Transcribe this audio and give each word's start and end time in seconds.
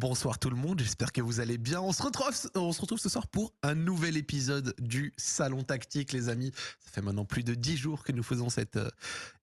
bonsoir 0.00 0.38
tout 0.38 0.48
le 0.48 0.56
monde, 0.56 0.80
j'espère 0.80 1.12
que 1.12 1.20
vous 1.20 1.40
allez 1.40 1.58
bien. 1.58 1.78
On 1.82 1.92
se, 1.92 2.02
retrouve, 2.02 2.34
on 2.54 2.72
se 2.72 2.80
retrouve 2.80 2.98
ce 2.98 3.10
soir 3.10 3.26
pour 3.26 3.52
un 3.62 3.74
nouvel 3.74 4.16
épisode 4.16 4.74
du 4.78 5.12
Salon 5.18 5.62
Tactique, 5.62 6.12
les 6.12 6.30
amis. 6.30 6.52
Ça 6.80 6.90
fait 6.90 7.02
maintenant 7.02 7.26
plus 7.26 7.44
de 7.44 7.54
dix 7.54 7.76
jours 7.76 8.02
que 8.02 8.10
nous 8.10 8.22
faisons 8.22 8.48
cette 8.48 8.76
euh, 8.76 8.88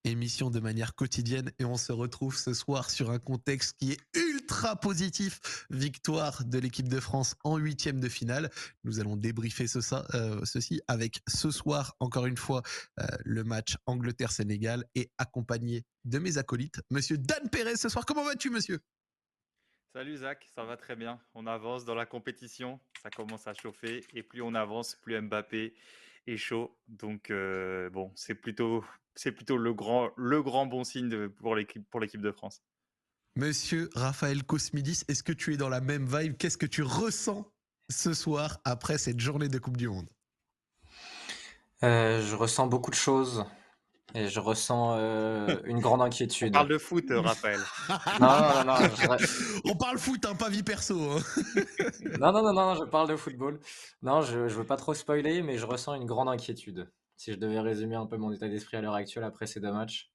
émission 0.04 0.50
de 0.50 0.60
manière 0.60 0.96
quotidienne 0.96 1.52
et 1.60 1.66
on 1.66 1.78
se 1.78 1.92
retrouve 1.92 2.36
ce 2.36 2.56
soir 2.56 2.90
sur 2.90 3.12
un 3.12 3.20
contexte 3.20 3.78
qui 3.78 3.92
est 3.92 4.00
ultra 4.16 4.76
positif. 4.76 5.68
Victoire 5.70 6.44
de 6.44 6.58
l'équipe 6.58 6.90
de 6.90 7.00
France 7.00 7.36
en 7.44 7.58
huitième 7.58 8.00
de 8.00 8.10
finale. 8.10 8.50
Nous 8.84 9.00
allons 9.00 9.16
débriefer 9.16 9.68
euh, 10.16 10.42
ceci 10.44 10.82
avec 10.88 11.22
ce 11.28 11.52
soir, 11.52 11.96
encore 12.00 12.26
une 12.26 12.38
fois, 12.38 12.64
euh, 13.00 13.06
le 13.26 13.44
match 13.44 13.78
Angleterre-Sénégal 13.86 14.86
et 14.96 15.12
accompagné 15.20 15.84
de 16.06 16.18
mes 16.18 16.40
acolytes, 16.40 16.82
monsieur 16.90 17.20
Dan 17.20 17.48
Perez 17.52 17.76
ce 17.76 17.90
soir. 17.90 18.08
Comment 18.08 18.24
vas-tu, 18.24 18.50
monsieur? 18.50 18.80
Salut 19.98 20.18
Zach, 20.18 20.48
ça 20.54 20.64
va 20.64 20.78
très 20.78 20.96
bien. 20.96 21.20
On 21.34 21.48
avance 21.48 21.84
dans 21.84 21.96
la 21.96 22.06
compétition, 22.06 22.80
ça 23.02 23.10
commence 23.10 23.48
à 23.48 23.56
chauffer 23.56 24.06
et 24.14 24.22
plus 24.22 24.44
on 24.44 24.54
avance, 24.54 24.96
plus 25.02 25.20
Mbappé 25.20 25.74
est 26.28 26.38
chaud. 26.38 26.78
Donc 26.88 27.32
euh, 27.32 27.90
bon, 27.90 28.12
c'est 28.14 28.36
plutôt 28.36 28.86
c'est 29.16 29.32
plutôt 29.32 29.58
le 29.58 29.74
grand 29.74 30.12
le 30.16 30.44
grand 30.44 30.68
bon 30.68 30.84
signe 30.84 31.30
pour 31.30 31.56
l'équipe 31.56 31.84
pour 31.90 32.00
l'équipe 32.00 32.22
de 32.22 32.32
France. 32.32 32.62
Monsieur 33.38 33.90
Raphaël 33.96 34.44
Cosmidis, 34.44 35.02
est-ce 35.08 35.24
que 35.24 35.34
tu 35.34 35.56
es 35.56 35.58
dans 35.58 35.68
la 35.68 35.82
même 35.82 36.06
vibe? 36.06 36.38
Qu'est-ce 36.38 36.60
que 36.60 36.68
tu 36.68 36.84
ressens 36.84 37.52
ce 37.90 38.14
soir 38.14 38.60
après 38.66 39.00
cette 39.00 39.20
journée 39.20 39.48
de 39.48 39.58
Coupe 39.58 39.78
du 39.78 39.88
Monde? 39.88 40.10
Euh, 41.82 42.22
Je 42.22 42.36
ressens 42.36 42.68
beaucoup 42.68 42.92
de 42.92 42.96
choses. 42.96 43.46
Et 44.16 44.28
je 44.30 44.40
ressens 44.40 44.96
euh, 44.98 45.58
une 45.66 45.80
grande 45.80 46.02
inquiétude. 46.02 46.50
On 46.50 46.60
parle 46.60 46.70
de 46.70 46.78
foot, 46.78 47.12
euh, 47.12 47.20
Raphaël. 47.20 47.60
non, 48.22 48.64
non, 48.66 48.66
non, 48.66 49.18
On 49.66 49.76
parle 49.76 49.98
foot, 49.98 50.26
hein, 50.26 50.34
pas 50.36 50.50
vie 50.50 50.64
perso. 50.64 50.98
Hein. 51.12 51.20
non, 52.20 52.32
non, 52.32 52.42
non, 52.42 52.54
non, 52.54 52.76
je 52.76 52.86
parle 52.86 53.10
de 53.10 53.18
football. 53.18 53.60
Non, 54.02 54.22
je 54.22 54.40
ne 54.40 54.48
veux 54.48 54.66
pas 54.66 54.78
trop 54.78 54.94
spoiler, 54.94 55.42
mais 55.42 55.58
je 55.58 55.66
ressens 55.66 55.94
une 55.96 56.06
grande 56.06 56.30
inquiétude. 56.30 56.90
Si 57.18 57.34
je 57.34 57.38
devais 57.38 57.60
résumer 57.60 57.96
un 57.96 58.06
peu 58.06 58.18
mon 58.18 58.32
état 58.32 58.48
d'esprit 58.48 58.78
à 58.78 58.82
l'heure 58.82 58.94
actuelle 58.94 59.26
après 59.26 59.46
ces 59.46 59.60
deux 59.60 59.74
matchs. 59.74 60.10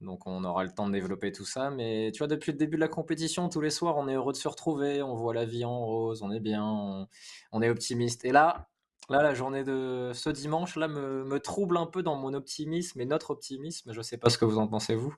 Donc 0.00 0.26
on 0.26 0.44
aura 0.44 0.64
le 0.64 0.70
temps 0.70 0.86
de 0.86 0.92
développer 0.92 1.30
tout 1.30 1.44
ça. 1.44 1.70
Mais 1.70 2.10
tu 2.12 2.18
vois, 2.18 2.26
depuis 2.26 2.52
le 2.52 2.58
début 2.58 2.76
de 2.76 2.80
la 2.80 2.88
compétition, 2.88 3.48
tous 3.48 3.60
les 3.60 3.70
soirs, 3.70 3.96
on 3.96 4.08
est 4.08 4.14
heureux 4.14 4.32
de 4.32 4.38
se 4.38 4.48
retrouver, 4.48 5.02
on 5.02 5.14
voit 5.14 5.34
la 5.34 5.44
vie 5.44 5.64
en 5.64 5.78
rose, 5.78 6.22
on 6.22 6.30
est 6.30 6.40
bien, 6.40 6.64
on, 6.64 7.06
on 7.52 7.62
est 7.62 7.68
optimiste. 7.68 8.24
Et 8.24 8.32
là, 8.32 8.68
Là, 9.08 9.22
la 9.22 9.34
journée 9.34 9.64
de 9.64 10.12
ce 10.14 10.30
dimanche, 10.30 10.76
là, 10.76 10.86
me, 10.86 11.38
trouble 11.40 11.76
un 11.76 11.86
peu 11.86 12.02
dans 12.02 12.16
mon 12.16 12.32
optimisme 12.32 13.00
et 13.00 13.06
notre 13.06 13.30
optimisme. 13.30 13.92
Je 13.92 13.98
ne 13.98 14.02
sais 14.02 14.18
pas 14.18 14.30
ce 14.30 14.38
que 14.38 14.44
vous 14.44 14.58
en 14.58 14.68
pensez, 14.68 14.94
vous. 14.94 15.14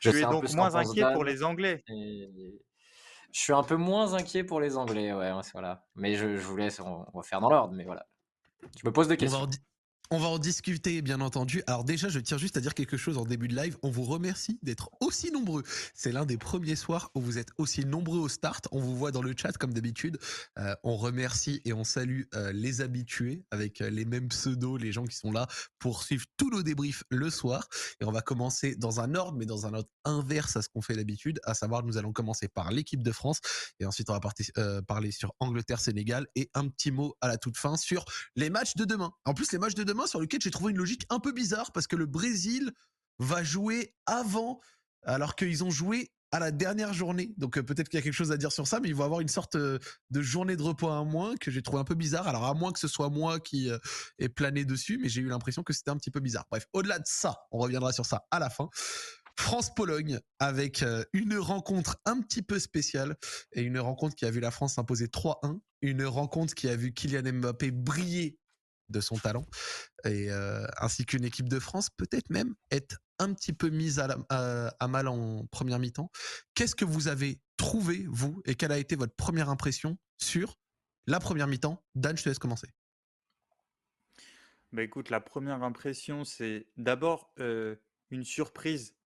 Je 0.00 0.10
suis 0.10 0.22
donc 0.22 0.52
moins 0.52 0.74
inquiet 0.74 1.04
pour 1.12 1.24
les 1.24 1.42
Anglais. 1.42 1.82
Je 1.88 3.40
suis 3.40 3.54
un 3.54 3.62
peu 3.62 3.76
moins 3.76 4.12
inquiet 4.12 4.44
pour 4.44 4.60
les 4.60 4.76
Anglais, 4.76 5.14
ouais, 5.14 5.32
voilà. 5.54 5.86
Mais 5.94 6.14
je, 6.14 6.26
vous 6.26 6.56
laisse, 6.56 6.80
on, 6.80 7.06
va 7.14 7.22
faire 7.22 7.40
dans 7.40 7.48
l'ordre, 7.48 7.74
mais 7.74 7.84
voilà. 7.84 8.06
Je 8.78 8.86
me 8.86 8.92
pose 8.92 9.08
des 9.08 9.16
questions. 9.16 9.38
On 9.38 9.42
va 9.42 9.46
en 9.46 9.50
discuter, 10.42 11.02
bien 11.02 11.20
entendu. 11.20 11.62
Alors 11.66 11.84
déjà, 11.84 12.08
je 12.08 12.18
tiens 12.18 12.36
juste 12.36 12.56
à 12.56 12.60
dire 12.60 12.74
quelque 12.74 12.96
chose 12.96 13.16
en 13.16 13.24
début 13.24 13.48
de 13.48 13.54
live. 13.54 13.78
On 13.82 13.90
vous 13.90 14.04
remercie 14.04 14.58
d'être 14.62 14.90
aussi 15.00 15.30
nombreux. 15.30 15.62
C'est 15.94 16.12
l'un 16.12 16.26
des 16.26 16.36
premiers 16.36 16.76
soirs 16.76 17.10
où 17.14 17.20
vous 17.20 17.38
êtes 17.38 17.50
aussi 17.58 17.84
nombreux 17.84 18.18
au 18.18 18.28
start. 18.28 18.68
On 18.72 18.80
vous 18.80 18.96
voit 18.96 19.12
dans 19.12 19.22
le 19.22 19.34
chat 19.36 19.52
comme 19.52 19.72
d'habitude. 19.72 20.18
Euh, 20.58 20.74
on 20.82 20.96
remercie 20.96 21.60
et 21.64 21.72
on 21.72 21.84
salue 21.84 22.22
euh, 22.34 22.52
les 22.52 22.80
habitués 22.80 23.44
avec 23.50 23.80
euh, 23.80 23.90
les 23.90 24.04
mêmes 24.04 24.28
pseudos, 24.28 24.78
les 24.78 24.92
gens 24.92 25.04
qui 25.04 25.16
sont 25.16 25.32
là 25.32 25.46
pour 25.78 26.02
suivre 26.02 26.26
tous 26.36 26.50
nos 26.50 26.62
débriefs 26.62 27.04
le 27.10 27.30
soir. 27.30 27.68
Et 28.00 28.04
on 28.04 28.12
va 28.12 28.20
commencer 28.20 28.74
dans 28.74 29.00
un 29.00 29.14
ordre, 29.14 29.38
mais 29.38 29.46
dans 29.46 29.66
un 29.66 29.74
ordre 29.74 29.88
inverse 30.04 30.56
à 30.56 30.62
ce 30.62 30.68
qu'on 30.68 30.82
fait 30.82 30.96
d'habitude, 30.96 31.40
à 31.44 31.54
savoir 31.54 31.84
nous 31.84 31.98
allons 31.98 32.12
commencer 32.12 32.48
par 32.48 32.72
l'équipe 32.72 33.02
de 33.02 33.12
France 33.12 33.40
et 33.78 33.86
ensuite 33.86 34.10
on 34.10 34.18
va 34.18 34.20
parler 34.86 35.12
sur 35.12 35.34
Angleterre-Sénégal 35.40 36.26
et 36.34 36.50
un 36.54 36.68
petit 36.68 36.90
mot 36.90 37.14
à 37.20 37.28
la 37.28 37.38
toute 37.38 37.56
fin 37.56 37.76
sur 37.76 38.04
les 38.34 38.50
matchs 38.50 38.74
de 38.74 38.84
demain. 38.84 39.12
En 39.24 39.34
plus, 39.34 39.52
les 39.52 39.58
matchs 39.58 39.74
de 39.74 39.84
demain 39.84 39.91
sur 40.06 40.20
lequel 40.20 40.40
j'ai 40.40 40.50
trouvé 40.50 40.72
une 40.72 40.78
logique 40.78 41.06
un 41.10 41.18
peu 41.18 41.32
bizarre 41.32 41.72
parce 41.72 41.86
que 41.86 41.96
le 41.96 42.06
Brésil 42.06 42.72
va 43.18 43.42
jouer 43.42 43.94
avant, 44.06 44.60
alors 45.04 45.36
qu'ils 45.36 45.64
ont 45.64 45.70
joué 45.70 46.10
à 46.32 46.38
la 46.38 46.50
dernière 46.50 46.92
journée. 46.94 47.34
Donc 47.36 47.58
euh, 47.58 47.62
peut-être 47.62 47.88
qu'il 47.88 47.98
y 47.98 48.00
a 48.00 48.02
quelque 48.02 48.14
chose 48.14 48.32
à 48.32 48.36
dire 48.36 48.50
sur 48.50 48.66
ça, 48.66 48.80
mais 48.80 48.88
ils 48.88 48.94
vont 48.94 49.04
avoir 49.04 49.20
une 49.20 49.28
sorte 49.28 49.54
euh, 49.54 49.78
de 50.10 50.22
journée 50.22 50.56
de 50.56 50.62
repos 50.62 50.88
à 50.88 51.04
moins 51.04 51.36
que 51.36 51.50
j'ai 51.50 51.62
trouvé 51.62 51.80
un 51.80 51.84
peu 51.84 51.94
bizarre. 51.94 52.26
Alors 52.26 52.44
à 52.44 52.54
moins 52.54 52.72
que 52.72 52.78
ce 52.78 52.88
soit 52.88 53.10
moi 53.10 53.38
qui 53.38 53.70
euh, 53.70 53.78
ai 54.18 54.30
plané 54.30 54.64
dessus, 54.64 54.98
mais 55.00 55.10
j'ai 55.10 55.20
eu 55.20 55.28
l'impression 55.28 55.62
que 55.62 55.74
c'était 55.74 55.90
un 55.90 55.96
petit 55.96 56.10
peu 56.10 56.20
bizarre. 56.20 56.46
Bref, 56.50 56.66
au-delà 56.72 56.98
de 56.98 57.04
ça, 57.06 57.36
on 57.52 57.58
reviendra 57.58 57.92
sur 57.92 58.06
ça 58.06 58.24
à 58.30 58.38
la 58.38 58.48
fin. 58.48 58.68
France-Pologne 59.38 60.20
avec 60.38 60.84
une 61.14 61.38
rencontre 61.38 61.96
un 62.04 62.20
petit 62.20 62.42
peu 62.42 62.58
spéciale 62.58 63.16
et 63.52 63.62
une 63.62 63.78
rencontre 63.78 64.14
qui 64.14 64.26
a 64.26 64.30
vu 64.30 64.40
la 64.40 64.50
France 64.50 64.74
s'imposer 64.74 65.06
3-1, 65.06 65.58
une 65.80 66.04
rencontre 66.04 66.54
qui 66.54 66.68
a 66.68 66.76
vu 66.76 66.92
Kylian 66.92 67.32
Mbappé 67.32 67.70
briller 67.70 68.38
de 68.92 69.00
son 69.00 69.16
talent, 69.16 69.46
et 70.04 70.30
euh, 70.30 70.66
ainsi 70.78 71.04
qu'une 71.06 71.24
équipe 71.24 71.48
de 71.48 71.58
France 71.58 71.88
peut-être 71.90 72.30
même 72.30 72.54
être 72.70 72.98
un 73.18 73.32
petit 73.34 73.52
peu 73.52 73.68
mise 73.68 74.00
à, 74.00 74.88
mal 74.88 75.08
en 75.08 75.46
première 75.46 75.78
mi-temps. 75.78 76.10
Qu'est-ce 76.54 76.74
que 76.74 76.84
vous 76.84 77.08
avez 77.08 77.40
trouvé, 77.56 78.06
vous, 78.08 78.42
et 78.44 78.54
quelle 78.54 78.72
a 78.72 78.78
été 78.78 78.96
votre 78.96 79.14
première 79.14 79.48
impression 79.48 79.98
sur 80.18 80.58
la 81.06 81.20
première 81.20 81.46
mi-temps 81.46 81.82
Dan, 81.94 82.16
je 82.16 82.24
te 82.24 82.28
laisse 82.28 82.38
commencer. 82.38 82.68
Bah 84.72 84.82
écoute, 84.82 85.10
la 85.10 85.20
première 85.20 85.62
impression, 85.62 86.24
c'est 86.24 86.66
d'abord 86.76 87.32
euh, 87.38 87.76
une 88.10 88.24
surprise 88.24 88.96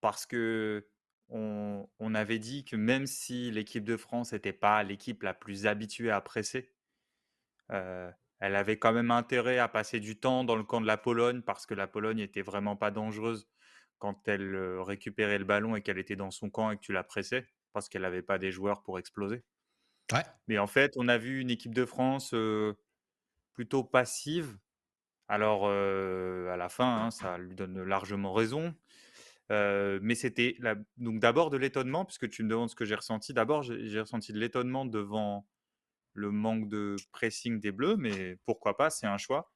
parce 0.00 0.26
que 0.26 0.86
on, 1.30 2.14
avait 2.14 2.38
dit 2.38 2.64
que 2.64 2.76
même 2.76 3.06
si 3.06 3.50
l'équipe 3.50 3.84
de 3.84 3.96
France 3.96 4.32
n'était 4.32 4.52
pas 4.52 4.82
l'équipe 4.82 5.22
la 5.22 5.34
plus 5.34 5.66
habituée 5.66 6.10
à 6.10 6.20
presser, 6.20 6.72
euh, 7.70 8.10
elle 8.40 8.54
avait 8.54 8.78
quand 8.78 8.92
même 8.92 9.10
intérêt 9.10 9.58
à 9.58 9.68
passer 9.68 10.00
du 10.00 10.18
temps 10.18 10.44
dans 10.44 10.56
le 10.56 10.64
camp 10.64 10.80
de 10.80 10.86
la 10.86 10.96
Pologne 10.96 11.42
parce 11.42 11.66
que 11.66 11.74
la 11.74 11.86
Pologne 11.86 12.20
était 12.20 12.42
vraiment 12.42 12.76
pas 12.76 12.90
dangereuse 12.90 13.48
quand 13.98 14.28
elle 14.28 14.56
récupérait 14.80 15.38
le 15.38 15.44
ballon 15.44 15.74
et 15.74 15.82
qu'elle 15.82 15.98
était 15.98 16.16
dans 16.16 16.30
son 16.30 16.50
camp 16.50 16.70
et 16.70 16.76
que 16.76 16.82
tu 16.82 16.92
la 16.92 17.02
pressais 17.02 17.46
parce 17.72 17.88
qu'elle 17.88 18.02
n'avait 18.02 18.22
pas 18.22 18.38
des 18.38 18.52
joueurs 18.52 18.82
pour 18.82 18.98
exploser. 18.98 19.42
Ouais. 20.12 20.22
Mais 20.46 20.58
en 20.58 20.66
fait, 20.66 20.92
on 20.96 21.08
a 21.08 21.18
vu 21.18 21.40
une 21.40 21.50
équipe 21.50 21.74
de 21.74 21.84
France 21.84 22.34
plutôt 23.52 23.84
passive. 23.84 24.56
Alors, 25.26 25.68
à 25.68 26.56
la 26.56 26.68
fin, 26.68 27.06
hein, 27.06 27.10
ça 27.10 27.38
lui 27.38 27.54
donne 27.54 27.82
largement 27.82 28.32
raison. 28.32 28.74
mais 29.50 30.14
c'était 30.14 30.56
donc 30.96 31.20
d'abord 31.20 31.50
de 31.50 31.56
l'étonnement, 31.56 32.04
puisque 32.04 32.28
tu 32.28 32.44
me 32.44 32.48
demandes 32.48 32.70
ce 32.70 32.76
que 32.76 32.84
j'ai 32.84 32.94
ressenti. 32.94 33.34
D'abord, 33.34 33.62
j'ai 33.62 34.00
ressenti 34.00 34.32
de 34.32 34.38
l'étonnement 34.38 34.86
devant 34.86 35.46
le 36.18 36.30
manque 36.30 36.68
de 36.68 36.96
pressing 37.12 37.60
des 37.60 37.72
Bleus, 37.72 37.96
mais 37.96 38.36
pourquoi 38.44 38.76
pas, 38.76 38.90
c'est 38.90 39.06
un 39.06 39.18
choix. 39.18 39.50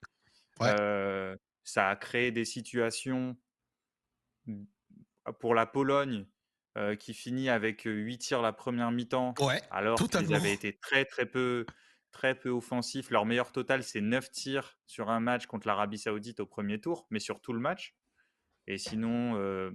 ça 0.58 1.88
a 1.88 1.96
créé 1.96 2.32
des 2.32 2.44
situations 2.44 3.36
pour 5.40 5.54
la 5.54 5.66
Pologne 5.66 6.26
qui 6.98 7.14
finit 7.14 7.48
avec 7.48 7.82
8 7.84 8.18
tirs 8.18 8.42
la 8.42 8.52
première 8.52 8.90
mi-temps, 8.90 9.34
alors 9.70 9.98
qu'ils 9.98 10.34
avaient 10.34 10.54
été 10.54 10.78
très 10.78 11.04
très 11.04 11.26
peu 11.26 11.66
très 12.12 12.34
peu 12.34 12.50
offensifs. 12.50 13.10
Leur 13.10 13.26
meilleur 13.26 13.50
total, 13.50 13.82
c'est 13.82 14.00
9 14.00 14.30
tirs 14.30 14.78
sur 14.86 15.10
un 15.10 15.20
match 15.20 15.46
contre 15.46 15.66
l'Arabie 15.66 15.98
Saoudite 15.98 16.40
au 16.40 16.46
premier 16.46 16.80
tour, 16.80 17.06
mais 17.10 17.18
sur 17.18 17.40
tout 17.40 17.52
le 17.52 17.58
match. 17.58 17.96
Et 18.66 18.78
sinon, 18.78 19.36
euh, 19.36 19.72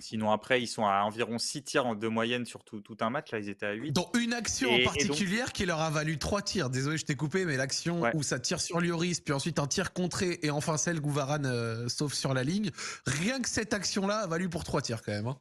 sinon 0.00 0.30
après, 0.30 0.62
ils 0.62 0.66
sont 0.66 0.84
à 0.84 1.02
environ 1.02 1.38
6 1.38 1.62
tirs 1.64 1.96
de 1.96 2.08
moyenne 2.08 2.44
sur 2.44 2.64
tout, 2.64 2.82
un 3.00 3.10
match. 3.10 3.32
Là, 3.32 3.38
ils 3.38 3.48
étaient 3.48 3.66
à 3.66 3.72
8. 3.72 3.92
Dont 3.92 4.10
une 4.18 4.32
action 4.32 4.70
en 4.72 4.82
particulière 4.82 5.52
qui 5.52 5.66
leur 5.66 5.80
a 5.80 5.90
valu 5.90 6.18
3 6.18 6.42
tirs. 6.42 6.70
Désolé, 6.70 6.98
je 6.98 7.04
t'ai 7.04 7.16
coupé, 7.16 7.44
mais 7.44 7.56
l'action 7.56 8.02
où 8.14 8.22
ça 8.22 8.38
tire 8.38 8.60
sur 8.60 8.80
Lloris, 8.80 9.20
puis 9.20 9.32
ensuite 9.32 9.58
un 9.58 9.66
tir 9.66 9.92
contré, 9.92 10.38
et 10.42 10.50
enfin 10.50 10.76
celle 10.76 11.00
où 11.00 11.10
Varane 11.10 11.46
euh, 11.46 11.88
sauve 11.88 12.14
sur 12.14 12.34
la 12.34 12.44
ligne. 12.44 12.70
Rien 13.06 13.40
que 13.40 13.48
cette 13.48 13.74
action-là 13.74 14.20
a 14.20 14.26
valu 14.26 14.48
pour 14.48 14.64
3 14.64 14.82
tirs 14.82 15.02
quand 15.02 15.12
même. 15.12 15.26
Hein. 15.26 15.38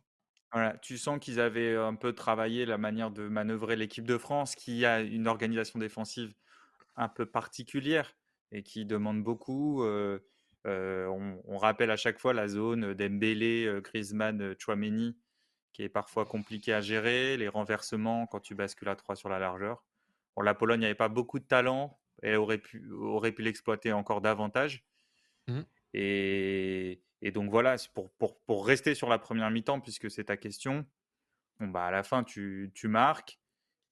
Voilà, 0.51 0.77
tu 0.77 0.97
sens 0.97 1.19
qu'ils 1.19 1.39
avaient 1.39 1.75
un 1.75 1.93
peu 1.93 2.13
travaillé 2.13 2.65
la 2.65 2.79
manière 2.79 3.11
de 3.11 3.27
manœuvrer 3.27 3.75
l'équipe 3.75 4.05
de 4.05 4.17
France, 4.17 4.55
qui 4.55 4.83
a 4.85 5.01
une 5.01 5.27
organisation 5.27 5.77
défensive 5.77 6.33
un 6.95 7.07
peu 7.07 7.25
particulière 7.25 8.15
et 8.51 8.63
qui 8.63 8.85
demande 8.85 9.23
beaucoup. 9.23 9.83
Euh, 9.83 10.19
on, 10.65 11.57
rappelle 11.57 11.91
à 11.91 11.97
chaque 11.97 12.19
fois 12.19 12.33
la 12.33 12.47
zone 12.47 12.93
d'Embélé, 12.93 13.79
Griezmann, 13.83 14.55
Chouameni, 14.59 15.17
qui 15.73 15.83
est 15.83 15.89
parfois 15.89 16.25
compliquée 16.25 16.73
à 16.73 16.81
gérer, 16.81 17.37
les 17.37 17.47
renversements 17.47 18.27
quand 18.27 18.39
tu 18.39 18.55
bascules 18.55 18.89
à 18.89 18.95
3 18.95 19.15
sur 19.15 19.29
la 19.29 19.39
largeur. 19.39 19.83
la 20.41 20.53
Pologne 20.53 20.81
n'avait 20.81 20.95
pas 20.95 21.09
beaucoup 21.09 21.39
de 21.39 21.45
talent 21.45 21.99
et 22.21 22.35
aurait 22.35 22.57
pu, 22.57 22.91
aurait 22.91 23.31
pu 23.31 23.41
l'exploiter 23.43 23.93
encore 23.93 24.21
davantage. 24.21 24.83
Mmh. 25.47 25.61
Et, 25.93 27.01
donc 27.33 27.49
voilà, 27.49 27.75
pour, 27.93 28.11
pour, 28.45 28.65
rester 28.65 28.95
sur 28.95 29.09
la 29.09 29.19
première 29.19 29.49
mi-temps, 29.51 29.79
puisque 29.79 30.09
c'est 30.09 30.25
ta 30.25 30.37
question, 30.37 30.85
bon, 31.59 31.67
bah 31.67 31.85
à 31.85 31.91
la 31.91 32.03
fin, 32.03 32.23
tu, 32.23 32.71
tu 32.73 32.87
marques 32.87 33.39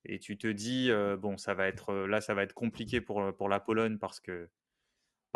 et 0.05 0.19
tu 0.19 0.37
te 0.37 0.47
dis, 0.47 0.89
bon, 1.19 1.37
ça 1.37 1.53
va 1.53 1.67
être, 1.67 1.93
là, 1.93 2.21
ça 2.21 2.33
va 2.33 2.43
être 2.43 2.53
compliqué 2.53 3.01
pour, 3.01 3.35
pour 3.35 3.49
la 3.49 3.59
Pologne 3.59 3.97
parce 3.97 4.19
que 4.19 4.49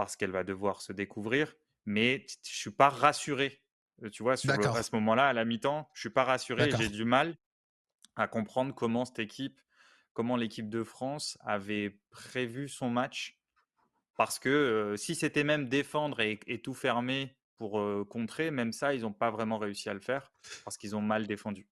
parce 0.02 0.16
qu'elle 0.16 0.32
va 0.32 0.44
devoir 0.44 0.82
se 0.82 0.94
découvrir, 0.94 1.54
mais 1.86 2.26
je 2.44 2.56
suis 2.56 2.72
pas 2.72 2.90
rassuré. 2.90 3.62
Tu 4.12 4.24
vois, 4.24 4.34
à 4.34 4.36
ce 4.82 4.96
moment-là, 4.96 5.28
à 5.28 5.34
la 5.34 5.46
mi-temps, 5.46 5.88
je 5.94 6.00
suis 6.00 6.10
pas 6.10 6.24
rassuré. 6.24 6.72
J'ai 6.76 6.90
du 6.90 7.06
mal 7.06 7.38
à 8.16 8.28
comprendre 8.28 8.74
comment 8.74 9.06
cette 9.06 9.20
équipe 9.20 9.62
comment 10.14 10.38
l'équipe 10.38 10.70
de 10.70 10.84
France 10.84 11.38
avait 11.42 12.00
prévu 12.10 12.68
son 12.68 12.90
match. 12.90 13.40
Parce 14.18 14.40
que 14.40 14.96
si 14.98 15.14
c'était 15.14 15.44
même 15.44 15.70
défendre 15.70 16.20
et, 16.20 16.62
tout 16.64 16.74
fermer 16.74 17.38
pour 17.58 17.80
contrer, 18.10 18.50
même 18.50 18.74
ça, 18.74 18.96
ils 18.96 19.02
n'ont 19.02 19.14
pas 19.14 19.30
vraiment 19.30 19.60
réussi 19.60 19.88
à 19.88 19.94
le 19.94 20.00
faire 20.00 20.32
parce 20.66 20.78
qu'ils 20.78 20.96
ont 20.96 21.02
mal 21.02 21.28
défendu. 21.28 21.68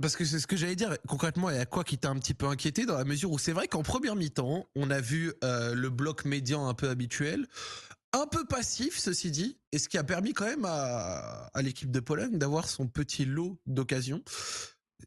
Parce 0.00 0.16
que 0.16 0.24
c'est 0.24 0.40
ce 0.40 0.46
que 0.46 0.56
j'allais 0.56 0.76
dire 0.76 0.96
concrètement, 1.06 1.50
y 1.50 1.58
a 1.58 1.66
quoi 1.66 1.84
qui 1.84 1.98
t'a 1.98 2.10
un 2.10 2.18
petit 2.18 2.34
peu 2.34 2.46
inquiété 2.46 2.84
dans 2.84 2.96
la 2.96 3.04
mesure 3.04 3.30
où 3.30 3.38
c'est 3.38 3.52
vrai 3.52 3.68
qu'en 3.68 3.82
première 3.82 4.16
mi-temps, 4.16 4.68
on 4.74 4.90
a 4.90 5.00
vu 5.00 5.32
le 5.42 5.88
bloc 5.88 6.24
médian 6.24 6.68
un 6.68 6.74
peu 6.74 6.88
habituel, 6.88 7.46
un 8.12 8.26
peu 8.26 8.44
passif 8.44 8.98
ceci 8.98 9.30
dit, 9.30 9.58
et 9.72 9.78
ce 9.78 9.88
qui 9.88 9.98
a 9.98 10.04
permis 10.04 10.32
quand 10.32 10.46
même 10.46 10.64
à, 10.64 11.50
à 11.52 11.62
l'équipe 11.62 11.90
de 11.90 12.00
Pologne 12.00 12.38
d'avoir 12.38 12.68
son 12.68 12.86
petit 12.88 13.24
lot 13.24 13.58
d'occasions. 13.66 14.22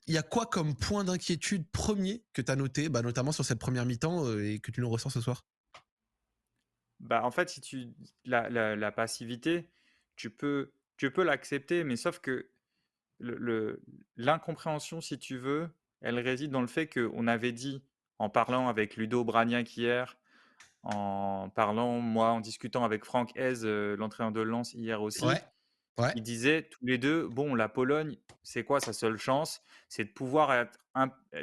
Il 0.08 0.14
y 0.14 0.18
a 0.18 0.24
quoi 0.24 0.46
comme 0.46 0.76
point 0.76 1.04
d'inquiétude 1.04 1.66
premier 1.72 2.24
que 2.34 2.42
tu 2.42 2.52
as 2.52 2.56
noté, 2.56 2.90
bah, 2.90 3.02
notamment 3.02 3.32
sur 3.32 3.46
cette 3.46 3.60
première 3.60 3.86
mi-temps 3.86 4.26
euh, 4.26 4.46
et 4.46 4.60
que 4.60 4.72
tu 4.72 4.82
nous 4.82 4.90
ressens 4.90 5.10
ce 5.10 5.22
soir? 5.22 5.46
Bah, 7.00 7.24
En 7.24 7.32
fait, 7.32 7.50
si 7.50 7.62
tu 7.62 7.90
la, 8.26 8.50
la, 8.50 8.92
passivité, 8.92 9.70
tu 10.16 10.30
peux, 10.30 10.72
tu 10.98 11.12
peux 11.12 11.24
l'accepter, 11.24 11.84
mais 11.84 11.96
sauf 11.96 12.20
que 12.20 12.50
l'incompréhension, 13.20 15.02
si 15.02 15.18
tu 15.18 15.38
veux, 15.38 15.70
elle 16.02 16.20
réside 16.20 16.52
dans 16.52 16.62
le 16.62 16.68
fait 16.68 16.88
qu'on 16.88 17.28
avait 17.28 17.52
dit, 17.52 17.84
en 18.20 18.30
parlant 18.30 18.68
avec 18.68 18.96
Ludo 18.96 19.24
Bragnac 19.24 19.76
hier, 19.76 20.18
en 20.84 21.50
parlant, 21.50 22.00
moi, 22.00 22.30
en 22.30 22.40
discutant 22.40 22.84
avec 22.84 23.04
Franck 23.04 23.32
Hez, 23.36 23.64
euh, 23.64 23.96
l'entraîneur 23.98 24.32
de 24.32 24.42
Lens 24.42 24.74
hier 24.74 25.02
aussi, 25.02 25.26
ils 26.16 26.22
disaient 26.22 26.64
tous 26.64 26.86
les 26.86 26.98
deux, 26.98 27.28
bon, 27.28 27.56
la 27.56 27.70
Pologne, 27.70 28.18
c'est 28.44 28.64
quoi 28.64 28.80
sa 28.80 28.94
seule 28.94 29.18
chance? 29.18 29.62
C'est 29.90 30.06
de 30.06 30.10
pouvoir 30.10 30.54
être 30.54 30.80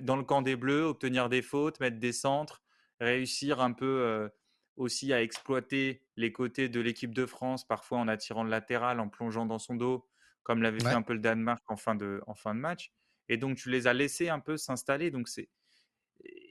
dans 0.02 0.16
le 0.16 0.22
camp 0.22 0.42
des 0.42 0.56
Bleus, 0.56 0.84
obtenir 0.84 1.28
des 1.28 1.42
fautes, 1.42 1.80
mettre 1.80 1.98
des 1.98 2.12
centres, 2.12 2.62
réussir 3.00 3.60
un 3.60 3.72
peu 3.72 4.02
euh, 4.02 4.28
aussi 4.76 5.12
à 5.12 5.22
exploiter 5.22 6.02
les 6.16 6.32
côtés 6.32 6.68
de 6.68 6.80
l'équipe 6.80 7.14
de 7.14 7.26
France, 7.26 7.66
parfois 7.66 7.98
en 7.98 8.08
attirant 8.08 8.44
le 8.44 8.50
latéral, 8.50 9.00
en 9.00 9.08
plongeant 9.08 9.46
dans 9.46 9.58
son 9.58 9.74
dos, 9.74 10.06
comme 10.44 10.62
l'avait 10.62 10.80
fait 10.80 10.86
un 10.88 11.02
peu 11.02 11.14
le 11.14 11.18
Danemark 11.18 11.68
en 11.68 11.76
fin, 11.76 11.96
de, 11.96 12.22
en 12.26 12.34
fin 12.34 12.54
de 12.54 12.60
match. 12.60 12.92
Et 13.28 13.36
donc, 13.36 13.56
tu 13.56 13.70
les 13.70 13.86
as 13.88 13.94
laissés 13.94 14.28
un 14.28 14.38
peu 14.38 14.56
s'installer. 14.56 15.10
Donc, 15.10 15.28
c'est 15.28 15.48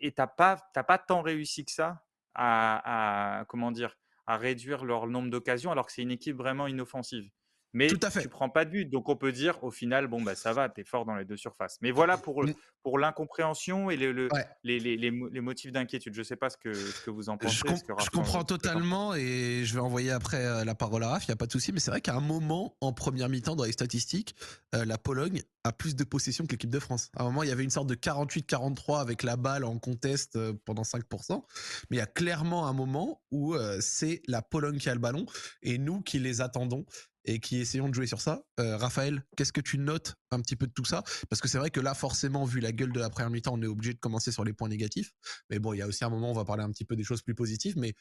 et 0.01 0.11
t'as 0.11 0.27
pas, 0.27 0.57
pas 0.57 0.97
tant 0.97 1.21
réussi 1.21 1.63
que 1.63 1.71
ça 1.71 2.05
à 2.35 3.45
comment 3.47 3.71
dire, 3.71 3.95
à 4.25 4.37
réduire 4.37 4.85
leur 4.85 5.07
nombre 5.07 5.29
d'occasions, 5.29 5.71
alors 5.71 5.85
que 5.85 5.91
c'est 5.91 6.01
une 6.01 6.11
équipe 6.11 6.35
vraiment 6.35 6.67
inoffensive? 6.67 7.29
Mais 7.73 7.87
Tout 7.87 7.99
à 8.03 8.11
fait. 8.11 8.21
tu 8.21 8.29
prends 8.29 8.49
pas 8.49 8.65
de 8.65 8.69
but. 8.69 8.85
Donc 8.85 9.09
on 9.09 9.15
peut 9.15 9.31
dire 9.31 9.61
au 9.63 9.71
final, 9.71 10.07
bon, 10.07 10.21
bah, 10.21 10.35
ça 10.35 10.53
va, 10.53 10.69
tu 10.69 10.81
es 10.81 10.83
fort 10.83 11.05
dans 11.05 11.15
les 11.15 11.25
deux 11.25 11.37
surfaces. 11.37 11.79
Mais 11.81 11.89
voilà 11.89 12.17
pour, 12.17 12.45
pour 12.83 12.99
l'incompréhension 12.99 13.89
et 13.89 13.97
le, 13.97 14.29
les, 14.63 14.79
les, 14.79 14.95
les, 14.97 15.41
motifs 15.41 15.71
d'inquiétude. 15.71 16.13
Je 16.13 16.21
sais 16.21 16.35
pas 16.35 16.51
ce 16.51 16.57
que, 16.57 16.73
ce 16.73 17.03
que 17.03 17.09
vous 17.09 17.29
en 17.29 17.37
pensez. 17.37 17.55
Je, 17.55 18.09
comprends 18.11 18.43
totalement 18.43 19.15
et 19.15 19.63
je 19.65 19.73
vais 19.73 19.79
envoyer 19.79 20.11
après 20.11 20.45
euh, 20.45 20.63
la 20.63 20.75
parole 20.75 21.03
à 21.03 21.09
Raph, 21.09 21.25
il 21.27 21.31
n'y 21.31 21.33
a 21.33 21.37
pas 21.37 21.47
de 21.47 21.51
souci. 21.51 21.71
Mais 21.71 21.79
c'est 21.79 21.89
vrai 21.89 22.01
qu'à 22.01 22.13
un 22.13 22.21
moment, 22.21 22.77
en 22.79 22.93
première 22.93 23.27
mi-temps, 23.27 23.55
dans 23.55 23.63
les 23.63 23.71
statistiques, 23.71 24.35
euh, 24.75 24.85
la 24.85 24.99
Pologne 24.99 25.41
a 25.63 25.71
plus 25.71 25.95
de 25.95 26.03
possession 26.03 26.45
que 26.45 26.51
l'équipe 26.51 26.69
de 26.69 26.79
France. 26.79 27.09
À 27.17 27.23
un 27.23 27.25
moment, 27.25 27.41
il 27.41 27.49
y 27.49 27.51
avait 27.51 27.63
une 27.63 27.71
sorte 27.71 27.87
de 27.87 27.95
48-43 27.95 28.99
avec 28.99 29.23
la 29.23 29.35
balle 29.35 29.63
en 29.63 29.79
contest 29.79 30.35
euh, 30.35 30.53
pendant 30.65 30.83
5%. 30.83 31.41
Mais 31.89 31.97
il 31.97 31.99
y 31.99 32.03
a 32.03 32.05
clairement 32.05 32.67
un 32.67 32.73
moment 32.73 33.21
où 33.31 33.55
c'est 33.79 34.21
la 34.27 34.41
Pologne 34.41 34.77
qui 34.77 34.89
a 34.89 34.93
le 34.93 34.99
ballon 34.99 35.25
et 35.63 35.77
nous 35.77 36.01
qui 36.01 36.19
les 36.19 36.41
attendons 36.41 36.85
et 37.25 37.39
qui 37.39 37.57
essayons 37.57 37.89
de 37.89 37.93
jouer 37.93 38.07
sur 38.07 38.21
ça. 38.21 38.43
Euh, 38.59 38.77
Raphaël, 38.77 39.25
qu'est-ce 39.37 39.53
que 39.53 39.61
tu 39.61 39.77
notes 39.77 40.15
un 40.31 40.39
petit 40.41 40.55
peu 40.55 40.67
de 40.67 40.73
tout 40.73 40.85
ça? 40.85 41.03
Parce 41.29 41.41
que 41.41 41.47
c'est 41.47 41.57
vrai 41.57 41.69
que 41.69 41.79
là, 41.79 41.93
forcément, 41.93 42.45
vu 42.45 42.59
la 42.59 42.71
gueule 42.71 42.91
de 42.91 42.99
la 42.99 43.09
première 43.09 43.29
mi-temps, 43.29 43.53
on 43.53 43.61
est 43.61 43.67
obligé 43.67 43.93
de 43.93 43.99
commencer 43.99 44.31
sur 44.31 44.43
les 44.43 44.53
points 44.53 44.69
négatifs. 44.69 45.11
Mais 45.49 45.59
bon, 45.59 45.73
il 45.73 45.77
y 45.77 45.81
a 45.81 45.87
aussi 45.87 46.03
un 46.03 46.09
moment 46.09 46.29
où 46.29 46.31
on 46.31 46.35
va 46.35 46.45
parler 46.45 46.63
un 46.63 46.71
petit 46.71 46.85
peu 46.85 46.95
des 46.95 47.03
choses 47.03 47.21
plus 47.21 47.35
positives. 47.35 47.77
Mais 47.77 47.93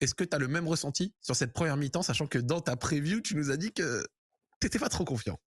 est-ce 0.00 0.14
que 0.14 0.24
tu 0.24 0.34
as 0.34 0.38
le 0.38 0.48
même 0.48 0.66
ressenti 0.66 1.14
sur 1.20 1.36
cette 1.36 1.52
première 1.52 1.76
mi-temps, 1.76 2.02
sachant 2.02 2.26
que 2.26 2.38
dans 2.38 2.60
ta 2.60 2.76
preview, 2.76 3.20
tu 3.20 3.36
nous 3.36 3.50
as 3.50 3.56
dit 3.56 3.72
que 3.72 4.04
t'étais 4.60 4.78
pas 4.78 4.88
trop 4.88 5.04
confiant? 5.04 5.38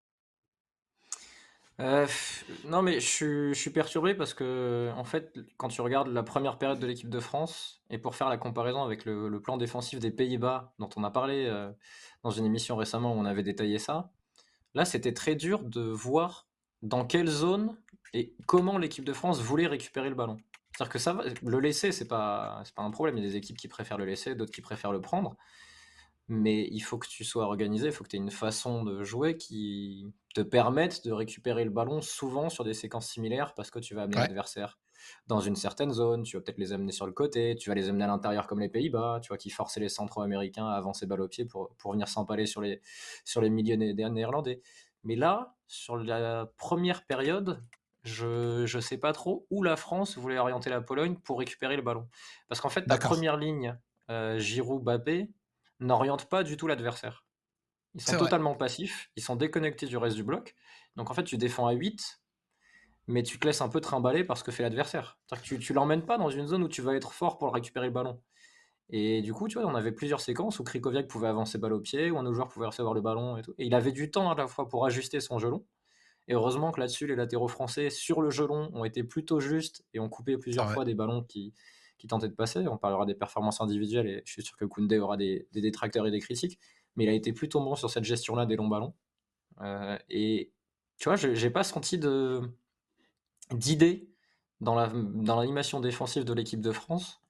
Euh, 1.81 2.07
non, 2.65 2.81
mais 2.81 2.99
je 3.01 3.53
suis, 3.53 3.69
perturbé 3.69 4.15
parce 4.15 4.33
que, 4.33 4.91
en 4.95 5.03
fait, 5.03 5.37
quand 5.57 5.67
tu 5.67 5.81
regardes 5.81 6.07
la 6.07 6.23
première 6.23 6.57
période 6.57 6.79
de 6.79 6.87
l'équipe 6.87 7.09
de 7.09 7.19
France, 7.19 7.81
et 7.89 7.97
pour 7.97 8.15
faire 8.15 8.29
la 8.29 8.37
comparaison 8.37 8.83
avec 8.83 9.03
le, 9.05 9.39
plan 9.41 9.57
défensif 9.57 9.99
des 9.99 10.11
Pays-Bas, 10.11 10.73
dont 10.79 10.89
on 10.95 11.03
a 11.03 11.11
parlé 11.11 11.45
euh, 11.47 11.71
dans 12.23 12.31
une 12.31 12.45
émission 12.45 12.77
récemment 12.77 13.13
où 13.13 13.19
on 13.19 13.25
avait 13.25 13.43
détaillé 13.43 13.77
ça, 13.77 14.11
là, 14.73 14.85
c'était 14.85 15.13
très 15.13 15.35
dur 15.35 15.63
de 15.63 15.81
voir 15.81 16.47
dans 16.81 17.05
quelle 17.05 17.27
zone 17.27 17.75
et 18.13 18.33
comment 18.47 18.77
l'équipe 18.77 19.03
de 19.03 19.13
France 19.13 19.41
voulait 19.41 19.67
récupérer 19.67 20.09
le 20.09 20.15
ballon. 20.15 20.37
C'est-à-dire 20.71 20.93
que 20.93 20.99
ça 20.99 21.13
va, 21.13 21.23
le 21.41 21.59
laisser, 21.59 21.91
c'est 21.91 22.07
pas, 22.07 22.63
pas 22.75 22.83
un 22.83 22.91
problème. 22.91 23.17
Il 23.17 23.23
y 23.23 23.27
a 23.27 23.29
des 23.29 23.35
équipes 23.37 23.57
qui 23.57 23.67
préfèrent 23.67 23.97
le 23.97 24.05
laisser, 24.05 24.35
d'autres 24.35 24.51
qui 24.51 24.61
préfèrent 24.61 24.91
le 24.91 25.01
prendre 25.01 25.35
mais 26.27 26.67
il 26.71 26.79
faut 26.79 26.97
que 26.97 27.07
tu 27.07 27.23
sois 27.23 27.45
organisé, 27.45 27.87
il 27.87 27.91
faut 27.91 28.03
que 28.03 28.09
tu 28.09 28.15
aies 28.15 28.19
une 28.19 28.31
façon 28.31 28.83
de 28.83 29.03
jouer 29.03 29.37
qui 29.37 30.11
te 30.33 30.41
permette 30.41 31.05
de 31.05 31.11
récupérer 31.11 31.63
le 31.63 31.69
ballon 31.69 32.01
souvent 32.01 32.49
sur 32.49 32.63
des 32.63 32.73
séquences 32.73 33.07
similaires 33.07 33.53
parce 33.53 33.69
que 33.69 33.79
tu 33.79 33.95
vas 33.95 34.03
amener 34.03 34.17
l'adversaire 34.17 34.79
dans 35.27 35.39
une 35.39 35.55
certaine 35.55 35.91
zone, 35.91 36.23
tu 36.23 36.37
vas 36.37 36.41
peut-être 36.41 36.57
les 36.57 36.73
amener 36.73 36.91
sur 36.91 37.05
le 37.05 37.11
côté, 37.11 37.55
tu 37.55 37.69
vas 37.69 37.75
les 37.75 37.89
amener 37.89 38.05
à 38.05 38.07
l'intérieur 38.07 38.47
comme 38.47 38.59
les 38.59 38.69
Pays-Bas, 38.69 39.19
tu 39.21 39.29
vois, 39.29 39.37
qui 39.37 39.49
forçaient 39.49 39.79
les 39.79 39.89
centraux 39.89 40.21
américains 40.21 40.67
à 40.67 40.75
avancer 40.75 41.05
balle 41.05 41.21
au 41.21 41.27
pied 41.27 41.45
pour, 41.45 41.75
pour 41.77 41.91
venir 41.91 42.07
s'empaler 42.07 42.45
sur 42.45 42.61
les, 42.61 42.81
sur 43.23 43.41
les 43.41 43.49
milieux 43.49 43.75
néerlandais. 43.75 44.61
Mais 45.03 45.15
là, 45.15 45.55
sur 45.67 45.97
la 45.97 46.51
première 46.57 47.05
période, 47.05 47.61
je 48.03 48.75
ne 48.75 48.81
sais 48.81 48.97
pas 48.97 49.13
trop 49.13 49.47
où 49.49 49.63
la 49.63 49.75
France 49.75 50.17
voulait 50.17 50.37
orienter 50.37 50.69
la 50.69 50.81
Pologne 50.81 51.15
pour 51.23 51.39
récupérer 51.39 51.75
le 51.75 51.81
ballon. 51.81 52.07
Parce 52.47 52.61
qu'en 52.61 52.69
fait, 52.69 52.85
la 52.87 52.97
première 52.97 53.37
ligne, 53.37 53.77
euh, 54.09 54.37
Giroud-Bappé, 54.37 55.29
n'orientent 55.79 56.29
pas 56.29 56.43
du 56.43 56.57
tout 56.57 56.67
l'adversaire. 56.67 57.25
Ils 57.93 58.01
sont 58.01 58.17
totalement 58.17 58.55
passifs, 58.55 59.09
ils 59.15 59.23
sont 59.23 59.37
déconnectés 59.37 59.85
du 59.85 59.95
reste 59.95 60.17
du 60.17 60.23
bloc. 60.23 60.55
Donc 60.97 61.11
en 61.11 61.13
fait, 61.13 61.23
tu 61.23 61.37
défends 61.37 61.67
à 61.67 61.71
8, 61.71 62.21
mais 63.07 63.23
tu 63.23 63.39
te 63.39 63.47
laisses 63.47 63.61
un 63.61 63.69
peu 63.69 63.79
trimballer 63.79 64.23
parce 64.23 64.43
que 64.43 64.51
fait 64.51 64.63
l'adversaire. 64.63 65.17
Tu, 65.43 65.59
tu 65.59 65.73
l'emmènes 65.73 66.05
pas 66.05 66.17
dans 66.17 66.29
une 66.29 66.47
zone 66.47 66.63
où 66.63 66.67
tu 66.67 66.81
vas 66.81 66.93
être 66.93 67.13
fort 67.13 67.37
pour 67.37 67.53
récupérer 67.53 67.85
le 67.85 67.93
ballon. 67.93 68.21
Et 68.89 69.21
du 69.21 69.33
coup, 69.33 69.47
tu 69.47 69.59
vois, 69.59 69.67
on 69.69 69.75
avait 69.75 69.91
plusieurs 69.93 70.19
séquences 70.19 70.59
où 70.59 70.63
Krikoviak 70.63 71.07
pouvait 71.07 71.27
avancer 71.27 71.57
balle 71.57 71.73
au 71.73 71.79
pied, 71.79 72.11
où 72.11 72.17
un 72.17 72.25
autre 72.25 72.35
joueur 72.35 72.49
pouvait 72.49 72.67
recevoir 72.67 72.93
le 72.93 73.01
ballon 73.01 73.37
et 73.37 73.41
tout. 73.41 73.53
Et 73.57 73.65
il 73.65 73.73
avait 73.73 73.91
du 73.91 74.11
temps 74.11 74.29
à 74.29 74.35
la 74.35 74.47
fois 74.47 74.67
pour 74.67 74.85
ajuster 74.85 75.21
son 75.21 75.39
gelon. 75.39 75.65
Et 76.27 76.33
heureusement 76.33 76.71
que 76.71 76.79
là-dessus, 76.79 77.07
les 77.07 77.15
latéraux 77.15 77.47
français 77.47 77.89
sur 77.89 78.21
le 78.21 78.29
gelon 78.29 78.69
ont 78.73 78.83
été 78.83 79.03
plutôt 79.03 79.39
justes 79.39 79.85
et 79.93 79.99
ont 79.99 80.09
coupé 80.09 80.37
plusieurs 80.37 80.71
fois 80.71 80.85
des 80.85 80.95
ballons 80.95 81.23
qui, 81.23 81.53
qui 81.97 82.07
tentait 82.07 82.27
de 82.27 82.33
passer. 82.33 82.67
On 82.67 82.77
parlera 82.77 83.05
des 83.05 83.15
performances 83.15 83.61
individuelles 83.61 84.07
et 84.07 84.21
je 84.25 84.31
suis 84.31 84.43
sûr 84.43 84.57
que 84.57 84.65
Koundé 84.65 84.99
aura 84.99 85.17
des, 85.17 85.47
détracteurs 85.53 86.07
et 86.07 86.11
des 86.11 86.19
critiques, 86.19 86.59
mais 86.95 87.05
il 87.05 87.09
a 87.09 87.13
été 87.13 87.33
plutôt 87.33 87.59
bon 87.59 87.75
sur 87.75 87.89
cette 87.89 88.03
gestion-là 88.03 88.45
des 88.45 88.55
longs 88.55 88.67
ballons. 88.67 88.93
Euh, 89.61 89.97
et 90.09 90.51
tu 90.97 91.09
vois, 91.09 91.15
j'ai 91.15 91.49
pas 91.49 91.63
senti 91.63 91.99
d'idée 93.51 94.09
dans 94.61 94.75
l'animation 94.75 95.79
défensive 95.79 96.23
de 96.23 96.33
l'équipe 96.33 96.61
de 96.61 96.71
France. 96.71 97.21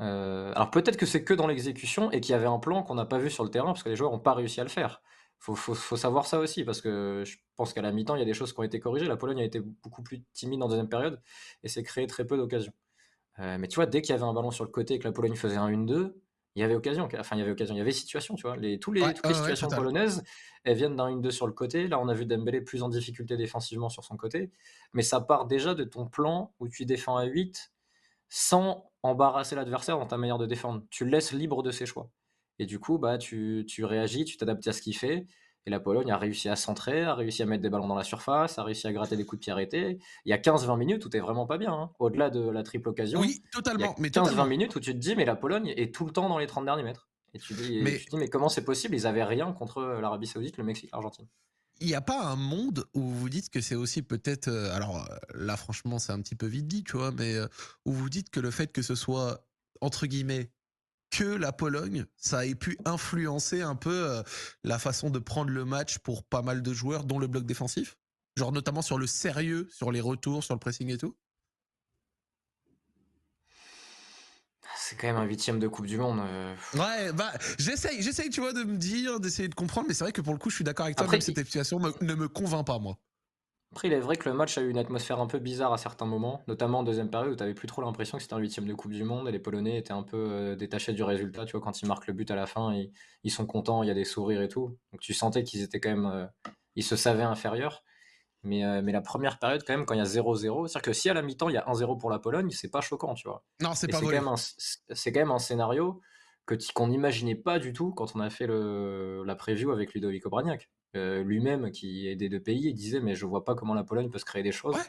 Euh, 0.00 0.52
alors 0.56 0.70
peut-être 0.70 0.96
que 0.96 1.06
c'est 1.06 1.22
que 1.22 1.34
dans 1.34 1.46
l'exécution 1.46 2.10
et 2.10 2.20
qu'il 2.20 2.32
y 2.32 2.34
avait 2.34 2.46
un 2.46 2.58
plan 2.58 2.82
qu'on 2.82 2.96
n'a 2.96 3.04
pas 3.04 3.18
vu 3.18 3.30
sur 3.30 3.44
le 3.44 3.50
terrain 3.50 3.66
parce 3.66 3.84
que 3.84 3.88
les 3.90 3.96
joueurs 3.96 4.10
n'ont 4.10 4.18
pas 4.18 4.34
réussi 4.34 4.60
à 4.60 4.64
le 4.64 4.68
faire. 4.68 5.02
Faut, 5.38 5.54
faut, 5.54 5.74
faut, 5.74 5.96
savoir 5.96 6.26
ça 6.26 6.38
aussi 6.40 6.64
parce 6.64 6.80
que 6.80 7.22
je 7.24 7.36
pense 7.56 7.72
qu'à 7.72 7.82
la 7.82 7.92
mi-temps 7.92 8.16
il 8.16 8.18
y 8.18 8.22
a 8.22 8.24
des 8.24 8.34
choses 8.34 8.52
qui 8.52 8.60
ont 8.60 8.64
été 8.64 8.80
corrigées. 8.80 9.06
La 9.06 9.16
Pologne 9.16 9.40
a 9.40 9.44
été 9.44 9.60
beaucoup 9.60 10.02
plus 10.02 10.22
timide 10.32 10.62
en 10.62 10.68
deuxième 10.68 10.88
période 10.88 11.20
et 11.62 11.68
s'est 11.68 11.82
créé 11.82 12.06
très 12.06 12.26
peu 12.26 12.36
d'occasions. 12.36 12.72
Euh, 13.40 13.56
mais 13.58 13.68
tu 13.68 13.76
vois, 13.76 13.86
dès 13.86 14.02
qu'il 14.02 14.12
y 14.12 14.16
avait 14.16 14.24
un 14.24 14.32
ballon 14.32 14.50
sur 14.50 14.64
le 14.64 14.70
côté 14.70 14.94
et 14.94 14.98
que 14.98 15.04
la 15.04 15.12
Pologne 15.12 15.34
faisait 15.34 15.56
un 15.56 15.70
1-2, 15.70 16.14
il 16.56 16.60
y 16.60 16.62
avait 16.62 16.74
occasion. 16.74 17.08
Enfin, 17.18 17.36
il 17.36 17.40
y 17.40 17.42
avait 17.42 17.50
occasion, 17.50 17.74
il 17.74 17.78
y 17.78 17.80
avait 17.80 17.90
situation, 17.90 18.36
tu 18.36 18.42
vois. 18.42 18.56
Les, 18.56 18.78
tous 18.78 18.92
les, 18.92 19.00
toutes 19.12 19.26
les 19.26 19.34
situations 19.34 19.68
polonaises, 19.68 20.22
elles 20.62 20.76
viennent 20.76 20.94
d'un 20.94 21.10
1-2 21.10 21.30
sur 21.30 21.46
le 21.48 21.52
côté. 21.52 21.88
Là, 21.88 21.98
on 21.98 22.08
a 22.08 22.14
vu 22.14 22.26
Dembélé 22.26 22.60
plus 22.60 22.82
en 22.82 22.88
difficulté 22.88 23.36
défensivement 23.36 23.88
sur 23.88 24.04
son 24.04 24.16
côté. 24.16 24.52
Mais 24.92 25.02
ça 25.02 25.20
part 25.20 25.46
déjà 25.46 25.74
de 25.74 25.82
ton 25.82 26.06
plan 26.06 26.54
où 26.60 26.68
tu 26.68 26.86
défends 26.86 27.16
à 27.16 27.24
8 27.24 27.72
sans 28.28 28.90
embarrasser 29.02 29.56
l'adversaire 29.56 29.98
dans 29.98 30.06
ta 30.06 30.16
manière 30.16 30.38
de 30.38 30.46
défendre. 30.46 30.84
Tu 30.90 31.04
le 31.04 31.10
laisses 31.10 31.32
libre 31.32 31.62
de 31.62 31.72
ses 31.72 31.86
choix. 31.86 32.10
Et 32.60 32.66
du 32.66 32.78
coup, 32.78 32.98
bah, 32.98 33.18
tu, 33.18 33.64
tu 33.68 33.84
réagis, 33.84 34.24
tu 34.24 34.36
t'adaptes 34.36 34.66
à 34.68 34.72
ce 34.72 34.80
qu'il 34.80 34.96
fait. 34.96 35.26
Et 35.66 35.70
la 35.70 35.80
Pologne 35.80 36.10
a 36.10 36.18
réussi 36.18 36.48
à 36.48 36.56
centrer, 36.56 37.02
a 37.02 37.14
réussi 37.14 37.42
à 37.42 37.46
mettre 37.46 37.62
des 37.62 37.70
ballons 37.70 37.88
dans 37.88 37.94
la 37.94 38.04
surface, 38.04 38.58
a 38.58 38.64
réussi 38.64 38.86
à 38.86 38.92
gratter 38.92 39.16
des 39.16 39.24
coups 39.24 39.40
de 39.40 39.44
pied 39.44 39.52
arrêtés. 39.52 39.98
Il 40.26 40.30
y 40.30 40.32
a 40.32 40.38
15-20 40.38 40.78
minutes 40.78 41.04
où 41.04 41.08
tu 41.08 41.18
vraiment 41.18 41.46
pas 41.46 41.56
bien, 41.56 41.72
hein. 41.72 41.90
au-delà 41.98 42.30
de 42.30 42.40
la 42.40 42.62
triple 42.62 42.90
occasion. 42.90 43.20
Oui, 43.20 43.42
totalement. 43.50 43.94
Il 43.98 44.04
y 44.04 44.06
a 44.06 44.10
15-20 44.10 44.48
minutes 44.48 44.76
où 44.76 44.80
tu 44.80 44.92
te 44.92 44.98
dis, 44.98 45.16
mais 45.16 45.24
la 45.24 45.36
Pologne 45.36 45.72
est 45.76 45.94
tout 45.94 46.04
le 46.04 46.12
temps 46.12 46.28
dans 46.28 46.38
les 46.38 46.46
30 46.46 46.64
derniers 46.66 46.82
mètres. 46.82 47.08
Et 47.32 47.38
tu, 47.38 47.54
dis, 47.54 47.80
mais... 47.82 47.98
tu 47.98 48.04
te 48.06 48.10
dis, 48.10 48.16
mais 48.16 48.28
comment 48.28 48.48
c'est 48.48 48.64
possible? 48.64 48.94
Ils 48.94 49.06
avaient 49.06 49.24
rien 49.24 49.52
contre 49.52 49.82
l'Arabie 50.00 50.26
Saoudite, 50.26 50.56
le 50.56 50.64
Mexique, 50.64 50.90
l'Argentine. 50.92 51.26
Il 51.80 51.88
n'y 51.88 51.94
a 51.94 52.00
pas 52.00 52.24
un 52.24 52.36
monde 52.36 52.86
où 52.94 53.02
vous 53.02 53.28
dites 53.28 53.50
que 53.50 53.60
c'est 53.60 53.74
aussi 53.74 54.02
peut-être. 54.02 54.48
Euh, 54.48 54.74
alors 54.74 55.04
euh, 55.04 55.16
là, 55.34 55.56
franchement, 55.56 55.98
c'est 55.98 56.12
un 56.12 56.20
petit 56.20 56.36
peu 56.36 56.46
vite 56.46 56.66
dit, 56.66 56.84
tu 56.84 56.96
vois, 56.96 57.10
mais 57.10 57.34
euh, 57.34 57.48
où 57.84 57.92
vous 57.92 58.08
dites 58.08 58.30
que 58.30 58.40
le 58.40 58.50
fait 58.50 58.72
que 58.72 58.82
ce 58.82 58.94
soit, 58.94 59.44
entre 59.80 60.06
guillemets, 60.06 60.50
que 61.16 61.24
la 61.24 61.52
Pologne, 61.52 62.06
ça 62.16 62.44
ait 62.44 62.56
pu 62.56 62.76
influencer 62.84 63.62
un 63.62 63.76
peu 63.76 64.10
euh, 64.10 64.22
la 64.64 64.78
façon 64.80 65.10
de 65.10 65.20
prendre 65.20 65.50
le 65.50 65.64
match 65.64 65.98
pour 65.98 66.24
pas 66.24 66.42
mal 66.42 66.60
de 66.60 66.72
joueurs, 66.72 67.04
dont 67.04 67.20
le 67.20 67.28
bloc 67.28 67.44
défensif? 67.46 67.96
Genre 68.36 68.50
notamment 68.50 68.82
sur 68.82 68.98
le 68.98 69.06
sérieux, 69.06 69.68
sur 69.70 69.92
les 69.92 70.00
retours, 70.00 70.42
sur 70.42 70.54
le 70.54 70.58
pressing 70.58 70.90
et 70.90 70.98
tout? 70.98 71.16
C'est 74.76 74.96
quand 74.96 75.06
même 75.06 75.16
un 75.16 75.24
huitième 75.24 75.60
de 75.60 75.68
Coupe 75.68 75.86
du 75.86 75.98
Monde. 75.98 76.18
euh. 76.20 76.54
Ouais, 76.74 77.12
bah, 77.12 77.32
j'essaye, 77.58 78.02
j'essaye, 78.02 78.30
tu 78.30 78.40
vois, 78.40 78.52
de 78.52 78.64
me 78.64 78.76
dire, 78.76 79.20
d'essayer 79.20 79.48
de 79.48 79.54
comprendre, 79.54 79.86
mais 79.86 79.94
c'est 79.94 80.02
vrai 80.04 80.12
que 80.12 80.20
pour 80.20 80.32
le 80.32 80.38
coup, 80.40 80.50
je 80.50 80.56
suis 80.56 80.64
d'accord 80.64 80.86
avec 80.86 80.96
toi, 80.96 81.04
Après, 81.04 81.18
même 81.18 81.20
cette 81.20 81.38
situation 81.38 81.78
me- 81.78 81.94
ne 82.00 82.14
me 82.14 82.26
convainc 82.28 82.66
pas, 82.66 82.78
moi. 82.80 82.98
Après, 83.74 83.88
il 83.88 83.92
est 83.92 83.98
vrai 83.98 84.14
que 84.14 84.28
le 84.28 84.36
match 84.36 84.56
a 84.56 84.60
eu 84.60 84.70
une 84.70 84.78
atmosphère 84.78 85.18
un 85.18 85.26
peu 85.26 85.40
bizarre 85.40 85.72
à 85.72 85.78
certains 85.78 86.06
moments, 86.06 86.44
notamment 86.46 86.78
en 86.78 86.82
deuxième 86.84 87.10
période 87.10 87.32
où 87.32 87.34
tu 87.34 87.42
n'avais 87.42 87.54
plus 87.54 87.66
trop 87.66 87.82
l'impression 87.82 88.18
que 88.18 88.22
c'était 88.22 88.34
un 88.34 88.38
huitième 88.38 88.68
de 88.68 88.72
Coupe 88.72 88.92
du 88.92 89.02
Monde 89.02 89.28
et 89.28 89.32
les 89.32 89.40
Polonais 89.40 89.76
étaient 89.76 89.90
un 89.90 90.04
peu 90.04 90.16
euh, 90.16 90.54
détachés 90.54 90.92
du 90.92 91.02
résultat. 91.02 91.44
Tu 91.44 91.56
vois, 91.56 91.60
quand 91.60 91.82
ils 91.82 91.88
marquent 91.88 92.06
le 92.06 92.12
but 92.12 92.30
à 92.30 92.36
la 92.36 92.46
fin, 92.46 92.72
ils, 92.72 92.92
ils 93.24 93.32
sont 93.32 93.46
contents, 93.46 93.82
il 93.82 93.88
y 93.88 93.90
a 93.90 93.94
des 93.94 94.04
sourires 94.04 94.42
et 94.42 94.48
tout. 94.48 94.78
Donc 94.92 95.00
tu 95.00 95.12
sentais 95.12 95.42
qu'ils 95.42 95.62
étaient 95.62 95.80
quand 95.80 95.88
même. 95.90 96.06
euh, 96.06 96.24
ils 96.76 96.84
se 96.84 96.94
savaient 96.94 97.24
inférieurs. 97.24 97.82
Mais, 98.44 98.64
euh, 98.64 98.80
mais 98.80 98.92
la 98.92 99.00
première 99.00 99.40
période, 99.40 99.64
quand 99.66 99.76
même, 99.76 99.86
quand 99.86 99.94
il 99.94 99.98
y 99.98 100.00
a 100.00 100.04
0-0, 100.04 100.68
c'est-à-dire 100.68 100.82
que 100.82 100.92
si 100.92 101.10
à 101.10 101.14
la 101.14 101.22
mi-temps 101.22 101.48
il 101.48 101.54
y 101.54 101.58
a 101.58 101.64
1-0 101.66 101.98
pour 101.98 102.10
la 102.10 102.20
Pologne, 102.20 102.50
c'est 102.50 102.70
pas 102.70 102.80
choquant, 102.80 103.14
tu 103.14 103.26
vois. 103.26 103.42
Non, 103.60 103.74
c'est 103.74 103.88
pas 103.88 103.98
c'est 103.98 104.04
quand, 104.04 104.12
même 104.12 104.28
un, 104.28 104.36
c'est 104.36 105.12
quand 105.12 105.20
même 105.20 105.32
un 105.32 105.40
scénario 105.40 106.00
que 106.46 106.54
qu'on 106.74 106.86
n'imaginait 106.88 107.34
pas 107.34 107.58
du 107.58 107.72
tout 107.72 107.90
quand 107.92 108.14
on 108.14 108.20
a 108.20 108.30
fait 108.30 108.46
le, 108.46 109.24
la 109.24 109.34
preview 109.34 109.72
avec 109.72 109.94
Ludovic 109.94 110.26
Obraniak. 110.26 110.70
Euh, 110.96 111.22
Lui-même, 111.22 111.70
qui 111.70 112.08
est 112.08 112.16
des 112.16 112.28
deux 112.28 112.40
pays, 112.40 112.68
il 112.68 112.74
disait 112.74 113.00
Mais 113.00 113.14
je 113.14 113.26
vois 113.26 113.44
pas 113.44 113.54
comment 113.54 113.74
la 113.74 113.84
Pologne 113.84 114.10
peut 114.10 114.18
se 114.18 114.24
créer 114.24 114.42
des 114.42 114.52
choses, 114.52 114.76
Ouais. 114.76 114.82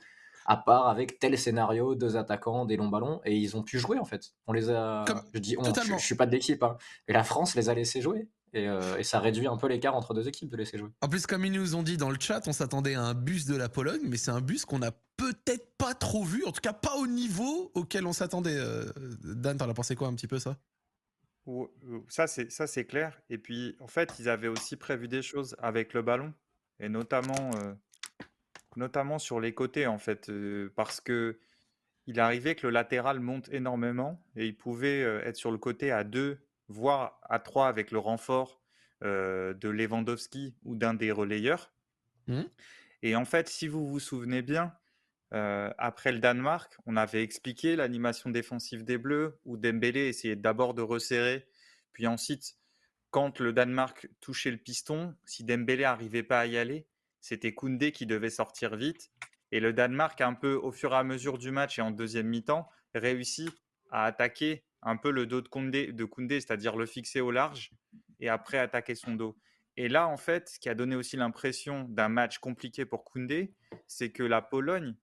à 0.45 0.57
part 0.57 0.88
avec 0.88 1.19
tel 1.19 1.38
scénario, 1.38 1.95
deux 1.95 2.15
attaquants, 2.17 2.65
des 2.65 2.77
longs 2.77 2.89
ballons. 2.89 3.21
Et 3.25 3.35
ils 3.35 3.55
ont 3.57 3.63
pu 3.63 3.79
jouer, 3.79 3.97
en 4.00 4.05
fait. 4.05 4.33
On 4.47 4.53
les 4.53 4.69
a. 4.69 5.03
Comme- 5.07 5.21
je 5.33 5.39
dis 5.39 5.55
on, 5.57 5.63
je, 5.63 5.93
je 5.97 6.05
suis 6.05 6.15
pas 6.15 6.25
de 6.25 6.31
l'équipe. 6.31 6.62
Hein. 6.63 6.77
Et 7.07 7.13
la 7.13 7.24
France 7.24 7.55
les 7.55 7.69
a 7.69 7.74
laissés 7.74 8.01
jouer. 8.01 8.27
Et, 8.53 8.69
euh, 8.69 8.97
et 8.97 9.03
ça 9.03 9.19
réduit 9.19 9.47
un 9.47 9.57
peu 9.57 9.67
l'écart 9.67 9.95
entre 9.97 10.13
deux 10.13 10.29
équipes 10.29 10.50
de 10.50 10.55
laisser 10.55 10.77
jouer. 10.77 10.88
En 11.01 11.09
plus, 11.09 11.27
comme 11.27 11.43
ils 11.43 11.51
nous 11.51 11.75
ont 11.75 11.83
dit 11.83 11.97
dans 11.97 12.09
le 12.09 12.15
chat, 12.17 12.47
on 12.47 12.53
s'attendait 12.53 12.95
à 12.95 13.01
un 13.01 13.13
bus 13.13 13.45
de 13.47 13.55
la 13.57 13.67
Pologne, 13.67 14.00
mais 14.03 14.15
c'est 14.15 14.31
un 14.31 14.39
bus 14.39 14.63
qu'on 14.63 14.81
a 14.81 14.91
peut-être 15.17 15.75
pas 15.77 15.93
trop 15.93 16.24
vu, 16.24 16.45
en 16.45 16.53
tout 16.53 16.62
cas 16.62 16.71
pas 16.71 16.95
au 16.95 17.05
niveau 17.05 17.69
auquel 17.74 18.05
on 18.07 18.13
s'attendait. 18.13 18.55
Euh, 18.55 18.85
Dan, 19.25 19.57
t'en 19.57 19.69
as 19.69 19.74
pensé 19.74 19.95
quoi 19.95 20.07
un 20.07 20.13
petit 20.13 20.27
peu 20.27 20.39
ça? 20.39 20.55
Ou- 21.45 21.69
ou- 21.87 22.05
Ça, 22.09 22.27
c'est 22.27 22.51
ça, 22.51 22.67
c'est 22.67 22.85
clair. 22.85 23.21
Et 23.29 23.37
puis, 23.37 23.75
en 23.79 23.87
fait, 23.87 24.15
ils 24.19 24.29
avaient 24.29 24.47
aussi 24.47 24.75
prévu 24.77 25.07
des 25.07 25.21
choses 25.21 25.55
avec 25.59 25.93
le 25.93 26.01
ballon, 26.01 26.33
et 26.79 26.89
notamment, 26.89 27.51
euh, 27.63 27.73
notamment 28.75 29.19
sur 29.19 29.39
les 29.39 29.53
côtés, 29.53 29.87
en 29.87 29.97
fait, 29.97 30.29
euh, 30.29 30.71
parce 30.75 31.01
que 31.01 31.39
il 32.07 32.19
arrivait 32.19 32.55
que 32.55 32.67
le 32.67 32.73
latéral 32.73 33.19
monte 33.19 33.49
énormément 33.49 34.23
et 34.35 34.45
il 34.47 34.55
pouvait 34.57 35.03
euh, 35.03 35.23
être 35.25 35.37
sur 35.37 35.51
le 35.51 35.57
côté 35.57 35.91
à 35.91 36.03
deux, 36.03 36.39
voire 36.67 37.19
à 37.23 37.39
trois 37.39 37.67
avec 37.67 37.91
le 37.91 37.99
renfort 37.99 38.61
euh, 39.03 39.53
de 39.55 39.69
Lewandowski 39.69 40.55
ou 40.63 40.75
d'un 40.75 40.93
des 40.93 41.11
relayeurs. 41.11 41.73
Mhm. 42.27 42.47
Et 43.03 43.15
en 43.15 43.25
fait, 43.25 43.49
si 43.49 43.67
vous 43.67 43.87
vous 43.87 43.99
souvenez 43.99 44.41
bien, 44.43 44.73
après 45.32 46.12
le 46.12 46.20
Danemark, 46.20 46.77
on 46.86 46.96
avait 46.98 47.24
expliqué 47.24 47.75
l'animation 47.75 48.29
défensive 48.29 48.84
des 48.84 48.98
Bleus 48.98 49.39
où 49.46 49.58
Dembélé 49.58 50.08
essayait 50.08 50.36
d'abord 50.36 50.74
de 50.74 50.82
resserrer, 50.82 51.46
puis 51.94 52.08
ensuite, 52.08 52.58
quand 53.10 53.39
le 53.39 53.53
Danemark 53.53 54.10
touchait 54.20 54.51
le 54.51 54.58
piston, 54.58 55.15
si 55.24 55.46
Dembélé 55.46 55.84
n'arrivait 55.84 56.24
pas 56.24 56.41
à 56.41 56.46
y 56.46 56.58
aller, 56.58 56.86
c'était 57.22 57.53
Koundé 57.53 57.94
qui 57.94 58.05
devait 58.05 58.29
sortir 58.29 58.75
vite. 58.75 59.10
Et 59.53 59.62
le 59.62 59.72
Danemark, 59.72 60.20
un 60.20 60.34
peu 60.34 60.55
au 60.55 60.74
fur 60.74 60.91
et 60.91 60.98
à 60.98 61.03
mesure 61.03 61.38
du 61.38 61.51
match 61.51 61.79
et 61.79 61.82
en 61.82 61.91
deuxième 61.91 62.27
mi-temps, 62.27 62.70
réussit 62.94 63.50
à 63.89 64.03
attaquer 64.03 64.65
un 64.82 64.98
peu 64.98 65.12
le 65.12 65.25
dos 65.25 65.41
de 65.41 65.48
Koundé, 65.48 65.94
de 65.94 66.03
Koundé, 66.03 66.41
c'est-à-dire 66.41 66.75
le 66.75 66.86
fixer 66.86 67.22
au 67.22 67.32
large 67.32 67.72
et 68.20 68.27
après 68.27 68.58
attaquer 68.58 68.96
son 68.96 69.15
dos. 69.15 69.38
Et 69.77 69.88
là, 69.88 70.08
en 70.08 70.17
fait, 70.17 70.50
ce 70.50 70.60
qui 70.60 70.67
a 70.67 70.75
donné 70.75 70.96
aussi 70.96 71.15
l'impression 71.15 71.86
d'un 71.89 72.10
match 72.10 72.39
compliqué 72.39 72.86
pour 72.86 73.05
Koundé, 73.05 73.53
c'est 73.88 74.12
que 74.12 74.24
la 74.24 74.41
Pologne 74.41 74.96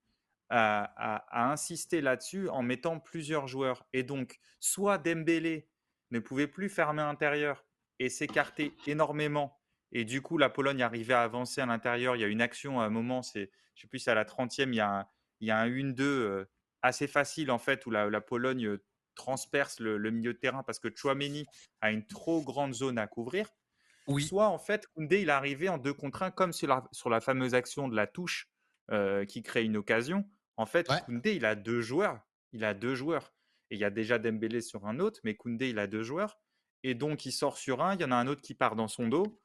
a 0.49 1.51
insisté 1.51 2.01
là-dessus 2.01 2.47
en 2.49 2.61
mettant 2.61 2.99
plusieurs 2.99 3.47
joueurs. 3.47 3.85
Et 3.93 4.03
donc, 4.03 4.39
soit 4.59 4.97
Dembélé 4.97 5.69
ne 6.11 6.19
pouvait 6.19 6.47
plus 6.47 6.69
fermer 6.69 7.01
intérieur 7.01 7.65
et 7.99 8.09
s'écarter 8.09 8.73
énormément. 8.87 9.59
Et 9.91 10.05
du 10.05 10.21
coup, 10.21 10.37
la 10.37 10.49
Pologne 10.49 10.81
arrivait 10.81 11.13
à 11.13 11.23
avancer 11.23 11.61
à 11.61 11.65
l'intérieur. 11.65 12.15
Il 12.15 12.21
y 12.21 12.25
a 12.25 12.27
une 12.27 12.41
action 12.41 12.79
à 12.79 12.85
un 12.85 12.89
moment, 12.89 13.21
c'est, 13.21 13.51
je 13.75 13.81
sais 13.81 13.87
plus, 13.87 13.99
c'est 13.99 14.11
à 14.11 14.15
la 14.15 14.25
30e, 14.25 14.69
il 14.69 14.75
y 14.75 14.79
a 14.79 14.99
un, 14.99 15.07
il 15.39 15.47
y 15.47 15.51
a 15.51 15.57
un 15.57 15.69
1-2 15.69 16.01
euh, 16.01 16.49
assez 16.81 17.07
facile 17.07 17.51
en 17.51 17.59
fait, 17.59 17.85
où 17.85 17.91
la, 17.91 18.09
la 18.09 18.21
Pologne 18.21 18.65
euh, 18.65 18.83
transperce 19.15 19.79
le, 19.79 19.97
le 19.97 20.11
milieu 20.11 20.33
de 20.33 20.39
terrain 20.39 20.63
parce 20.63 20.79
que 20.79 20.89
Chouameni 20.93 21.45
a 21.81 21.91
une 21.91 22.05
trop 22.05 22.41
grande 22.41 22.73
zone 22.73 22.97
à 22.97 23.07
couvrir. 23.07 23.47
Oui. 24.07 24.23
Soit 24.23 24.47
en 24.47 24.57
fait, 24.57 24.87
Koundé, 24.87 25.21
il 25.21 25.29
est 25.29 25.31
arrivé 25.31 25.69
en 25.69 25.77
deux 25.77 25.93
contre 25.93 26.23
un, 26.23 26.31
comme 26.31 26.53
sur 26.53 26.67
la, 26.67 26.83
sur 26.91 27.09
la 27.09 27.21
fameuse 27.21 27.53
action 27.53 27.87
de 27.87 27.95
la 27.95 28.07
touche 28.07 28.49
euh, 28.91 29.25
qui 29.25 29.41
crée 29.43 29.63
une 29.63 29.77
occasion. 29.77 30.25
En 30.57 30.65
fait, 30.65 30.89
Ouais. 30.89 31.01
Koundé, 31.05 31.35
il 31.35 31.45
a 31.45 31.55
deux 31.55 31.81
joueurs. 31.81 32.19
Il 32.51 32.63
a 32.63 32.73
deux 32.73 32.95
joueurs. 32.95 33.33
Et 33.71 33.75
il 33.75 33.79
y 33.79 33.85
a 33.85 33.89
déjà 33.89 34.19
Dembélé 34.19 34.61
sur 34.61 34.85
un 34.85 34.99
autre, 34.99 35.19
mais 35.23 35.35
Koundé, 35.35 35.69
il 35.69 35.79
a 35.79 35.87
deux 35.87 36.03
joueurs. 36.03 36.37
Et 36.83 36.93
donc, 36.93 37.25
il 37.25 37.31
sort 37.31 37.57
sur 37.57 37.81
un, 37.81 37.95
il 37.95 38.01
y 38.01 38.03
en 38.05 38.11
a 38.11 38.15
un 38.15 38.27
autre 38.27 38.41
qui 38.41 38.53
part 38.53 38.75
dans 38.75 38.87
son 38.87 39.07
dos. 39.07 39.39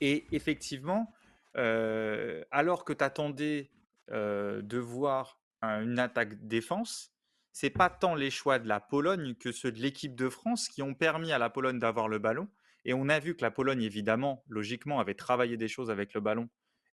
Et 0.00 0.26
effectivement, 0.32 1.12
euh, 1.56 2.42
alors 2.50 2.84
que 2.84 2.92
tu 2.92 3.04
attendais 3.04 3.70
de 4.10 4.78
voir 4.78 5.40
un- 5.62 5.82
une 5.84 5.98
attaque 5.98 6.46
défense, 6.46 7.14
c'est 7.52 7.70
pas 7.70 7.88
tant 7.88 8.14
les 8.14 8.30
choix 8.30 8.58
de 8.58 8.66
la 8.68 8.80
Pologne 8.80 9.34
que 9.36 9.52
ceux 9.52 9.70
de 9.72 9.78
l'équipe 9.78 10.14
de 10.14 10.28
France 10.28 10.68
qui 10.68 10.82
ont 10.82 10.94
permis 10.94 11.32
à 11.32 11.38
la 11.38 11.48
Pologne 11.50 11.78
d'avoir 11.78 12.08
le 12.08 12.18
ballon. 12.18 12.48
Et 12.84 12.94
on 12.94 13.08
a 13.08 13.20
vu 13.20 13.36
que 13.36 13.42
la 13.42 13.50
Pologne, 13.50 13.82
évidemment, 13.82 14.42
logiquement, 14.48 14.98
avait 15.00 15.14
travaillé 15.14 15.56
des 15.56 15.68
choses 15.68 15.90
avec 15.90 16.14
le 16.14 16.20
ballon 16.20 16.48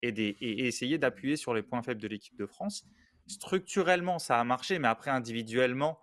et, 0.05 0.67
essayé 0.67 0.99
d'appuyer 0.99 1.37
sur 1.37 1.55
les 1.55 1.63
points 1.63 1.83
faibles 1.83 2.01
de 2.01 2.09
l'équipe 2.09 2.37
de 2.37 2.47
France. 2.47 2.85
Structurellement, 3.27 4.19
ça 4.19 4.39
a 4.39 4.45
marché, 4.45 4.79
mais 4.79 4.89
après, 4.89 5.11
individuellement, 5.11 5.99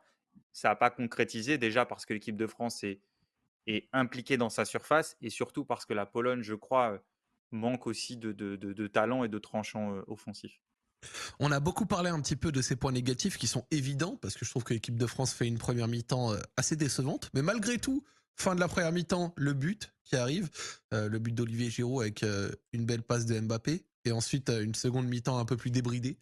ça 0.53 0.69
n'a 0.69 0.75
pas 0.75 0.89
concrétisé, 0.89 1.57
déjà 1.57 1.85
parce 1.85 2.05
que 2.05 2.13
l'équipe 2.13 2.35
de 2.35 2.47
France 2.47 2.83
est, 2.83 3.01
impliquée 3.93 4.35
dans 4.37 4.49
sa 4.49 4.65
surface 4.65 5.15
et 5.21 5.29
surtout 5.29 5.63
parce 5.63 5.85
que 5.85 5.93
la 5.93 6.05
Pologne, 6.05 6.41
je 6.41 6.55
crois, 6.55 7.01
manque 7.51 7.87
aussi 7.87 8.17
de, 8.17 8.33
de, 8.33 8.87
talent 8.87 9.23
et 9.23 9.29
de 9.29 9.37
tranchants 9.37 9.95
euh, 9.95 10.01
offensifs. 10.07 10.59
On 11.39 11.51
a 11.51 11.59
beaucoup 11.59 11.85
parlé 11.85 12.09
un 12.09 12.19
petit 12.21 12.35
peu 12.35 12.51
de 12.51 12.61
ces 12.61 12.75
points 12.75 12.91
négatifs 12.91 13.37
qui 13.37 13.47
sont 13.47 13.65
évidents, 13.71 14.17
parce 14.17 14.35
que 14.35 14.45
je 14.45 14.49
trouve 14.49 14.63
que 14.63 14.73
l'équipe 14.73 14.97
de 14.97 15.05
France 15.05 15.33
fait 15.33 15.47
une 15.47 15.57
première 15.57 15.87
mi-temps 15.87 16.33
euh, 16.33 16.39
assez 16.57 16.75
décevante. 16.75 17.29
Mais 17.33 17.41
malgré 17.41 17.77
tout, 17.77 18.03
fin 18.35 18.55
de 18.55 18.59
la 18.59 18.67
première 18.67 18.91
mi-temps, 18.91 19.33
le 19.37 19.53
but 19.53 19.93
qui 20.03 20.15
arrive, 20.15 20.49
euh, 20.93 21.07
le 21.07 21.19
but 21.19 21.33
d'Olivier 21.33 21.69
Giroud 21.69 22.01
avec 22.01 22.25
une 22.73 22.85
belle 22.85 23.03
passe 23.03 23.25
de 23.25 23.39
Mbappé, 23.39 23.85
et 24.05 24.11
ensuite 24.11 24.49
euh, 24.49 24.63
une 24.63 24.75
seconde 24.75 25.07
mi-temps 25.07 25.37
un 25.37 25.45
peu 25.45 25.57
plus 25.57 25.71
débridée. 25.71 26.17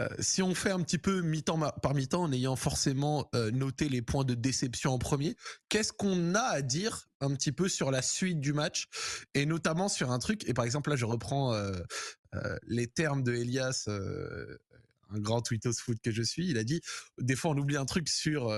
Euh, 0.00 0.08
si 0.18 0.42
on 0.42 0.54
fait 0.54 0.70
un 0.70 0.80
petit 0.80 0.98
peu 0.98 1.20
mi-temps 1.22 1.58
par 1.82 1.94
mi-temps, 1.94 2.22
en 2.22 2.32
ayant 2.32 2.56
forcément 2.56 3.28
euh, 3.34 3.50
noté 3.50 3.88
les 3.88 4.02
points 4.02 4.24
de 4.24 4.34
déception 4.34 4.92
en 4.92 4.98
premier, 4.98 5.36
qu'est-ce 5.68 5.92
qu'on 5.92 6.34
a 6.34 6.42
à 6.42 6.62
dire 6.62 7.08
un 7.20 7.34
petit 7.34 7.52
peu 7.52 7.68
sur 7.68 7.90
la 7.90 8.02
suite 8.02 8.40
du 8.40 8.52
match, 8.52 8.88
et 9.34 9.46
notamment 9.46 9.88
sur 9.88 10.10
un 10.10 10.18
truc, 10.18 10.48
et 10.48 10.54
par 10.54 10.64
exemple 10.64 10.90
là 10.90 10.96
je 10.96 11.06
reprends 11.06 11.56
les 12.66 12.86
termes 12.86 13.22
de 13.22 13.32
Elias, 13.32 13.88
un 13.88 15.18
grand 15.20 15.40
tweetos 15.40 15.72
foot 15.78 15.96
que 16.02 16.10
je 16.10 16.22
suis, 16.22 16.48
il 16.48 16.58
a 16.58 16.64
dit 16.64 16.82
des 17.18 17.34
fois 17.34 17.52
on 17.52 17.56
oublie 17.56 17.78
un 17.78 17.86
truc 17.86 18.10
sur 18.10 18.52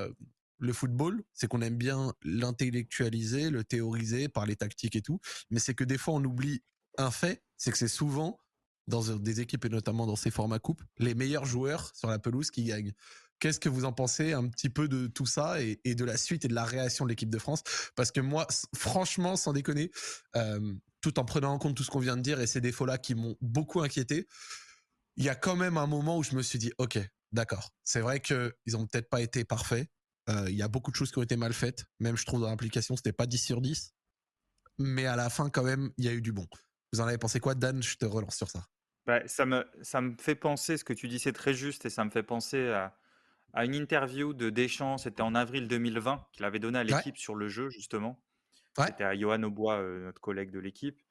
le 0.58 0.72
football, 0.72 1.22
c'est 1.32 1.46
qu'on 1.46 1.60
aime 1.60 1.76
bien 1.76 2.12
l'intellectualiser, 2.24 3.50
le 3.50 3.62
théoriser 3.62 4.28
par 4.28 4.46
les 4.46 4.56
tactiques 4.56 4.96
et 4.96 5.02
tout, 5.02 5.20
mais 5.50 5.60
c'est 5.60 5.74
que 5.74 5.84
des 5.84 5.98
fois 5.98 6.14
on 6.14 6.24
oublie 6.24 6.62
un 6.98 7.10
fait, 7.10 7.42
c'est 7.56 7.70
que 7.70 7.78
c'est 7.78 7.88
souvent 7.88 8.38
dans 8.86 9.02
des 9.16 9.40
équipes 9.40 9.64
et 9.64 9.68
notamment 9.68 10.06
dans 10.06 10.16
ces 10.16 10.30
formats 10.30 10.58
coupes, 10.58 10.82
les 10.98 11.14
meilleurs 11.14 11.44
joueurs 11.44 11.92
sur 11.94 12.08
la 12.08 12.18
pelouse 12.18 12.50
qui 12.50 12.64
gagnent. 12.64 12.92
Qu'est-ce 13.38 13.60
que 13.60 13.68
vous 13.68 13.84
en 13.84 13.92
pensez 13.92 14.32
un 14.32 14.48
petit 14.48 14.70
peu 14.70 14.88
de 14.88 15.08
tout 15.08 15.26
ça 15.26 15.60
et, 15.60 15.94
de 15.94 16.04
la 16.04 16.16
suite 16.16 16.44
et 16.44 16.48
de 16.48 16.54
la 16.54 16.64
réaction 16.64 17.04
de 17.04 17.10
l'équipe 17.10 17.28
de 17.28 17.38
France? 17.38 17.62
Parce 17.94 18.10
que 18.10 18.20
moi, 18.20 18.46
franchement, 18.74 19.36
sans 19.36 19.52
déconner, 19.52 19.90
euh, 20.36 20.72
tout 21.02 21.18
en 21.18 21.24
prenant 21.24 21.52
en 21.52 21.58
compte 21.58 21.76
tout 21.76 21.84
ce 21.84 21.90
qu'on 21.90 22.00
vient 22.00 22.16
de 22.16 22.22
dire 22.22 22.40
et 22.40 22.46
ces 22.46 22.60
défauts-là 22.60 22.96
qui 22.96 23.14
m'ont 23.14 23.36
beaucoup 23.42 23.82
inquiété, 23.82 24.26
il 25.16 25.24
y 25.24 25.28
a 25.28 25.34
quand 25.34 25.56
même 25.56 25.76
un 25.76 25.86
moment 25.86 26.16
où 26.16 26.22
je 26.22 26.34
me 26.34 26.42
suis 26.42 26.58
dit, 26.58 26.72
ok, 26.78 26.98
d'accord, 27.32 27.74
c'est 27.84 28.00
vrai 28.00 28.20
qu'ils 28.20 28.76
ont 28.76 28.86
peut-être 28.86 29.10
pas 29.10 29.20
été 29.20 29.44
parfaits. 29.44 29.88
Euh, 30.28 30.46
Il 30.48 30.56
y 30.56 30.62
a 30.62 30.68
beaucoup 30.68 30.90
de 30.90 30.96
choses 30.96 31.10
qui 31.10 31.18
ont 31.18 31.22
été 31.22 31.36
mal 31.36 31.52
faites. 31.52 31.84
Même, 32.00 32.16
je 32.16 32.24
trouve, 32.24 32.40
dans 32.40 32.50
l'application, 32.50 32.96
c'était 32.96 33.12
pas 33.12 33.26
10 33.26 33.38
sur 33.38 33.60
10. 33.60 33.94
Mais 34.78 35.06
à 35.06 35.16
la 35.16 35.30
fin, 35.30 35.50
quand 35.50 35.62
même, 35.62 35.90
il 35.98 36.04
y 36.04 36.08
a 36.08 36.12
eu 36.12 36.20
du 36.20 36.32
bon. 36.32 36.46
Vous 36.92 37.00
en 37.00 37.06
avez 37.06 37.18
pensé 37.18 37.40
quoi, 37.40 37.54
Dan 37.54 37.82
Je 37.82 37.96
te 37.96 38.06
relance 38.06 38.36
sur 38.36 38.50
ça. 38.50 38.66
Bah, 39.06 39.26
ça, 39.28 39.46
me, 39.46 39.64
ça 39.82 40.00
me 40.00 40.16
fait 40.20 40.34
penser, 40.34 40.76
ce 40.76 40.84
que 40.84 40.92
tu 40.92 41.06
dis, 41.08 41.18
c'est 41.18 41.32
très 41.32 41.54
juste, 41.54 41.86
et 41.86 41.90
ça 41.90 42.04
me 42.04 42.10
fait 42.10 42.24
penser 42.24 42.68
à, 42.70 42.98
à 43.52 43.64
une 43.64 43.74
interview 43.74 44.34
de 44.34 44.50
Deschamps, 44.50 44.98
c'était 44.98 45.22
en 45.22 45.34
avril 45.34 45.68
2020, 45.68 46.26
qu'il 46.32 46.44
avait 46.44 46.58
donné 46.58 46.78
à 46.78 46.84
Ouais. 46.90 47.02
l'équipe 47.02 47.16
sur 47.18 47.34
le 47.36 47.48
jeu, 47.48 47.70
justement. 47.70 48.24
Ouais. 48.78 48.90
C'était 48.90 49.04
à 49.04 49.16
Johan 49.18 49.42
Aubois, 49.44 49.78
euh, 49.80 50.04
notre 50.06 50.20
collègue 50.20 50.50
de 50.50 50.58
l'équipe. 50.60 51.02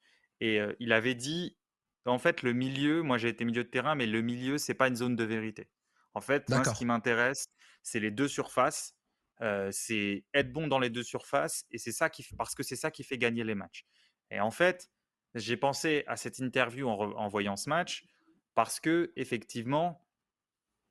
Et 0.42 0.60
euh, 0.62 0.74
il 0.80 0.94
avait 0.94 1.16
dit, 1.16 1.58
en 2.06 2.20
fait, 2.20 2.44
le 2.44 2.54
milieu, 2.54 3.02
moi 3.04 3.18
j'ai 3.18 3.30
été 3.30 3.46
milieu 3.46 3.64
de 3.64 3.70
terrain, 3.70 3.96
mais 3.96 4.06
le 4.08 4.22
milieu, 4.22 4.58
c'est 4.58 4.74
pas 4.76 4.88
une 4.90 4.96
zone 4.96 5.16
de 5.16 5.24
vérité. 5.24 5.70
En 6.14 6.22
fait, 6.22 6.50
moi, 6.50 6.66
ce 6.66 6.74
qui 6.74 6.86
m'intéresse, 6.86 7.48
c'est 7.84 8.00
les 8.00 8.12
deux 8.12 8.28
surfaces. 8.28 8.96
euh, 9.42 9.70
c'est 9.72 10.26
être 10.34 10.52
bon 10.54 10.68
dans 10.68 10.80
les 10.80 10.90
deux 10.90 11.04
surfaces, 11.04 11.66
et 11.72 11.78
c'est 11.78 11.92
ça 11.92 12.10
qui, 12.10 12.26
parce 12.38 12.56
que 12.56 12.64
c'est 12.64 12.76
ça 12.78 12.92
qui 12.92 13.04
fait 13.04 13.18
gagner 13.18 13.44
les 13.44 13.56
matchs. 13.56 13.86
Et 14.32 14.40
en 14.40 14.52
fait, 14.52 14.90
j'ai 15.36 15.58
pensé 15.58 16.04
à 16.08 16.16
cette 16.16 16.40
interview 16.40 16.88
en, 16.88 17.28
voyant 17.28 17.58
ce 17.58 17.70
match, 17.70 18.08
parce 18.56 18.80
que 18.80 19.12
effectivement, 19.16 20.08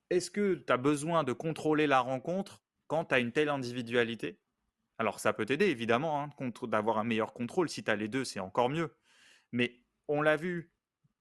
est-ce 0.09 0.29
que 0.29 0.53
tu 0.53 0.71
as 0.71 0.77
besoin 0.77 1.23
de 1.23 1.33
contrôler 1.33 1.87
la 1.87 1.99
rencontre 1.99 2.61
quand 2.87 3.05
tu 3.05 3.15
as 3.15 3.19
une 3.19 3.31
telle 3.31 3.49
individualité, 3.49 4.39
alors 4.97 5.19
ça 5.19 5.33
peut 5.33 5.45
t'aider 5.45 5.65
évidemment 5.65 6.21
hein, 6.21 6.29
d'avoir 6.67 6.99
un 6.99 7.03
meilleur 7.03 7.33
contrôle. 7.33 7.69
Si 7.69 7.83
tu 7.83 7.91
as 7.91 7.95
les 7.95 8.07
deux, 8.07 8.23
c'est 8.23 8.39
encore 8.39 8.69
mieux. 8.69 8.95
Mais 9.51 9.81
on 10.07 10.21
l'a 10.21 10.37
vu 10.37 10.71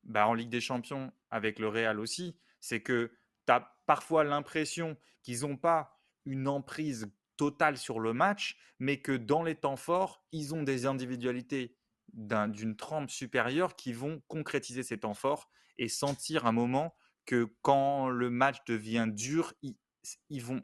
bah, 0.04 0.28
en 0.28 0.34
Ligue 0.34 0.50
des 0.50 0.60
Champions 0.60 1.12
avec 1.30 1.58
le 1.58 1.68
Real 1.68 1.98
aussi, 1.98 2.38
c'est 2.60 2.82
que 2.82 3.10
tu 3.46 3.52
as 3.52 3.74
parfois 3.86 4.24
l'impression 4.24 4.96
qu'ils 5.22 5.40
n'ont 5.40 5.56
pas 5.56 5.98
une 6.26 6.46
emprise 6.46 7.10
totale 7.36 7.78
sur 7.78 8.00
le 8.00 8.12
match, 8.12 8.58
mais 8.78 9.00
que 9.00 9.12
dans 9.12 9.42
les 9.42 9.54
temps 9.54 9.76
forts, 9.76 10.24
ils 10.30 10.54
ont 10.54 10.62
des 10.62 10.86
individualités 10.86 11.76
d'une 12.14 12.76
trempe 12.76 13.10
supérieure 13.10 13.76
qui 13.76 13.92
vont 13.92 14.22
concrétiser 14.28 14.82
ces 14.82 14.98
temps 14.98 15.14
forts 15.14 15.50
et 15.78 15.88
sentir 15.88 16.46
un 16.46 16.52
moment 16.52 16.94
que 17.26 17.52
quand 17.62 18.08
le 18.08 18.30
match 18.30 18.58
devient 18.66 19.06
dur, 19.08 19.52
ils, 19.62 20.42
vont. 20.42 20.62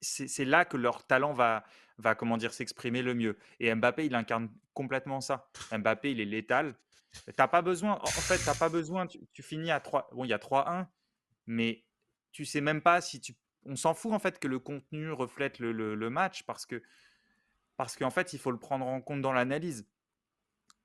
C'est 0.00 0.44
là 0.44 0.64
que 0.64 0.76
leur 0.76 1.06
talent 1.06 1.32
va, 1.32 1.64
va 1.98 2.14
comment 2.14 2.36
dire, 2.36 2.52
s'exprimer 2.52 3.02
le 3.02 3.14
mieux. 3.14 3.38
Et 3.58 3.74
Mbappé, 3.74 4.06
il 4.06 4.14
incarne 4.14 4.50
complètement 4.74 5.20
ça. 5.20 5.50
Mbappé, 5.72 6.12
il 6.12 6.20
est 6.20 6.26
létal. 6.26 6.76
T'as 7.36 7.48
pas 7.48 7.62
besoin, 7.62 7.98
en 8.00 8.06
fait, 8.06 8.38
t'as 8.44 8.54
pas 8.54 8.68
besoin, 8.68 9.06
tu, 9.06 9.42
finis 9.42 9.72
à 9.72 9.80
3, 9.80 10.10
bon, 10.12 10.24
il 10.24 10.28
y 10.28 10.32
a 10.32 10.38
3-1, 10.38 10.86
mais 11.46 11.84
tu 12.30 12.44
sais 12.44 12.60
même 12.60 12.82
pas 12.82 13.00
si 13.00 13.20
tu, 13.20 13.34
on 13.64 13.74
s'en 13.74 13.94
fout 13.94 14.12
en 14.12 14.20
fait 14.20 14.38
que 14.38 14.46
le 14.46 14.60
contenu 14.60 15.10
reflète 15.10 15.58
le, 15.58 15.72
le 15.72 16.10
match 16.10 16.44
parce 16.44 16.66
que, 16.66 16.80
parce 17.76 17.96
qu'en 17.96 18.10
fait, 18.10 18.32
il 18.32 18.38
faut 18.38 18.52
le 18.52 18.60
prendre 18.60 18.86
en 18.86 19.00
compte 19.00 19.22
dans 19.22 19.32
l'analyse. 19.32 19.88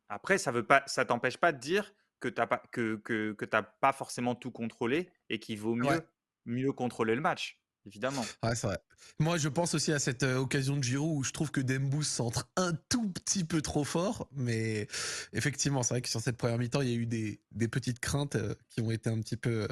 Après, 0.10 0.38
ça 0.38 0.52
veut 0.52 0.66
pas, 0.66 0.84
ça 0.88 1.06
t'empêche 1.06 1.38
pas 1.38 1.52
de 1.52 1.60
dire 1.60 1.94
que 2.20 2.28
tu 2.28 2.40
n'as 2.40 2.48
pas, 2.48 2.64
que, 2.72 2.96
que, 2.98 3.34
que 3.34 3.46
pas 3.46 3.94
forcément 3.94 4.36
tout 4.36 4.52
contrôlé 4.52 5.10
et 5.30 5.40
qu'il 5.40 5.60
vaut 5.60 5.76
mieux, 5.76 6.02
mieux 6.46 6.72
contrôler 6.72 7.16
le 7.16 7.22
match, 7.22 7.60
évidemment. 7.86 8.26
Ouais, 8.44 8.56
c'est 8.56 8.68
vrai. 8.68 8.80
Moi, 9.20 9.38
je 9.38 9.50
pense 9.50 9.74
aussi 9.76 9.92
à 9.92 10.00
cette 10.00 10.24
euh, 10.24 10.38
occasion 10.38 10.78
de 10.78 10.84
Giroud 10.84 11.20
où 11.20 11.24
je 11.24 11.32
trouve 11.32 11.52
que 11.52 11.62
Dembous 11.62 12.04
centre 12.04 12.50
un 12.56 12.74
tout 12.90 13.10
petit 13.10 13.44
peu 13.44 13.62
trop 13.62 13.84
fort, 13.84 14.28
mais 14.32 14.88
effectivement, 15.34 15.84
c'est 15.84 15.96
vrai 15.96 16.02
que 16.02 16.10
sur 16.10 16.22
cette 16.22 16.38
première 16.38 16.58
mi-temps, 16.58 16.82
il 16.82 16.90
y 16.90 16.94
a 16.94 16.98
eu 16.98 17.06
des, 17.06 17.42
des 17.52 17.68
petites 17.68 18.00
craintes 18.00 18.36
euh, 18.36 18.56
qui 18.70 18.82
ont 18.82 18.92
été 18.92 19.10
un 19.10 19.20
petit 19.20 19.38
peu 19.38 19.64
euh, 19.64 19.68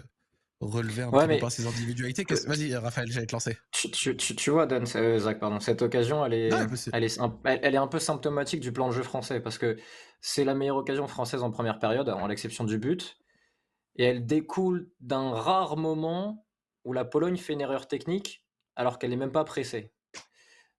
relever 0.59 1.03
un 1.03 1.11
peu 1.11 1.39
par 1.39 1.51
ses 1.51 1.67
individualités. 1.67 2.25
Vas-y, 2.47 2.75
Raphaël, 2.75 3.11
j'allais 3.11 3.25
te 3.25 3.33
lancer. 3.33 3.57
Tu, 3.71 4.49
vois, 4.49 4.65
Dan, 4.65 4.85
Zach, 4.85 5.39
pardon, 5.39 5.59
cette 5.59 5.81
occasion, 5.81 6.25
elle 6.25 6.33
est, 6.33 6.49
elle, 6.93 7.03
est, 7.03 7.19
elle 7.45 7.75
est 7.75 7.77
un 7.77 7.87
peu 7.87 7.99
symptomatique 7.99 8.59
du 8.59 8.71
plan 8.71 8.87
de 8.87 8.93
jeu 8.93 9.03
français 9.03 9.39
parce 9.39 9.57
que 9.57 9.77
c'est 10.21 10.45
la 10.45 10.53
meilleure 10.53 10.77
occasion 10.77 11.07
française 11.07 11.43
en 11.43 11.51
première 11.51 11.79
période, 11.79 12.09
en 12.09 12.27
l'exception 12.27 12.63
du 12.63 12.77
but. 12.77 13.17
Et 13.95 14.05
elle 14.05 14.25
découle 14.25 14.89
d'un 14.99 15.31
rare 15.31 15.77
moment 15.77 16.47
où 16.83 16.93
la 16.93 17.05
Pologne 17.05 17.37
fait 17.37 17.53
une 17.53 17.61
erreur 17.61 17.87
technique 17.87 18.43
alors 18.75 18.97
qu'elle 18.97 19.11
n'est 19.11 19.17
même 19.17 19.31
pas 19.31 19.43
pressée. 19.43 19.91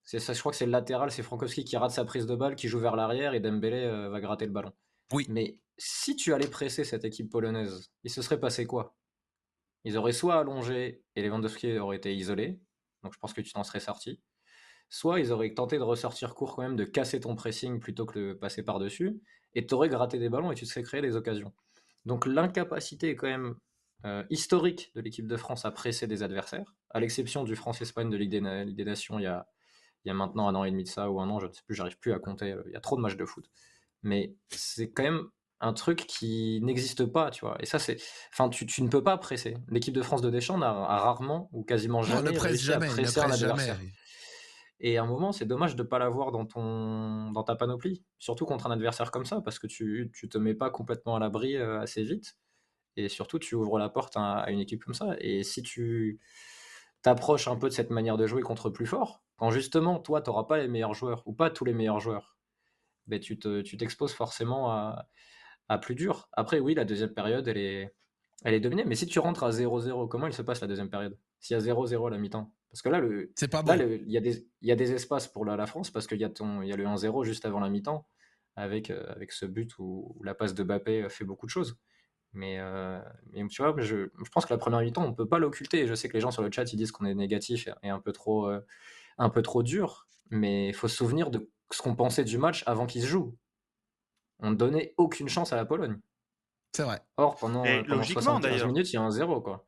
C'est 0.02 0.19
ça, 0.19 0.35
je 0.35 0.40
crois 0.40 0.52
que 0.52 0.59
c'est 0.59 0.66
le 0.66 0.73
latéral, 0.73 1.11
c'est 1.11 1.23
Frankowski 1.23 1.64
qui 1.64 1.76
rate 1.76 1.93
sa 1.93 2.04
prise 2.04 2.26
de 2.26 2.35
balle, 2.35 2.57
qui 2.57 2.69
joue 2.69 2.78
vers 2.78 2.97
l'arrière 2.97 3.33
et 3.33 3.40
Dembélé 3.40 3.85
euh, 3.85 4.11
va 4.11 4.21
gratter 4.21 4.45
le 4.45 4.52
ballon. 4.52 4.73
Oui. 5.12 5.25
Mais 5.31 5.59
si 5.78 6.14
tu 6.14 6.35
allais 6.35 6.47
presser 6.47 6.85
cette 6.85 7.04
équipe 7.04 7.31
polonaise, 7.31 7.90
il 8.02 8.11
se 8.11 8.21
serait 8.21 8.40
passé 8.40 8.66
quoi? 8.66 8.95
Ils 9.85 9.97
auraient 9.99 10.12
soit 10.12 10.37
allongé 10.37 11.03
et 11.17 11.23
Lewandowski 11.23 11.79
aurait 11.79 11.97
été 11.97 12.14
isolé, 12.14 12.61
donc 13.03 13.12
je 13.12 13.19
pense 13.19 13.33
que 13.33 13.41
tu 13.41 13.53
t'en 13.53 13.64
serais 13.64 13.81
sorti, 13.81 14.21
soit 14.88 15.21
ils 15.21 15.33
auraient 15.33 15.53
tenté 15.53 15.79
de 15.79 15.83
ressortir 15.83 16.35
court 16.35 16.57
quand 16.57 16.62
même, 16.62 16.76
de 16.76 16.85
casser 16.85 17.21
ton 17.21 17.35
pressing 17.35 17.81
plutôt 17.81 18.07
que 18.07 18.19
de 18.19 18.33
passer 18.35 18.62
par-dessus, 18.62 19.21
et 19.55 19.67
tu 19.67 19.75
aurais 19.75 19.88
gratté 19.88 20.19
des 20.19 20.29
ballons 20.29 20.53
et 20.53 20.55
tu 20.55 20.64
te 20.64 20.71
serais 20.71 20.83
créé 20.83 21.00
des 21.00 21.17
occasions. 21.17 21.53
Donc 22.05 22.26
l'incapacité 22.26 23.17
quand 23.17 23.29
même 23.29 23.55
euh, 24.05 24.25
historique 24.31 24.93
de 24.95 25.00
l'équipe 25.00 25.26
de 25.26 25.37
France 25.37 25.64
à 25.64 25.71
presser 25.71 26.06
des 26.06 26.23
adversaires, 26.23 26.75
à 26.91 27.00
l'exception 27.00 27.45
du 27.45 27.56
France-Espagne 27.56 28.11
de 28.11 28.17
Ligue 28.17 28.30
des, 28.30 28.85
Nations 28.85 29.19
il 29.19 29.23
y, 29.23 29.26
a, 29.26 29.47
il 30.04 30.08
y 30.08 30.11
a 30.11 30.15
maintenant 30.15 30.49
un 30.49 30.54
an 30.54 30.65
et 30.65 30.71
demi 30.71 30.85
de 30.85 30.89
ça, 30.89 31.11
ou 31.11 31.21
un 31.21 31.30
an, 31.30 31.41
je 31.41 31.47
ne 31.47 31.52
sais 31.52 31.63
plus, 31.67 31.75
j'arrive 31.75 31.99
plus 31.99 32.13
à 32.13 32.19
compter, 32.19 32.52
euh, 32.52 32.63
il 32.67 32.73
y 32.73 32.76
a 32.76 32.80
trop 32.80 32.97
de 32.97 33.00
matchs 33.00 33.17
de 33.17 33.25
foot. 33.25 33.50
Mais 34.02 34.35
c'est 34.50 34.91
quand 34.93 35.04
même 35.04 35.28
un 35.65 35.73
truc 35.73 36.07
qui 36.07 36.61
n'existe 36.63 37.07
pas, 37.07 37.31
tu 37.31 37.45
vois. 37.45 37.57
Et 37.61 37.67
ça, 37.67 37.79
c'est. 37.79 37.97
Enfin, 38.33 38.50
tu, 38.50 38.67
tu, 38.67 38.83
ne 38.83 38.89
peux 38.89 39.03
pas 39.03 39.17
presser. 39.17 39.57
L'équipe 39.69 39.95
de 39.95 40.03
France 40.03 40.21
de 40.21 40.29
Deschamps 40.29 40.61
a, 40.61 40.99
rarement 40.99 41.49
ou 41.53 41.65
quasiment 41.65 42.03
jamais 42.03 42.29
à 42.29 42.33
presser 42.33 42.71
un 43.21 43.31
adversaire. 43.31 43.81
Et 44.81 44.99
à 44.99 45.03
un 45.03 45.07
moment, 45.07 45.33
c'est 45.33 45.47
dommage 45.47 45.77
de 45.77 45.83
ne 45.83 45.89
pas 45.89 45.99
l'avoir 45.99 46.33
dans, 46.33 46.45
ton... 46.45 47.31
dans 47.31 47.43
ta 47.45 47.55
panoplie, 47.55 48.05
surtout 48.19 48.45
contre 48.45 48.67
un 48.67 48.73
adversaire 48.73 49.11
comme 49.11 49.25
ça, 49.25 49.41
parce 49.41 49.59
que 49.59 49.67
tu 49.67 50.13
ne 50.23 50.29
te 50.29 50.37
mets 50.37 50.55
pas 50.55 50.69
complètement 50.69 51.17
à 51.17 51.19
l'abri 51.19 51.57
euh, 51.57 51.81
assez 51.81 52.03
vite. 52.03 52.37
Et 52.97 53.09
surtout, 53.09 53.39
tu 53.39 53.55
ouvres 53.55 53.79
la 53.79 53.89
porte 53.89 54.15
à, 54.17 54.45
une 54.50 54.61
équipe 54.61 54.85
comme 54.85 54.95
ça. 54.95 55.17
Et 55.19 55.45
si 55.45 55.63
tu 55.63 56.21
t'approches 57.00 57.49
un 57.49 57.57
peu 57.57 57.69
de 57.69 57.75
cette 57.75 57.91
manière 57.91 58.19
de 58.19 58.27
jouer 58.27 58.43
contre 58.43 58.69
plus 58.69 58.87
fort, 58.87 59.23
quand 59.37 59.50
justement, 59.50 59.99
toi, 59.99 60.21
tu 60.21 60.29
n'auras 60.29 60.45
pas 60.45 60.59
les 60.59 60.69
meilleurs 60.69 60.95
joueurs, 60.95 61.23
ou 61.25 61.33
pas 61.33 61.49
tous 61.49 61.65
les 61.65 61.73
meilleurs 61.73 62.00
joueurs, 62.00 62.37
ben, 63.07 63.21
tu 63.21 63.39
t'exposes 63.39 64.13
te, 64.13 64.17
forcément 64.17 64.71
à, 64.71 65.07
à 65.69 65.79
plus 65.79 65.95
dur. 65.95 66.29
Après, 66.33 66.61
oui, 66.61 66.75
la 66.75 66.85
deuxième 66.85 67.13
période, 67.13 67.49
elle 67.49 67.59
est, 67.59 67.95
elle 68.45 68.55
est 68.55 68.61
dominée. 68.61 68.85
Mais 68.85 68.95
si 68.95 69.07
tu 69.07 69.19
rentres 69.19 69.45
à 69.45 69.50
0-0, 69.50 70.09
comment 70.09 70.27
il 70.27 70.33
se 70.33 70.43
passe 70.43 70.61
la 70.61 70.67
deuxième 70.67 70.91
période? 70.91 71.19
S'il 71.41 71.57
y 71.57 71.61
a 71.61 71.63
0-0 71.63 72.07
à 72.07 72.11
la 72.11 72.19
mi-temps? 72.19 72.53
Parce 72.71 72.83
que 72.83 72.89
là, 72.89 73.00
le, 73.00 73.33
c'est 73.37 73.49
pas 73.49 73.63
il 73.67 74.11
y, 74.11 74.17
a 74.17 74.21
des, 74.21 74.47
y 74.63 74.73
a 74.73 74.77
des 74.77 74.93
espaces 74.93 75.29
pour 75.29 75.45
la, 75.45 75.57
la 75.57 75.67
France 75.67 75.91
parce 75.91 76.07
qu'il 76.07 76.21
y, 76.21 76.25
a 76.25 76.29
ton, 76.29 76.63
y 76.63 76.73
a 76.73 76.77
le 76.77 76.85
1-0 76.85 77.25
juste 77.25 77.47
avant 77.47 77.61
la 77.61 77.69
mi-temps 77.69 78.07
avec, 78.57 78.91
euh, 78.91 79.05
avec 79.15 79.33
ce 79.33 79.47
but 79.47 79.79
où, 79.79 80.21
la 80.25 80.35
passe 80.35 80.55
de 80.55 80.63
Bappé 80.63 81.07
fait 81.09 81.25
beaucoup 81.25 81.47
de 81.47 81.50
choses. 81.50 81.79
Mais, 82.33 82.59
euh, 82.59 82.99
mais 83.33 83.47
tu 83.47 83.63
vois, 83.63 83.75
je, 83.79 84.09
je, 84.09 84.31
pense 84.31 84.45
que 84.45 84.53
la 84.53 84.59
première 84.59 84.81
mi-temps, 84.81 85.05
on 85.05 85.11
ne 85.11 85.15
peut 85.15 85.29
pas 85.29 85.39
l'occulter. 85.39 85.87
Je 85.87 85.95
sais 85.95 86.09
que 86.09 86.15
les 86.15 86.21
gens 86.21 86.33
sur 86.33 86.43
le 86.43 86.50
chat, 86.50 86.73
ils 86.73 86.77
disent 86.77 86.91
qu'on 86.91 87.05
est 87.05 87.15
négatif 87.15 87.69
et 87.85 87.91
un 87.91 88.00
peu 88.00 88.11
trop, 88.11 88.49
euh, 88.49 88.61
un 89.19 89.31
peu 89.31 89.43
trop 89.43 89.63
dur. 89.63 90.09
Mais 90.31 90.69
il 90.69 90.75
faut 90.75 90.89
se 90.89 90.97
souvenir 90.97 91.31
de 91.31 91.49
ce 91.71 91.81
qu'on 91.81 91.95
pensait 91.95 92.25
du 92.25 92.39
match 92.39 92.65
avant 92.67 92.87
qu'il 92.87 93.03
se 93.03 93.07
joue 93.07 93.37
on 94.40 94.50
ne 94.50 94.56
donnait 94.56 94.94
aucune 94.97 95.28
chance 95.28 95.52
à 95.52 95.56
la 95.56 95.64
Pologne. 95.64 95.99
C'est 96.73 96.82
vrai. 96.82 97.00
Or, 97.16 97.36
pendant, 97.36 97.62
pendant 97.62 98.02
75 98.02 98.64
minutes, 98.64 98.92
il 98.92 98.94
y 98.94 98.99
a 98.99 99.02
un 99.02 99.10
zéro, 99.10 99.40
quoi. 99.40 99.66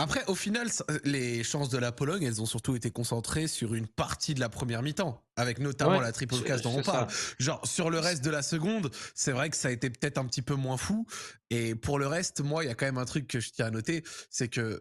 Après, 0.00 0.24
au 0.28 0.36
final, 0.36 0.68
les 1.02 1.42
chances 1.42 1.70
de 1.70 1.76
la 1.76 1.90
Pologne, 1.90 2.22
elles 2.22 2.40
ont 2.40 2.46
surtout 2.46 2.76
été 2.76 2.92
concentrées 2.92 3.48
sur 3.48 3.74
une 3.74 3.88
partie 3.88 4.32
de 4.32 4.38
la 4.38 4.48
première 4.48 4.80
mi-temps, 4.80 5.24
avec 5.34 5.58
notamment 5.58 6.00
la 6.00 6.12
triple 6.12 6.40
case 6.44 6.62
dont 6.62 6.78
on 6.78 6.82
parle. 6.82 7.08
Genre, 7.40 7.66
sur 7.66 7.90
le 7.90 7.98
reste 7.98 8.24
de 8.24 8.30
la 8.30 8.42
seconde, 8.42 8.92
c'est 9.16 9.32
vrai 9.32 9.50
que 9.50 9.56
ça 9.56 9.68
a 9.68 9.70
été 9.72 9.90
peut-être 9.90 10.18
un 10.18 10.24
petit 10.26 10.40
peu 10.40 10.54
moins 10.54 10.76
fou. 10.76 11.04
Et 11.50 11.74
pour 11.74 11.98
le 11.98 12.06
reste, 12.06 12.42
moi, 12.42 12.62
il 12.62 12.68
y 12.68 12.70
a 12.70 12.76
quand 12.76 12.86
même 12.86 12.98
un 12.98 13.04
truc 13.06 13.26
que 13.26 13.40
je 13.40 13.50
tiens 13.50 13.66
à 13.66 13.70
noter, 13.72 14.04
c'est 14.30 14.46
que 14.46 14.80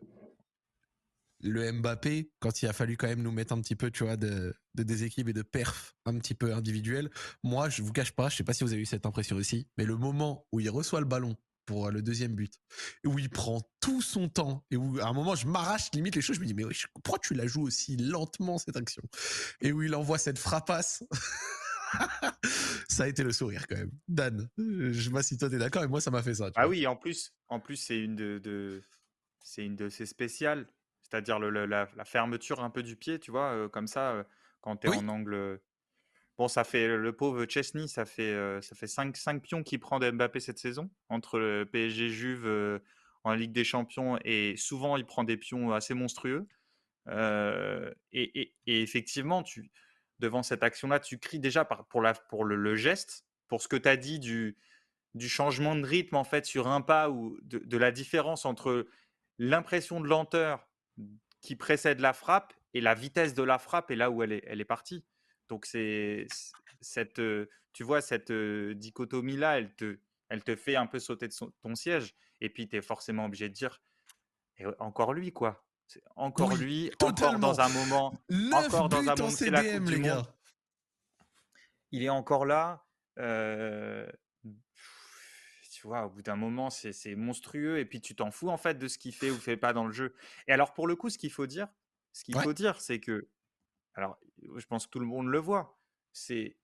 le 1.47 1.71
Mbappé, 1.71 2.31
quand 2.39 2.61
il 2.61 2.67
a 2.67 2.73
fallu 2.73 2.97
quand 2.97 3.07
même 3.07 3.21
nous 3.21 3.31
mettre 3.31 3.53
un 3.53 3.61
petit 3.61 3.75
peu, 3.75 3.89
tu 3.91 4.03
vois, 4.03 4.17
de, 4.17 4.53
de 4.75 4.83
déséquilibre 4.83 5.29
et 5.29 5.33
de 5.33 5.41
perf 5.41 5.95
un 6.05 6.17
petit 6.19 6.35
peu 6.35 6.53
individuel, 6.53 7.09
moi, 7.43 7.69
je 7.69 7.81
vous 7.81 7.93
cache 7.93 8.11
pas, 8.11 8.29
je 8.29 8.37
sais 8.37 8.43
pas 8.43 8.53
si 8.53 8.63
vous 8.63 8.73
avez 8.73 8.81
eu 8.81 8.85
cette 8.85 9.05
impression 9.05 9.35
aussi, 9.35 9.67
mais 9.77 9.85
le 9.85 9.97
moment 9.97 10.45
où 10.51 10.59
il 10.59 10.69
reçoit 10.69 10.99
le 10.99 11.05
ballon 11.05 11.35
pour 11.65 11.91
le 11.91 12.01
deuxième 12.01 12.33
but, 12.33 12.53
où 13.05 13.19
il 13.19 13.29
prend 13.29 13.61
tout 13.81 14.01
son 14.01 14.29
temps, 14.29 14.65
et 14.71 14.77
où 14.77 14.99
à 14.99 15.07
un 15.07 15.13
moment 15.13 15.35
je 15.35 15.47
m'arrache 15.47 15.91
limite 15.93 16.15
les 16.15 16.21
choses, 16.21 16.37
je 16.37 16.41
me 16.41 16.45
dis 16.45 16.53
mais 16.53 16.63
pourquoi 17.03 17.19
tu 17.19 17.33
la 17.33 17.45
joues 17.45 17.63
aussi 17.63 17.97
lentement 17.97 18.57
cette 18.57 18.77
action? 18.77 19.03
Et 19.61 19.71
où 19.73 19.83
il 19.83 19.93
envoie 19.93 20.17
cette 20.17 20.39
frappasse. 20.39 21.03
ça 22.89 23.03
a 23.03 23.07
été 23.07 23.23
le 23.23 23.33
sourire 23.33 23.67
quand 23.67 23.75
même. 23.75 23.91
Dan, 24.07 24.49
je 24.57 24.99
sais 24.99 25.09
pas 25.09 25.23
si 25.23 25.37
toi 25.37 25.49
t'es 25.49 25.57
d'accord, 25.57 25.83
et 25.83 25.87
moi 25.87 25.99
ça 25.99 26.09
m'a 26.09 26.23
fait 26.23 26.35
ça. 26.35 26.51
Ah 26.55 26.69
oui, 26.69 26.87
en 26.87 26.95
plus, 26.95 27.33
en 27.49 27.59
plus 27.59 27.75
c'est 27.75 27.99
une 27.99 28.15
de, 28.15 28.39
de 28.39 28.81
c'est 29.43 29.65
une 29.65 29.75
de 29.75 29.89
ces 29.89 30.05
spéciales 30.05 30.67
c'est-à-dire 31.09 31.39
la, 31.39 31.87
fermeture 32.05 32.63
un 32.63 32.69
peu 32.69 32.83
du 32.83 32.95
pied, 32.95 33.19
tu 33.19 33.31
vois, 33.31 33.69
comme 33.69 33.87
ça, 33.87 34.25
quand 34.61 34.77
tu 34.77 34.87
es 34.87 34.95
en 34.95 35.07
angle. 35.07 35.61
Bon, 36.37 36.47
ça 36.47 36.63
fait 36.63 36.87
le 36.87 37.13
pauvre 37.13 37.45
Chesney, 37.45 37.87
ça 37.87 38.05
fait, 38.05 38.61
ça 38.61 38.75
fait 38.75 38.87
5, 38.87 39.15
5 39.15 39.41
pions 39.41 39.63
qu'il 39.63 39.79
prend 39.79 39.99
de 39.99 40.11
Mbappé 40.11 40.39
cette 40.39 40.59
saison, 40.59 40.89
entre 41.09 41.39
le 41.39 41.65
PSG 41.65 42.09
Juve 42.09 42.81
en 43.23 43.33
Ligue 43.33 43.53
des 43.53 43.63
Champions, 43.63 44.19
et 44.23 44.55
souvent 44.55 44.97
il 44.97 45.05
prend 45.05 45.23
des 45.23 45.37
pions 45.37 45.71
assez 45.71 45.93
monstrueux. 45.93 46.47
Et, 48.11 48.53
effectivement, 48.67 49.43
tu, 49.43 49.71
devant 50.19 50.43
cette 50.43 50.63
action-là, 50.63 50.99
tu 50.99 51.17
cries 51.17 51.39
déjà 51.39 51.65
pour, 51.65 52.01
la, 52.01 52.13
pour 52.13 52.45
le, 52.45 52.75
geste, 52.75 53.25
pour 53.47 53.61
ce 53.61 53.67
que 53.67 53.75
tu 53.75 53.87
as 53.87 53.97
dit 53.97 54.19
du, 54.19 54.57
du 55.15 55.29
changement 55.29 55.75
de 55.75 55.85
rythme 55.85 56.15
en 56.15 56.23
fait 56.23 56.45
sur 56.45 56.67
un 56.67 56.81
pas 56.81 57.09
ou 57.09 57.37
de, 57.43 57.59
de 57.59 57.77
la 57.77 57.91
différence 57.91 58.45
entre 58.45 58.87
l'impression 59.39 60.01
de 60.01 60.07
lenteur 60.07 60.66
qui 61.47 61.55
précède 61.55 62.01
la 62.01 62.11
frappe 62.11 62.53
et 62.73 62.81
la 62.81 62.93
vitesse 62.93 63.33
de 63.33 63.41
la 63.41 63.57
frappe 63.57 63.89
est 63.89 63.95
là 63.95 64.11
où 64.11 64.21
elle 64.21 64.33
est, 64.33 64.43
elle 64.47 64.59
est 64.59 64.65
partie. 64.65 65.05
Donc 65.47 65.65
c'est 65.65 66.27
cette, 66.81 67.21
tu 67.71 67.83
vois, 67.85 68.01
cette 68.01 68.33
dichotomie 68.33 69.37
là, 69.37 69.57
elle 69.57 69.73
te, 69.73 69.97
elle 70.27 70.43
te 70.43 70.57
fait 70.57 70.75
un 70.75 70.87
peu 70.87 70.99
sauter 70.99 71.29
de 71.29 71.33
ton 71.61 71.73
siège. 71.73 72.13
Et 72.41 72.49
puis 72.49 72.67
tu 72.67 72.75
es 72.75 72.81
forcément 72.81 73.23
obligé 73.23 73.47
de 73.47 73.53
dire, 73.53 73.81
encore 74.79 75.13
lui 75.13 75.31
quoi. 75.31 75.65
Encore 76.17 76.53
lui, 76.53 76.91
encore 77.01 77.39
dans 77.39 77.61
un 77.61 77.69
moment, 77.69 78.13
encore 78.51 78.89
dans 78.89 78.97
un 78.97 79.15
moment, 79.15 79.29
c'est 79.29 79.49
la 79.49 79.63
coupe 79.63 79.85
du 79.85 79.99
monde. 79.99 80.25
Il 81.91 82.03
est 82.03 82.09
encore 82.09 82.45
là. 82.45 82.85
Euh, 83.19 84.05
tu 85.77 85.85
vois, 85.85 86.07
au 86.07 86.09
bout 86.09 86.23
d'un 86.23 86.35
moment, 86.35 86.71
c'est 86.71 87.15
monstrueux 87.15 87.77
et 87.77 87.85
puis 87.85 88.01
tu 88.01 88.15
t'en 88.15 88.31
fous 88.31 88.49
en 88.49 88.57
fait 88.57 88.79
de 88.79 88.87
ce 88.87 88.97
qu'il 88.97 89.13
fait 89.13 89.29
ou 89.29 89.35
fait 89.35 89.57
pas 89.57 89.73
dans 89.73 89.85
le 89.85 89.93
jeu. 89.93 90.15
Et 90.47 90.51
alors 90.51 90.73
pour 90.73 90.87
le 90.87 90.95
coup, 90.95 91.11
ce 91.11 91.19
qu'il 91.19 91.31
faut 91.31 91.45
dire, 91.45 91.67
Ce 92.17 92.23
qu'il 92.23 92.39
faut 92.39 92.53
dire, 92.53 92.81
c'est 92.81 92.99
que, 92.99 93.27
alors, 93.93 94.17
je 94.55 94.65
pense 94.65 94.87
que 94.87 94.91
tout 94.91 94.99
le 94.99 95.05
monde 95.05 95.27
le 95.27 95.37
voit, 95.37 95.79
c'est 96.13 96.57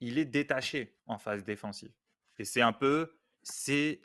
il 0.00 0.18
est 0.18 0.26
détaché 0.26 0.98
en 1.06 1.16
phase 1.16 1.44
défensive. 1.44 1.92
Et 2.38 2.44
c'est 2.44 2.60
un 2.60 2.74
peu, 2.74 3.14
c'est 3.42 4.02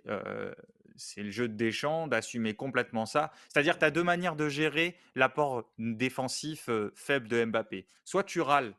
c'est 0.96 1.24
le 1.24 1.30
jeu 1.30 1.50
de 1.50 1.56
Deschamps 1.56 2.08
d'assumer 2.08 2.56
complètement 2.56 3.06
ça. 3.06 3.34
C'est-à-dire, 3.50 3.78
tu 3.78 3.84
as 3.84 3.92
deux 3.92 4.04
manières 4.04 4.38
de 4.38 4.48
gérer 4.48 4.96
l'apport 5.16 5.70
défensif 5.78 6.70
faible 6.96 7.28
de 7.28 7.44
Mbappé. 7.44 7.86
Soit 8.06 8.24
tu 8.24 8.40
râles 8.40 8.74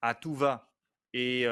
à 0.00 0.14
tout 0.14 0.34
va 0.34 0.72
et 1.12 1.44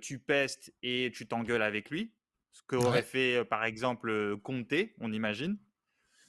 tu 0.00 0.20
pestes 0.20 0.72
et 0.84 1.10
tu 1.12 1.26
t'engueules 1.26 1.62
avec 1.62 1.90
lui, 1.90 2.12
ce 2.52 2.62
qu'aurait 2.66 3.02
fait 3.02 3.44
par 3.44 3.64
exemple 3.64 4.36
Comté, 4.38 4.94
on 5.00 5.12
imagine. 5.12 5.58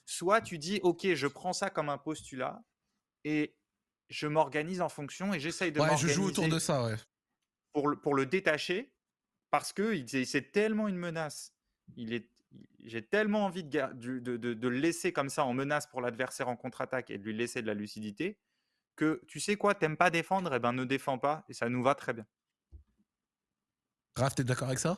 Soit 0.05 0.41
tu 0.41 0.57
dis, 0.57 0.79
ok, 0.83 1.13
je 1.13 1.27
prends 1.27 1.53
ça 1.53 1.69
comme 1.69 1.89
un 1.89 1.97
postulat 1.97 2.63
et 3.23 3.55
je 4.09 4.27
m'organise 4.27 4.81
en 4.81 4.89
fonction 4.89 5.33
et 5.33 5.39
j'essaye 5.39 5.71
de 5.71 5.79
ouais, 5.79 5.97
je 5.97 6.07
joue 6.07 6.25
autour 6.25 6.47
de 6.47 6.59
ça, 6.59 6.83
ouais. 6.83 6.95
Pour 7.71 7.87
le, 7.87 7.99
pour 7.99 8.15
le 8.15 8.25
détacher 8.25 8.93
parce 9.49 9.73
que 9.73 10.05
c'est 10.07 10.51
tellement 10.51 10.87
une 10.87 10.97
menace. 10.97 11.53
Il 11.95 12.13
est 12.13 12.29
j'ai 12.85 13.01
tellement 13.01 13.45
envie 13.45 13.63
de, 13.63 14.19
de, 14.19 14.37
de, 14.37 14.67
le 14.67 14.77
laisser 14.77 15.13
comme 15.13 15.29
ça 15.29 15.45
en 15.45 15.53
menace 15.53 15.87
pour 15.87 16.01
l'adversaire 16.01 16.49
en 16.49 16.55
contre-attaque 16.55 17.09
et 17.09 17.17
de 17.17 17.23
lui 17.23 17.33
laisser 17.33 17.61
de 17.61 17.67
la 17.67 17.73
lucidité 17.73 18.39
que 18.95 19.21
tu 19.27 19.39
sais 19.39 19.55
quoi, 19.55 19.73
t'aimes 19.73 19.97
pas 19.97 20.09
défendre, 20.09 20.53
et 20.53 20.57
eh 20.57 20.59
ben 20.59 20.73
ne 20.73 20.85
défends 20.85 21.17
pas 21.17 21.45
et 21.49 21.53
ça 21.53 21.69
nous 21.69 21.81
va 21.81 21.95
très 21.95 22.13
bien. 22.13 22.27
Raph, 24.15 24.35
t'es 24.35 24.43
d'accord 24.43 24.67
avec 24.67 24.79
ça? 24.79 24.97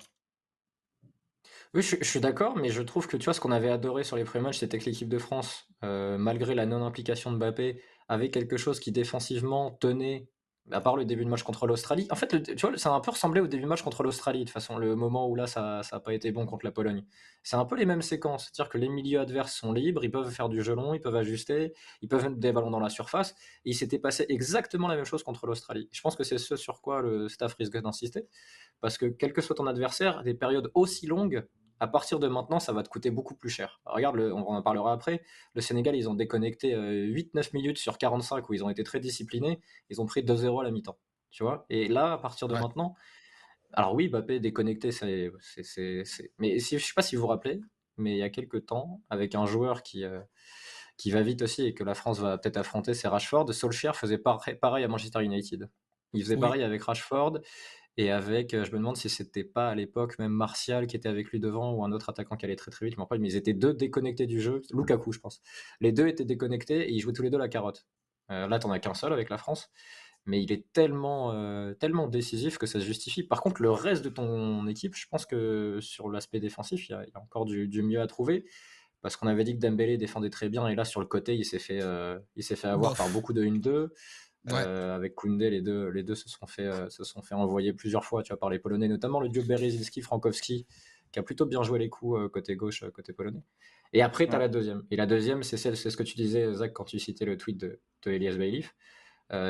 Oui, 1.76 1.82
je, 1.82 2.02
suis 2.06 2.22
d'accord, 2.22 2.56
mais 2.56 2.70
je 2.70 2.82
trouve 2.82 3.06
que 3.06 3.18
tu 3.18 3.26
vois 3.26 3.34
ce 3.34 3.42
qu'on 3.42 3.52
avait 3.52 3.70
adoré 3.70 4.06
sur 4.06 4.16
les 4.16 4.24
premiers 4.24 4.46
matchs, 4.46 4.60
c'était 4.60 4.80
que 4.80 4.86
l'équipe 4.86 5.10
de 5.10 5.18
France, 5.18 5.68
euh, 5.84 6.18
malgré 6.18 6.56
la 6.56 6.66
non-implication 6.66 7.34
de 7.34 7.38
Mbappé, 7.38 7.82
avait 8.08 8.30
quelque 8.30 8.56
chose 8.56 8.80
qui 8.80 8.94
défensivement 8.94 9.72
tenait 9.72 10.30
à 10.72 10.80
part 10.80 10.96
le 10.96 11.04
début 11.04 11.26
de 11.26 11.30
match 11.30 11.44
contre 11.44 11.68
l'Australie. 11.68 12.08
En 12.12 12.16
fait, 12.16 12.56
tu 12.56 12.66
vois, 12.66 12.78
ça 12.78 12.92
a 12.92 12.94
un 12.96 13.02
peu 13.02 13.12
ressemblé 13.12 13.42
au 13.42 13.48
début 13.48 13.64
de 13.64 13.68
match 13.68 13.82
contre 13.84 14.04
l'Australie, 14.04 14.40
de 14.40 14.44
toute 14.46 14.54
façon, 14.54 14.78
le 14.78 14.96
moment 14.96 15.28
où 15.28 15.36
là, 15.36 15.48
ça 15.48 15.82
n'a 15.92 16.00
pas 16.00 16.14
été 16.14 16.32
bon 16.32 16.46
contre 16.46 16.66
la 16.66 16.72
Pologne. 16.72 17.04
C'est 17.44 17.58
un 17.58 17.66
peu 17.66 17.76
les 17.76 17.86
mêmes 17.86 18.02
séquences. 18.02 18.46
C'est-à-dire 18.46 18.70
que 18.72 18.78
les 18.78 18.88
milieux 18.88 19.20
adverses 19.20 19.54
sont 19.54 19.74
libres, 19.74 20.04
ils 20.06 20.10
peuvent 20.10 20.32
faire 20.32 20.48
du 20.48 20.64
gelon, 20.64 20.94
ils 20.94 21.02
peuvent 21.02 21.16
ajuster, 21.16 21.74
ils 22.02 22.08
peuvent 22.08 22.24
mettre 22.24 22.38
des 22.38 22.54
ballons 22.54 22.72
dans 22.72 22.80
la 22.80 22.90
surface. 22.90 23.36
Il 23.66 23.76
s'était 23.76 24.00
passé 24.00 24.26
exactement 24.30 24.88
la 24.88 24.96
même 24.96 25.06
chose 25.06 25.24
contre 25.24 25.46
l'Australie. 25.46 25.90
Je 25.92 26.02
pense 26.02 26.16
que 26.16 26.24
c'est 26.24 26.38
ce 26.38 26.56
sur 26.56 26.82
quoi 26.82 27.02
le 27.02 27.28
staff 27.28 27.54
risque 27.56 27.78
d'insister. 27.78 28.28
Parce 28.80 28.98
que 28.98 29.08
quel 29.08 29.34
que 29.34 29.42
soit 29.42 29.56
ton 29.56 29.68
adversaire, 29.68 30.24
des 30.24 30.34
périodes 30.34 30.72
aussi 30.74 31.06
longues, 31.06 31.46
à 31.80 31.88
partir 31.88 32.20
de 32.20 32.28
maintenant, 32.28 32.60
ça 32.60 32.72
va 32.72 32.84
te 32.84 32.90
coûter 32.90 33.12
beaucoup 33.12 33.36
plus 33.36 33.50
cher. 33.50 33.82
regarde, 33.86 34.18
on 34.18 34.42
en 34.42 34.62
parlera 34.62 34.94
après. 34.94 35.24
Le 35.54 35.62
Sénégal, 35.62 35.96
ils 35.96 36.10
ont 36.10 36.14
déconnecté 36.14 36.74
8-9 36.74 36.76
euh, 36.76 37.44
minutes 37.54 37.78
sur 37.78 37.98
45 37.98 38.50
où 38.50 38.54
ils 38.54 38.64
ont 38.64 38.70
été 38.70 38.84
très 38.84 39.00
disciplinés. 39.00 39.60
Ils 39.90 40.02
ont 40.02 40.06
pris 40.06 40.24
2-0 40.24 40.62
à 40.62 40.64
la 40.64 40.72
mi-temps. 40.72 40.98
Tu 41.32 41.44
vois 41.44 41.66
Et 41.70 41.88
là, 41.88 42.14
à 42.14 42.18
partir 42.18 42.48
de 42.48 42.54
maintenant, 42.54 42.96
alors 43.74 43.94
oui, 43.94 44.08
Mbappé 44.08 44.40
déconnecté, 44.40 44.92
c'est. 44.92 45.32
Mais 46.40 46.60
si, 46.60 46.80
je 46.80 46.86
sais 46.86 46.94
pas 46.96 47.02
si 47.02 47.18
vous 47.18 47.24
vous 47.24 47.28
rappelez, 47.28 47.60
mais 47.98 48.14
il 48.14 48.18
y 48.18 48.24
a 48.24 48.30
quelques 48.30 48.66
temps, 48.66 49.02
avec 49.10 49.36
un 49.36 49.46
joueur 49.46 49.84
qui, 49.84 50.06
euh, 50.06 50.22
qui 50.98 51.12
va 51.12 51.22
vite 51.22 51.42
aussi 51.42 51.66
et 51.66 51.74
que 51.74 51.84
la 51.84 51.94
France 51.94 52.20
va 52.20 52.38
peut-être 52.38 52.58
affronter, 52.58 52.94
c'est 52.94 53.10
Rashford. 53.10 53.54
Solskjaer 53.54 53.96
faisait 53.96 54.18
pareil 54.18 54.86
à 54.86 54.88
Manchester 54.88 55.22
United. 55.24 55.70
Il 56.14 56.24
faisait 56.24 56.38
pareil 56.38 56.64
avec 56.64 56.82
Rashford 56.84 57.42
et 57.97 58.12
avec, 58.12 58.53
euh, 58.53 58.65
je 58.65 58.71
me 58.71 58.77
demande 58.77 58.97
si 58.97 59.10
c'était 59.10 59.45
pas 59.45 59.69
à 59.69 59.75
l'époque 59.75 60.19
même 60.19 60.31
Martial 60.31 60.86
qui 60.86 60.97
était 60.97 61.08
avec 61.08 61.29
lui 61.29 61.39
devant 61.39 61.73
ou 61.73 61.84
un 61.86 61.91
autre 61.93 62.10
attaquant 62.10 62.36
qui 62.36 62.45
allait 62.45 62.58
très 62.58 62.71
très 62.71 62.86
vite. 62.86 62.97
Mais 62.97 63.29
ils 63.29 63.36
étaient 63.38 63.53
deux 63.53 63.73
déconnectés 63.73 64.27
du 64.27 64.41
jeu. 64.41 64.62
Lukaku, 64.73 65.13
je 65.13 65.19
pense. 65.19 65.41
Les 65.79 65.93
deux 65.93 66.08
étaient 66.08 66.25
déconnectés 66.25 66.89
et 66.89 66.91
ils 66.91 66.99
jouaient 66.99 67.13
tous 67.13 67.23
les 67.23 67.29
deux 67.29 67.38
la 67.38 67.47
carotte. 67.47 67.86
Euh, 68.31 68.47
là, 68.47 68.60
t'en 68.60 68.71
as 68.71 68.79
qu'un 68.79 68.93
seul 68.93 69.13
avec 69.13 69.29
la 69.29 69.38
France. 69.38 69.69
Mais 70.25 70.41
il 70.41 70.51
est 70.51 70.65
tellement, 70.73 71.34
euh, 71.34 71.73
tellement 71.75 72.08
décisif 72.08 72.58
que 72.58 72.65
ça 72.65 72.79
se 72.79 72.86
justifie. 72.86 73.23
Par 73.23 73.41
contre, 73.41 73.62
le 73.62 73.69
reste 73.69 74.03
de 74.03 74.10
ton 74.10 74.67
équipe, 74.67 74.95
je 74.95 75.08
pense 75.08 75.25
que 75.25 75.77
sur 75.81 76.10
l'aspect 76.10 76.39
défensif, 76.39 76.89
il 76.89 76.93
y, 76.93 76.95
a, 76.95 77.05
encore 77.21 77.45
du, 77.45 77.84
mieux 77.84 78.01
à 78.01 78.08
trouver. 78.08 78.43
Parce 79.01 79.17
qu'on 79.17 79.27
avait 79.27 79.43
dit 79.43 79.53
que 79.53 79.60
Dembélé 79.60 79.97
défendait 79.97 80.31
très 80.31 80.49
bien. 80.49 80.67
Et 80.67 80.73
là, 80.73 80.84
sur 80.84 80.99
le 80.99 81.05
côté, 81.05 81.36
il 81.36 81.45
s'est 81.45 81.60
fait, 81.60 81.79
il 82.36 82.43
s'est 82.43 82.55
fait 82.55 82.67
avoir 82.67 82.95
par 82.95 83.08
beaucoup 83.10 83.34
de 83.34 83.43
1-2. 83.43 83.89
Euh, 84.51 84.95
avec 84.95 85.15
Koundé, 85.15 85.49
les 85.49 85.62
deux, 85.62 85.89
les 85.89 86.03
deux 86.03 86.15
se 86.15 86.29
sont 86.29 86.45
fait, 86.45 86.65
euh, 86.65 86.89
se 86.89 87.03
sont 87.03 87.21
fait 87.21 87.36
envoyer 87.36 87.73
plusieurs 87.73 88.05
fois, 88.05 88.21
tu 88.23 88.29
vois, 88.29 88.39
par 88.39 88.49
les 88.49 88.60
Polonais, 88.60 88.88
notamment 88.88 89.19
le 89.19 89.29
duo 89.29 89.43
Berezinski-Frankowski, 89.43 90.65
qui 91.12 91.19
a 91.19 91.23
plutôt 91.23 91.45
bien 91.45 91.63
joué 91.63 91.79
les 91.79 91.89
coups 91.89 92.19
euh, 92.19 92.29
côté 92.29 92.55
gauche, 92.55 92.84
côté 92.93 93.13
polonais. 93.13 93.43
Et 93.93 94.01
après, 94.01 94.27
tu 94.27 94.36
as 94.36 94.39
la 94.39 94.47
deuxième. 94.47 94.84
Et 94.91 94.95
la 94.95 95.05
deuxième, 95.05 95.43
c'est 95.43 95.58
c'est 95.58 95.89
ce 95.89 95.97
que 95.97 96.03
tu 96.03 96.15
disais, 96.15 96.53
Zach, 96.53 96.73
quand 96.73 96.84
tu 96.84 96.99
citais 96.99 97.25
le 97.25 97.38
tweet 97.38 97.58
de, 97.58 97.79
de 98.03 98.12
Elias 98.12 98.36
Bailiff. 98.36 98.75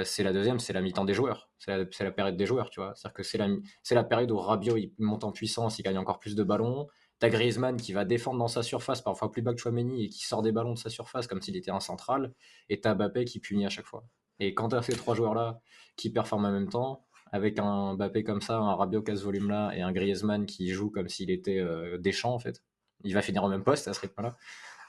c'est 0.04 0.24
la 0.24 0.34
deuxième, 0.34 0.60
c'est 0.60 0.74
la 0.74 0.82
mi-temps 0.82 1.06
des 1.06 1.14
joueurs. 1.14 1.50
C'est 1.58 1.72
la, 1.72 1.86
la, 2.00 2.12
période 2.12 2.38
des 2.38 2.46
joueurs, 2.46 2.70
tu 2.70 2.80
vois. 2.80 2.94
C'est-à-dire 2.96 3.16
que 3.16 3.24
c'est 3.24 3.38
la, 3.38 3.48
la 3.92 4.04
période 4.04 4.32
où 4.32 4.38
Rabiot 4.38 4.78
il 4.78 4.94
monte 5.00 5.24
en 5.24 5.32
puissance, 5.32 5.80
il 5.80 5.84
gagne 5.84 5.98
encore 5.98 6.20
plus 6.20 6.36
de 6.36 6.44
ballons. 6.44 6.88
T'as 7.20 7.30
Griezmann 7.30 7.78
qui 7.78 7.94
va 7.94 8.06
défendre 8.06 8.40
dans 8.40 8.48
sa 8.48 8.62
surface, 8.62 9.02
parfois 9.02 9.32
plus 9.32 9.42
bas 9.42 9.54
que 9.54 9.60
Chouameni, 9.60 10.06
et 10.06 10.10
qui 10.10 10.26
sort 10.26 10.42
des 10.42 10.52
ballons 10.52 10.74
de 10.74 10.80
sa 10.80 10.90
surface 10.90 11.28
comme 11.28 11.42
s'il 11.42 11.56
était 11.56 11.72
un 11.72 11.80
central. 11.80 12.34
Et 12.70 12.82
t'as 12.82 12.94
Mbappé 12.94 13.26
qui 13.26 13.40
punit 13.40 13.66
à 13.66 13.70
chaque 13.70 13.86
fois. 13.86 14.06
Et 14.40 14.54
quand 14.54 14.70
tu 14.70 14.76
as 14.76 14.82
ces 14.82 14.94
trois 14.94 15.16
joueurs-là 15.16 15.60
qui 15.96 16.12
performent 16.12 16.46
en 16.46 16.52
même 16.52 16.70
temps, 16.70 17.06
avec 17.32 17.60
un 17.60 17.96
Mbappé 17.96 18.24
comme 18.24 18.42
ça, 18.42 18.58
un 18.58 18.76
Rabiot 18.76 19.02
qui 19.02 19.12
a 19.12 19.16
ce 19.16 19.24
volume-là, 19.24 19.72
et 19.76 19.82
un 19.82 19.92
Griezmann 19.92 20.46
qui 20.46 20.70
joue 20.70 20.90
comme 20.90 21.10
s'il 21.10 21.32
était 21.32 21.60
euh, 21.60 21.98
Deschamps, 21.98 22.34
en 22.34 22.40
fait, 22.40 22.64
il 23.04 23.14
va 23.14 23.22
finir 23.22 23.44
au 23.44 23.50
même 23.50 23.64
poste 23.64 23.88
à 23.88 23.94
ce 23.94 24.00
rythme-là. 24.02 24.38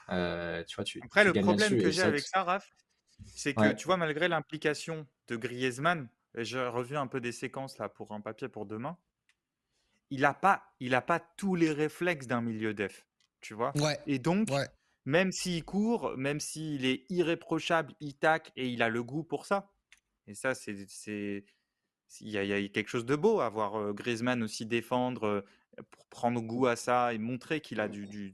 Euh, 0.09 0.63
tu 0.63 0.75
vois, 0.75 0.85
tu, 0.85 1.01
Après, 1.03 1.23
le 1.23 1.33
problème 1.33 1.77
que 1.77 1.91
j'ai 1.91 2.01
avec 2.01 2.21
ça, 2.21 2.43
Raph, 2.43 2.69
c'est 3.25 3.53
que 3.53 3.73
tu 3.73 3.85
vois, 3.87 3.97
malgré 3.97 4.27
l'implication 4.27 5.07
de 5.27 5.35
Griezmann, 5.35 6.09
j'ai 6.35 6.65
revu 6.67 6.95
un 6.97 7.07
peu 7.07 7.19
des 7.19 7.31
séquences 7.31 7.77
là 7.77 7.89
pour 7.89 8.11
un 8.11 8.21
papier 8.21 8.47
pour 8.47 8.65
demain, 8.65 8.97
il 10.09 10.21
n'a 10.21 10.33
pas, 10.33 10.63
il 10.79 10.95
a 10.95 11.01
pas 11.01 11.19
tous 11.19 11.55
les 11.55 11.71
réflexes 11.71 12.27
d'un 12.27 12.41
milieu 12.41 12.73
def, 12.73 13.05
tu 13.41 13.53
vois. 13.53 13.73
Et 14.05 14.19
donc, 14.19 14.49
même 15.07 15.31
s'il 15.31 15.63
court, 15.63 16.17
même 16.17 16.41
s'il 16.41 16.85
est 16.85 17.05
irréprochable, 17.09 17.93
il 18.01 18.15
tac 18.15 18.51
et 18.57 18.67
il 18.67 18.83
a 18.83 18.89
le 18.89 19.01
goût 19.01 19.23
pour 19.23 19.45
ça. 19.45 19.71
Et 20.27 20.35
ça, 20.35 20.53
c'est. 20.53 21.45
Il 22.19 22.29
y, 22.29 22.37
a 22.37 22.67
quelque 22.67 22.89
chose 22.89 23.05
de 23.05 23.15
beau 23.15 23.39
à 23.39 23.49
voir 23.49 23.93
Griezmann 23.93 24.43
aussi 24.43 24.65
défendre, 24.65 25.45
pour 25.91 26.05
prendre 26.07 26.41
goût 26.41 26.67
à 26.67 26.75
ça 26.75 27.13
et 27.13 27.17
montrer 27.17 27.61
qu'il 27.61 27.79
a 27.79 27.87
du, 27.87 28.33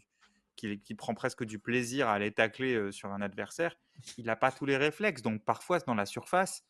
qu'il 0.56 0.98
prend 0.98 1.14
presque 1.14 1.44
du 1.44 1.60
plaisir 1.60 2.08
à 2.08 2.14
aller 2.14 2.32
tacler 2.32 2.92
sur 2.92 3.12
un 3.12 3.22
adversaire. 3.22 3.78
Il 4.18 4.26
n'a 4.26 4.36
pas 4.36 4.52
tous 4.52 4.66
les 4.66 4.78
réflexes, 4.78 5.22
donc 5.22 5.44
parfois 5.46 5.78
dans 5.80 5.96
la 5.96 6.08
surface, 6.08 6.66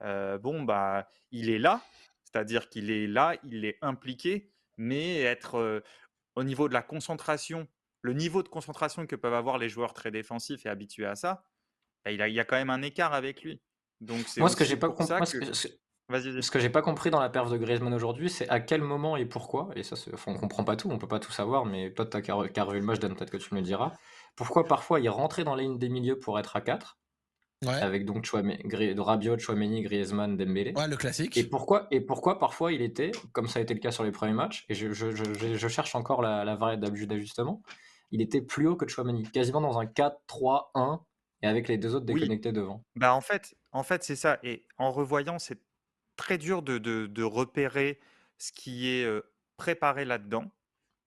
bon 0.00 0.62
bah 0.62 1.08
il 1.32 1.50
est 1.50 1.58
là, 1.58 1.80
c'est-à-dire 2.24 2.68
qu'il 2.68 2.90
est 2.90 3.08
là, 3.08 3.36
il 3.44 3.64
est 3.64 3.78
impliqué, 3.82 4.50
mais 4.76 5.20
être 5.20 5.82
au 6.36 6.44
niveau 6.44 6.68
de 6.68 6.74
la 6.74 6.82
concentration 6.82 7.68
le 8.02 8.12
niveau 8.12 8.42
de 8.42 8.48
concentration 8.48 9.06
que 9.06 9.16
peuvent 9.16 9.34
avoir 9.34 9.58
les 9.58 9.68
joueurs 9.68 9.94
très 9.94 10.10
défensifs 10.10 10.66
et 10.66 10.68
habitués 10.68 11.06
à 11.06 11.14
ça, 11.14 11.44
bah, 12.04 12.12
il, 12.12 12.34
y 12.34 12.40
a 12.40 12.44
quand 12.44 12.56
même 12.56 12.70
un 12.70 12.82
écart 12.82 13.12
avec 13.12 13.42
lui. 13.42 13.60
Donc 14.00 14.24
Moi, 14.36 14.48
ce 14.48 14.56
que 14.56 14.64
j'ai 14.64 14.76
pas 14.76 14.88
compris, 14.88 15.06
ce 15.06 16.50
que 16.50 16.58
j'ai 16.58 16.70
pas 16.70 16.82
compris 16.82 17.10
dans 17.10 17.20
la 17.20 17.28
perf 17.28 17.50
de 17.50 17.56
Griezmann 17.56 17.92
aujourd'hui, 17.92 18.30
c'est 18.30 18.48
à 18.48 18.60
quel 18.60 18.82
moment 18.82 19.16
et 19.16 19.26
pourquoi. 19.26 19.70
Et 19.74 19.82
ça, 19.82 19.96
enfin, 20.14 20.32
on 20.32 20.38
comprend 20.38 20.64
pas 20.64 20.76
tout, 20.76 20.88
on 20.90 20.98
peut 20.98 21.08
pas 21.08 21.18
tout 21.18 21.32
savoir, 21.32 21.66
mais 21.66 21.92
toi, 21.92 22.06
tu 22.06 22.16
as 22.16 22.22
qu'à 22.22 22.34
revu 22.34 22.80
le 22.80 22.86
match, 22.86 23.00
Dan, 23.00 23.14
peut-être 23.14 23.30
que 23.30 23.36
tu 23.36 23.52
me 23.54 23.60
le 23.60 23.66
diras. 23.66 23.92
Pourquoi 24.36 24.64
parfois 24.64 25.00
il 25.00 25.08
rentrait 25.08 25.44
dans 25.44 25.56
la 25.56 25.62
ligne 25.62 25.78
des 25.78 25.88
milieux 25.88 26.18
pour 26.18 26.38
être 26.38 26.56
à 26.56 26.60
4 26.60 26.98
avec 27.66 28.04
donc 28.04 28.24
Rabiot, 28.98 29.38
Chouameni, 29.38 29.82
Griezmann, 29.82 30.36
Dembélé. 30.36 30.72
Ouais, 30.76 30.86
le 30.86 30.96
classique. 30.96 31.36
Et 31.36 31.44
pourquoi, 31.44 31.88
et 31.90 32.00
pourquoi 32.00 32.38
parfois 32.38 32.72
il 32.72 32.82
était, 32.82 33.10
comme 33.32 33.48
ça 33.48 33.58
a 33.58 33.62
été 33.62 33.74
le 33.74 33.80
cas 33.80 33.90
sur 33.90 34.04
les 34.04 34.12
premiers 34.12 34.32
matchs, 34.32 34.64
et 34.68 34.74
je, 34.74 34.92
je, 34.92 35.10
je, 35.10 35.56
je 35.56 35.68
cherche 35.68 35.94
encore 35.94 36.22
la, 36.22 36.44
la 36.44 36.54
variable 36.54 37.06
d'ajustement, 37.06 37.62
il 38.10 38.20
était 38.20 38.40
plus 38.40 38.66
haut 38.66 38.76
que 38.76 38.88
Chouamani, 38.88 39.24
quasiment 39.30 39.60
dans 39.60 39.78
un 39.78 39.84
4-3-1 39.84 41.02
et 41.42 41.46
avec 41.46 41.68
les 41.68 41.78
deux 41.78 41.94
autres 41.94 42.06
déconnectés 42.06 42.52
devant. 42.52 42.84
Bah 42.96 43.14
en 43.14 43.20
fait, 43.20 43.56
en 43.72 43.82
fait 43.82 44.02
c'est 44.02 44.16
ça. 44.16 44.38
Et 44.42 44.64
en 44.76 44.90
revoyant, 44.90 45.38
c'est 45.38 45.60
très 46.16 46.38
dur 46.38 46.62
de, 46.62 46.78
de, 46.78 47.22
repérer 47.22 48.00
ce 48.38 48.50
qui 48.52 48.88
est 48.88 49.08
préparé 49.56 50.04
là-dedans. 50.04 50.50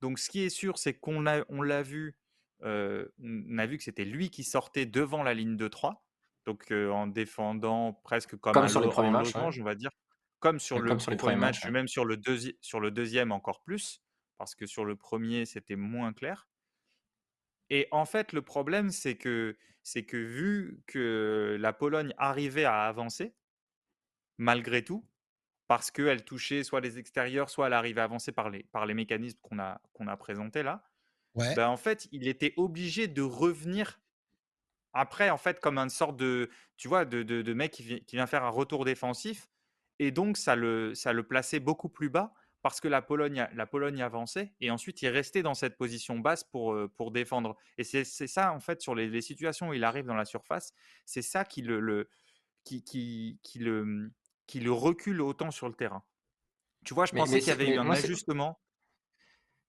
Donc 0.02 0.20
ce 0.20 0.30
qui 0.30 0.42
est 0.42 0.50
sûr, 0.50 0.78
c'est 0.78 0.94
qu'on 0.94 1.22
l'a 1.22 1.46
on 1.50 1.62
l'a 1.62 1.82
vu, 1.82 2.16
on 2.62 3.58
a 3.58 3.66
vu 3.66 3.78
que 3.78 3.84
c'était 3.84 4.06
lui 4.06 4.30
qui 4.30 4.44
sortait 4.44 4.86
devant 4.86 5.24
la 5.24 5.34
ligne 5.34 5.58
de 5.58 5.68
3, 5.68 6.06
donc 6.46 6.72
en 6.72 7.08
défendant 7.08 7.94
presque 8.04 8.38
comme, 8.38 8.54
comme 8.54 8.68
sur 8.68 8.82
les 8.82 8.90
premiers 8.90 9.12
matchs, 9.12 9.36
on 9.36 9.64
va 9.64 9.76
dire, 9.76 9.92
comme 10.40 10.60
sur 10.60 10.80
le 10.80 10.96
premier 11.18 11.36
match, 11.36 11.66
même 11.68 11.88
sur 11.88 12.06
le, 12.06 12.20
sur 12.62 12.80
le 12.80 12.92
deuxième 12.92 13.32
encore 13.32 13.62
plus, 13.62 14.02
parce 14.38 14.56
que 14.56 14.66
sur 14.66 14.86
le 14.86 14.96
premier 14.96 15.46
c'était 15.46 15.76
moins 15.76 16.14
clair. 16.14 16.48
Et 17.72 17.88
en 17.92 18.06
fait, 18.06 18.34
le 18.34 18.42
problème, 18.42 18.92
c'est 18.92 19.16
que, 19.16 19.58
c'est 19.82 20.04
que 20.04 20.18
vu 20.18 20.84
que 20.88 21.58
la 21.58 21.72
Pologne 21.72 22.14
arrivait 22.18 22.66
à 22.66 22.84
avancer, 22.84 23.34
malgré 24.38 24.84
tout, 24.84 25.08
parce 25.68 25.90
qu'elle 25.90 26.26
touchait 26.26 26.64
soit 26.66 26.82
les 26.82 27.00
extérieurs, 27.00 27.50
soit 27.50 27.68
elle 27.68 27.74
arrivait 27.74 28.02
à 28.02 28.04
avancer 28.04 28.34
par 28.34 28.50
les, 28.50 28.64
par 28.64 28.86
les 28.86 28.94
mécanismes 28.94 29.40
qu'on 29.42 29.58
a, 29.58 29.82
qu'on 29.94 30.08
a 30.08 30.18
présentés 30.18 30.64
là, 30.64 30.84
ben 31.56 31.70
en 31.70 31.78
fait, 31.78 32.10
il 32.12 32.28
était 32.28 32.54
obligé 32.58 33.08
de 33.08 33.22
revenir 33.22 34.02
après, 34.92 35.30
en 35.30 35.38
fait, 35.38 35.62
comme 35.62 35.78
une 35.78 35.90
sorte 35.90 36.18
de, 36.18 36.50
tu 36.76 36.90
vois, 36.90 37.06
de, 37.06 37.24
de, 37.24 37.42
de 37.42 37.54
mec 37.54 37.72
qui, 37.72 38.04
qui, 38.04 38.18
vient 38.18 38.28
faire 38.28 38.44
un 38.44 38.50
retour 38.50 38.84
défensif. 38.84 39.50
Et 40.00 40.12
donc, 40.12 40.36
ça 40.36 40.58
le, 40.58 40.94
ça 40.94 41.14
le 41.14 41.24
plaçait 41.24 41.62
beaucoup 41.62 41.88
plus 41.88 42.10
bas 42.10 42.34
parce 42.62 42.80
que 42.80 42.88
la 42.88 43.02
Pologne, 43.02 43.48
la 43.54 43.66
Pologne 43.66 44.02
avançait 44.02 44.54
et 44.60 44.72
ensuite 44.72 45.02
il 45.02 45.08
restait 45.10 45.42
dans 45.42 45.54
cette 45.54 45.78
position 45.78 46.20
basse 46.20 46.44
pour, 46.44 46.78
pour 46.96 47.12
défendre. 47.12 47.58
Et 47.78 47.84
c'est 47.84 48.04
ça, 48.04 48.54
en 48.54 48.60
fait, 48.60 48.82
sur 48.82 48.96
les, 48.96 49.22
situations 49.22 49.70
où 49.70 49.74
il 49.74 49.84
arrive 49.84 50.06
dans 50.06 50.16
la 50.16 50.26
surface, 50.26 50.74
c'est 51.06 51.22
ça 51.22 51.46
qui 51.46 51.62
le, 51.62 51.80
le 51.80 52.10
qui, 52.64 52.84
qui, 52.84 53.40
qui, 53.44 53.60
le, 53.60 54.12
qui 54.48 54.60
le 54.60 54.72
recule 54.72 55.22
autant 55.22 55.52
sur 55.52 55.68
le 55.68 55.74
terrain. 55.74 56.04
Tu 56.86 56.94
vois, 56.94 57.06
je 57.06 57.14
pensais 57.14 57.40
qu'il 57.40 57.50
y 57.50 57.52
avait 57.52 57.70
eu 57.70 57.78
un 57.78 57.90
ajustement. 57.90 58.60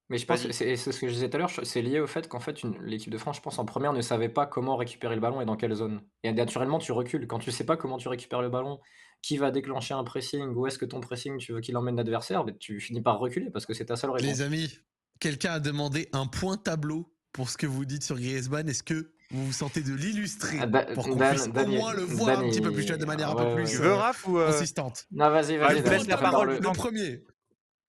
Mais 0.09 0.17
je 0.17 0.25
pense 0.25 0.43
que 0.43 0.51
c'est 0.51 0.75
ce 0.75 0.89
que 0.89 1.07
je 1.07 1.13
disais 1.13 1.29
tout 1.29 1.37
à 1.37 1.39
l'heure, 1.39 1.51
c'est 1.63 1.81
lié 1.81 1.99
au 1.99 2.07
fait 2.07 2.27
qu'en 2.27 2.39
fait, 2.39 2.61
l'équipe 2.81 3.11
de 3.11 3.17
France, 3.17 3.37
je 3.37 3.41
pense, 3.41 3.57
en 3.57 3.65
première, 3.65 3.93
ne 3.93 4.01
savait 4.01 4.29
pas 4.29 4.45
comment 4.45 4.75
récupérer 4.75 5.15
le 5.15 5.21
ballon 5.21 5.41
et 5.41 5.45
dans 5.45 5.55
quelle 5.55 5.73
zone. 5.73 6.01
Et 6.23 6.31
naturellement, 6.33 6.79
tu 6.79 6.91
recules. 6.91 7.25
Quand 7.27 7.39
tu 7.39 7.51
sais 7.51 7.65
pas 7.65 7.77
comment 7.77 7.97
tu 7.97 8.09
récupères 8.09 8.41
le 8.41 8.49
ballon, 8.49 8.79
qui 9.21 9.37
va 9.37 9.49
déclencher 9.51 9.93
un 9.93 10.03
pressing, 10.03 10.53
où 10.53 10.67
est-ce 10.67 10.77
que 10.77 10.85
ton 10.85 10.99
pressing, 10.99 11.37
tu 11.37 11.53
veux 11.53 11.61
qu'il 11.61 11.77
emmène 11.77 11.95
l'adversaire, 11.95 12.43
ben, 12.43 12.55
tu 12.59 12.79
finis 12.79 13.01
par 13.01 13.19
reculer 13.19 13.49
parce 13.49 13.65
que 13.65 13.73
c'est 13.73 13.85
ta 13.85 13.95
seule 13.95 14.11
réponse. 14.11 14.27
Les 14.27 14.41
amis, 14.41 14.77
quelqu'un 15.19 15.53
a 15.53 15.59
demandé 15.59 16.09
un 16.11 16.27
point 16.27 16.57
tableau 16.57 17.11
pour 17.31 17.49
ce 17.49 17.57
que 17.57 17.65
vous 17.65 17.85
dites 17.85 18.03
sur 18.03 18.17
Griezmann. 18.17 18.67
Est-ce 18.67 18.83
que 18.83 19.13
vous 19.31 19.45
vous 19.45 19.53
sentez 19.53 19.81
de 19.81 19.93
l'illustrer 19.93 20.59
ah, 20.59 20.67
pour 20.93 21.05
qu'on 21.05 21.17
puisse 21.17 21.47
au 21.47 21.67
moins 21.67 21.93
le 21.93 22.03
voir 22.03 22.39
un 22.39 22.49
petit 22.49 22.61
peu 22.61 22.71
plus, 22.71 22.85
de 22.85 23.05
manière 23.05 23.31
un 23.31 23.35
peu 23.35 23.55
plus 23.55 23.81
euh, 23.81 23.97
euh, 23.97 24.51
consistante 24.51 25.05
Non, 25.11 25.29
vas-y, 25.29 25.57
vas-y. 25.57 25.77
je 25.79 25.89
laisse 25.89 26.07
la 26.07 26.17
parole. 26.17 26.59
Le 26.61 26.73
premier. 26.73 27.23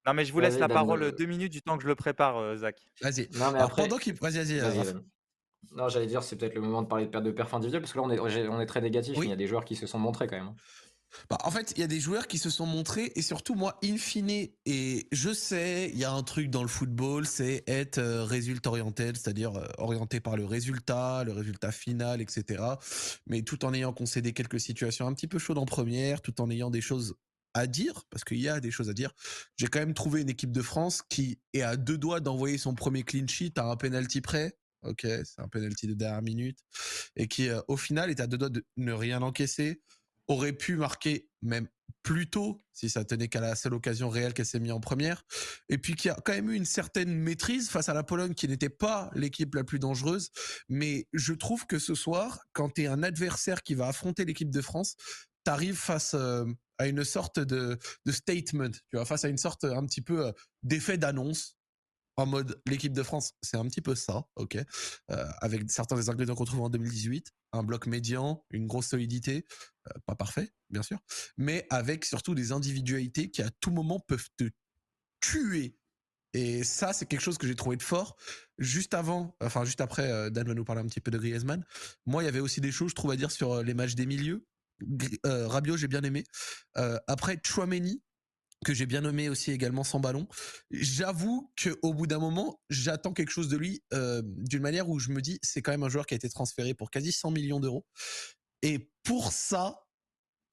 Non, 0.06 0.14
mais 0.14 0.24
je 0.24 0.32
vous 0.32 0.40
laisse 0.40 0.58
la 0.58 0.68
parole 0.68 1.12
deux 1.12 1.26
minutes 1.26 1.52
du 1.52 1.62
temps 1.62 1.76
que 1.76 1.82
je 1.82 1.88
le 1.88 1.94
prépare, 1.94 2.36
euh, 2.36 2.56
Zach. 2.56 2.76
Vas-y. 3.00 3.28
Non, 3.38 3.52
mais 3.52 3.60
après... 3.60 3.82
pendant 3.82 3.98
qu'il. 3.98 4.14
Vas-y, 4.14 4.58
vas-y. 4.58 4.94
non, 5.72 5.88
j'allais 5.88 6.06
dire, 6.06 6.22
c'est 6.22 6.36
peut-être 6.36 6.54
le 6.54 6.60
moment 6.60 6.82
de 6.82 6.88
parler 6.88 7.06
de 7.06 7.10
perte 7.10 7.24
de 7.24 7.30
perf 7.30 7.54
individuelle, 7.54 7.82
parce 7.82 7.92
que 7.92 7.98
là, 7.98 8.04
on 8.04 8.10
est, 8.10 8.48
on 8.48 8.60
est 8.60 8.66
très 8.66 8.80
négatif, 8.80 9.16
mais 9.18 9.26
il 9.26 9.30
y 9.30 9.32
a 9.32 9.36
des 9.36 9.46
joueurs 9.46 9.64
qui 9.64 9.76
se 9.76 9.86
sont 9.86 9.98
montrés 9.98 10.26
quand 10.26 10.36
même. 10.36 10.48
Hein. 10.48 10.56
Bah, 11.30 11.38
en 11.44 11.50
fait, 11.50 11.72
il 11.76 11.80
y 11.80 11.84
a 11.84 11.86
des 11.86 12.00
joueurs 12.00 12.26
qui 12.26 12.38
se 12.38 12.50
sont 12.50 12.66
montrés 12.66 13.12
et 13.14 13.22
surtout 13.22 13.54
moi, 13.54 13.78
in 13.82 13.96
fine, 13.96 14.48
et 14.66 15.08
je 15.12 15.32
sais, 15.32 15.90
il 15.92 15.98
y 15.98 16.04
a 16.04 16.12
un 16.12 16.22
truc 16.22 16.50
dans 16.50 16.62
le 16.62 16.68
football, 16.68 17.26
c'est 17.26 17.64
être 17.66 17.98
euh, 17.98 18.24
résultat 18.24 18.70
orienté, 18.70 19.06
c'est-à-dire 19.06 19.54
euh, 19.56 19.66
orienté 19.78 20.20
par 20.20 20.36
le 20.36 20.44
résultat, 20.44 21.24
le 21.24 21.32
résultat 21.32 21.72
final, 21.72 22.20
etc. 22.20 22.62
Mais 23.26 23.42
tout 23.42 23.64
en 23.64 23.72
ayant 23.74 23.92
concédé 23.92 24.32
quelques 24.32 24.60
situations 24.60 25.06
un 25.06 25.14
petit 25.14 25.28
peu 25.28 25.38
chaudes 25.38 25.58
en 25.58 25.66
première, 25.66 26.20
tout 26.20 26.40
en 26.40 26.50
ayant 26.50 26.70
des 26.70 26.80
choses 26.80 27.14
à 27.54 27.66
dire, 27.66 28.04
parce 28.10 28.24
qu'il 28.24 28.40
y 28.40 28.48
a 28.48 28.60
des 28.60 28.70
choses 28.70 28.90
à 28.90 28.92
dire. 28.92 29.12
J'ai 29.56 29.68
quand 29.68 29.78
même 29.78 29.94
trouvé 29.94 30.20
une 30.20 30.28
équipe 30.28 30.52
de 30.52 30.62
France 30.62 31.02
qui 31.08 31.38
est 31.52 31.62
à 31.62 31.76
deux 31.76 31.96
doigts 31.96 32.20
d'envoyer 32.20 32.58
son 32.58 32.74
premier 32.74 33.04
clean 33.04 33.26
sheet 33.26 33.52
à 33.56 33.64
un 33.64 33.76
penalty 33.76 34.20
près. 34.20 34.58
Ok, 34.82 35.00
c'est 35.02 35.40
un 35.40 35.48
penalty 35.48 35.86
de 35.86 35.94
dernière 35.94 36.20
minute. 36.20 36.58
Et 37.16 37.26
qui, 37.26 37.48
euh, 37.48 37.62
au 37.68 37.76
final, 37.76 38.10
est 38.10 38.20
à 38.20 38.26
deux 38.26 38.36
doigts 38.36 38.50
de 38.50 38.66
ne 38.76 38.92
rien 38.92 39.22
encaisser. 39.22 39.80
Aurait 40.26 40.52
pu 40.52 40.76
marquer 40.76 41.28
même 41.42 41.68
plus 42.02 42.28
tôt, 42.28 42.60
si 42.72 42.90
ça 42.90 43.04
tenait 43.04 43.28
qu'à 43.28 43.40
la 43.40 43.54
seule 43.56 43.74
occasion 43.74 44.08
réelle 44.10 44.34
qu'elle 44.34 44.46
s'est 44.46 44.60
mise 44.60 44.72
en 44.72 44.80
première. 44.80 45.24
Et 45.68 45.78
puis 45.78 45.94
qui 45.94 46.10
a 46.10 46.14
quand 46.22 46.32
même 46.32 46.50
eu 46.50 46.54
une 46.54 46.64
certaine 46.66 47.14
maîtrise 47.14 47.70
face 47.70 47.88
à 47.88 47.94
la 47.94 48.02
Pologne, 48.02 48.34
qui 48.34 48.46
n'était 48.48 48.68
pas 48.68 49.10
l'équipe 49.14 49.54
la 49.54 49.64
plus 49.64 49.78
dangereuse. 49.78 50.30
Mais 50.68 51.06
je 51.12 51.32
trouve 51.32 51.66
que 51.66 51.78
ce 51.78 51.94
soir, 51.94 52.40
quand 52.52 52.70
tu 52.70 52.82
es 52.82 52.86
un 52.86 53.02
adversaire 53.02 53.62
qui 53.62 53.74
va 53.74 53.88
affronter 53.88 54.24
l'équipe 54.24 54.50
de 54.50 54.60
France, 54.60 54.96
tu 55.44 55.50
arrives 55.50 55.76
face... 55.76 56.14
Euh, 56.14 56.44
à 56.78 56.86
une 56.86 57.04
sorte 57.04 57.40
de, 57.40 57.78
statement, 58.08 58.70
tu 58.70 58.96
vois, 58.96 59.04
face 59.04 59.24
à 59.24 59.28
une 59.28 59.38
sorte 59.38 59.64
un 59.64 59.84
petit 59.86 60.02
peu 60.02 60.26
euh, 60.26 60.32
d'effet 60.62 60.98
d'annonce 60.98 61.56
en 62.16 62.26
mode 62.26 62.60
l'équipe 62.66 62.92
de 62.92 63.02
France, 63.02 63.32
c'est 63.42 63.56
un 63.56 63.66
petit 63.66 63.80
peu 63.80 63.96
ça, 63.96 64.24
ok, 64.36 64.56
euh, 64.56 65.26
avec 65.40 65.68
certains 65.70 65.96
des 65.96 66.10
ingrédients 66.10 66.36
qu'on 66.36 66.44
trouve 66.44 66.60
en 66.60 66.70
2018, 66.70 67.32
un 67.52 67.64
bloc 67.64 67.86
médian, 67.86 68.44
une 68.50 68.68
grosse 68.68 68.86
solidité, 68.86 69.44
euh, 69.88 69.92
pas 70.06 70.14
parfait, 70.14 70.52
bien 70.70 70.82
sûr, 70.82 70.98
mais 71.36 71.66
avec 71.70 72.04
surtout 72.04 72.36
des 72.36 72.52
individualités 72.52 73.30
qui 73.30 73.42
à 73.42 73.50
tout 73.60 73.72
moment 73.72 73.98
peuvent 73.98 74.28
te 74.36 74.48
tuer. 75.20 75.76
Et 76.34 76.64
ça, 76.64 76.92
c'est 76.92 77.06
quelque 77.06 77.20
chose 77.20 77.38
que 77.38 77.46
j'ai 77.46 77.54
trouvé 77.54 77.76
de 77.76 77.82
fort. 77.82 78.16
Juste 78.58 78.94
avant, 78.94 79.36
enfin 79.40 79.64
juste 79.64 79.80
après, 79.80 80.32
Dan 80.32 80.48
va 80.48 80.54
nous 80.54 80.64
parler 80.64 80.82
un 80.82 80.86
petit 80.86 81.00
peu 81.00 81.12
de 81.12 81.18
Griezmann. 81.18 81.64
Moi, 82.06 82.24
il 82.24 82.26
y 82.26 82.28
avait 82.28 82.40
aussi 82.40 82.60
des 82.60 82.72
choses, 82.72 82.90
je 82.90 82.96
trouve, 82.96 83.12
à 83.12 83.16
dire 83.16 83.30
sur 83.30 83.62
les 83.62 83.72
matchs 83.72 83.94
des 83.94 84.04
milieux. 84.04 84.44
Euh, 85.26 85.76
j'ai 85.76 85.88
bien 85.88 86.02
aimé. 86.02 86.24
Euh, 86.76 86.98
après, 87.06 87.40
Chouameni, 87.44 88.02
que 88.64 88.74
j'ai 88.74 88.86
bien 88.86 89.02
nommé 89.02 89.28
aussi 89.28 89.52
également 89.52 89.84
sans 89.84 90.00
ballon. 90.00 90.26
J'avoue 90.70 91.52
que 91.56 91.78
au 91.82 91.94
bout 91.94 92.06
d'un 92.06 92.18
moment, 92.18 92.60
j'attends 92.70 93.12
quelque 93.12 93.30
chose 93.30 93.48
de 93.48 93.56
lui 93.56 93.84
euh, 93.92 94.22
d'une 94.24 94.62
manière 94.62 94.88
où 94.88 94.98
je 94.98 95.10
me 95.10 95.20
dis 95.20 95.38
c'est 95.42 95.62
quand 95.62 95.70
même 95.70 95.82
un 95.82 95.88
joueur 95.88 96.06
qui 96.06 96.14
a 96.14 96.16
été 96.16 96.28
transféré 96.28 96.74
pour 96.74 96.90
quasi 96.90 97.12
100 97.12 97.30
millions 97.30 97.60
d'euros. 97.60 97.86
Et 98.62 98.90
pour 99.02 99.32
ça, 99.32 99.86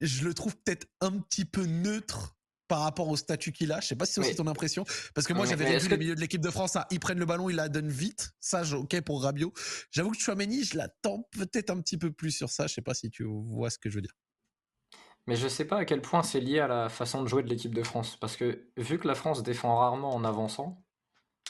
je 0.00 0.24
le 0.24 0.34
trouve 0.34 0.56
peut-être 0.56 0.86
un 1.00 1.18
petit 1.18 1.44
peu 1.44 1.64
neutre 1.64 2.36
par 2.72 2.80
rapport 2.80 3.06
au 3.10 3.16
statut 3.16 3.52
qu'il 3.52 3.70
a. 3.70 3.80
Je 3.82 3.88
sais 3.88 3.96
pas 3.96 4.06
si 4.06 4.14
c'est 4.14 4.20
aussi 4.22 4.34
ton 4.34 4.46
impression. 4.46 4.86
Parce 5.14 5.26
que 5.26 5.34
moi, 5.34 5.44
j'avais 5.44 5.76
vu 5.76 5.90
le 5.90 5.96
milieu 5.98 6.14
de 6.14 6.20
l'équipe 6.22 6.40
de 6.40 6.48
France, 6.48 6.78
ils 6.90 6.98
prennent 6.98 7.18
le 7.18 7.26
ballon, 7.26 7.50
ils 7.50 7.56
la 7.56 7.68
donnent 7.68 7.90
vite. 7.90 8.32
Ça, 8.40 8.62
ok 8.74 8.98
pour 9.02 9.22
Rabiot. 9.22 9.52
J'avoue 9.90 10.12
que 10.12 10.16
Chouameni, 10.16 10.64
je 10.64 10.78
l'attends 10.78 11.28
peut-être 11.32 11.68
un 11.68 11.82
petit 11.82 11.98
peu 11.98 12.10
plus 12.10 12.30
sur 12.30 12.48
ça. 12.48 12.66
Je 12.66 12.72
sais 12.72 12.80
pas 12.80 12.94
si 12.94 13.10
tu 13.10 13.24
vois 13.24 13.68
ce 13.68 13.78
que 13.78 13.90
je 13.90 13.96
veux 13.96 14.00
dire. 14.00 14.14
Mais 15.26 15.36
je 15.36 15.48
sais 15.48 15.66
pas 15.66 15.80
à 15.80 15.84
quel 15.84 16.00
point 16.00 16.22
c'est 16.22 16.40
lié 16.40 16.60
à 16.60 16.66
la 16.66 16.88
façon 16.88 17.22
de 17.22 17.28
jouer 17.28 17.42
de 17.42 17.50
l'équipe 17.50 17.74
de 17.74 17.82
France. 17.82 18.16
Parce 18.16 18.38
que 18.38 18.66
vu 18.78 18.98
que 18.98 19.06
la 19.06 19.14
France 19.14 19.42
défend 19.42 19.76
rarement 19.76 20.14
en 20.14 20.24
avançant, 20.24 20.82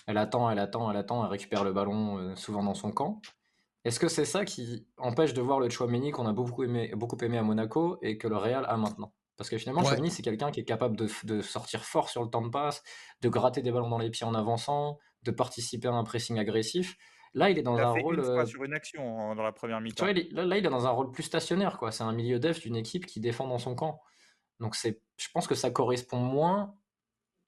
elle 0.08 0.18
attend, 0.18 0.50
elle 0.50 0.58
attend, 0.58 0.90
elle 0.90 0.96
attend, 0.96 1.24
elle 1.24 1.30
récupère 1.30 1.62
le 1.62 1.72
ballon 1.72 2.18
euh, 2.18 2.34
souvent 2.34 2.64
dans 2.64 2.74
son 2.74 2.90
camp. 2.90 3.22
Est-ce 3.84 4.00
que 4.00 4.08
c'est 4.08 4.24
ça 4.24 4.44
qui 4.44 4.88
empêche 4.96 5.34
de 5.34 5.40
voir 5.40 5.60
le 5.60 5.70
Chouameni 5.70 6.10
qu'on 6.10 6.26
a 6.26 6.32
beaucoup 6.32 6.64
aimé, 6.64 6.92
beaucoup 6.96 7.18
aimé 7.22 7.38
à 7.38 7.44
Monaco 7.44 7.98
et 8.02 8.18
que 8.18 8.26
le 8.26 8.36
Real 8.36 8.64
a 8.68 8.76
maintenant? 8.76 9.12
Parce 9.36 9.50
que 9.50 9.58
finalement, 9.58 9.82
ouais. 9.82 10.10
c'est 10.10 10.22
quelqu'un 10.22 10.50
qui 10.50 10.60
est 10.60 10.64
capable 10.64 10.96
de, 10.96 11.40
sortir 11.40 11.84
fort 11.84 12.08
sur 12.08 12.22
le 12.22 12.28
temps 12.28 12.42
de 12.42 12.48
passe, 12.48 12.82
de 13.20 13.28
gratter 13.28 13.62
des 13.62 13.72
ballons 13.72 13.88
dans 13.88 13.98
les 13.98 14.10
pieds 14.10 14.26
en 14.26 14.34
avançant, 14.34 14.98
de 15.22 15.30
participer 15.30 15.88
à 15.88 15.92
un 15.92 16.04
pressing 16.04 16.38
agressif. 16.38 16.96
Là, 17.34 17.48
il 17.48 17.58
est 17.58 17.62
dans 17.62 17.76
un 17.76 17.90
rôle. 17.90 18.18
Une 18.18 18.24
fois 18.24 18.42
euh, 18.42 18.46
sur 18.46 18.62
une 18.62 18.74
action 18.74 19.34
dans 19.34 19.42
la 19.42 19.52
première 19.52 19.80
mi-temps. 19.80 20.04
là, 20.04 20.12
il 20.58 20.66
est 20.66 20.70
dans 20.70 20.86
un 20.86 20.90
rôle 20.90 21.10
plus 21.10 21.22
stationnaire. 21.22 21.78
quoi. 21.78 21.90
C'est 21.90 22.04
un 22.04 22.12
milieu 22.12 22.38
def 22.38 22.60
d'une 22.60 22.76
équipe 22.76 23.06
qui 23.06 23.20
défend 23.20 23.48
dans 23.48 23.58
son 23.58 23.74
camp. 23.74 24.00
Donc, 24.60 24.76
je 24.76 25.28
pense 25.32 25.46
que 25.46 25.54
ça 25.54 25.70
correspond 25.70 26.18
moins 26.18 26.74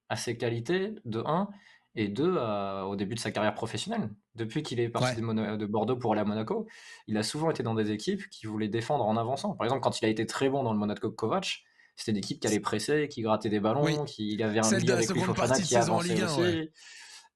à 0.09 0.17
ses 0.17 0.37
qualités, 0.37 0.95
de 1.05 1.23
1, 1.25 1.49
et 1.97 2.09
2, 2.09 2.39
au 2.87 2.97
début 2.97 3.15
de 3.15 3.21
sa 3.21 3.31
carrière 3.31 3.55
professionnelle. 3.55 4.11
Depuis 4.35 4.63
qu'il 4.63 4.81
est 4.81 4.89
parti 4.89 5.21
de, 5.21 5.57
de, 5.57 5.67
Bordeaux 5.67 5.97
pour 5.97 6.13
aller 6.13 6.23
à 6.23 6.25
Monaco, 6.25 6.67
il 7.07 7.17
a 7.17 7.23
souvent 7.23 7.51
été 7.51 7.63
dans 7.63 7.75
des 7.75 7.93
équipes 7.93 8.29
qui 8.31 8.47
voulaient 8.47 8.69
défendre 8.69 9.07
en 9.07 9.17
avançant. 9.17 9.55
Par 9.55 9.67
exemple, 9.67 9.83
quand 9.83 10.01
il 10.01 10.07
a 10.07 10.09
été 10.09 10.27
très 10.27 10.49
bon 10.49 10.63
dans 10.65 10.73
le 10.73 10.79
Monaco 10.79 11.11
Kovac, 11.11 11.63
c'était 11.97 12.13
une 12.13 12.19
équipe 12.19 12.41
qui 12.41 12.47
allait 12.47 12.61
presser, 12.61 13.09
qui 13.09 13.23
grattait 13.23 13.51
des 13.51 13.61
ballons, 13.61 14.05
qui 14.05 14.43
avait 14.43 14.59
un 14.59 14.71
milieu 14.71 14.95
avec 14.95 15.09
Fofana 15.09 15.61
qui 15.61 15.77
avançait 15.77 16.25
aussi. 16.25 16.71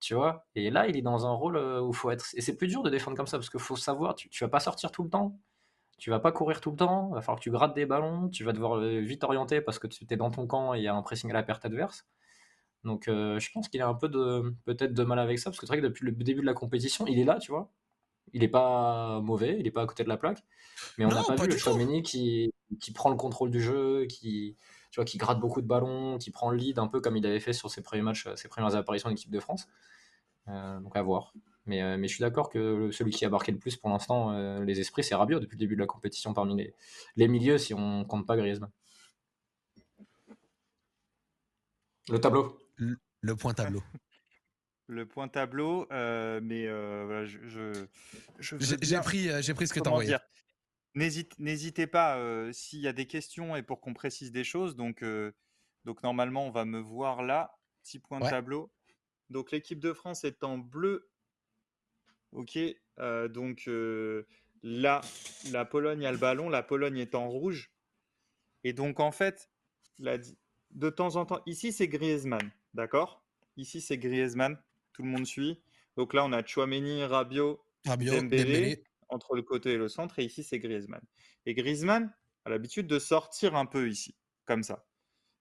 Tu 0.00 0.14
vois 0.14 0.46
Et 0.54 0.70
là, 0.70 0.86
il 0.86 0.96
est 0.96 1.02
dans 1.02 1.26
un 1.26 1.32
rôle 1.32 1.56
euh, 1.56 1.80
où 1.80 1.90
il 1.90 1.96
faut 1.96 2.10
être. 2.10 2.26
Et 2.34 2.40
c'est 2.40 2.56
plus 2.56 2.68
dur 2.68 2.82
de 2.82 2.90
défendre 2.90 3.16
comme 3.16 3.26
ça 3.26 3.36
parce 3.36 3.50
qu'il 3.50 3.60
faut 3.60 3.76
savoir, 3.76 4.14
tu, 4.14 4.28
tu 4.28 4.44
vas 4.44 4.48
pas 4.48 4.60
sortir 4.60 4.92
tout 4.92 5.02
le 5.02 5.10
temps. 5.10 5.40
Tu 5.98 6.10
vas 6.10 6.20
pas 6.20 6.30
courir 6.30 6.60
tout 6.60 6.70
le 6.70 6.76
temps, 6.76 7.08
il 7.10 7.14
va 7.14 7.22
falloir 7.22 7.40
que 7.40 7.42
tu 7.42 7.50
grattes 7.50 7.74
des 7.74 7.84
ballons, 7.84 8.28
tu 8.28 8.44
vas 8.44 8.52
devoir 8.52 8.76
euh, 8.78 9.00
vite 9.00 9.24
orienter 9.24 9.60
parce 9.60 9.80
que 9.80 9.88
tu 9.88 10.06
es 10.08 10.16
dans 10.16 10.30
ton 10.30 10.46
camp 10.46 10.72
et 10.74 10.78
il 10.78 10.84
y 10.84 10.86
a 10.86 10.94
un 10.94 11.02
pressing 11.02 11.28
à 11.30 11.34
la 11.34 11.42
perte 11.42 11.64
adverse. 11.64 12.06
Donc 12.84 13.08
euh, 13.08 13.40
je 13.40 13.50
pense 13.50 13.68
qu'il 13.68 13.82
a 13.82 13.88
un 13.88 13.94
peu 13.94 14.08
de 14.08 14.54
peut-être 14.64 14.94
de 14.94 15.02
mal 15.02 15.18
avec 15.18 15.40
ça 15.40 15.50
parce 15.50 15.58
que 15.58 15.66
c'est 15.66 15.72
vrai 15.72 15.82
que 15.82 15.86
depuis 15.86 16.06
le 16.06 16.12
début 16.12 16.40
de 16.40 16.46
la 16.46 16.54
compétition, 16.54 17.04
il 17.08 17.18
est 17.18 17.24
là, 17.24 17.40
tu 17.40 17.50
vois. 17.50 17.72
Il 18.32 18.42
est 18.42 18.48
pas 18.48 19.20
mauvais, 19.20 19.56
il 19.58 19.66
est 19.66 19.70
pas 19.70 19.82
à 19.82 19.86
côté 19.86 20.04
de 20.04 20.08
la 20.08 20.16
plaque, 20.16 20.44
mais 20.96 21.04
on 21.04 21.08
n'a 21.08 21.22
pas, 21.22 21.34
vu 21.36 21.48
le 21.48 21.56
Chouameni 21.56 22.02
qui, 22.02 22.52
qui 22.80 22.92
prend 22.92 23.10
le 23.10 23.16
contrôle 23.16 23.50
du 23.50 23.60
jeu, 23.60 24.06
qui, 24.06 24.56
tu 24.90 24.96
vois, 24.96 25.04
qui 25.04 25.18
gratte 25.18 25.40
beaucoup 25.40 25.60
de 25.60 25.66
ballons, 25.66 26.18
qui 26.18 26.30
prend 26.30 26.50
le 26.50 26.56
lead 26.56 26.78
un 26.78 26.86
peu 26.86 27.00
comme 27.00 27.16
il 27.16 27.26
avait 27.26 27.40
fait 27.40 27.52
sur 27.52 27.70
ses 27.70 27.82
premiers 27.82 28.02
matchs, 28.02 28.26
euh, 28.26 28.36
ses 28.36 28.48
premières 28.48 28.74
apparitions 28.74 29.08
en 29.08 29.12
équipe 29.12 29.30
de 29.30 29.40
France. 29.40 29.68
Euh, 30.48 30.80
donc 30.80 30.96
à 30.96 31.02
voir. 31.02 31.34
Mais, 31.66 31.82
euh, 31.82 31.98
mais 31.98 32.08
je 32.08 32.14
suis 32.14 32.22
d'accord 32.22 32.48
que 32.48 32.90
celui 32.90 33.10
qui 33.10 33.24
a 33.26 33.28
marqué 33.28 33.52
le 33.52 33.58
plus 33.58 33.76
pour 33.76 33.90
l'instant 33.90 34.32
les 34.60 34.80
esprits, 34.80 35.04
c'est 35.04 35.14
Rabiot 35.14 35.40
depuis 35.40 35.56
le 35.56 35.60
début 35.60 35.74
de 35.74 35.80
la 35.80 35.86
compétition 35.86 36.32
parmi 36.32 36.56
les, 36.56 36.74
les 37.16 37.28
milieux 37.28 37.58
si 37.58 37.74
on 37.74 38.04
compte 38.04 38.26
pas 38.26 38.36
Griezmann. 38.36 38.70
Le 42.08 42.18
tableau. 42.18 42.58
Le, 43.20 43.36
point 43.36 43.52
tableau. 43.52 43.82
le 44.88 45.06
point 45.06 45.28
tableau, 45.28 45.86
mais 45.90 46.66
voilà, 46.68 47.24
je, 47.24 47.86
j'ai 48.40 48.98
pris, 49.00 49.28
j'ai 49.42 49.54
pris 49.54 49.68
ce 49.68 49.72
que 49.72 49.80
tu 49.80 49.88
as 49.88 49.92
envoyé. 49.92 50.16
N'hésitez 50.94 51.86
pas 51.86 52.18
s'il 52.52 52.80
y 52.80 52.88
a 52.88 52.92
des 52.92 53.06
questions 53.06 53.54
et 53.54 53.62
pour 53.62 53.80
qu'on 53.80 53.94
précise 53.94 54.32
des 54.32 54.44
choses. 54.44 54.74
Donc, 54.74 55.04
donc 55.84 56.02
normalement, 56.02 56.46
on 56.46 56.50
va 56.50 56.64
me 56.64 56.80
voir 56.80 57.22
là. 57.22 57.54
Petit 57.84 58.00
point 58.00 58.18
de 58.18 58.28
tableau. 58.28 58.72
Donc 59.30 59.52
l'équipe 59.52 59.78
de 59.78 59.92
France 59.92 60.24
est 60.24 60.42
en 60.42 60.58
bleu. 60.58 61.10
Ok. 62.32 62.58
donc 63.30 63.70
là, 64.62 65.00
la 65.52 65.64
Pologne 65.64 66.04
a 66.04 66.12
le 66.12 66.18
ballon. 66.18 66.48
La 66.48 66.62
Pologne 66.62 66.98
est 66.98 67.14
en 67.14 67.28
rouge. 67.28 67.70
Et 68.64 68.72
donc 68.72 68.98
en 69.00 69.12
fait, 69.12 69.50
de 69.98 70.90
temps 70.90 71.16
en 71.16 71.26
temps, 71.26 71.40
ici 71.46 71.72
c'est 71.72 71.88
Griezmann. 71.88 72.50
D'accord? 72.74 73.22
Ici 73.56 73.80
c'est 73.80 73.98
Griezmann. 73.98 74.60
Tout 74.98 75.04
le 75.04 75.10
monde 75.10 75.26
suit. 75.26 75.60
Donc 75.96 76.12
là, 76.12 76.24
on 76.24 76.32
a 76.32 76.44
Chouameni, 76.44 77.04
Rabiot, 77.04 77.64
Rabiot 77.86 78.14
Dembélé 78.16 78.82
entre 79.08 79.36
le 79.36 79.42
côté 79.42 79.74
et 79.74 79.76
le 79.76 79.88
centre, 79.88 80.18
et 80.18 80.24
ici 80.24 80.42
c'est 80.42 80.58
Griezmann. 80.58 81.00
Et 81.46 81.54
Griezmann 81.54 82.12
a 82.44 82.50
l'habitude 82.50 82.88
de 82.88 82.98
sortir 82.98 83.54
un 83.54 83.64
peu 83.64 83.88
ici, 83.88 84.16
comme 84.44 84.64
ça. 84.64 84.88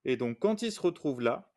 Et 0.05 0.15
donc 0.15 0.37
quand 0.37 0.61
il 0.61 0.71
se 0.71 0.79
retrouve 0.79 1.21
là, 1.21 1.51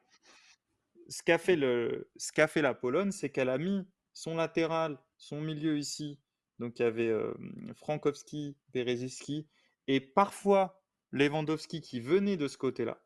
ce 1.10 1.22
qu'a 1.22 1.36
fait, 1.36 1.56
le, 1.56 2.10
ce 2.16 2.32
qu'a 2.32 2.48
fait 2.48 2.62
la 2.62 2.72
Pologne, 2.72 3.10
c'est 3.10 3.28
qu'elle 3.28 3.50
a 3.50 3.58
mis 3.58 3.86
son 4.14 4.34
latéral, 4.34 4.98
son 5.18 5.42
milieu 5.42 5.76
ici. 5.76 6.18
Donc 6.58 6.78
il 6.78 6.82
y 6.82 6.86
avait 6.86 7.08
euh, 7.08 7.34
Frankowski, 7.74 8.56
Bereziski, 8.72 9.46
et 9.88 10.00
parfois 10.00 10.82
Lewandowski 11.10 11.82
qui 11.82 12.00
venait 12.00 12.38
de 12.38 12.48
ce 12.48 12.56
côté-là. 12.56 13.04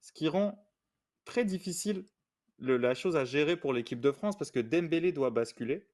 Ce 0.00 0.12
qui 0.12 0.28
rend 0.28 0.66
très 1.26 1.44
difficile 1.44 2.06
la 2.60 2.94
chose 2.94 3.16
à 3.16 3.24
gérer 3.24 3.56
pour 3.56 3.72
l'équipe 3.72 4.00
de 4.00 4.12
France 4.12 4.36
parce 4.36 4.50
que 4.50 4.60
Dembélé 4.60 5.12
doit 5.12 5.30
basculer. 5.30 5.86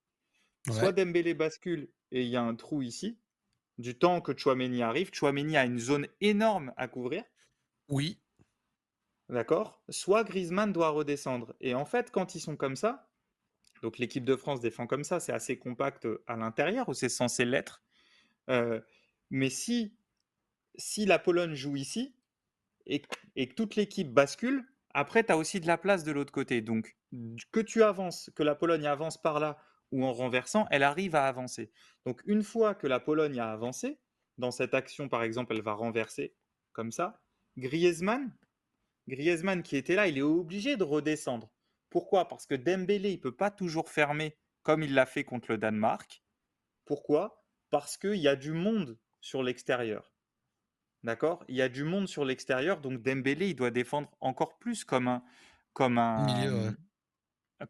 Soit 0.70 0.92
Dembélé 0.92 1.35
bascule 1.35 1.88
et 2.11 2.22
il 2.22 2.29
y 2.29 2.37
a 2.37 2.42
un 2.42 2.55
trou 2.55 2.83
ici, 2.83 3.18
du 3.79 3.96
temps 3.96 4.20
que 4.20 4.37
Chouameni 4.37 4.83
arrive. 4.83 5.11
Chouameni 5.12 5.57
a 5.57 5.64
une 5.64 5.79
zone 5.79 6.09
énorme 6.20 6.72
à 6.76 6.88
couvrir. 6.88 7.24
Oui. 7.88 8.18
D'accord? 9.29 9.83
Soit 9.88 10.24
Griezmann 10.24 10.72
doit 10.72 10.90
redescendre. 10.90 11.55
Et 11.61 11.74
en 11.74 11.85
fait, 11.85 12.11
quand 12.11 12.35
ils 12.35 12.40
sont 12.40 12.57
comme 12.57 12.76
ça, 12.76 13.09
donc 13.83 13.98
l'équipe 13.98 14.24
de 14.24 14.37
France 14.37 14.61
défend 14.61 14.87
comme 14.87 15.05
ça, 15.05 15.20
c'est 15.20 15.33
assez 15.33 15.59
compact 15.59 16.09
à 16.26 16.37
l'intérieur, 16.37 16.88
ou 16.88 16.94
c'est 16.94 17.09
censé 17.09 17.44
l'être. 17.44 17.83
Euh, 18.48 18.81
mais 19.31 19.50
si, 19.50 19.96
si 20.76 21.07
la 21.07 21.18
Pologne 21.18 21.55
joue 21.55 21.76
ici 21.76 22.14
et, 22.87 23.02
et 23.35 23.48
que 23.48 23.55
toute 23.55 23.76
l'équipe 23.76 24.12
bascule, 24.12 24.64
après, 24.96 25.24
tu 25.24 25.30
as 25.30 25.37
aussi 25.37 25.61
de 25.61 25.66
la 25.66 25.76
place 25.76 26.04
de 26.04 26.12
l'autre 26.12 26.32
côté. 26.32 26.62
Donc, 26.62 26.96
que 27.52 27.61
tu 27.61 27.82
avances, 27.82 28.30
que 28.35 28.42
la 28.42 28.54
Pologne 28.54 28.87
avance 28.87 29.20
par 29.20 29.40
là 29.40 29.59
ou 29.92 30.06
en 30.06 30.12
renversant, 30.14 30.66
elle 30.70 30.82
arrive 30.82 31.14
à 31.14 31.28
avancer. 31.28 31.70
Donc, 32.06 32.22
une 32.24 32.42
fois 32.42 32.74
que 32.74 32.87
la 32.87 32.98
Pologne 32.98 33.38
a 33.38 33.52
avancé, 33.52 34.00
dans 34.38 34.50
cette 34.50 34.72
action, 34.72 35.11
par 35.11 35.22
exemple, 35.22 35.54
elle 35.54 35.62
va 35.62 35.74
renverser 35.74 36.35
comme 36.72 36.92
ça. 36.92 37.20
Griezmann, 37.59 38.35
Griezmann 39.06 39.62
qui 39.62 39.76
était 39.76 39.96
là, 39.96 40.09
il 40.09 40.16
est 40.16 40.22
obligé 40.22 40.78
de 40.78 40.85
redescendre. 40.85 41.52
Pourquoi? 41.90 42.26
Parce 42.26 42.46
que 42.46 42.54
Dembélé, 42.54 43.11
il 43.11 43.20
peut 43.20 43.37
pas 43.37 43.50
toujours 43.50 43.90
fermer 43.90 44.38
comme 44.62 44.82
il 44.82 44.94
l'a 44.94 45.04
fait 45.04 45.24
contre 45.24 45.50
le 45.50 45.59
Danemark. 45.59 46.24
Pourquoi? 46.87 47.44
Parce 47.68 47.98
qu'il 47.98 48.16
y 48.16 48.28
a 48.28 48.37
du 48.37 48.52
monde 48.52 48.98
sur 49.20 49.42
l'extérieur. 49.42 50.15
D'accord? 51.06 51.44
Il 51.46 51.54
y 51.54 51.62
a 51.62 51.68
du 51.68 51.84
monde 51.84 52.08
sur 52.08 52.24
l'extérieur, 52.24 52.80
donc 52.80 53.00
Dembélé, 53.00 53.50
il 53.50 53.54
doit 53.54 53.70
défendre 53.70 54.10
encore 54.20 54.58
plus 54.58 54.84
comme 54.84 55.06
un, 55.06 55.22
comme 55.72 55.98
un, 55.98 56.26
milieu, 56.26 56.76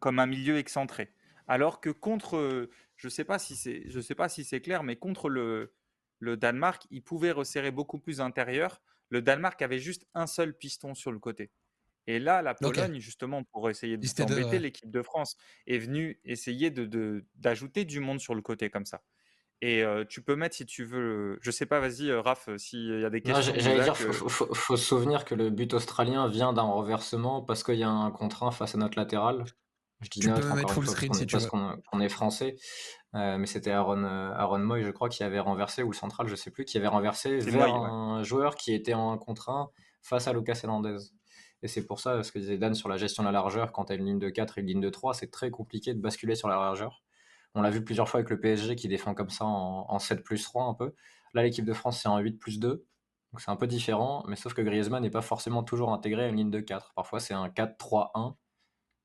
comme 0.00 0.18
un 0.18 0.24
milieu 0.24 0.56
excentré. 0.56 1.12
Alors 1.46 1.82
que 1.82 1.90
contre, 1.90 2.70
je 2.96 3.08
sais 3.10 3.24
pas 3.24 3.38
si 3.38 3.54
c'est, 3.54 3.82
je 3.90 4.00
sais 4.00 4.14
pas 4.14 4.30
si 4.30 4.42
c'est 4.42 4.62
clair, 4.62 4.82
mais 4.82 4.96
contre 4.96 5.28
le, 5.28 5.74
le 6.18 6.38
Danemark, 6.38 6.86
il 6.90 7.02
pouvait 7.02 7.30
resserrer 7.30 7.70
beaucoup 7.70 7.98
plus 7.98 8.22
intérieur. 8.22 8.80
Le 9.10 9.20
Danemark 9.20 9.60
avait 9.60 9.80
juste 9.80 10.06
un 10.14 10.26
seul 10.26 10.56
piston 10.56 10.94
sur 10.94 11.12
le 11.12 11.18
côté. 11.18 11.50
Et 12.06 12.18
là, 12.18 12.40
la 12.40 12.54
Pologne, 12.54 13.00
justement, 13.00 13.44
pour 13.44 13.68
essayer 13.68 13.98
d'embêter 13.98 14.58
l'équipe 14.58 14.90
de 14.90 15.02
France, 15.02 15.36
est 15.66 15.76
venue 15.76 16.18
essayer 16.24 16.70
de, 16.70 17.22
d'ajouter 17.34 17.84
du 17.84 18.00
monde 18.00 18.18
sur 18.18 18.34
le 18.34 18.40
côté 18.40 18.70
comme 18.70 18.86
ça. 18.86 19.02
Et 19.62 19.84
tu 20.08 20.22
peux 20.22 20.36
mettre 20.36 20.54
si 20.54 20.66
tu 20.66 20.84
veux. 20.84 21.38
Je 21.40 21.50
sais 21.50 21.66
pas, 21.66 21.80
vas-y, 21.80 22.12
Raph, 22.12 22.48
s'il 22.58 23.00
y 23.00 23.04
a 23.04 23.10
des 23.10 23.22
questions. 23.22 23.54
J'allais 23.56 23.82
dire, 23.82 23.94
il 23.98 24.12
faut, 24.12 24.76
se 24.76 24.84
souvenir 24.84 25.24
que 25.24 25.34
le 25.34 25.50
but 25.50 25.72
australien 25.74 26.28
vient 26.28 26.52
d'un 26.52 26.62
renversement 26.62 27.42
parce 27.42 27.62
qu'il 27.64 27.76
y 27.76 27.84
a 27.84 27.90
un 27.90 28.10
contraint 28.10 28.50
face 28.50 28.74
à 28.74 28.78
notre 28.78 28.98
latéral. 28.98 29.44
Je 30.02 30.10
dis 30.10 30.20
tu 30.20 30.30
peux 30.30 30.54
mettre 30.54 30.74
full 30.74 30.86
screen 30.86 31.14
si 31.14 31.26
tu 31.26 31.32
parce 31.32 31.46
qu'on 31.46 32.00
est 32.00 32.08
français. 32.10 32.56
mais 33.14 33.46
c'était 33.46 33.70
Aaron, 33.70 34.04
Aaron 34.04 34.58
Moy, 34.58 34.82
je 34.82 34.90
crois, 34.90 35.08
qui 35.08 35.22
avait 35.22 35.40
renversé, 35.40 35.82
ou 35.82 35.90
le 35.90 35.96
central, 35.96 36.26
je 36.26 36.34
sais 36.34 36.50
plus, 36.50 36.64
qui 36.64 36.76
avait 36.76 36.88
renversé 36.88 37.38
vers 37.38 37.74
un 37.74 38.22
joueur 38.22 38.56
qui 38.56 38.74
était 38.74 38.94
en 38.94 39.16
contraint 39.16 39.70
face 40.02 40.28
à 40.28 40.32
Lucas 40.32 40.60
Hernandez. 40.62 40.98
Et 41.62 41.68
c'est 41.68 41.86
pour 41.86 42.00
ça, 42.00 42.22
ce 42.22 42.30
que 42.30 42.38
disait 42.38 42.58
Dan 42.58 42.74
sur 42.74 42.88
la 42.88 42.96
gestion 42.96 43.22
de 43.22 43.28
la 43.28 43.32
largeur, 43.32 43.72
quand 43.72 43.86
tu 43.86 43.92
as 43.92 43.96
une 43.96 44.04
ligne 44.04 44.18
de 44.18 44.28
4 44.28 44.58
et 44.58 44.60
une 44.60 44.66
ligne 44.66 44.80
de 44.80 44.90
3, 44.90 45.14
c'est 45.14 45.30
très 45.30 45.50
compliqué 45.50 45.94
de 45.94 46.00
basculer 46.00 46.34
sur 46.34 46.48
la 46.48 46.56
largeur. 46.56 47.02
On 47.56 47.62
l'a 47.62 47.70
vu 47.70 47.82
plusieurs 47.82 48.06
fois 48.06 48.20
avec 48.20 48.28
le 48.28 48.38
PSG 48.38 48.76
qui 48.76 48.86
défend 48.86 49.14
comme 49.14 49.30
ça 49.30 49.46
en, 49.46 49.98
7 49.98 50.22
plus 50.22 50.44
3 50.44 50.64
un 50.64 50.74
peu. 50.74 50.94
Là, 51.32 51.42
l'équipe 51.42 51.64
de 51.64 51.72
France, 51.72 52.02
c'est 52.02 52.08
en 52.08 52.18
8 52.18 52.38
plus 52.38 52.60
2. 52.60 52.68
Donc 52.68 53.40
c'est 53.40 53.50
un 53.50 53.56
peu 53.56 53.66
différent, 53.66 54.24
mais 54.28 54.36
sauf 54.36 54.52
que 54.52 54.60
Griezmann 54.60 55.02
n'est 55.02 55.10
pas 55.10 55.22
forcément 55.22 55.62
toujours 55.62 55.90
intégré 55.92 56.24
à 56.24 56.28
une 56.28 56.36
ligne 56.36 56.50
de 56.50 56.60
4. 56.60 56.92
Parfois, 56.94 57.18
c'est 57.18 57.32
un 57.32 57.48
4-3-1. 57.48 58.36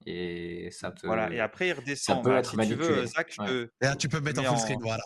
Et 0.06 0.70
ça 0.72 0.92
te. 0.92 1.08
Voilà, 1.08 1.32
et 1.32 1.40
après, 1.40 1.70
il 1.70 1.74
redescend. 1.74 2.18
Ça 2.18 2.22
peut 2.22 2.36
être 2.36 2.62
si 2.62 2.68
Tu, 2.68 2.76
veux, 2.76 3.06
Zach, 3.06 3.30
tu 3.98 4.10
peux 4.10 4.20
mettre 4.20 4.42
en 4.42 4.44
full 4.44 4.58
screen, 4.58 4.80
voilà. 4.82 5.04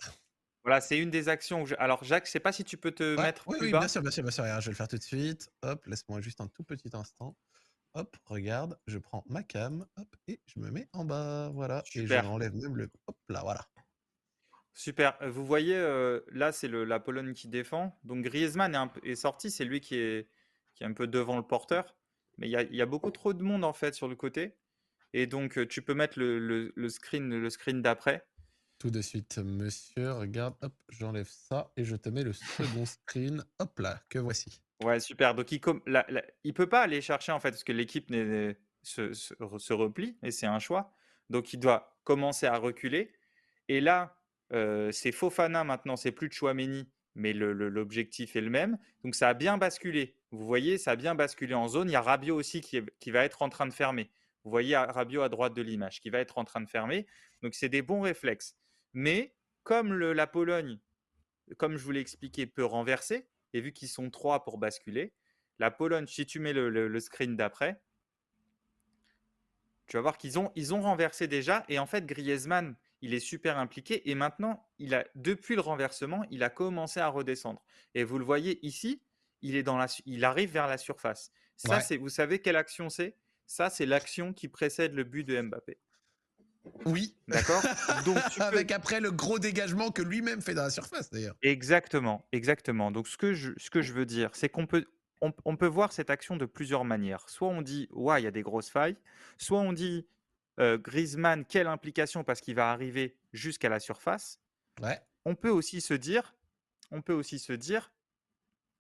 Voilà, 0.64 0.82
c'est 0.82 0.98
une 0.98 1.12
des 1.12 1.30
actions. 1.30 1.66
Alors, 1.78 2.04
Jacques, 2.04 2.26
je 2.26 2.32
sais 2.32 2.40
pas 2.40 2.52
si 2.52 2.64
tu 2.64 2.78
peux 2.78 2.92
te 2.92 3.16
mettre 3.22 3.44
oui, 3.46 3.60
plus 3.60 3.68
oui, 3.68 3.72
bas. 3.72 3.80
Bien 3.80 3.88
sûr, 3.88 4.02
bien 4.02 4.10
sûr, 4.10 4.24
bien 4.24 4.32
sûr. 4.32 4.44
Je 4.44 4.66
vais 4.66 4.72
le 4.72 4.76
faire 4.76 4.88
tout 4.88 4.98
de 4.98 5.04
suite. 5.04 5.52
Hop, 5.62 5.86
laisse-moi 5.86 6.20
juste 6.22 6.42
un 6.42 6.48
tout 6.48 6.64
petit 6.64 6.90
instant. 6.94 7.36
Hop, 7.96 8.18
regarde, 8.26 8.78
je 8.88 8.98
prends 8.98 9.24
ma 9.30 9.42
cam, 9.42 9.86
hop, 9.96 10.16
et 10.28 10.42
je 10.48 10.60
me 10.60 10.70
mets 10.70 10.90
en 10.92 11.06
bas, 11.06 11.50
voilà. 11.54 11.82
Et 11.96 12.06
je 12.06 12.14
enlève 12.14 12.54
même 12.54 12.76
le, 12.76 12.92
hop 13.08 13.18
là, 13.30 13.40
voilà. 13.42 13.66
Super. 14.74 15.18
Euh, 15.22 15.30
vous 15.30 15.46
voyez, 15.46 15.78
euh, 15.78 16.20
là, 16.34 16.52
c'est 16.52 16.68
la 16.68 17.00
Pologne 17.00 17.34
qui 17.34 17.48
défend. 17.48 17.98
Donc 18.04 18.26
Griezmann 18.26 18.90
est, 19.04 19.16
sorti, 19.16 19.50
c'est 19.50 19.64
lui 19.64 19.80
qui 19.80 19.96
est, 19.96 20.28
qui 20.74 20.84
est 20.84 20.88
un 20.88 20.92
peu 20.92 21.08
devant 21.08 21.38
le 21.38 21.44
porteur. 21.44 21.96
Mais 22.38 22.50
il 22.50 22.76
y 22.76 22.82
a, 22.82 22.86
beaucoup 22.86 23.12
trop 23.12 23.34
de 23.34 23.42
monde 23.42 23.64
en 23.64 23.72
fait 23.72 23.96
sur 23.96 24.10
le 24.10 24.18
côté. 24.18 24.58
Et 25.14 25.26
donc, 25.26 25.58
euh, 25.58 25.66
tu 25.66 25.82
peux 25.82 25.94
mettre 25.94 26.20
le, 26.20 26.90
screen, 26.90 27.30
le 27.30 27.50
screen 27.50 27.82
d'après. 27.82 28.28
Tout 28.78 28.92
de 28.92 29.02
suite, 29.02 29.38
monsieur. 29.38 30.12
Regarde, 30.12 30.56
hop, 30.62 30.74
j'enlève 30.90 31.30
ça 31.30 31.72
et 31.78 31.86
je 31.86 31.96
te 31.96 32.10
mets 32.10 32.26
le 32.26 32.34
second 32.34 32.86
screen. 32.86 33.46
Hop 33.60 33.80
là, 33.80 34.02
que 34.10 34.20
voici. 34.20 34.65
Ouais, 34.84 35.00
super. 35.00 35.36
Donc, 35.36 35.52
il, 35.52 35.62
ne 35.66 36.52
peut 36.52 36.68
pas 36.68 36.82
aller 36.82 37.02
chercher 37.02 37.32
en 37.32 37.40
fait, 37.40 37.52
parce 37.52 37.64
que 37.64 37.72
l'équipe 37.72 38.14
se, 38.84 39.74
replie 39.74 40.18
et 40.22 40.32
c'est 40.32 40.48
un 40.48 40.60
choix. 40.60 40.94
Donc, 41.30 41.54
il 41.54 41.60
doit 41.60 41.98
commencer 42.04 42.46
à 42.46 42.58
reculer. 42.58 43.14
Et 43.68 43.82
là, 43.82 44.18
c'est 44.92 45.12
Fofana 45.12 45.64
maintenant, 45.64 45.96
c'est 45.96 46.12
plus 46.12 46.30
Chouameni, 46.32 46.90
mais 47.16 47.34
l'objectif 47.34 48.36
est 48.36 48.42
le 48.42 48.50
même. 48.50 48.78
Donc 49.04 49.16
ça 49.16 49.30
a 49.30 49.34
bien 49.34 49.58
basculé. 49.58 50.16
Vous 50.32 50.46
voyez, 50.46 50.78
ça 50.78 50.92
a 50.92 50.96
bien 50.96 51.16
basculé 51.16 51.54
en 51.54 51.68
zone. 51.68 51.90
Il 51.90 51.94
y 51.94 51.96
a 51.96 52.02
Rabiot 52.02 52.36
aussi 52.36 52.62
qui, 52.62 53.12
va 53.12 53.24
être 53.24 53.42
en 53.42 53.50
train 53.50 53.66
de 53.66 53.74
fermer. 53.74 54.12
Vous 54.44 54.52
voyez 54.52 54.76
Rabiot 54.78 55.22
à 55.22 55.30
droite 55.30 55.54
de 55.54 55.62
l'image 55.62 56.02
qui 56.02 56.10
va 56.10 56.20
être 56.20 56.38
en 56.38 56.44
train 56.44 56.62
de 56.62 56.70
fermer. 56.70 57.08
Donc 57.42 57.56
c'est 57.56 57.70
des 57.70 57.82
bons 57.82 58.02
réflexes. 58.02 58.56
Mais 58.94 59.34
comme 59.64 59.98
la 59.98 60.28
Pologne, 60.28 60.78
comme 61.58 61.78
je 61.78 61.84
vous 61.84 61.92
l'ai 61.92 62.02
expliqué, 62.02 62.46
peut 62.46 62.66
renverser, 62.66 63.28
et 63.56 63.62
vu 63.62 63.72
qu'ils 63.72 63.88
sont 63.88 64.10
trois 64.10 64.44
pour 64.44 64.58
basculer, 64.58 65.14
la 65.60 65.72
Pologne, 65.72 66.08
si 66.08 66.26
tu 66.26 66.40
mets 66.40 66.52
le, 66.52 67.00
screen 67.00 67.38
d'après, 67.38 67.82
tu 69.88 69.96
vas 69.96 70.02
voir 70.02 70.18
qu'ils 70.18 70.38
ont, 70.38 70.52
ils 70.56 70.74
ont 70.74 70.82
renversé 70.82 71.30
déjà. 71.30 71.64
Et 71.70 71.80
en 71.80 71.86
fait, 71.86 72.06
Griezmann, 72.06 72.76
il 73.02 73.14
est 73.14 73.22
super 73.22 73.58
impliqué 73.58 74.10
et 74.10 74.14
maintenant, 74.16 74.68
il 74.78 74.94
a, 74.94 75.06
depuis 75.16 75.56
le 75.56 75.62
renversement, 75.62 76.26
il 76.32 76.44
a 76.44 76.50
commencé 76.50 77.00
à 77.00 77.08
redescendre. 77.08 77.64
Et 77.94 78.04
vous 78.04 78.20
le 78.20 78.26
voyez 78.26 78.60
ici, 78.66 79.02
il, 79.42 79.56
est 79.56 79.64
dans 79.64 79.78
la, 79.78 79.88
il 80.06 80.26
arrive 80.26 80.52
vers 80.52 80.68
la 80.68 80.78
surface. 80.78 81.32
Ça, 81.56 81.80
c'est, 81.80 81.96
vous 81.96 82.10
savez 82.10 82.40
quelle 82.40 82.58
action 82.58 82.90
c'est? 82.90 83.16
Ça, 83.46 83.70
c'est 83.70 83.86
l'action 83.86 84.34
qui 84.34 84.50
précède 84.50 84.94
le 84.94 85.06
but 85.06 85.24
de 85.24 85.40
Mbappé. 85.40 85.78
Oui. 86.86 87.16
D'accord 87.28 87.62
Donc 88.06 88.18
Avec 88.40 88.72
après 88.72 89.00
le 89.00 89.12
gros 89.12 89.40
dégagement 89.40 89.92
que 89.92 90.02
lui-même 90.02 90.42
fait 90.42 90.54
dans 90.54 90.64
la 90.64 90.70
surface, 90.70 91.10
d'ailleurs. 91.10 91.36
Exactement, 91.42 92.26
exactement. 92.32 92.92
Donc 92.92 93.08
ce 93.08 93.18
que 93.18 93.34
je, 93.34 93.52
ce 93.58 93.70
que 93.70 93.82
je 93.82 93.94
veux 93.94 94.06
dire, 94.06 94.30
c'est 94.34 94.50
qu'on 94.50 94.68
peut, 94.68 94.86
on, 95.22 95.56
peut 95.56 95.68
voir 95.68 95.92
cette 95.92 96.10
action 96.10 96.38
de 96.38 96.46
plusieurs 96.46 96.86
manières. 96.86 97.28
Soit 97.30 97.48
on 97.48 97.62
dit, 97.62 97.88
ouais, 97.92 98.22
il 98.22 98.26
y 98.26 98.28
a 98.28 98.32
des 98.32 98.44
grosses 98.44 98.70
failles. 98.70 98.98
Soit 99.38 99.60
on 99.60 99.74
dit, 99.74 100.06
Griezmann, 100.60 101.46
quelle 101.46 101.68
implication 101.68 102.24
parce 102.24 102.42
qu'il 102.42 102.56
va 102.56 102.72
arriver 102.72 103.18
jusqu'à 103.34 103.70
la 103.70 103.80
surface. 103.80 104.40
Ouais. 104.82 105.00
On 105.26 105.36
peut 105.36 105.50
aussi 105.50 105.82
se 105.82 105.94
dire, 105.94 106.36
on 106.92 107.02
peut 107.02 107.14
aussi 107.14 107.40
se 107.40 107.54
dire, 107.54 107.92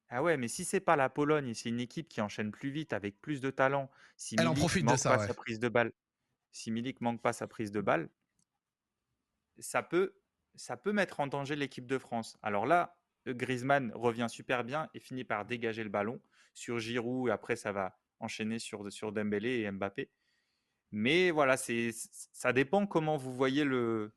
ah 0.10 0.22
ouais, 0.22 0.38
mais 0.38 0.48
si 0.48 0.66
c'est 0.66 0.80
pas 0.80 0.96
la 0.96 1.10
Pologne 1.10 1.50
et 1.50 1.54
c'est 1.54 1.70
une 1.70 1.80
équipe 1.80 2.08
qui 2.08 2.22
enchaîne 2.22 2.52
plus 2.52 2.70
vite 2.70 2.94
avec 2.94 3.20
plus 3.22 3.42
de 3.42 3.50
talent, 3.50 3.90
si 4.18 4.36
Elle 4.40 4.48
en 4.48 4.54
profite 4.54 4.86
de 4.86 4.96
ça, 4.96 5.18
pas 5.18 5.28
sa 5.28 5.34
prise 5.34 5.60
de 5.60 5.68
balle, 5.68 5.92
si 6.56 6.72
Milik 6.72 7.02
manque 7.02 7.22
pas 7.22 7.34
sa 7.34 7.48
prise 7.48 7.72
de 7.72 7.82
balle, 7.82 8.10
ça 9.60 9.84
peut, 9.84 10.16
ça 10.56 10.78
peut 10.78 10.94
mettre 10.94 11.20
en 11.20 11.28
danger 11.28 11.58
l'équipe 11.58 11.86
de 11.86 11.98
France. 11.98 12.38
Alors 12.42 12.66
là, 12.66 12.98
Griezmann 13.28 13.92
revient 13.94 14.28
super 14.30 14.64
bien 14.64 14.90
et 14.94 15.02
finit 15.02 15.26
par 15.26 15.46
dégager 15.46 15.84
le 15.84 15.90
ballon 15.90 16.22
sur 16.54 16.80
Giroud 16.80 17.28
et 17.28 17.32
après 17.32 17.58
ça 17.58 17.74
va 17.74 18.00
enchaîner 18.22 18.58
sur, 18.60 18.90
sur 18.90 19.12
Dembélé 19.12 19.62
et 19.62 19.72
Mbappé. 19.72 20.10
Mais 20.92 21.30
voilà, 21.30 21.58
c'est 21.58 21.92
ça 21.94 22.54
dépend 22.54 22.88
comment 22.88 23.18
vous 23.18 23.34
voyez 23.34 23.66
le 23.66 24.14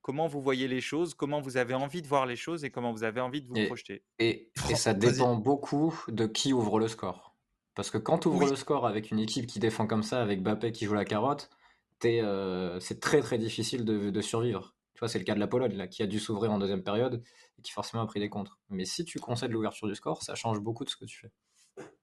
comment 0.00 0.26
vous 0.26 0.42
voyez 0.42 0.66
les 0.66 0.80
choses, 0.80 1.14
comment 1.14 1.40
vous 1.40 1.58
avez 1.58 1.74
envie 1.74 2.02
de 2.02 2.08
voir 2.08 2.26
les 2.26 2.34
choses 2.34 2.64
et 2.64 2.70
comment 2.70 2.90
vous 2.90 3.04
avez 3.04 3.20
envie 3.20 3.40
de 3.40 3.46
vous 3.46 3.66
projeter. 3.66 4.02
Et, 4.18 4.50
ça 4.74 4.94
dépend 4.94 5.36
beaucoup 5.36 5.94
de 6.08 6.26
qui 6.26 6.52
ouvre 6.52 6.80
le 6.80 6.88
score. 6.88 7.31
Parce 7.74 7.90
que 7.90 7.98
quand 7.98 8.18
tu 8.18 8.28
ouvres 8.28 8.48
le 8.48 8.56
score 8.56 8.86
avec 8.86 9.10
une 9.10 9.18
équipe 9.18 9.46
qui 9.46 9.58
défend 9.58 9.86
comme 9.86 10.02
ça, 10.02 10.20
avec 10.20 10.42
Bappé 10.42 10.72
qui 10.72 10.84
joue 10.84 10.94
la 10.94 11.04
carotte, 11.04 11.48
euh, 12.04 12.80
c'est 12.80 13.00
très 13.00 13.20
très 13.20 13.38
difficile 13.38 13.84
de, 13.84 14.20
survivre. 14.20 14.74
Tu 14.94 15.00
vois, 15.00 15.08
c'est 15.08 15.18
le 15.18 15.24
cas 15.24 15.34
de 15.34 15.40
la 15.40 15.46
Pologne, 15.46 15.74
là, 15.76 15.86
qui 15.86 16.02
a 16.02 16.06
dû 16.06 16.18
s'ouvrir 16.18 16.52
en 16.52 16.58
deuxième 16.58 16.82
période 16.82 17.22
et 17.58 17.62
qui 17.62 17.72
forcément 17.72 18.02
a 18.02 18.06
pris 18.06 18.20
des 18.20 18.28
contres. 18.28 18.58
Mais 18.68 18.84
si 18.84 19.04
tu 19.04 19.18
concèdes 19.18 19.52
l'ouverture 19.52 19.88
du 19.88 19.94
score, 19.94 20.22
ça 20.22 20.34
change 20.34 20.60
beaucoup 20.60 20.84
de 20.84 20.90
ce 20.90 20.96
que 20.96 21.04
tu 21.04 21.18
fais. 21.18 21.30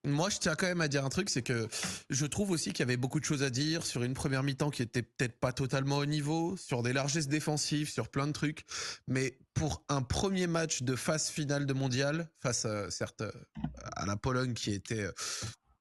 Moi, 0.06 0.30
je 0.30 0.38
tiens 0.38 0.56
quand 0.56 0.66
même 0.66 0.82
à 0.82 0.88
dire 0.88 1.04
un 1.04 1.10
truc, 1.10 1.30
c'est 1.30 1.42
que 1.42 1.68
je 2.10 2.26
trouve 2.26 2.52
aussi 2.52 2.72
qu'il 2.72 2.80
y 2.80 2.84
avait 2.84 2.98
beaucoup 2.98 3.20
de 3.20 3.26
choses 3.26 3.44
à 3.44 3.50
dire 3.50 3.86
sur 3.86 4.04
une 4.04 4.14
première 4.14 4.44
mi-temps 4.44 4.70
qui 4.70 4.82
était 4.82 5.02
peut-être 5.04 5.38
pas 5.38 5.52
totalement 5.52 5.98
au 5.98 6.06
niveau, 6.06 6.56
sur 6.56 6.84
des 6.84 6.94
largesses 6.94 7.28
défensives, 7.28 7.90
sur 7.90 8.08
plein 8.08 8.26
de 8.26 8.32
trucs. 8.32 8.64
Mais 9.08 9.38
pour 9.54 9.84
un 9.90 10.02
premier 10.02 10.48
match 10.48 10.84
de 10.84 10.96
phase 10.96 11.30
finale 11.30 11.66
de 11.66 11.74
mondial, 11.74 12.30
face 12.40 12.66
euh, 12.66 12.90
certes 12.90 13.24
à 13.96 14.06
la 14.06 14.16
Pologne 14.16 14.54
qui 14.54 14.72
était, 14.72 15.04
euh, 15.04 15.12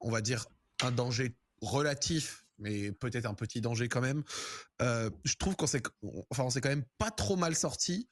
on 0.01 0.11
va 0.11 0.21
dire, 0.21 0.47
un 0.83 0.91
danger 0.91 1.37
relatif 1.61 2.45
mais 2.59 2.93
peut-être 2.93 3.27
un 3.27 3.35
petit 3.35 3.61
danger 3.61 3.89
quand 3.89 4.01
même. 4.01 4.23
Euh, 4.83 5.11
je 5.25 5.35
trouve 5.37 5.57
qu'on 5.57 5.67
s'est, 5.67 5.83
enfin, 6.31 6.51
s'est 6.51 6.61
quand 6.61 6.69
même 6.69 6.85
pas 6.99 7.11
trop 7.11 7.37
mal 7.37 7.55
sorti. 7.55 8.09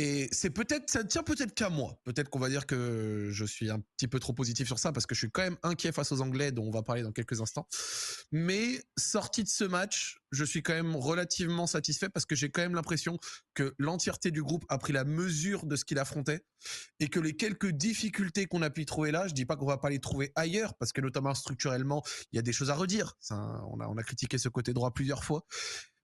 Et 0.00 0.28
c'est 0.30 0.50
peut-être, 0.50 0.88
ça 0.88 1.02
tient 1.02 1.24
peut-être 1.24 1.52
qu'à 1.54 1.70
moi. 1.70 1.98
Peut-être 2.04 2.30
qu'on 2.30 2.38
va 2.38 2.48
dire 2.48 2.66
que 2.66 3.30
je 3.32 3.44
suis 3.44 3.68
un 3.68 3.80
petit 3.96 4.06
peu 4.06 4.20
trop 4.20 4.32
positif 4.32 4.68
sur 4.68 4.78
ça 4.78 4.92
parce 4.92 5.06
que 5.06 5.16
je 5.16 5.18
suis 5.18 5.30
quand 5.32 5.42
même 5.42 5.56
inquiet 5.64 5.90
face 5.90 6.12
aux 6.12 6.20
Anglais, 6.20 6.52
dont 6.52 6.62
on 6.62 6.70
va 6.70 6.84
parler 6.84 7.02
dans 7.02 7.10
quelques 7.10 7.40
instants. 7.40 7.66
Mais 8.30 8.80
sorti 8.96 9.42
de 9.42 9.48
ce 9.48 9.64
match, 9.64 10.20
je 10.30 10.44
suis 10.44 10.62
quand 10.62 10.72
même 10.72 10.94
relativement 10.94 11.66
satisfait 11.66 12.08
parce 12.08 12.26
que 12.26 12.36
j'ai 12.36 12.48
quand 12.48 12.62
même 12.62 12.76
l'impression 12.76 13.18
que 13.54 13.74
l'entièreté 13.76 14.30
du 14.30 14.40
groupe 14.40 14.64
a 14.68 14.78
pris 14.78 14.92
la 14.92 15.02
mesure 15.02 15.66
de 15.66 15.74
ce 15.74 15.84
qu'il 15.84 15.98
affrontait 15.98 16.44
et 17.00 17.08
que 17.08 17.18
les 17.18 17.34
quelques 17.34 17.72
difficultés 17.72 18.46
qu'on 18.46 18.62
a 18.62 18.70
pu 18.70 18.86
trouver 18.86 19.10
là, 19.10 19.26
je 19.26 19.34
dis 19.34 19.46
pas 19.46 19.56
qu'on 19.56 19.66
va 19.66 19.78
pas 19.78 19.90
les 19.90 19.98
trouver 19.98 20.30
ailleurs 20.36 20.74
parce 20.74 20.92
que 20.92 21.00
notamment 21.00 21.34
structurellement, 21.34 22.04
il 22.30 22.36
y 22.36 22.38
a 22.38 22.42
des 22.42 22.52
choses 22.52 22.70
à 22.70 22.76
redire. 22.76 23.14
on, 23.30 23.80
a, 23.80 23.88
on 23.88 23.96
a 23.96 24.02
critiqué 24.04 24.38
ce 24.38 24.48
côté 24.48 24.72
droit 24.72 24.92
plusieurs 24.92 25.24
fois. 25.24 25.44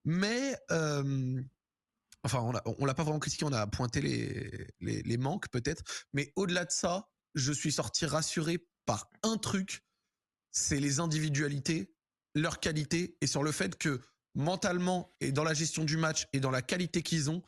Mais 0.04 0.56
euh, 0.70 1.40
Enfin, 2.24 2.40
on 2.78 2.86
l'a 2.86 2.94
pas 2.94 3.02
vraiment 3.02 3.18
critiqué, 3.18 3.44
on 3.44 3.52
a 3.52 3.66
pointé 3.66 4.00
les, 4.00 4.66
les, 4.80 5.16
manques 5.18 5.48
peut-être. 5.50 5.82
Mais 6.14 6.32
au-delà 6.36 6.64
de 6.64 6.70
ça, 6.70 7.10
je 7.34 7.52
suis 7.52 7.70
sorti 7.70 8.06
rassuré 8.06 8.66
par 8.86 9.10
un 9.22 9.36
truc, 9.36 9.84
c'est 10.50 10.80
les 10.80 11.00
individualités, 11.00 11.94
leur 12.34 12.60
qualité 12.60 13.18
et 13.20 13.26
sur 13.26 13.42
le 13.42 13.52
fait 13.52 13.76
que 13.76 14.00
mentalement 14.34 15.14
et 15.20 15.32
dans 15.32 15.44
la 15.44 15.54
gestion 15.54 15.84
du 15.84 15.96
match 15.96 16.26
et 16.32 16.40
dans 16.40 16.50
la 16.50 16.62
qualité 16.62 17.02
qu'ils 17.02 17.30
ont, 17.30 17.42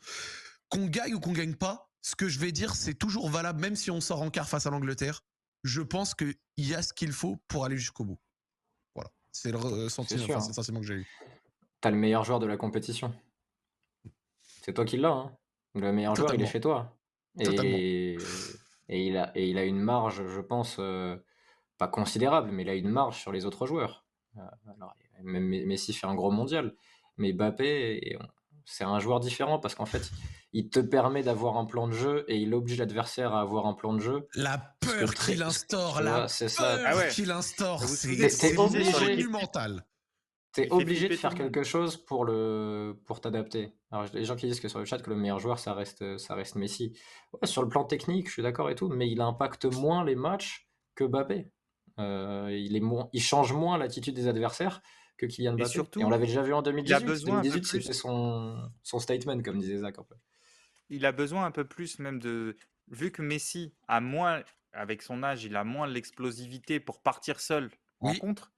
qu'on 0.69 0.85
gagne 0.85 1.15
ou 1.15 1.19
qu'on 1.19 1.33
gagne 1.33 1.55
pas, 1.55 1.91
ce 2.01 2.15
que 2.15 2.29
je 2.29 2.39
vais 2.39 2.51
dire, 2.51 2.75
c'est 2.75 2.93
toujours 2.93 3.29
valable, 3.29 3.59
même 3.59 3.75
si 3.75 3.91
on 3.91 3.99
sort 3.99 4.21
en 4.21 4.29
quart 4.29 4.47
face 4.47 4.65
à 4.65 4.69
l'Angleterre. 4.69 5.23
Je 5.63 5.81
pense 5.81 6.13
qu'il 6.13 6.35
y 6.57 6.75
a 6.75 6.81
ce 6.81 6.93
qu'il 6.93 7.11
faut 7.11 7.37
pour 7.47 7.65
aller 7.65 7.77
jusqu'au 7.77 8.05
bout. 8.05 8.19
Voilà. 8.95 9.09
C'est 9.31 9.51
le 9.51 9.89
sentiment, 9.89 10.39
sentiment 10.39 10.79
que 10.79 10.85
j'ai 10.85 10.93
eu. 10.93 11.07
T'as 11.81 11.91
le 11.91 11.97
meilleur 11.97 12.23
joueur 12.23 12.39
de 12.39 12.45
la 12.45 12.57
compétition. 12.57 13.13
C'est 14.67 14.73
toi 14.73 14.85
qui 14.85 14.97
l'as. 14.97 15.09
Hein. 15.09 15.31
Le 15.75 15.93
meilleur 15.93 16.15
joueur, 16.15 16.33
il 16.33 16.41
est 16.41 16.47
chez 16.47 16.59
toi. 16.59 16.97
Et, 17.39 18.17
et, 18.89 19.07
il 19.07 19.17
a, 19.17 19.31
et 19.35 19.47
il 19.47 19.57
a 19.57 19.63
une 19.63 19.79
marge, 19.79 20.27
je 20.27 20.41
pense, 20.41 20.77
euh, 20.79 21.15
pas 21.77 21.87
considérable, 21.87 22.49
mais 22.51 22.63
il 22.63 22.69
a 22.69 22.73
une 22.73 22.89
marge 22.89 23.19
sur 23.19 23.31
les 23.31 23.45
autres 23.45 23.65
joueurs. 23.65 24.05
Euh, 24.37 24.41
alors, 24.75 24.93
même 25.23 25.47
Messi 25.47 25.93
fait 25.93 26.07
un 26.07 26.15
gros 26.15 26.31
mondial. 26.31 26.75
Mais 27.17 27.31
Mbappé, 27.31 28.17
c'est 28.65 28.83
un 28.83 28.99
joueur 28.99 29.19
différent 29.19 29.59
parce 29.59 29.73
qu'en 29.75 29.85
fait, 29.85 30.11
il 30.51 30.69
te 30.69 30.79
permet 30.79 31.23
d'avoir 31.23 31.57
un 31.57 31.65
plan 31.65 31.87
de 31.87 31.93
jeu 31.93 32.25
et 32.27 32.37
il 32.37 32.53
oblige 32.53 32.77
l'adversaire 32.77 33.33
à 33.33 33.41
avoir 33.41 33.65
un 33.65 33.73
plan 33.73 33.93
de 33.93 33.99
jeu. 33.99 34.27
La 34.35 34.75
peur 34.81 35.13
qu'il 35.13 35.41
instaure, 35.41 36.01
la 36.01 36.27
peur 36.27 36.75
ah 36.85 37.07
qu'il 37.09 37.31
instaure, 37.31 37.83
c'est 37.83 38.53
monumental. 38.53 39.85
T'es 40.57 40.71
obligé 40.71 41.07
de 41.07 41.15
faire 41.15 41.35
quelque 41.35 41.61
chose 41.61 41.97
pour 41.97 42.25
le 42.25 42.99
pour 43.05 43.21
t'adapter. 43.21 43.73
Alors 43.91 44.07
les 44.11 44.25
gens 44.25 44.35
qui 44.35 44.47
disent 44.47 44.59
que 44.59 44.67
sur 44.67 44.79
le 44.79 44.85
chat 44.85 44.97
que 44.97 45.11
le 45.11 45.15
meilleur 45.15 45.37
joueur 45.37 45.59
ça 45.59 45.75
reste 45.75 46.17
ça 46.17 46.33
reste 46.33 46.55
Messi. 46.55 46.97
sur 47.43 47.61
le 47.61 47.69
plan 47.69 47.83
technique, 47.83 48.27
je 48.27 48.33
suis 48.33 48.41
d'accord 48.41 48.71
et 48.71 48.75
tout, 48.75 48.89
mais 48.89 49.07
il 49.07 49.21
impacte 49.21 49.65
moins 49.65 50.03
les 50.03 50.15
matchs 50.15 50.67
que 50.95 51.03
Mbappé. 51.03 51.51
Euh, 51.99 52.49
il 52.51 52.75
est 52.75 52.79
moins, 52.79 53.07
il 53.13 53.21
change 53.21 53.53
moins 53.53 53.77
l'attitude 53.77 54.15
des 54.15 54.27
adversaires 54.27 54.81
que 55.17 55.27
Kylian 55.27 55.53
Mbappé. 55.53 55.69
Et, 55.69 55.71
surtout, 55.71 56.01
on 56.01 56.09
l'avait 56.09 56.25
déjà 56.25 56.41
vu 56.41 56.53
en 56.53 56.63
2018. 56.63 56.89
Il 56.89 56.93
a 56.95 57.05
besoin 57.05 57.41
2018, 57.41 57.65
c'était 57.65 57.93
son, 57.93 58.71
son 58.81 58.97
statement 58.97 59.39
comme 59.43 59.59
disait 59.59 59.77
Zach 59.77 59.99
un 59.99 60.03
peu. 60.03 60.15
Il 60.89 61.05
a 61.05 61.11
besoin 61.11 61.45
un 61.45 61.51
peu 61.51 61.65
plus 61.65 61.99
même 61.99 62.19
de 62.19 62.57
vu 62.87 63.11
que 63.11 63.21
Messi 63.21 63.75
a 63.87 64.01
moins 64.01 64.41
avec 64.73 65.03
son 65.03 65.21
âge, 65.21 65.43
il 65.43 65.55
a 65.55 65.63
moins 65.63 65.85
l'explosivité 65.85 66.79
pour 66.79 67.01
partir 67.03 67.39
seul 67.39 67.69
en 67.99 68.15
contre 68.15 68.51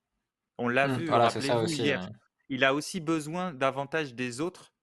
on 0.59 0.67
l'a 0.67 0.87
mmh, 0.87 0.97
vu, 0.97 1.09
rappelez-vous 1.09 1.71
hier. 1.71 2.09
Il 2.49 2.63
a 2.63 2.73
aussi 2.73 2.99
besoin 2.99 3.53
davantage 3.53 4.13
des 4.13 4.41
autres. 4.41 4.73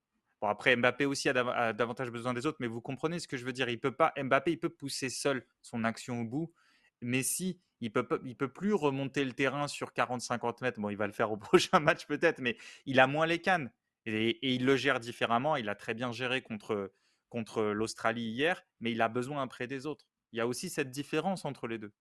Bon, 0.41 0.47
après, 0.47 0.75
Mbappé 0.75 1.05
aussi 1.05 1.29
a, 1.29 1.73
davantage 1.73 2.09
besoin 2.11 2.33
des 2.33 2.45
autres, 2.45 2.57
mais 2.59 2.67
vous 2.67 2.81
comprenez 2.81 3.19
ce 3.19 3.27
que 3.27 3.37
je 3.37 3.45
veux 3.45 3.53
dire. 3.53 3.69
Il 3.69 3.79
peut 3.79 3.91
pas, 3.91 4.13
Mbappé, 4.17 4.51
il 4.51 4.59
peut 4.59 4.69
pousser 4.69 5.09
seul 5.09 5.45
son 5.61 5.83
action 5.83 6.21
au 6.21 6.25
bout. 6.25 6.53
Mais 7.01 7.23
si 7.23 7.61
il 7.79 7.91
peut, 7.91 8.07
il 8.25 8.35
peut 8.35 8.51
plus 8.51 8.73
remonter 8.73 9.23
le 9.23 9.33
terrain 9.33 9.67
sur 9.67 9.91
40-50 9.91 10.63
mètres. 10.63 10.79
Bon, 10.79 10.89
il 10.89 10.97
va 10.97 11.05
le 11.05 11.13
faire 11.13 11.31
au 11.31 11.37
prochain 11.37 11.79
match 11.79 12.07
peut-être, 12.07 12.39
mais 12.39 12.57
il 12.85 12.99
a 12.99 13.07
moins 13.07 13.27
les 13.27 13.39
cannes. 13.39 13.71
Et, 14.05 14.29
et, 14.29 14.53
il 14.55 14.65
le 14.65 14.75
gère 14.77 14.99
différemment. 14.99 15.57
Il 15.57 15.69
a 15.69 15.75
très 15.75 15.93
bien 15.93 16.11
géré 16.11 16.41
contre, 16.41 16.91
contre 17.29 17.61
l'Australie 17.61 18.29
hier, 18.29 18.63
mais 18.79 18.91
il 18.91 19.01
a 19.01 19.09
besoin 19.09 19.43
après 19.43 19.67
des 19.67 19.85
autres. 19.85 20.05
Il 20.31 20.37
y 20.37 20.41
a 20.41 20.47
aussi 20.47 20.69
cette 20.69 20.91
différence 20.91 21.45
entre 21.45 21.67
les 21.67 21.77
deux. 21.77 21.93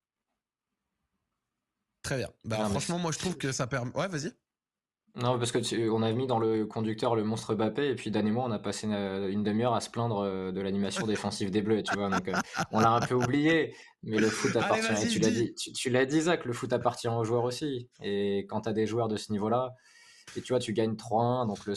Très 2.07 2.19
bien. 2.19 2.29
Bah, 2.45 2.69
franchement, 2.71 2.99
moi, 2.99 3.11
je 3.11 3.19
trouve 3.19 3.37
que 3.37 3.51
ça 3.51 3.67
permet. 3.67 3.91
Ouais, 3.97 4.07
vas-y. 4.07 4.31
Non, 5.17 5.39
parce 5.39 5.51
que 5.51 5.91
on 5.91 6.03
a 6.03 6.13
mis 6.13 6.29
dans 6.29 6.39
le 6.39 6.67
conducteur 6.67 7.17
le 7.17 7.25
monstre 7.25 7.57
Bappé, 7.57 7.89
et 7.89 7.95
puis 7.97 8.13
Dan 8.13 8.29
et 8.29 8.31
moi, 8.31 8.45
on 8.47 8.53
a 8.53 8.61
passé 8.61 8.87
une, 8.87 9.43
demi-heure 9.43 9.75
à 9.75 9.81
se 9.81 9.91
plaindre 9.91 10.21
euh, 10.21 10.53
de 10.53 10.61
l'animation 10.61 11.05
défensive 11.07 11.51
des 11.51 11.63
Bleus, 11.63 11.83
tu 11.83 11.97
vois. 11.97 12.09
Donc, 12.09 12.29
euh, 12.29 12.35
on 12.71 12.79
l'a 12.79 12.91
un 12.91 13.01
peu 13.01 13.15
oublié, 13.25 13.75
mais 14.05 14.19
le 14.19 14.29
foot 14.29 14.55
appartient. 14.55 15.09
tu 15.09 15.19
l'as 15.19 15.31
dit, 15.31 15.55
tu, 15.55 15.91
l'as 15.91 16.05
dit, 16.05 16.21
Zach, 16.21 16.45
le 16.45 16.53
foot 16.53 16.73
appartient 16.73 17.09
aux 17.09 17.25
joueurs 17.25 17.43
aussi. 17.43 17.91
Et 18.03 18.47
quand 18.49 18.61
tu 18.61 18.69
as 18.69 18.73
des 18.73 18.87
joueurs 18.87 19.09
de 19.09 19.17
ce 19.17 19.33
niveau-là, 19.33 19.75
et 20.37 20.43
tu 20.43 20.53
vois, 20.53 20.61
tu 20.61 20.73
gagnes 20.73 20.95
3-1, 20.95 21.49
donc 21.49 21.67
le, 21.67 21.75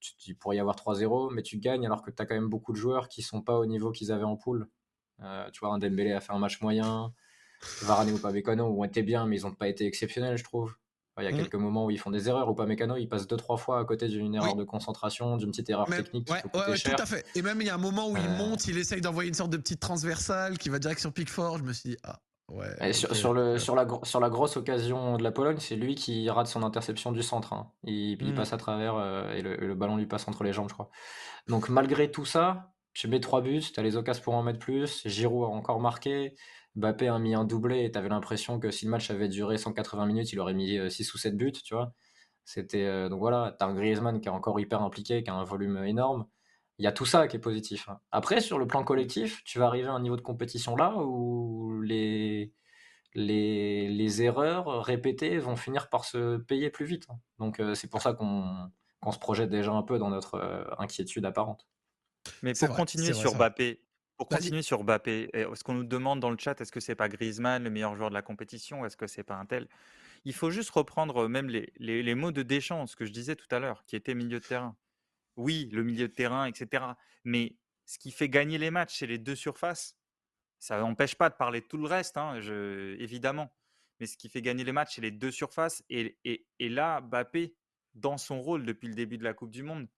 tu, 0.00 0.34
pourrais 0.34 0.56
y 0.56 0.60
avoir 0.60 0.74
3-0, 0.74 1.32
mais 1.32 1.42
tu 1.42 1.58
gagnes 1.58 1.86
alors 1.86 2.02
que 2.02 2.10
tu 2.10 2.20
as 2.20 2.26
quand 2.26 2.34
même 2.34 2.48
beaucoup 2.48 2.72
de 2.72 2.78
joueurs 2.78 3.08
qui 3.08 3.22
sont 3.22 3.42
pas 3.42 3.56
au 3.58 3.66
niveau 3.66 3.92
qu'ils 3.92 4.10
avaient 4.10 4.24
en 4.24 4.36
poule. 4.36 4.66
Euh, 5.20 5.48
tu 5.52 5.60
vois, 5.60 5.72
un 5.72 5.78
Dembélé 5.78 6.12
a 6.12 6.20
fait 6.20 6.32
un 6.32 6.38
match 6.38 6.60
moyen. 6.62 7.12
Varane 7.82 8.10
ou 8.10 8.18
Pamecano 8.18 8.66
ont 8.66 8.84
été 8.84 9.02
bien, 9.02 9.26
mais 9.26 9.40
ils 9.40 9.42
n'ont 9.44 9.54
pas 9.54 9.68
été 9.68 9.86
exceptionnels, 9.86 10.36
je 10.36 10.44
trouve. 10.44 10.74
Il 11.20 11.24
y 11.24 11.26
a 11.26 11.32
mm. 11.32 11.36
quelques 11.36 11.54
moments 11.56 11.86
où 11.86 11.90
ils 11.90 11.98
font 11.98 12.10
des 12.10 12.28
erreurs, 12.28 12.48
ou 12.48 12.54
Pamecano, 12.54 12.96
il 12.96 13.08
passe 13.08 13.26
deux, 13.26 13.36
trois 13.36 13.56
fois 13.56 13.80
à 13.80 13.84
côté 13.84 14.08
d'une 14.08 14.34
erreur 14.34 14.54
de 14.54 14.64
concentration, 14.64 15.36
d'une 15.36 15.50
petite 15.50 15.68
erreur 15.70 15.86
technique. 15.86 16.30
Ouais, 16.30 16.42
tout 16.42 16.90
à 16.96 17.06
fait. 17.06 17.24
Et 17.34 17.42
même 17.42 17.60
il 17.60 17.66
y 17.66 17.70
a 17.70 17.74
un 17.74 17.78
moment 17.78 18.08
où 18.08 18.16
il 18.16 18.24
euh. 18.24 18.36
monte, 18.36 18.66
il 18.66 18.78
essaye 18.78 19.00
d'envoyer 19.00 19.28
une 19.28 19.34
sorte 19.34 19.50
de 19.50 19.56
petite 19.56 19.80
transversale 19.80 20.58
qui 20.58 20.68
va 20.68 20.78
direct 20.78 21.00
sur 21.00 21.12
Pickford. 21.12 21.58
Je 21.58 21.64
me 21.64 21.72
suis 21.72 21.90
dit, 21.90 21.96
ah. 22.04 22.20
Ouais, 22.50 22.94
sur, 22.94 23.34
le, 23.34 23.58
sur, 23.58 23.74
la, 23.74 23.86
sur 24.04 24.20
la 24.20 24.30
grosse 24.30 24.56
occasion 24.56 25.18
de 25.18 25.22
la 25.22 25.30
Pologne, 25.30 25.58
c'est 25.58 25.76
lui 25.76 25.94
qui 25.94 26.30
rate 26.30 26.46
son 26.46 26.62
interception 26.62 27.12
du 27.12 27.22
centre. 27.22 27.52
Hein. 27.52 27.70
Il, 27.84 28.16
mm. 28.24 28.34
passe 28.34 28.54
à 28.54 28.56
travers 28.56 28.94
euh, 28.96 29.34
et, 29.34 29.42
le, 29.42 29.74
ballon 29.74 29.96
lui 29.96 30.06
passe 30.06 30.26
entre 30.28 30.44
les 30.44 30.54
jambes, 30.54 30.68
je 30.70 30.74
crois. 30.74 30.88
Donc 31.46 31.68
malgré 31.68 32.10
tout 32.10 32.24
ça, 32.24 32.72
tu 32.94 33.06
mets 33.06 33.20
trois 33.20 33.42
buts, 33.42 33.60
tu 33.60 33.78
as 33.78 33.82
les 33.82 33.96
occasions 33.96 34.22
pour 34.22 34.34
en 34.34 34.42
mettre 34.42 34.60
plus. 34.60 35.02
Giroud 35.04 35.44
a 35.44 35.48
encore 35.48 35.78
marqué. 35.78 36.36
Mbappé 36.78 37.08
a 37.08 37.18
mis 37.18 37.34
un 37.34 37.44
doublé 37.44 37.84
et 37.84 37.90
tu 37.90 37.98
avais 37.98 38.08
l'impression 38.08 38.60
que 38.60 38.70
si 38.70 38.84
le 38.84 38.92
match 38.92 39.10
avait 39.10 39.28
duré 39.28 39.58
180 39.58 40.06
minutes, 40.06 40.32
il 40.32 40.38
aurait 40.38 40.54
mis 40.54 40.78
6 40.90 41.10
euh, 41.10 41.14
ou 41.14 41.18
7 41.18 41.36
buts, 41.36 41.52
tu 41.52 41.74
vois. 41.74 41.92
C'était 42.44 42.84
euh, 42.84 43.08
donc 43.08 43.18
voilà, 43.18 43.56
tu 43.58 43.64
as 43.64 43.68
un 43.68 43.74
Griezmann 43.74 44.20
qui 44.20 44.28
est 44.28 44.30
encore 44.30 44.58
hyper 44.60 44.82
impliqué, 44.82 45.22
qui 45.24 45.30
a 45.30 45.34
un 45.34 45.44
volume 45.44 45.84
énorme. 45.84 46.26
Il 46.78 46.84
y 46.84 46.86
a 46.86 46.92
tout 46.92 47.04
ça 47.04 47.26
qui 47.26 47.36
est 47.36 47.40
positif. 47.40 47.88
Hein. 47.88 47.98
Après, 48.12 48.40
sur 48.40 48.58
le 48.58 48.66
plan 48.66 48.84
collectif, 48.84 49.42
tu 49.44 49.58
vas 49.58 49.66
arriver 49.66 49.88
à 49.88 49.92
un 49.92 50.00
niveau 50.00 50.16
de 50.16 50.22
compétition 50.22 50.76
là 50.76 50.94
où 50.96 51.82
les, 51.82 52.52
les, 53.14 53.88
les 53.88 54.22
erreurs 54.22 54.84
répétées 54.84 55.38
vont 55.38 55.56
finir 55.56 55.90
par 55.90 56.04
se 56.04 56.36
payer 56.36 56.70
plus 56.70 56.86
vite. 56.86 57.06
Hein. 57.10 57.18
Donc 57.40 57.58
euh, 57.58 57.74
c'est 57.74 57.88
pour 57.88 58.02
ça 58.02 58.12
qu'on 58.12 58.70
se 59.10 59.18
projette 59.18 59.50
déjà 59.50 59.72
un 59.72 59.82
peu 59.82 59.98
dans 59.98 60.10
notre 60.10 60.76
inquiétude 60.78 61.24
apparente. 61.24 61.66
Mais 62.42 62.52
pour 62.52 62.68
continuer 62.76 63.14
sur 63.14 63.34
Mbappé, 63.34 63.82
pour 64.18 64.28
continuer 64.28 64.62
sur 64.62 64.82
Mbappé, 64.82 65.30
ce 65.32 65.62
qu'on 65.62 65.74
nous 65.74 65.84
demande 65.84 66.18
dans 66.20 66.30
le 66.30 66.36
chat, 66.36 66.60
est-ce 66.60 66.72
que 66.72 66.80
c'est 66.80 66.96
pas 66.96 67.08
Griezmann 67.08 67.62
le 67.62 67.70
meilleur 67.70 67.94
joueur 67.96 68.10
de 68.10 68.14
la 68.14 68.22
compétition 68.22 68.84
Est-ce 68.84 68.96
que 68.96 69.06
c'est 69.06 69.22
pas 69.22 69.36
un 69.36 69.46
tel? 69.46 69.68
Il 70.24 70.34
faut 70.34 70.50
juste 70.50 70.70
reprendre 70.70 71.28
même 71.28 71.48
les, 71.48 71.72
les, 71.78 72.14
mots 72.16 72.32
de 72.32 72.42
Deschamps, 72.42 72.86
ce 72.88 72.96
que 72.96 73.04
je 73.04 73.12
disais 73.12 73.36
tout 73.36 73.46
à 73.52 73.60
l'heure, 73.60 73.84
qui 73.86 73.94
était 73.94 74.14
milieu 74.14 74.40
de 74.40 74.44
terrain. 74.44 74.76
Oui, 75.36 75.68
le 75.72 75.84
milieu 75.84 76.08
de 76.08 76.12
terrain, 76.12 76.46
etc. 76.46 76.84
Mais 77.22 77.56
ce 77.86 77.98
qui 77.98 78.10
fait 78.10 78.28
gagner 78.28 78.58
les 78.58 78.72
matchs, 78.72 78.98
c'est 78.98 79.06
les 79.06 79.18
deux 79.18 79.36
surfaces. 79.36 79.96
Ça 80.58 80.80
n'empêche 80.80 81.14
pas 81.14 81.30
de 81.30 81.36
parler 81.36 81.60
de 81.60 81.66
tout 81.66 81.78
le 81.78 81.86
reste, 81.86 82.16
hein, 82.16 82.40
évidemment. 82.98 83.54
Mais 84.00 84.06
ce 84.06 84.16
qui 84.16 84.28
fait 84.28 84.42
gagner 84.42 84.64
les 84.64 84.72
matchs, 84.72 84.96
c'est 84.96 85.00
les 85.00 85.12
deux 85.12 85.30
surfaces. 85.30 85.84
Et, 85.88 86.18
et, 86.24 86.44
et 86.58 86.68
là, 86.68 87.00
Mbappé, 87.00 87.54
dans 87.94 88.18
son 88.18 88.42
rôle 88.42 88.64
depuis 88.66 88.88
le 88.88 88.94
début 88.94 89.16
de 89.16 89.24
la 89.24 89.34
Coupe 89.34 89.52
du 89.52 89.62
Monde, 89.62 89.88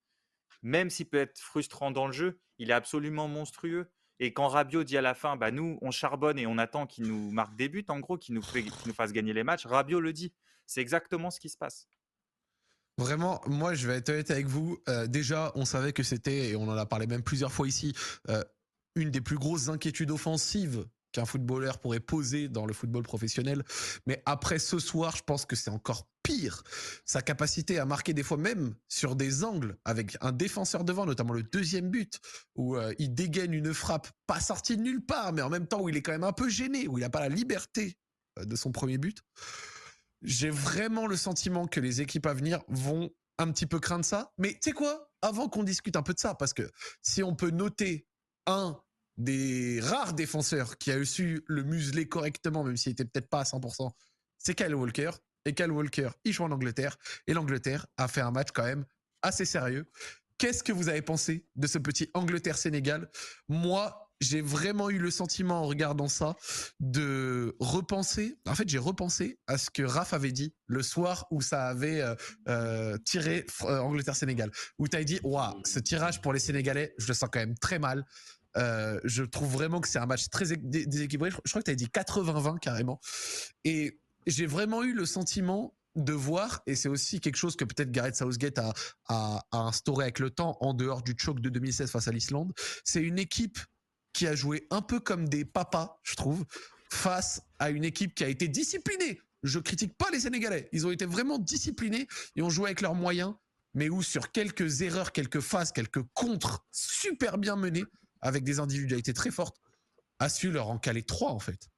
même 0.62 0.90
s'il 0.90 1.08
peut 1.08 1.18
être 1.18 1.38
frustrant 1.38 1.90
dans 1.90 2.06
le 2.06 2.12
jeu, 2.12 2.38
il 2.58 2.70
est 2.70 2.74
absolument 2.74 3.28
monstrueux. 3.28 3.90
Et 4.22 4.34
quand 4.34 4.48
Rabiot 4.48 4.84
dit 4.84 4.98
à 4.98 5.00
la 5.00 5.14
fin, 5.14 5.36
bah 5.36 5.50
nous, 5.50 5.78
on 5.80 5.90
charbonne 5.90 6.38
et 6.38 6.46
on 6.46 6.58
attend 6.58 6.86
qu'il 6.86 7.06
nous 7.06 7.30
marque 7.30 7.56
des 7.56 7.70
buts, 7.70 7.86
en 7.88 8.00
gros, 8.00 8.18
qu'il 8.18 8.34
nous, 8.34 8.42
fasse 8.42 9.12
gagner 9.12 9.32
les 9.32 9.42
matchs, 9.44 9.64
Rabiot 9.64 9.98
le 9.98 10.12
dit. 10.12 10.32
C'est 10.66 10.82
exactement 10.82 11.30
ce 11.30 11.40
qui 11.40 11.48
se 11.48 11.56
passe. 11.56 11.88
Vraiment, 12.98 13.40
moi, 13.46 13.72
je 13.72 13.88
vais 13.88 13.96
être 13.96 14.10
honnête 14.10 14.30
avec 14.30 14.46
vous. 14.46 14.78
Euh, 14.90 15.06
déjà, 15.06 15.52
on 15.54 15.64
savait 15.64 15.94
que 15.94 16.02
c'était, 16.02 16.50
et 16.50 16.56
on 16.56 16.68
en 16.68 16.76
a 16.76 16.84
parlé 16.84 17.06
même 17.06 17.22
plusieurs 17.22 17.50
fois 17.50 17.66
ici, 17.66 17.94
euh, 18.28 18.44
une 18.94 19.10
des 19.10 19.22
plus 19.22 19.38
grosses 19.38 19.68
inquiétudes 19.68 20.10
offensives 20.10 20.84
qu'un 21.12 21.24
footballeur 21.24 21.78
pourrait 21.78 22.00
poser 22.00 22.48
dans 22.48 22.66
le 22.66 22.72
football 22.72 23.02
professionnel. 23.02 23.64
Mais 24.06 24.22
après 24.26 24.58
ce 24.58 24.78
soir, 24.78 25.16
je 25.16 25.22
pense 25.22 25.46
que 25.46 25.56
c'est 25.56 25.70
encore 25.70 26.08
pire. 26.22 26.62
Sa 27.04 27.22
capacité 27.22 27.78
à 27.78 27.84
marquer 27.84 28.14
des 28.14 28.22
fois 28.22 28.36
même 28.36 28.74
sur 28.88 29.16
des 29.16 29.44
angles 29.44 29.76
avec 29.84 30.16
un 30.20 30.32
défenseur 30.32 30.84
devant, 30.84 31.06
notamment 31.06 31.32
le 31.32 31.42
deuxième 31.42 31.90
but, 31.90 32.20
où 32.54 32.76
euh, 32.76 32.92
il 32.98 33.14
dégaine 33.14 33.52
une 33.52 33.74
frappe 33.74 34.08
pas 34.26 34.40
sortie 34.40 34.76
de 34.76 34.82
nulle 34.82 35.04
part, 35.04 35.32
mais 35.32 35.42
en 35.42 35.50
même 35.50 35.66
temps 35.66 35.80
où 35.80 35.88
il 35.88 35.96
est 35.96 36.02
quand 36.02 36.12
même 36.12 36.24
un 36.24 36.32
peu 36.32 36.48
gêné, 36.48 36.88
où 36.88 36.98
il 36.98 37.02
n'a 37.02 37.10
pas 37.10 37.20
la 37.20 37.28
liberté 37.28 37.98
euh, 38.38 38.44
de 38.44 38.56
son 38.56 38.72
premier 38.72 38.98
but. 38.98 39.18
J'ai 40.22 40.50
vraiment 40.50 41.06
le 41.06 41.16
sentiment 41.16 41.66
que 41.66 41.80
les 41.80 42.02
équipes 42.02 42.26
à 42.26 42.34
venir 42.34 42.62
vont 42.68 43.10
un 43.38 43.50
petit 43.50 43.66
peu 43.66 43.80
craindre 43.80 44.04
ça. 44.04 44.32
Mais 44.38 44.52
tu 44.52 44.58
sais 44.64 44.72
quoi? 44.72 45.10
Avant 45.22 45.48
qu'on 45.48 45.64
discute 45.64 45.96
un 45.96 46.02
peu 46.02 46.12
de 46.12 46.18
ça, 46.18 46.34
parce 46.34 46.52
que 46.52 46.70
si 47.02 47.22
on 47.22 47.34
peut 47.34 47.50
noter 47.50 48.06
un 48.46 48.78
des 49.16 49.80
rares 49.80 50.14
défenseurs 50.14 50.78
qui 50.78 50.90
a 50.90 51.04
su 51.04 51.42
le 51.46 51.62
museler 51.62 52.08
correctement, 52.08 52.64
même 52.64 52.76
s'il 52.76 52.92
était 52.92 53.04
peut-être 53.04 53.28
pas 53.28 53.40
à 53.40 53.44
100%, 53.44 53.90
c'est 54.38 54.54
Kyle 54.54 54.74
Walker. 54.74 55.10
Et 55.46 55.54
Kyle 55.54 55.70
Walker, 55.70 56.10
il 56.24 56.32
joue 56.32 56.44
en 56.44 56.50
Angleterre. 56.50 56.96
Et 57.26 57.32
l'Angleterre 57.32 57.86
a 57.96 58.08
fait 58.08 58.20
un 58.20 58.30
match 58.30 58.48
quand 58.52 58.64
même 58.64 58.84
assez 59.22 59.44
sérieux. 59.44 59.90
Qu'est-ce 60.38 60.62
que 60.62 60.72
vous 60.72 60.88
avez 60.88 61.02
pensé 61.02 61.46
de 61.56 61.66
ce 61.66 61.78
petit 61.78 62.10
Angleterre-Sénégal? 62.14 63.10
Moi, 63.48 64.10
j'ai 64.20 64.42
vraiment 64.42 64.90
eu 64.90 64.98
le 64.98 65.10
sentiment 65.10 65.62
en 65.62 65.64
regardant 65.64 66.08
ça 66.08 66.36
de 66.78 67.56
repenser. 67.58 68.38
En 68.46 68.54
fait, 68.54 68.68
j'ai 68.68 68.78
repensé 68.78 69.38
à 69.46 69.56
ce 69.58 69.70
que 69.70 69.82
Raph 69.82 70.12
avait 70.12 70.32
dit 70.32 70.54
le 70.66 70.82
soir 70.82 71.26
où 71.30 71.40
ça 71.40 71.68
avait 71.68 72.02
euh, 72.02 72.14
euh, 72.48 72.98
tiré 72.98 73.46
euh, 73.62 73.78
Angleterre-Sénégal. 73.80 74.50
Où 74.78 74.88
tu 74.88 74.96
as 74.96 75.04
dit, 75.04 75.20
waouh, 75.22 75.60
ce 75.64 75.78
tirage 75.78 76.20
pour 76.20 76.32
les 76.32 76.38
Sénégalais, 76.38 76.94
je 76.98 77.06
le 77.08 77.14
sens 77.14 77.28
quand 77.32 77.40
même 77.40 77.58
très 77.58 77.78
mal. 77.78 78.04
Euh, 78.56 78.98
je 79.04 79.22
trouve 79.22 79.50
vraiment 79.50 79.80
que 79.80 79.88
c'est 79.88 79.98
un 79.98 80.06
match 80.06 80.28
très 80.28 80.56
déséquilibré. 80.56 81.30
Je, 81.30 81.36
crois 81.50 81.62
que 81.62 81.66
tu 81.66 81.70
as 81.70 81.76
dit 81.76 81.86
80-20 81.86 82.58
carrément. 82.58 83.00
Et 83.64 84.00
j'ai 84.26 84.46
vraiment 84.46 84.82
eu 84.82 84.92
le 84.92 85.06
sentiment 85.06 85.74
de 85.96 86.12
voir, 86.12 86.62
et 86.66 86.76
c'est 86.76 86.88
aussi 86.88 87.20
quelque 87.20 87.36
chose 87.36 87.56
que 87.56 87.64
peut-être 87.64 87.90
Gareth 87.90 88.16
Southgate 88.16 88.60
a, 89.08 89.44
instauré 89.50 90.04
avec 90.04 90.20
le 90.20 90.30
temps 90.30 90.56
en 90.60 90.72
dehors 90.72 91.02
du 91.02 91.14
choc 91.16 91.40
de 91.40 91.48
2016 91.48 91.90
face 91.90 92.06
à 92.06 92.12
l'Islande, 92.12 92.52
c'est 92.84 93.02
une 93.02 93.18
équipe 93.18 93.58
qui 94.12 94.26
a 94.26 94.34
joué 94.34 94.66
un 94.70 94.82
peu 94.82 95.00
comme 95.00 95.28
des 95.28 95.44
papas, 95.44 96.00
je 96.02 96.14
trouve, 96.14 96.44
face 96.90 97.42
à 97.58 97.70
une 97.70 97.84
équipe 97.84 98.14
qui 98.14 98.24
a 98.24 98.28
été 98.28 98.48
disciplinée. 98.48 99.20
Je 99.42 99.58
critique 99.58 99.96
pas 99.96 100.10
les 100.10 100.20
Sénégalais, 100.20 100.68
ils 100.72 100.86
ont 100.86 100.90
été 100.90 101.06
vraiment 101.06 101.38
disciplinés 101.38 102.06
et 102.36 102.42
ont 102.42 102.50
joué 102.50 102.66
avec 102.66 102.82
leurs 102.82 102.94
moyens, 102.94 103.34
mais 103.74 103.88
où 103.88 104.02
sur 104.02 104.30
quelques 104.30 104.82
erreurs, 104.82 105.12
quelques 105.12 105.40
phases, 105.40 105.72
quelques 105.72 106.02
contres 106.14 106.64
super 106.70 107.38
bien 107.38 107.56
menés, 107.56 107.84
avec 108.22 108.44
des 108.44 108.60
individualités 108.60 109.14
très 109.14 109.30
fortes, 109.30 109.56
a 110.18 110.28
su 110.28 110.50
leur 110.50 110.70
en 110.70 110.78
caler 110.78 111.02
trois 111.02 111.30
en 111.30 111.38
fait. 111.38 111.70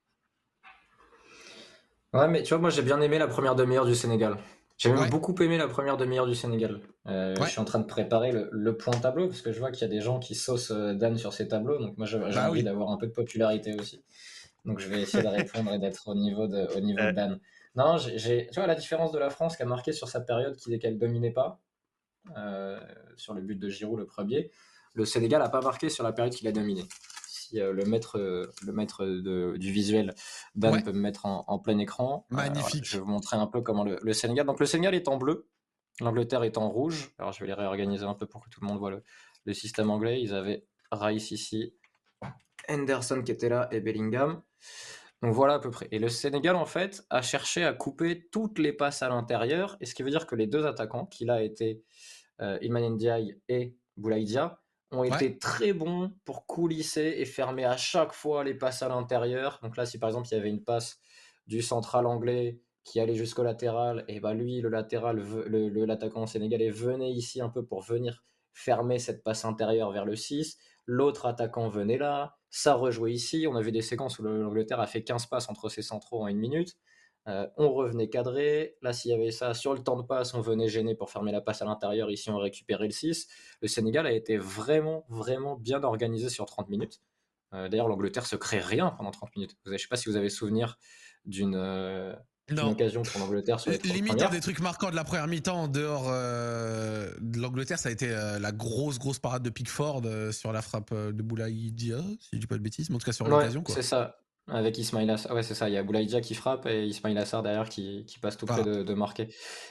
Ouais, 2.13 2.29
mais 2.29 2.43
tu 2.43 2.51
vois, 2.51 2.59
moi 2.59 2.71
j'ai 2.71 2.83
bien 2.83 3.01
aimé 3.01 3.19
la 3.19 3.29
première 3.29 3.55
demi-heure 3.55 3.87
du 3.87 3.95
Sénégal. 3.95 4.37
J'ai 4.77 4.93
même 4.93 5.11
beaucoup 5.11 5.35
aimé 5.41 5.59
la 5.59 5.69
première 5.69 5.97
demi-heure 5.97 6.27
du 6.27 6.35
Sénégal. 6.35 6.81
Euh, 7.07 7.37
je 7.41 7.45
suis 7.45 7.61
en 7.61 7.65
train 7.65 7.79
de 7.79 7.87
préparer 7.87 8.33
le, 8.51 8.77
point 8.77 8.95
tableau 8.95 9.29
parce 9.29 9.41
que 9.41 9.53
je 9.53 9.59
vois 9.61 9.71
qu'il 9.71 9.83
y 9.83 9.85
a 9.85 9.95
des 9.95 10.01
gens 10.01 10.19
qui 10.19 10.35
saucent 10.35 10.73
euh, 10.73 10.95
Dan 10.95 11.17
sur 11.17 11.33
ces 11.33 11.47
tableaux. 11.47 11.79
Donc 11.79 11.97
moi 11.99 12.07
j'ai 12.07 12.19
bah 12.19 12.49
envie 12.49 12.65
d'avoir 12.65 12.91
un 12.91 12.97
peu 12.97 13.07
de 13.07 13.13
popularité 13.13 13.75
aussi. 13.79 14.03
Donc 14.65 14.81
je 14.81 14.89
vais 14.89 15.03
essayer 15.03 15.23
de 15.23 15.29
répondre 15.29 15.73
et 15.73 15.79
d'être 15.79 16.09
au 16.09 16.15
niveau 16.15 16.49
de, 16.49 16.67
au 16.77 16.81
niveau 16.81 17.01
de 17.01 17.13
Dan. 17.13 17.39
Non, 17.75 17.97
j'ai, 17.97 18.49
tu 18.49 18.55
vois, 18.57 18.67
la 18.67 18.75
différence 18.75 19.13
de 19.13 19.19
la 19.19 19.31
France 19.31 19.57
qui 19.57 19.63
a 19.63 19.67
marqué 19.67 19.93
sur 19.93 20.09
sa 20.09 20.21
période 20.21 20.57
qu'elle 20.81 20.95
ne 20.95 20.99
dominait 20.99 21.31
pas, 21.31 21.61
euh, 22.37 22.79
sur 23.17 23.35
le 23.35 23.41
but 23.41 23.59
de 23.59 23.69
Giroud 23.69 23.99
le 23.99 24.07
premier, 24.07 24.51
le 24.95 25.05
Sénégal 25.05 25.43
n'a 25.43 25.49
pas 25.49 25.61
marqué 25.61 25.89
sur 25.89 26.05
la 26.05 26.13
période 26.13 26.35
qu'il 26.35 26.49
a 26.49 26.53
dominé. 26.53 26.85
Si 27.29 27.61
euh, 27.61 27.73
le 27.73 27.85
maître, 27.85 28.19
le 28.65 28.73
maître 28.73 29.05
du 29.57 29.73
visuel, 29.73 30.15
Dan 30.55 30.83
peut 30.83 30.93
me 30.93 31.01
mettre 31.01 31.27
en, 31.27 31.59
plein 31.59 31.79
écran. 31.79 32.27
Euh, 32.33 32.37
Magnifique. 32.37 32.85
je 32.85 32.97
vais 32.97 33.03
vous 33.03 33.11
montrer 33.11 33.37
un 33.37 33.47
peu 33.47 33.61
comment 33.61 33.85
le, 33.85 34.13
Sénégal. 34.13 34.47
Donc 34.47 34.61
le 34.61 34.67
Sénégal 34.67 34.95
est 34.95 35.09
en 35.09 35.17
bleu, 35.17 35.49
l'Angleterre 36.01 36.45
est 36.45 36.59
en 36.59 36.69
rouge. 36.69 37.15
Alors 37.19 37.33
je 37.33 37.41
vais 37.41 37.47
les 37.47 37.55
réorganiser 37.55 38.05
un 38.05 38.15
peu 38.15 38.27
pour 38.27 38.45
que 38.45 38.51
tout 38.51 38.61
le 38.61 38.67
monde 38.67 38.79
voit 38.79 38.91
le, 38.91 39.53
système 39.55 39.91
anglais. 39.91 40.21
Ils 40.21 40.35
avaient 40.35 40.67
Rice 40.93 41.31
ici, 41.31 41.75
Henderson 42.69 43.23
qui 43.23 43.33
était 43.33 43.49
là 43.49 43.69
et 43.71 43.81
Bellingham. 43.81 44.43
Donc 45.23 45.35
voilà 45.35 45.55
à 45.55 45.59
peu 45.61 45.71
près. 45.71 45.87
Et 45.93 45.99
le 46.01 46.09
Sénégal, 46.09 46.57
en 46.57 46.67
fait, 46.67 47.05
a 47.09 47.23
cherché 47.23 47.65
à 47.65 47.73
couper 47.73 48.29
toutes 48.33 48.59
les 48.59 48.73
passes 48.73 49.03
à 49.03 49.09
l'intérieur. 49.09 49.77
Et 49.81 49.87
ce 49.87 49.95
qui 49.95 50.03
veut 50.03 50.11
dire 50.11 50.27
que 50.27 50.35
les 50.35 50.49
deux 50.49 50.67
attaquants, 50.67 51.07
qu'il 51.07 51.31
a 51.31 51.43
été 51.43 51.85
euh, 52.41 52.59
Ilman 52.61 52.91
Ndiaye 52.91 53.41
et 53.49 53.77
Boulaïdia, 53.97 54.62
ont 54.93 55.05
été 55.05 55.39
très 55.39 55.73
bons 55.73 56.13
pour 56.25 56.47
coulisser 56.47 57.15
et 57.19 57.25
fermer 57.25 57.65
à 57.65 57.77
chaque 57.77 58.13
fois 58.13 58.45
les 58.45 58.55
passes 58.55 58.83
à 58.83 58.89
l'intérieur. 58.89 59.59
Donc 59.63 59.77
là, 59.77 59.87
si 59.87 59.99
par 59.99 60.11
exemple 60.11 60.29
il 60.31 60.35
y 60.35 60.39
avait 60.39 60.51
une 60.51 60.63
passe 60.63 61.01
du 61.47 61.63
central 61.63 62.07
anglais 62.07 62.61
qui 62.85 63.01
allait 63.01 63.15
jusqu'au 63.15 63.43
latéral, 63.43 64.05
et 64.09 64.21
bah 64.21 64.35
lui, 64.35 64.61
le 64.61 64.69
latéral, 64.69 65.17
le, 65.19 65.85
l'attaquant 65.85 66.27
sénégalais 66.27 66.71
venait 66.71 67.13
ici 67.13 67.41
un 67.41 67.49
peu 67.49 67.65
pour 67.65 67.83
venir 67.83 68.25
fermer 68.53 68.99
cette 68.99 69.23
passe 69.23 69.45
intérieure 69.45 69.93
vers 69.93 70.05
le 70.05 70.17
6. 70.17 70.59
L'autre 70.85 71.27
attaquant 71.27 71.69
venait 71.69 71.97
là, 71.97 72.37
ça 72.51 72.75
rejouait 72.75 73.13
ici. 73.13 73.47
On 73.49 73.57
avait 73.57 73.73
des 73.73 73.83
séquences 73.83 74.19
où 74.19 74.25
l'Angleterre 74.25 74.81
a 74.81 74.87
fait 74.87 75.05
15 75.05 75.27
passes 75.27 75.49
entre 75.49 75.69
ses 75.69 75.83
centraux 75.83 76.23
en 76.23 76.27
une 76.27 76.39
minute. 76.39 76.77
Euh, 77.29 77.47
on 77.57 77.73
revenait 77.73 78.09
cadré. 78.09 78.77
Là, 78.83 78.93
s'il 78.93 79.13
y 79.13 79.15
avait 79.15 79.31
ça, 79.31 79.55
sur 79.55 79.75
le 79.75 79.81
temps 79.81 79.97
de 79.97 80.03
passe, 80.03 80.35
on 80.35 80.41
venait 80.41 80.69
gêner 80.69 80.95
pour 80.95 81.11
fermer 81.11 81.31
la 81.31 81.41
passe 81.41 81.63
à 81.63 81.65
l'intérieur. 81.65 82.11
Ici, 82.11 82.31
on 82.31 82.39
récupérait 82.39 82.87
le 82.87 82.93
6. 82.93 83.29
Le 83.61 83.69
Sénégal 83.69 84.07
a 84.07 84.13
été 84.13 84.37
vraiment, 84.37 85.05
vraiment 85.09 85.57
bien 85.57 85.83
organisé 85.83 86.29
sur 86.29 86.47
30 86.47 86.69
minutes. 86.69 87.01
Euh, 87.55 87.69
d'ailleurs, 87.69 87.89
l'Angleterre 87.89 88.27
se 88.27 88.35
crée 88.35 88.61
rien 88.61 88.91
pendant 88.91 89.11
30 89.11 89.37
minutes. 89.37 89.57
je 89.67 89.73
ne 89.73 89.79
sais 89.79 89.89
pas 89.89 89.97
si 89.97 90.09
vous 90.09 90.17
avez 90.17 90.31
souvenir 90.31 90.79
d'une 91.27 91.55
euh, 91.55 92.15
occasion 92.51 93.03
pour 93.03 93.21
l'Angleterre 93.21 93.61
sur 93.61 93.71
les 93.71 93.79
Limite, 93.79 94.21
un 94.21 94.31
des 94.31 94.41
trucs 94.41 94.59
marquants 94.61 94.91
de 94.91 94.97
la 94.97 95.05
première 95.05 95.29
mi-temps 95.29 95.63
en 95.63 95.69
dehors 95.69 96.07
de 96.11 97.39
l'Angleterre, 97.39 97.79
ça 97.79 97.91
a 97.91 97.93
été 97.93 98.09
la 98.09 98.53
grosse, 98.53 98.99
grosse 98.99 99.21
parade 99.21 99.43
de 99.43 99.51
Pickford 99.51 100.03
sur 100.33 100.51
la 100.53 100.63
frappe 100.63 100.93
de 100.93 101.23
Boulaye 101.23 101.71
Dia, 101.71 102.01
si 102.19 102.31
je 102.33 102.39
dis 102.39 102.47
pas 102.47 102.57
de 102.57 102.63
bêtises, 102.63 102.91
mais 102.91 102.97
en 102.97 102.99
tout 102.99 103.07
cas 103.07 103.13
sur 103.13 103.29
l'occasion. 103.29 103.63
C'est 103.69 103.83
ça. 103.83 104.17
Avec 104.49 104.77
Ismail 104.77 105.09
Assar, 105.09 105.35
ouais, 105.35 105.43
c'est 105.43 105.55
ça. 105.55 105.69
Il 105.69 105.75
y 105.75 105.77
a 105.77 105.83
Boulaïdja 105.83 106.21
qui 106.21 106.35
frappe 106.35 106.67
et 106.67 106.85
Ismail 106.85 107.17
Assar 107.17 107.43
derrière 107.43 107.69
qui, 107.69 108.05
passe 108.21 108.37
tout 108.37 108.47
près 108.47 108.63
de, 108.65 108.95
marquer. 108.95 109.29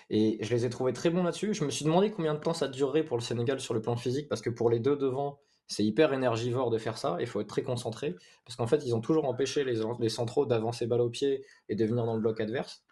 Et 0.10 0.38
je 0.42 0.54
les 0.54 0.66
ai 0.66 0.70
trouvés 0.70 0.94
très 0.94 1.10
bons 1.10 1.24
là-dessus. 1.24 1.54
Je 1.54 1.66
me 1.66 1.70
suis 1.70 1.84
demandé 1.84 2.10
combien 2.10 2.34
de 2.34 2.40
temps 2.40 2.54
ça 2.54 2.68
durerait 2.68 3.04
pour 3.04 3.18
le 3.18 3.22
Sénégal 3.22 3.60
sur 3.60 3.74
le 3.74 3.82
plan 3.82 3.98
physique, 3.98 4.30
parce 4.30 4.42
que 4.42 4.50
pour 4.50 4.70
les 4.70 4.80
deux 4.80 4.96
devant, 4.96 5.40
c'est 5.68 5.84
hyper 5.84 6.14
énergivore 6.14 6.70
de 6.70 6.78
faire 6.78 6.98
ça. 6.98 7.18
Il 7.20 7.28
faut 7.28 7.42
être 7.42 7.48
très 7.48 7.64
concentré, 7.64 8.16
parce 8.46 8.56
qu'en 8.56 8.68
fait, 8.68 8.86
ils 8.86 8.96
ont 8.96 9.02
toujours 9.02 9.26
empêché 9.26 9.66
les, 9.66 9.82
les 10.00 10.10
centraux 10.10 10.46
d'avancer 10.46 10.88
balle 10.88 11.02
au 11.02 11.10
pied 11.10 11.46
et 11.68 11.76
de 11.76 11.86
venir 11.86 12.06
dans 12.06 12.16
le 12.16 12.22
bloc 12.22 12.40
adverse. 12.40 12.84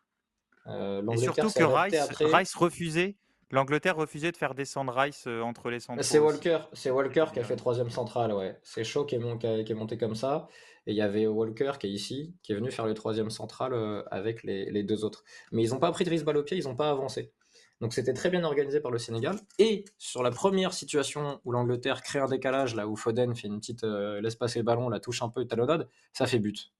Euh, 0.67 1.01
et 1.11 1.17
surtout 1.17 1.49
que 1.49 2.35
Rice 2.35 2.55
refusait 2.55 3.15
L'Angleterre 3.51 3.95
refusait 3.95 4.31
de 4.31 4.37
faire 4.37 4.53
descendre 4.53 4.93
Rice 4.93 5.25
euh, 5.25 5.41
entre 5.41 5.69
les 5.71 5.79
centraux. 5.79 6.03
C'est 6.03 6.19
Walker, 6.19 6.59
c'est 6.73 6.91
Walker 6.91 7.25
qui 7.33 7.39
a 7.39 7.43
fait 7.43 7.55
troisième 7.55 7.89
central, 7.89 8.31
ouais. 8.31 8.59
C'est 8.61 8.83
Shaw 8.83 9.05
qui 9.05 9.15
est, 9.15 9.37
qui, 9.39 9.71
est, 9.71 9.75
monté 9.75 9.97
comme 9.97 10.13
ça. 10.13 10.47
Et 10.85 10.91
il 10.91 10.95
y 10.95 11.01
avait 11.01 11.25
Walker 11.25 11.73
qui 11.79 11.87
est 11.87 11.89
ici, 11.89 12.35
qui 12.43 12.51
est 12.51 12.55
venu 12.55 12.69
faire 12.69 12.85
le 12.85 12.93
troisième 12.93 13.31
central 13.31 13.73
euh, 13.73 14.03
avec 14.11 14.43
les, 14.43 14.83
deux 14.83 15.03
autres. 15.03 15.23
Mais 15.51 15.63
ils 15.63 15.71
n'ont 15.71 15.79
pas 15.79 15.91
pris 15.91 16.03
de 16.05 16.11
risque 16.11 16.25
balle 16.25 16.37
au 16.37 16.43
pied, 16.43 16.57
ils 16.57 16.65
n'ont 16.65 16.75
pas 16.75 16.91
avancé. 16.91 17.33
Donc 17.81 17.93
c'était 17.93 18.13
très 18.13 18.29
bien 18.29 18.43
organisé 18.43 18.81
par 18.81 18.91
le 18.91 18.99
Sénégal. 18.99 19.39
Et 19.57 19.85
sur 19.97 20.21
la 20.21 20.31
première 20.31 20.73
situation 20.73 21.41
où 21.43 21.51
l'Angleterre 21.51 22.03
crée 22.03 22.19
un 22.19 22.27
décalage, 22.27 22.75
là 22.75 22.87
où 22.87 22.95
Foden 22.95 23.35
fait 23.35 23.47
une 23.47 23.59
petite 23.59 23.83
euh, 23.83 24.21
laisse 24.21 24.35
passer 24.35 24.59
le 24.59 24.65
ballon, 24.65 24.89
la 24.89 24.99
touche 24.99 25.23
un 25.23 25.29
peu 25.29 25.45
talonnade, 25.45 25.87
ça 26.13 26.27
fait 26.27 26.39
but. 26.39 26.71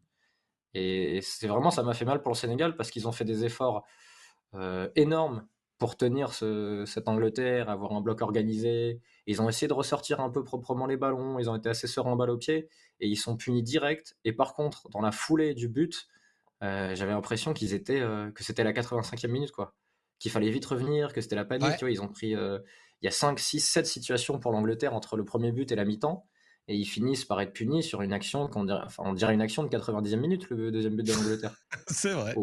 Et 0.76 1.22
c'est 1.24 1.48
vraiment, 1.48 1.72
ça 1.72 1.82
m'a 1.82 1.96
fait 1.96 2.06
mal 2.06 2.22
pour 2.22 2.32
le 2.32 2.38
Sénégal 2.38 2.76
parce 2.76 2.92
qu'ils 2.92 3.08
ont 3.08 3.12
fait 3.12 3.26
des 3.26 3.44
efforts 3.44 3.86
énormes 4.96 5.48
pour 5.80 5.96
tenir 5.96 6.34
cette 6.34 7.08
Angleterre, 7.08 7.70
avoir 7.70 7.94
un 7.94 8.02
bloc 8.02 8.22
organisé. 8.22 9.00
Ils 9.26 9.42
ont 9.42 9.48
essayé 9.48 9.68
de 9.68 9.74
ressortir 9.74 10.20
un 10.20 10.30
peu 10.30 10.44
proprement 10.44 10.86
les 10.86 10.98
ballons, 10.98 11.40
ils 11.40 11.50
ont 11.50 11.56
été 11.56 11.70
assez 11.70 11.88
sereins 11.88 12.18
balle 12.18 12.30
au 12.30 12.38
pied, 12.38 12.68
et 13.00 13.08
ils 13.08 13.16
sont 13.16 13.38
punis 13.38 13.64
direct. 13.64 14.18
Et 14.26 14.34
par 14.34 14.54
contre, 14.54 14.90
dans 14.90 15.00
la 15.00 15.14
foulée 15.14 15.54
du 15.54 15.70
but, 15.70 16.10
euh, 16.64 16.94
j'avais 16.96 17.14
l'impression 17.14 17.54
qu'ils 17.54 17.74
étaient, 17.74 18.02
euh, 18.02 18.30
que 18.32 18.44
c'était 18.44 18.66
la 18.66 18.74
85e 18.74 19.32
minute, 19.32 19.52
quoi. 19.52 19.74
Qu'il 20.20 20.32
fallait 20.32 20.50
vite 20.50 20.66
revenir, 20.66 21.14
que 21.14 21.22
c'était 21.22 21.38
la 21.38 21.46
panique. 21.46 21.78
Tu 21.78 21.86
vois, 21.86 21.92
ils 21.92 22.02
ont 22.02 22.10
pris. 22.10 22.36
Euh, 22.36 22.60
il 23.02 23.06
y 23.06 23.08
a 23.08 23.12
5, 23.12 23.40
6, 23.40 23.62
7 23.62 23.86
situations 23.86 24.40
pour 24.40 24.52
l'Angleterre 24.52 24.94
entre 24.94 25.16
le 25.16 25.24
premier 25.24 25.54
but 25.54 25.72
et 25.72 25.76
la 25.78 25.86
mi-temps 25.86 26.28
et 26.70 26.76
ils 26.76 26.86
finissent 26.86 27.26
par 27.26 27.42
être 27.42 27.52
punis 27.52 27.82
sur 27.82 28.04
une 28.04 28.14
action 28.14 28.48
qu'on 28.48 28.64
dirait, 28.64 28.84
enfin, 28.86 29.02
on 29.06 29.14
dirait 29.14 29.34
une 29.34 29.42
action 29.42 29.64
de 29.64 29.70
90e 29.70 30.18
minute, 30.18 30.48
le 30.52 30.72
deuxième 30.72 30.96
but 30.96 31.04
de 31.04 31.12
l'Angleterre. 31.12 31.56
c'est 31.88 32.12
vrai. 32.12 32.36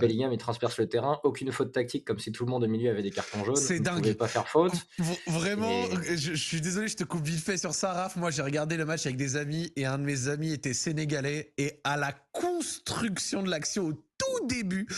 Bellingham 0.00 0.32
il 0.32 0.38
transperce 0.38 0.76
le 0.78 0.88
terrain, 0.88 1.20
aucune 1.22 1.52
faute 1.52 1.70
tactique, 1.70 2.04
comme 2.04 2.18
si 2.18 2.32
tout 2.32 2.44
le 2.44 2.50
monde 2.50 2.64
au 2.64 2.66
milieu 2.66 2.90
avait 2.90 3.02
des 3.02 3.12
cartons 3.12 3.44
jaunes. 3.44 3.54
C'est 3.54 3.78
dingue. 3.78 4.04
Ne 4.04 4.12
pas 4.12 4.26
faire 4.26 4.48
faute. 4.48 4.72
Vraiment, 5.28 5.84
je, 6.16 6.34
suis 6.34 6.60
désolé, 6.60 6.88
je 6.88 6.96
te 6.96 7.04
coupe 7.04 7.24
vite 7.24 7.42
fait 7.42 7.56
sur 7.56 7.72
ça, 7.72 7.92
Raph. 7.92 8.16
Moi, 8.16 8.32
j'ai 8.32 8.42
regardé 8.42 8.76
le 8.76 8.84
match 8.84 9.06
avec 9.06 9.16
des 9.16 9.36
amis 9.36 9.72
et 9.76 9.86
un 9.86 9.98
de 9.98 10.04
mes 10.04 10.26
amis 10.26 10.52
était 10.52 10.74
sénégalais 10.74 11.54
et 11.56 11.80
à 11.84 11.96
la 11.96 12.12
construction 12.32 13.44
de 13.44 13.50
l'action 13.50 13.86
au 13.86 13.92
tout 13.92 14.46
début, 14.48 14.88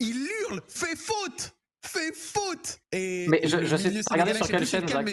il 0.00 0.16
hurle, 0.16 0.62
fais 0.66 0.96
faute 0.96 1.54
fait 1.80 2.12
faute. 2.12 2.80
Et 2.92 3.26
Mais 3.28 3.40
je, 3.44 3.64
je 3.64 3.76
sais, 3.76 4.02
sénégalais, 4.02 4.34
sur 4.34 4.48
quelle 4.48 4.66
chaîne, 4.66 4.86
Zach? 4.86 5.06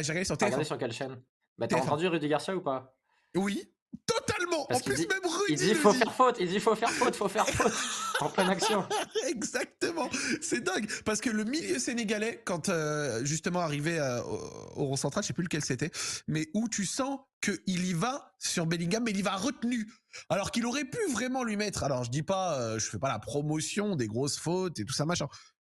j'ai 0.00 0.12
regardé 0.12 0.24
sur 0.24 0.38
T'as 0.38 0.46
regardé 0.46 0.64
TF1. 0.64 0.66
sur 0.66 0.78
quelle 0.78 0.92
chaîne? 0.92 1.18
Bah 1.58 1.66
t'as 1.66 1.76
TF1. 1.76 1.82
entendu 1.82 2.08
Rudy 2.08 2.28
Garcia 2.28 2.56
ou 2.56 2.60
pas? 2.60 2.96
Oui, 3.34 3.72
totalement. 4.06 4.64
Parce 4.66 4.80
en 4.80 4.84
plus, 4.84 4.96
dit, 4.96 5.06
même 5.06 5.20
il 5.24 5.30
Rudy 5.30 5.56
dit 5.56 5.68
le 5.70 5.74
faut 5.74 5.92
dit. 5.92 5.98
faire 5.98 6.14
faute, 6.14 6.36
il 6.40 6.48
dit 6.48 6.60
faut 6.60 6.74
faire 6.74 6.90
faute, 6.90 7.16
faut 7.16 7.28
faire 7.28 7.46
faute 7.48 7.72
en 8.20 8.28
pleine 8.30 8.48
action. 8.48 8.86
Exactement, 9.28 10.08
c'est 10.40 10.62
dingue 10.62 10.88
parce 11.04 11.20
que 11.20 11.30
le 11.30 11.44
milieu 11.44 11.78
sénégalais, 11.78 12.42
quand 12.44 12.68
euh, 12.68 13.24
justement 13.24 13.60
arrivé 13.60 13.98
euh, 13.98 14.22
au, 14.22 14.86
rond 14.86 14.96
central, 14.96 15.22
je 15.22 15.28
sais 15.28 15.32
plus 15.32 15.44
lequel 15.44 15.64
c'était, 15.64 15.90
mais 16.28 16.48
où 16.54 16.68
tu 16.68 16.86
sens 16.86 17.18
qu'il 17.40 17.86
y 17.86 17.92
va 17.92 18.34
sur 18.38 18.66
Bellingham, 18.66 19.02
mais 19.04 19.10
il 19.10 19.18
y 19.18 19.22
va 19.22 19.36
retenu, 19.36 19.90
alors 20.28 20.50
qu'il 20.50 20.66
aurait 20.66 20.84
pu 20.84 20.98
vraiment 21.12 21.42
lui 21.44 21.56
mettre. 21.56 21.82
Alors 21.82 22.04
je 22.04 22.10
dis 22.10 22.22
pas, 22.22 22.58
euh, 22.60 22.78
je 22.78 22.88
fais 22.88 22.98
pas 22.98 23.08
la 23.08 23.18
promotion 23.18 23.96
des 23.96 24.06
grosses 24.06 24.38
fautes 24.38 24.78
et 24.78 24.84
tout 24.84 24.94
ça 24.94 25.04
machin, 25.04 25.26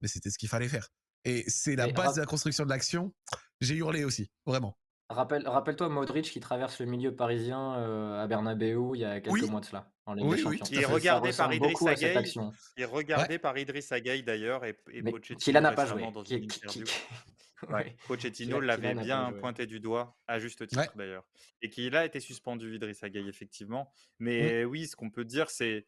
mais 0.00 0.08
c'était 0.08 0.30
ce 0.30 0.38
qu'il 0.38 0.48
fallait 0.48 0.68
faire. 0.68 0.88
Et 1.24 1.44
c'est 1.48 1.76
la 1.76 1.88
base 1.88 2.16
de 2.16 2.20
la 2.20 2.26
construction 2.26 2.64
de 2.64 2.70
l'action. 2.70 3.14
J'ai 3.60 3.76
hurlé 3.76 4.02
aussi, 4.02 4.28
vraiment. 4.44 4.76
Rappelle, 5.12 5.46
rappelle-toi 5.48 5.88
Modric 5.88 6.24
qui 6.30 6.40
traverse 6.40 6.78
le 6.80 6.86
milieu 6.86 7.14
parisien 7.14 7.76
euh, 7.76 8.22
à 8.22 8.26
Bernabeu 8.26 8.78
il 8.94 9.00
y 9.00 9.04
a 9.04 9.20
quelques 9.20 9.34
Oui. 9.42 9.50
mois 9.50 9.60
de 9.60 9.64
cela, 9.66 9.90
en 10.06 10.14
Ligue 10.14 10.24
Oui, 10.26 10.36
des 10.36 10.44
oui, 10.44 10.58
Champions. 10.58 10.76
Qui 10.76 10.82
est 10.82 10.86
regardé 10.86 11.32
par 11.32 11.52
Idriss 11.52 11.82
action. 11.86 12.52
qui 12.76 12.82
est 12.82 12.86
regardé 12.86 13.38
par 13.38 13.56
Idriss 13.58 13.92
Gueye 13.92 14.22
d'ailleurs 14.22 14.64
et, 14.64 14.76
et 14.90 15.02
Mais 15.02 15.10
Pochettino 15.10 15.38
Kylian 15.38 15.60
n'a 15.60 15.72
pas 15.72 15.86
joué. 15.86 16.04
Qui- 16.24 16.46
qui- 16.46 16.60
qui- 16.66 16.84
Ouais. 17.70 17.96
Pochettino 18.08 18.58
l'avait 18.58 18.92
bien 18.94 19.30
joué. 19.30 19.38
pointé 19.38 19.66
du 19.66 19.78
doigt, 19.78 20.16
à 20.26 20.40
juste 20.40 20.66
titre 20.66 20.80
Ouais. 20.82 20.88
d'ailleurs. 20.96 21.24
Et 21.62 21.70
qu'il 21.70 21.94
a 21.94 22.04
été 22.04 22.18
suspendu, 22.18 22.74
Idriss 22.74 23.02
Gueye, 23.04 23.28
effectivement. 23.28 23.92
Mm. 24.18 24.24
Mais 24.24 24.64
oui, 24.64 24.86
ce 24.88 24.96
qu'on 24.96 25.10
peut 25.10 25.24
dire, 25.24 25.48
c'est, 25.48 25.86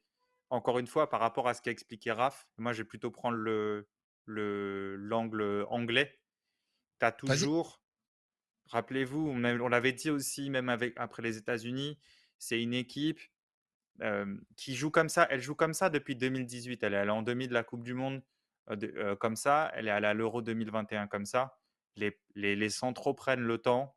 encore 0.51 0.79
une 0.79 0.87
fois, 0.87 1.11
par 1.11 1.19
rapport 1.19 1.49
à 1.49 1.55
ce 1.55 1.63
qu'a 1.63 1.73
expliqué 1.73 2.13
Raph, 2.13 2.47
moi, 2.59 2.73
je 2.73 2.83
vais 2.83 2.89
plutôt 2.89 3.11
prendre 3.11 3.37
le 3.37 3.89
le- 4.27 4.95
l'angle 4.97 5.67
anglais. 5.69 6.19
Tu 7.01 7.07
as 7.07 7.11
Vas-y. 7.11 7.39
toujours, 7.39 7.83
rappelez-vous, 8.67 9.29
on, 9.29 9.69
l'avait 9.69 9.93
dit 9.93 10.11
aussi, 10.11 10.51
même 10.51 10.69
avec, 10.69 10.95
après 10.97 11.23
les 11.23 11.37
États-Unis, 11.37 11.99
c'est 12.39 12.61
une 12.63 12.75
équipe 12.75 13.21
qui 14.57 14.75
joue 14.75 14.91
comme 14.91 15.09
ça. 15.09 15.27
Elle 15.31 15.41
joue 15.41 15.55
comme 15.55 15.75
ça 15.75 15.91
depuis 15.91 16.17
2018. 16.17 16.83
Elle 16.83 16.95
est 16.95 16.99
allée 16.99 17.11
en 17.11 17.23
demi 17.23 17.47
de 17.49 17.55
la 17.55 17.63
Coupe 17.63 17.85
du 17.85 17.95
Monde 17.95 18.23
de- 18.69 19.15
comme 19.15 19.37
ça. 19.37 19.71
Elle 19.75 19.89
est 19.89 19.93
allée 19.93 20.09
à 20.09 20.15
l'Euro 20.15 20.43
2021 20.43 21.07
comme 21.07 21.27
ça. 21.27 21.59
Les, 21.97 22.19
les, 22.35 22.57
les 22.57 22.71
centraux 22.71 23.15
prennent 23.15 23.45
le 23.47 23.59
temps. 23.59 23.97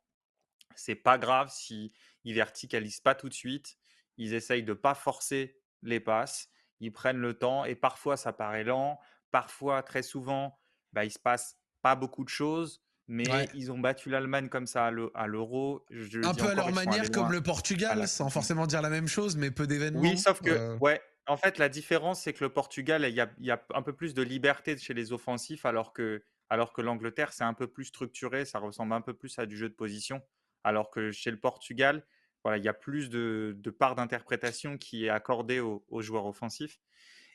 C'est 0.76 0.94
pas 0.94 1.18
grave 1.18 1.50
si 1.52 1.92
ils 2.24 2.34
verticalisent 2.34 3.00
pas 3.00 3.14
tout 3.14 3.28
de 3.28 3.34
suite. 3.34 3.76
Ils 4.16 4.34
essayent 4.34 4.62
de 4.62 4.74
pas 4.74 4.94
forcer 4.94 5.58
les 5.82 6.00
passes. 6.00 6.48
Ils 6.80 6.92
prennent 6.92 7.18
le 7.18 7.34
temps 7.34 7.64
et 7.64 7.74
parfois 7.74 8.16
ça 8.16 8.32
paraît 8.32 8.64
lent. 8.64 9.00
Parfois, 9.30 9.82
très 9.82 10.02
souvent, 10.02 10.58
bah, 10.92 11.04
il 11.04 11.10
se 11.10 11.18
passe 11.18 11.58
pas 11.82 11.96
beaucoup 11.96 12.24
de 12.24 12.28
choses. 12.28 12.82
Mais 13.10 13.28
Ouais. 13.30 13.48
ils 13.54 13.72
ont 13.72 13.78
battu 13.78 14.10
l'Allemagne 14.10 14.48
comme 14.50 14.66
ça 14.66 14.86
à 14.86 14.90
l'e- 14.90 15.10
à 15.14 15.26
l'Euro. 15.26 15.84
Le 15.90 16.26
Un 16.26 16.34
peu 16.34 16.46
à 16.48 16.54
leur 16.54 16.72
manière, 16.72 17.10
comme 17.10 17.32
le 17.32 17.42
Portugal, 17.42 18.06
sans 18.06 18.28
forcément 18.28 18.66
dire 18.66 18.82
la 18.82 18.90
même 18.90 19.08
chose, 19.08 19.36
mais 19.36 19.50
peu 19.50 19.66
d'événements. 19.66 20.00
oui, 20.02 20.18
sauf 20.18 20.42
que, 20.42 20.50
euh, 20.50 20.76
ouais, 20.78 21.00
en 21.26 21.38
fait, 21.38 21.56
la 21.58 21.70
différence, 21.70 22.20
c'est 22.22 22.34
que 22.34 22.44
le 22.44 22.50
Portugal, 22.52 23.06
il 23.08 23.14
y 23.14 23.20
a, 23.22 23.30
il 23.38 23.46
y 23.46 23.50
a 23.50 23.64
un 23.74 23.80
peu 23.82 23.94
plus 23.94 24.12
de 24.12 24.22
liberté 24.22 24.76
chez 24.76 24.92
les 24.92 25.12
offensifs, 25.12 25.64
alors 25.64 25.94
que, 25.94 26.22
alors 26.50 26.72
que 26.74 26.82
l'Angleterre, 26.82 27.32
c'est 27.32 27.44
un 27.44 27.54
peu 27.54 27.66
plus 27.66 27.86
structuré, 27.86 28.44
ça 28.44 28.58
ressemble 28.58 28.92
un 28.92 29.00
peu 29.00 29.14
plus 29.14 29.38
à 29.38 29.46
du 29.46 29.56
jeu 29.56 29.68
de 29.70 29.74
position. 29.74 30.20
Alors 30.62 30.90
que 30.90 31.10
chez 31.10 31.30
le 31.30 31.38
Portugal, 31.40 32.04
voilà, 32.44 32.58
il 32.58 32.64
y 32.64 32.68
a 32.68 32.74
plus 32.74 33.08
de, 33.08 33.54
de 33.58 33.70
part 33.70 33.94
d'interprétation 33.94 34.76
qui 34.76 35.06
est 35.06 35.10
accordée 35.10 35.60
aux, 35.60 35.84
aux 35.88 36.02
joueurs 36.02 36.26
offensifs. 36.26 36.78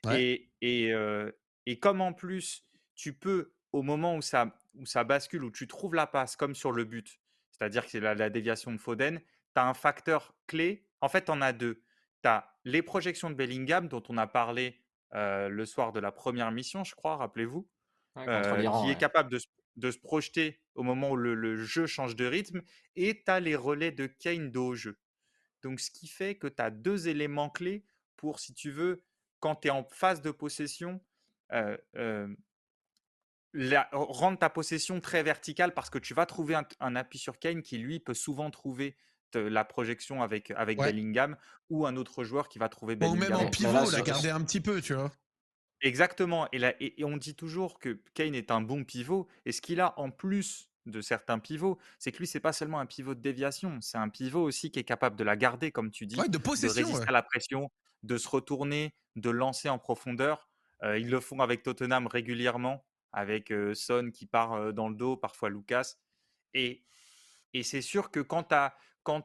Ouais. 0.06 0.24
Et, 0.24 0.52
et, 0.62 0.94
euh, 0.94 1.32
et 1.66 1.80
comme 1.80 2.02
en 2.02 2.14
plus, 2.14 2.66
tu 2.96 3.14
peux, 3.14 3.54
au 3.72 3.82
moment 3.82 4.16
où 4.16 4.22
ça, 4.22 4.56
où 4.76 4.86
ça 4.86 5.04
bascule, 5.04 5.44
où 5.44 5.52
tu 5.52 5.68
trouves 5.68 5.96
la 5.96 6.08
passe, 6.08 6.36
comme 6.36 6.56
sur 6.56 6.72
le 6.72 6.84
but, 6.86 7.20
c'est-à-dire 7.52 7.86
que 7.86 7.92
c'est 7.92 8.00
la, 8.00 8.16
la 8.16 8.30
déviation 8.30 8.72
de 8.72 8.78
Foden, 8.78 9.20
tu 9.20 9.62
as 9.62 9.68
un 9.68 9.74
facteur 9.74 10.36
clé. 10.48 10.88
En 11.02 11.10
fait, 11.10 11.26
tu 11.26 11.32
en 11.32 11.42
as 11.42 11.54
deux. 11.54 11.84
Tu 12.24 12.30
as 12.30 12.58
les 12.66 12.82
projections 12.82 13.30
de 13.30 13.36
Bellingham, 13.36 13.88
dont 13.88 14.04
on 14.10 14.18
a 14.18 14.28
parlé 14.28 14.80
euh, 15.14 15.50
le 15.50 15.66
soir 15.66 15.92
de 15.92 16.00
la 16.00 16.12
première 16.12 16.52
mission, 16.52 16.84
je 16.84 16.96
crois, 16.96 17.18
rappelez-vous, 17.18 17.70
Ouais, 18.16 18.28
euh, 18.28 18.70
qui 18.80 18.90
est 18.90 18.96
capable 18.96 19.32
de, 19.32 19.40
se- 19.40 19.48
de 19.76 19.92
se 19.92 19.98
projeter 19.98 20.62
au 20.76 20.84
moment 20.84 21.12
où 21.12 21.16
le, 21.16 21.34
le 21.36 21.56
jeu 21.64 21.86
change 21.88 22.16
de 22.16 22.26
rythme. 22.26 22.62
Et 22.96 23.24
tu 23.24 23.32
as 23.32 23.40
les 23.40 23.56
relais 23.56 23.92
de 23.92 24.08
Kane 24.08 24.52
dos 24.52 24.68
au 24.70 24.76
jeu. 24.76 25.00
Donc, 25.62 25.80
ce 25.80 25.92
qui 25.92 26.08
fait 26.08 26.36
que 26.36 26.48
tu 26.48 26.62
as 26.62 26.70
deux 26.72 27.08
éléments 27.08 27.50
clés 27.50 27.86
pour, 28.18 28.40
si 28.40 28.54
tu 28.54 28.72
veux, 28.72 29.04
quand 29.40 29.56
tu 29.58 29.68
es 29.68 29.72
en 29.72 29.84
phase 29.84 30.22
de 30.22 30.32
possession, 30.32 31.02
euh, 31.54 31.78
la- 33.54 33.88
rendre 33.92 34.38
ta 34.40 34.50
possession 34.50 35.00
très 35.00 35.24
verticale 35.24 35.74
parce 35.74 35.90
que 35.90 36.00
tu 36.00 36.14
vas 36.14 36.26
trouver 36.26 36.56
un, 36.56 36.66
un 36.80 36.96
appui 36.96 37.20
sur 37.20 37.40
Kane 37.40 37.62
qui, 37.62 37.78
lui, 37.78 38.00
peut 38.00 38.14
souvent 38.14 38.50
trouver 38.52 38.98
te- 39.32 39.38
la 39.38 39.64
projection 39.66 40.22
avec, 40.24 40.52
avec 40.52 40.80
Ouais. 40.80 40.88
Bellingham 40.88 41.38
ou 41.70 41.86
un 41.86 41.96
autre 41.96 42.24
joueur 42.24 42.50
qui 42.50 42.60
va 42.60 42.70
trouver 42.70 42.94
Ou 42.96 42.98
Bellingham. 42.98 43.20
même 43.20 43.34
en 43.36 43.50
pivot, 43.50 43.72
la 43.74 43.86
sur- 43.86 44.04
garder 44.04 44.30
un 44.30 44.42
petit 44.42 44.60
peu, 44.62 44.82
tu 44.82 44.94
vois. 44.94 45.12
Exactement. 45.82 46.48
Et, 46.52 46.60
là, 46.60 46.74
et, 46.80 47.02
et 47.02 47.04
on 47.04 47.18
dit 47.18 47.36
toujours 47.36 47.78
que 47.80 48.02
Kane 48.14 48.36
est 48.36 48.52
un 48.52 48.62
bon 48.62 48.84
pivot. 48.86 49.28
Et 49.46 49.52
ce 49.52 49.62
qu'il 49.62 49.82
a 49.82 50.00
en 50.00 50.12
plus 50.12 50.70
de 50.86 51.02
certains 51.02 51.40
pivots, 51.40 51.78
c'est 52.00 52.12
que 52.12 52.18
lui, 52.20 52.28
c'est 52.28 52.40
pas 52.40 52.54
seulement 52.54 52.80
un 52.80 52.86
pivot 52.86 53.16
de 53.16 53.22
déviation, 53.22 53.80
c'est 53.82 53.98
un 53.98 54.10
pivot 54.10 54.42
aussi 54.44 54.70
qui 54.72 54.80
est 54.80 54.84
capable 54.84 55.16
de 55.16 55.24
la 55.24 55.36
garder, 55.38 55.72
comme 55.72 55.92
tu 55.92 56.06
dis, 56.06 56.20
Ouais, 56.20 56.28
de 56.28 56.34
de 56.34 56.38
possession. 56.38 56.76
résister 56.82 57.00
ouais. 57.04 57.08
à 57.10 57.12
la 57.12 57.22
pression, 57.24 57.72
de 58.04 58.18
se 58.18 58.28
retourner, 58.28 58.94
de 59.16 59.30
lancer 59.30 59.70
en 59.70 59.78
profondeur. 59.80 60.50
Euh, 60.84 60.98
ils 60.98 61.10
le 61.10 61.22
font 61.22 61.40
avec 61.40 61.64
Tottenham 61.64 62.08
régulièrement, 62.08 62.86
avec 63.14 63.54
Son 63.74 64.10
qui 64.12 64.26
part 64.26 64.74
dans 64.74 64.90
le 64.90 64.96
dos, 64.96 65.16
parfois 65.16 65.50
Lucas. 65.50 65.96
Et, 66.54 66.84
et 67.54 67.64
c'est 67.64 67.82
sûr 67.82 68.12
que 68.12 68.20
quand 68.20 68.44
tu 68.44 68.56
as, 68.56 68.76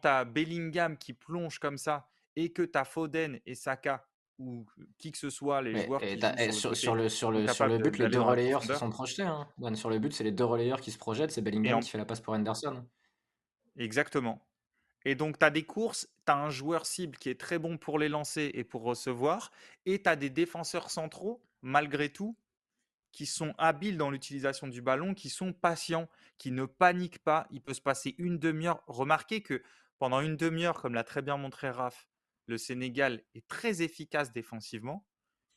as 0.05 0.25
Bellingham 0.25 0.97
qui 0.97 1.13
plonge 1.15 1.59
comme 1.59 1.79
ça 1.79 2.09
et 2.37 2.53
que 2.53 2.63
tu 2.63 2.79
as 2.79 2.85
Foden 2.85 3.41
et 3.47 3.55
Saka 3.55 4.05
ou 4.39 4.65
qui 4.99 5.11
que 5.11 5.19
ce 5.19 5.31
soit, 5.31 5.61
les 5.63 5.73
Mais- 5.73 5.87
joueurs 5.87 6.03
et 6.05 6.15
qui 6.15 6.19
t'as- 6.21 6.37
jouent 6.37 6.43
et 6.43 6.53
sur 6.53 6.77
sur, 6.77 6.95
le 6.95 7.09
sur 7.09 7.33
le, 7.33 7.49
sur 7.49 7.67
le, 7.67 7.79
but, 7.79 7.99
les 7.99 8.09
deux 8.09 8.21
relayeurs 8.21 8.63
se 8.63 8.75
sont 8.75 8.89
projetés. 8.91 9.23
Hein. 9.25 9.49
Dan, 9.59 9.75
sur 9.75 9.91
le 9.91 9.99
but, 9.99 10.13
c'est 10.13 10.23
les 10.23 10.31
deux 10.31 10.45
relayeurs 10.45 10.81
qui 10.81 10.93
se 10.93 10.99
projettent. 10.99 11.33
C'est 11.33 11.43
Bellingham 11.43 11.79
en- 11.79 11.81
qui 11.81 11.91
fait 11.91 11.99
la 11.99 12.05
passe 12.05 12.21
pour 12.21 12.35
Henderson. 12.35 12.87
Exactement. 13.77 14.45
Et 15.05 15.15
donc, 15.15 15.39
tu 15.39 15.45
as 15.45 15.51
des 15.51 15.65
courses, 15.65 16.09
tu 16.27 16.33
as 16.33 16.37
un 16.37 16.51
joueur 16.51 16.87
cible 16.87 17.17
qui 17.19 17.31
est 17.31 17.41
très 17.41 17.59
bon 17.59 17.79
pour 17.79 17.99
les 17.99 18.09
lancer 18.09 18.51
et 18.55 18.65
pour 18.65 18.83
recevoir, 18.83 19.51
et 19.87 20.03
tu 20.03 20.09
as 20.09 20.17
des 20.17 20.31
défenseurs 20.31 20.91
centraux, 20.91 21.41
malgré 21.63 22.09
tout, 22.13 22.37
qui 23.13 23.27
sont 23.27 23.55
habiles 23.59 23.97
dans 23.99 24.11
l'utilisation 24.11 24.69
du 24.69 24.83
ballon, 24.83 25.15
qui 25.15 25.29
sont 25.31 25.53
patients, 25.53 26.09
qui 26.37 26.51
ne 26.51 26.65
paniquent 26.67 27.23
pas. 27.23 27.47
Il 27.51 27.63
peut 27.63 27.75
se 27.75 27.81
passer 27.81 28.15
une 28.19 28.39
demi-heure. 28.39 28.83
Remarquez 28.87 29.43
que 29.43 29.63
pendant 29.99 30.21
une 30.21 30.37
demi-heure, 30.37 30.81
comme 30.81 30.95
l'a 30.95 31.05
très 31.05 31.23
bien 31.23 31.37
montré 31.37 31.71
Raph, 31.71 32.09
le 32.47 32.59
Sénégal 32.59 33.23
est 33.35 33.47
très 33.49 33.83
efficace 33.83 34.33
défensivement, 34.33 35.07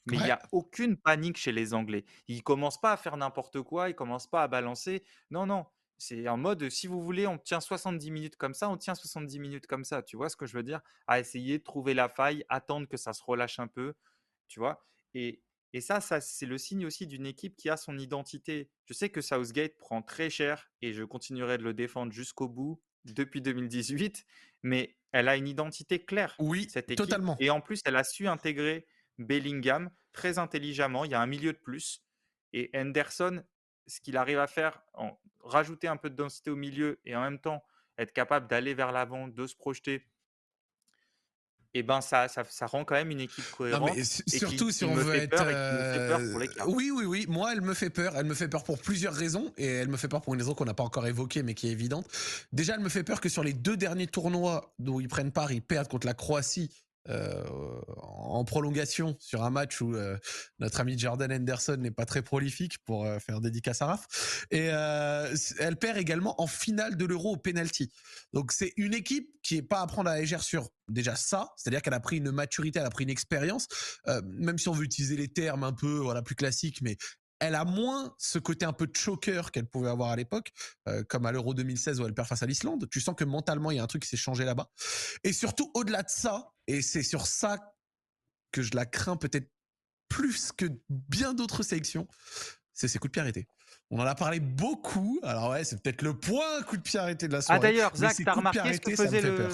mais 0.07 0.17
il 0.17 0.23
n'y 0.23 0.31
a 0.31 0.41
aucune 0.51 0.97
panique 0.97 1.37
chez 1.37 1.51
les 1.51 1.73
Anglais. 1.73 2.05
Ils 2.27 2.37
ne 2.37 2.41
commencent 2.41 2.81
pas 2.81 2.93
à 2.93 2.97
faire 2.97 3.17
n'importe 3.17 3.61
quoi, 3.61 3.89
ils 3.89 3.93
ne 3.93 3.97
commencent 3.97 4.29
pas 4.29 4.43
à 4.43 4.47
balancer. 4.47 5.03
Non, 5.29 5.45
non. 5.45 5.65
C'est 5.97 6.27
en 6.27 6.37
mode, 6.37 6.67
si 6.69 6.87
vous 6.87 7.01
voulez, 7.01 7.27
on 7.27 7.37
tient 7.37 7.59
70 7.61 8.09
minutes 8.09 8.35
comme 8.35 8.55
ça, 8.55 8.69
on 8.69 8.77
tient 8.77 8.95
70 8.95 9.39
minutes 9.39 9.67
comme 9.67 9.83
ça. 9.85 10.01
Tu 10.01 10.17
vois 10.17 10.29
ce 10.29 10.35
que 10.35 10.47
je 10.47 10.57
veux 10.57 10.63
dire? 10.63 10.81
À 11.07 11.19
essayer 11.19 11.59
de 11.59 11.63
trouver 11.63 11.93
la 11.93 12.09
faille, 12.09 12.43
attendre 12.49 12.87
que 12.87 12.97
ça 12.97 13.13
se 13.13 13.23
relâche 13.23 13.59
un 13.59 13.67
peu. 13.67 13.93
Tu 14.47 14.59
vois? 14.59 14.83
Et, 15.13 15.43
et 15.73 15.81
ça, 15.81 16.01
ça 16.01 16.21
c'est 16.21 16.45
le 16.45 16.57
signe 16.57 16.85
aussi 16.85 17.07
d'une 17.07 17.25
équipe 17.25 17.55
qui 17.55 17.69
a 17.69 17.77
son 17.77 17.97
identité. 17.97 18.69
Je 18.85 18.93
sais 18.93 19.09
que 19.09 19.21
Southgate 19.21 19.77
prend 19.77 20.01
très 20.01 20.29
cher 20.29 20.69
et 20.81 20.93
je 20.93 21.03
continuerai 21.03 21.57
de 21.57 21.63
le 21.63 21.73
défendre 21.73 22.11
jusqu'au 22.11 22.47
bout 22.47 22.81
depuis 23.05 23.41
2018, 23.41 24.25
mais 24.63 24.97
elle 25.11 25.27
a 25.27 25.35
une 25.35 25.47
identité 25.47 26.03
claire, 26.03 26.35
Oui, 26.39 26.67
cette 26.69 26.91
équipe. 26.91 26.97
totalement. 26.97 27.35
Et 27.39 27.49
en 27.49 27.61
plus, 27.61 27.81
elle 27.85 27.95
a 27.95 28.03
su 28.03 28.27
intégrer 28.27 28.85
Bellingham 29.17 29.89
très 30.13 30.37
intelligemment. 30.37 31.05
Il 31.05 31.11
y 31.11 31.15
a 31.15 31.21
un 31.21 31.25
milieu 31.27 31.53
de 31.53 31.57
plus. 31.57 32.03
Et 32.53 32.69
Henderson, 32.75 33.43
ce 33.87 34.01
qu'il 34.01 34.17
arrive 34.17 34.39
à 34.39 34.47
faire, 34.47 34.83
en 34.93 35.19
rajouter 35.39 35.87
un 35.87 35.97
peu 35.97 36.09
de 36.09 36.15
densité 36.15 36.49
au 36.49 36.55
milieu 36.55 36.99
et 37.05 37.15
en 37.15 37.21
même 37.21 37.39
temps 37.39 37.63
être 37.97 38.13
capable 38.13 38.47
d'aller 38.47 38.73
vers 38.73 38.91
l'avant, 38.91 39.27
de 39.27 39.47
se 39.47 39.55
projeter, 39.55 40.07
et 41.73 41.83
ben 41.83 42.01
ça, 42.01 42.27
ça, 42.27 42.43
ça 42.49 42.65
rend 42.65 42.83
quand 42.83 42.95
même 42.95 43.11
une 43.11 43.21
équipe 43.21 43.45
Non, 43.49 43.55
cohérente. 43.57 43.97
et 43.97 44.03
surtout 44.03 44.67
qui, 44.67 44.73
si 44.73 44.79
qui 44.79 44.85
on 44.85 44.93
me 44.95 45.01
veut 45.01 45.11
fait 45.13 45.23
être. 45.23 45.29
peur 45.29 45.49
et 45.49 45.53
qui 45.53 45.77
me 45.77 45.93
fait 45.93 46.07
peur 46.07 46.17
pour 46.19 46.35
euh, 46.35 46.39
l'écart. 46.39 46.69
Oui, 46.69 46.91
oui, 46.93 47.05
oui. 47.05 47.25
Moi, 47.29 47.53
elle 47.53 47.61
me 47.61 47.73
fait 47.73 47.89
peur. 47.89 48.13
Elle 48.17 48.25
me 48.25 48.33
fait 48.33 48.49
peur 48.49 48.63
pour 48.63 48.77
plusieurs 48.79 49.13
raisons. 49.13 49.53
Et 49.57 49.67
elle 49.67 49.87
me 49.87 49.97
fait 49.97 50.07
peur 50.09 50.21
pour 50.21 50.33
une 50.33 50.41
raison 50.41 50.53
qu'on 50.53 50.65
n'a 50.65 50.73
pas 50.73 50.83
encore 50.83 51.07
évoquée, 51.07 51.43
mais 51.43 51.53
qui 51.53 51.67
est 51.69 51.71
évidente. 51.71 52.05
Déjà, 52.51 52.73
elle 52.75 52.81
me 52.81 52.89
fait 52.89 53.03
peur 53.03 53.21
que 53.21 53.29
sur 53.29 53.43
les 53.43 53.53
deux 53.53 53.77
derniers 53.77 54.07
tournois 54.07 54.73
dont 54.79 54.99
ils 54.99 55.07
prennent 55.07 55.31
part, 55.31 55.51
ils 55.51 55.61
perdent 55.61 55.87
contre 55.87 56.07
la 56.07 56.13
Croatie. 56.13 56.69
Euh, 57.09 57.43
en 57.97 58.45
prolongation 58.45 59.15
sur 59.19 59.43
un 59.43 59.49
match 59.49 59.81
où 59.81 59.95
euh, 59.95 60.19
notre 60.59 60.81
ami 60.81 60.99
Jordan 60.99 61.33
Henderson 61.33 61.77
n'est 61.79 61.89
pas 61.89 62.05
très 62.05 62.21
prolifique 62.21 62.77
pour 62.85 63.05
euh, 63.05 63.17
faire 63.17 63.41
dédicace 63.41 63.81
à 63.81 63.87
Raph 63.87 64.45
et 64.51 64.65
elle 64.65 65.77
perd 65.77 65.97
également 65.97 66.39
en 66.39 66.45
finale 66.45 66.97
de 66.97 67.05
l'Euro 67.05 67.33
au 67.33 67.37
penalty 67.37 67.91
donc 68.33 68.51
c'est 68.51 68.73
une 68.77 68.93
équipe 68.93 69.31
qui 69.41 69.57
est 69.57 69.63
pas 69.63 69.81
à 69.81 69.87
prendre 69.87 70.11
à 70.11 70.13
la 70.13 70.19
légère 70.19 70.43
sur 70.43 70.69
déjà 70.89 71.15
ça 71.15 71.49
c'est-à-dire 71.57 71.81
qu'elle 71.81 71.95
a 71.95 71.99
pris 71.99 72.17
une 72.17 72.29
maturité 72.29 72.77
elle 72.77 72.85
a 72.85 72.91
pris 72.91 73.05
une 73.05 73.09
expérience 73.09 73.67
même 74.23 74.59
si 74.59 74.69
on 74.69 74.73
veut 74.73 74.83
utiliser 74.83 75.15
les 75.15 75.27
termes 75.27 75.63
un 75.63 75.73
peu 75.73 75.97
voilà 75.97 76.21
plus 76.21 76.35
classiques 76.35 76.83
mais 76.83 76.97
elle 77.41 77.55
a 77.55 77.65
moins 77.65 78.13
ce 78.19 78.37
côté 78.37 78.65
un 78.65 78.73
peu 78.73 78.87
choker 78.93 79.51
qu'elle 79.51 79.65
pouvait 79.65 79.89
avoir 79.89 80.11
à 80.11 80.15
l'époque, 80.15 80.51
comme 81.09 81.25
à 81.25 81.31
l'Euro 81.31 81.55
2016 81.55 81.99
où 81.99 82.05
elle 82.05 82.13
perd 82.13 82.27
face 82.27 82.43
à 82.43 82.45
l'Islande. 82.45 82.87
Tu 82.91 83.01
sens 83.01 83.15
que 83.15 83.23
mentalement, 83.23 83.71
il 83.71 83.77
y 83.77 83.79
a 83.79 83.83
un 83.83 83.87
truc 83.87 84.03
qui 84.03 84.09
s'est 84.09 84.15
changé 84.15 84.45
là-bas. 84.45 84.69
Et 85.23 85.33
surtout, 85.33 85.71
au-delà 85.73 86.03
de 86.03 86.09
ça, 86.09 86.53
et 86.71 86.81
c'est 86.81 87.03
sur 87.03 87.27
ça 87.27 87.73
que 88.51 88.61
je 88.61 88.75
la 88.75 88.85
crains 88.85 89.17
peut-être 89.17 89.49
plus 90.09 90.51
que 90.51 90.65
bien 90.89 91.33
d'autres 91.33 91.63
sélections, 91.63 92.07
c'est 92.73 92.87
ses 92.87 92.99
coups 92.99 93.09
de 93.09 93.13
pied 93.13 93.21
arrêtés. 93.21 93.47
On 93.89 93.99
en 93.99 94.05
a 94.05 94.15
parlé 94.15 94.39
beaucoup. 94.39 95.19
Alors 95.23 95.51
ouais, 95.51 95.63
c'est 95.63 95.81
peut-être 95.81 96.01
le 96.01 96.17
point 96.17 96.61
coup 96.63 96.77
de 96.77 96.81
pied 96.81 96.99
arrêté 96.99 97.27
de 97.27 97.33
la 97.33 97.41
soirée. 97.41 97.59
Ah 97.59 97.61
d'ailleurs, 97.61 97.95
Zach, 97.95 98.15
t'as 98.23 98.33
remarqué 98.33 98.73
ce 98.73 98.81
que 98.81 98.95
faisait 98.95 99.21
le... 99.21 99.49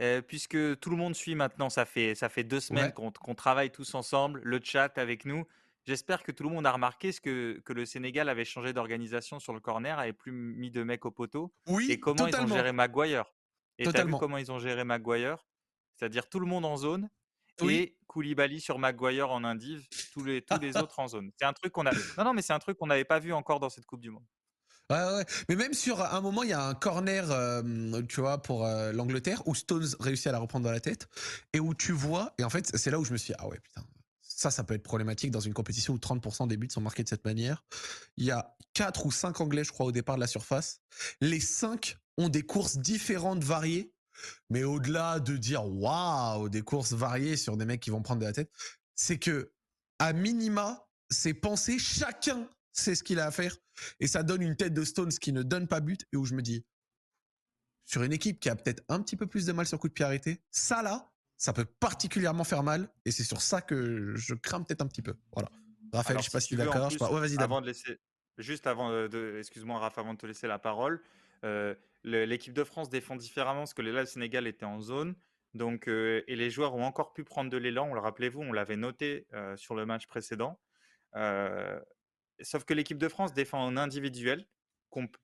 Euh, 0.00 0.20
puisque 0.22 0.78
tout 0.80 0.90
le 0.90 0.96
monde 0.96 1.14
suit 1.14 1.36
maintenant, 1.36 1.70
ça 1.70 1.84
fait, 1.84 2.14
ça 2.14 2.28
fait 2.28 2.42
deux 2.42 2.60
semaines 2.60 2.92
qu'on 2.92 3.34
travaille 3.34 3.70
tous 3.70 3.94
ensemble, 3.94 4.40
le 4.42 4.60
chat 4.62 4.98
avec 4.98 5.24
nous. 5.24 5.44
J'espère 5.86 6.22
que 6.22 6.32
tout 6.32 6.42
le 6.42 6.48
monde 6.48 6.66
a 6.66 6.72
remarqué 6.72 7.12
ce 7.12 7.20
que, 7.20 7.60
que 7.64 7.72
le 7.72 7.84
Sénégal 7.84 8.28
avait 8.30 8.46
changé 8.46 8.72
d'organisation 8.72 9.38
sur 9.38 9.52
le 9.52 9.60
corner, 9.60 9.98
avait 9.98 10.14
plus 10.14 10.32
mis 10.32 10.70
de 10.70 10.82
mecs 10.82 11.04
au 11.04 11.10
poteau. 11.10 11.54
Oui, 11.66 11.90
et 11.90 12.00
comment 12.00 12.26
ils 12.26 12.34
ont 12.34 12.46
géré 12.46 12.72
Maguire. 12.72 13.26
Et 13.78 13.84
t'as 13.84 14.04
vu 14.04 14.14
comment 14.18 14.38
ils 14.38 14.50
ont 14.50 14.58
géré 14.58 14.82
Maguire? 14.84 15.46
C'est-à-dire 15.96 16.28
tout 16.28 16.40
le 16.40 16.46
monde 16.46 16.64
en 16.64 16.76
zone 16.76 17.08
et 17.62 17.96
Koulibaly 18.06 18.60
sur 18.60 18.78
Maguire 18.78 19.30
en 19.30 19.44
indiv, 19.44 19.86
tous 20.12 20.24
les, 20.24 20.42
tous 20.42 20.58
les 20.58 20.76
autres 20.76 20.98
en 20.98 21.08
zone. 21.08 21.30
C'est 21.38 21.46
un 21.46 21.52
truc 21.52 21.72
qu'on 21.72 21.86
a. 21.86 21.92
Non, 22.18 22.24
non, 22.24 22.34
mais 22.34 22.42
c'est 22.42 22.52
un 22.52 22.58
truc 22.58 22.78
qu'on 22.78 22.86
n'avait 22.86 23.04
pas 23.04 23.18
vu 23.18 23.32
encore 23.32 23.60
dans 23.60 23.70
cette 23.70 23.86
Coupe 23.86 24.00
du 24.00 24.10
Monde. 24.10 24.24
Ouais, 24.90 24.98
ouais. 24.98 25.24
Mais 25.48 25.56
même 25.56 25.72
sur 25.72 26.02
un 26.02 26.20
moment, 26.20 26.42
il 26.42 26.50
y 26.50 26.52
a 26.52 26.62
un 26.62 26.74
corner, 26.74 27.30
euh, 27.30 28.02
tu 28.02 28.20
vois, 28.20 28.42
pour 28.42 28.66
euh, 28.66 28.92
l'Angleterre, 28.92 29.42
où 29.46 29.54
Stones 29.54 29.88
réussit 29.98 30.26
à 30.26 30.32
la 30.32 30.38
reprendre 30.38 30.64
dans 30.64 30.72
la 30.72 30.80
tête, 30.80 31.08
et 31.54 31.60
où 31.60 31.74
tu 31.74 31.92
vois, 31.92 32.34
et 32.38 32.44
en 32.44 32.50
fait, 32.50 32.70
c'est 32.76 32.90
là 32.90 32.98
où 32.98 33.04
je 33.04 33.12
me 33.12 33.16
suis 33.16 33.32
dit, 33.32 33.38
ah 33.38 33.48
ouais, 33.48 33.58
putain, 33.60 33.82
ça, 34.20 34.50
ça 34.50 34.62
peut 34.62 34.74
être 34.74 34.82
problématique 34.82 35.30
dans 35.30 35.40
une 35.40 35.54
compétition 35.54 35.94
où 35.94 35.96
30% 35.96 36.48
des 36.48 36.58
buts 36.58 36.68
sont 36.70 36.82
marqués 36.82 37.02
de 37.02 37.08
cette 37.08 37.24
manière. 37.24 37.64
Il 38.18 38.24
y 38.24 38.30
a 38.30 38.54
4 38.74 39.06
ou 39.06 39.12
5 39.12 39.40
Anglais, 39.40 39.64
je 39.64 39.72
crois, 39.72 39.86
au 39.86 39.92
départ 39.92 40.16
de 40.16 40.20
la 40.20 40.26
surface. 40.26 40.82
Les 41.22 41.40
5 41.40 41.96
ont 42.18 42.28
des 42.28 42.42
courses 42.42 42.76
différentes, 42.76 43.42
variées, 43.42 43.93
mais 44.50 44.64
au-delà 44.64 45.20
de 45.20 45.36
dire, 45.36 45.64
waouh, 45.64 46.48
des 46.48 46.62
courses 46.62 46.92
variées 46.92 47.36
sur 47.36 47.56
des 47.56 47.64
mecs 47.64 47.80
qui 47.80 47.90
vont 47.90 48.02
prendre 48.02 48.20
de 48.20 48.26
la 48.26 48.32
tête, 48.32 48.50
c'est 48.94 49.18
que, 49.18 49.52
à 49.98 50.12
minima, 50.12 50.88
c'est 51.10 51.34
penser 51.34 51.78
chacun 51.78 52.48
c'est 52.74 52.94
ce 52.94 53.02
qu'il 53.02 53.20
a 53.20 53.26
à 53.26 53.30
faire. 53.30 53.56
Et 54.00 54.06
ça 54.06 54.22
donne 54.22 54.42
une 54.42 54.56
tête 54.56 54.74
de 54.74 54.84
Stones 54.84 55.12
qui 55.12 55.32
ne 55.32 55.42
donne 55.42 55.68
pas 55.68 55.80
but 55.80 56.04
et 56.12 56.16
où 56.16 56.24
je 56.24 56.34
me 56.34 56.42
dis, 56.42 56.66
sur 57.86 58.02
une 58.02 58.12
équipe 58.12 58.40
qui 58.40 58.50
a 58.50 58.56
peut-être 58.56 58.82
un 58.88 59.00
petit 59.00 59.16
peu 59.16 59.26
plus 59.26 59.46
de 59.46 59.52
mal 59.52 59.66
sur 59.66 59.78
coup 59.78 59.88
de 59.88 59.92
pied 59.92 60.04
arrêté, 60.04 60.42
ça 60.50 60.82
là, 60.82 61.10
ça 61.36 61.52
peut 61.52 61.64
particulièrement 61.64 62.44
faire 62.44 62.62
mal. 62.62 62.88
Et 63.04 63.10
c'est 63.10 63.24
sur 63.24 63.40
ça 63.40 63.62
que 63.62 64.14
je 64.16 64.34
crains 64.34 64.62
peut-être 64.62 64.82
un 64.82 64.86
petit 64.86 65.02
peu. 65.02 65.14
Voilà. 65.32 65.50
Raphaël, 65.92 66.18
je 66.18 66.24
sais 66.24 66.30
pas 66.30 66.40
si 66.40 66.48
tu 66.48 66.54
es 66.54 66.56
d'accord. 66.56 66.90
Ouais, 67.12 67.20
vas-y, 67.20 67.38
avant 67.38 67.60
de 67.60 67.66
laisser, 67.66 68.00
Juste 68.38 68.66
avant 68.66 68.90
de, 68.90 69.36
excuse-moi 69.38 69.78
Raph, 69.78 69.98
avant 69.98 70.14
de 70.14 70.18
te 70.18 70.26
laisser 70.26 70.48
la 70.48 70.58
parole, 70.58 71.00
euh, 71.44 71.74
l'équipe 72.04 72.52
de 72.52 72.64
France 72.64 72.90
défend 72.90 73.16
différemment 73.16 73.60
parce 73.60 73.74
que 73.74 73.82
là, 73.82 74.00
le 74.00 74.06
Sénégal 74.06 74.46
était 74.46 74.64
en 74.66 74.80
zone. 74.80 75.16
Donc, 75.54 75.88
euh, 75.88 76.22
et 76.26 76.36
les 76.36 76.50
joueurs 76.50 76.74
ont 76.74 76.82
encore 76.84 77.12
pu 77.12 77.24
prendre 77.24 77.50
de 77.50 77.56
l'élan. 77.56 77.88
On 77.90 77.94
le 77.94 78.00
rappelez-vous, 78.00 78.40
on 78.40 78.52
l'avait 78.52 78.76
noté 78.76 79.26
euh, 79.32 79.56
sur 79.56 79.74
le 79.74 79.86
match 79.86 80.06
précédent. 80.06 80.60
Sauf 82.40 82.64
que 82.64 82.74
l'équipe 82.74 82.98
de 82.98 83.08
France 83.08 83.32
défend 83.32 83.64
en 83.64 83.76
individuel 83.76 84.46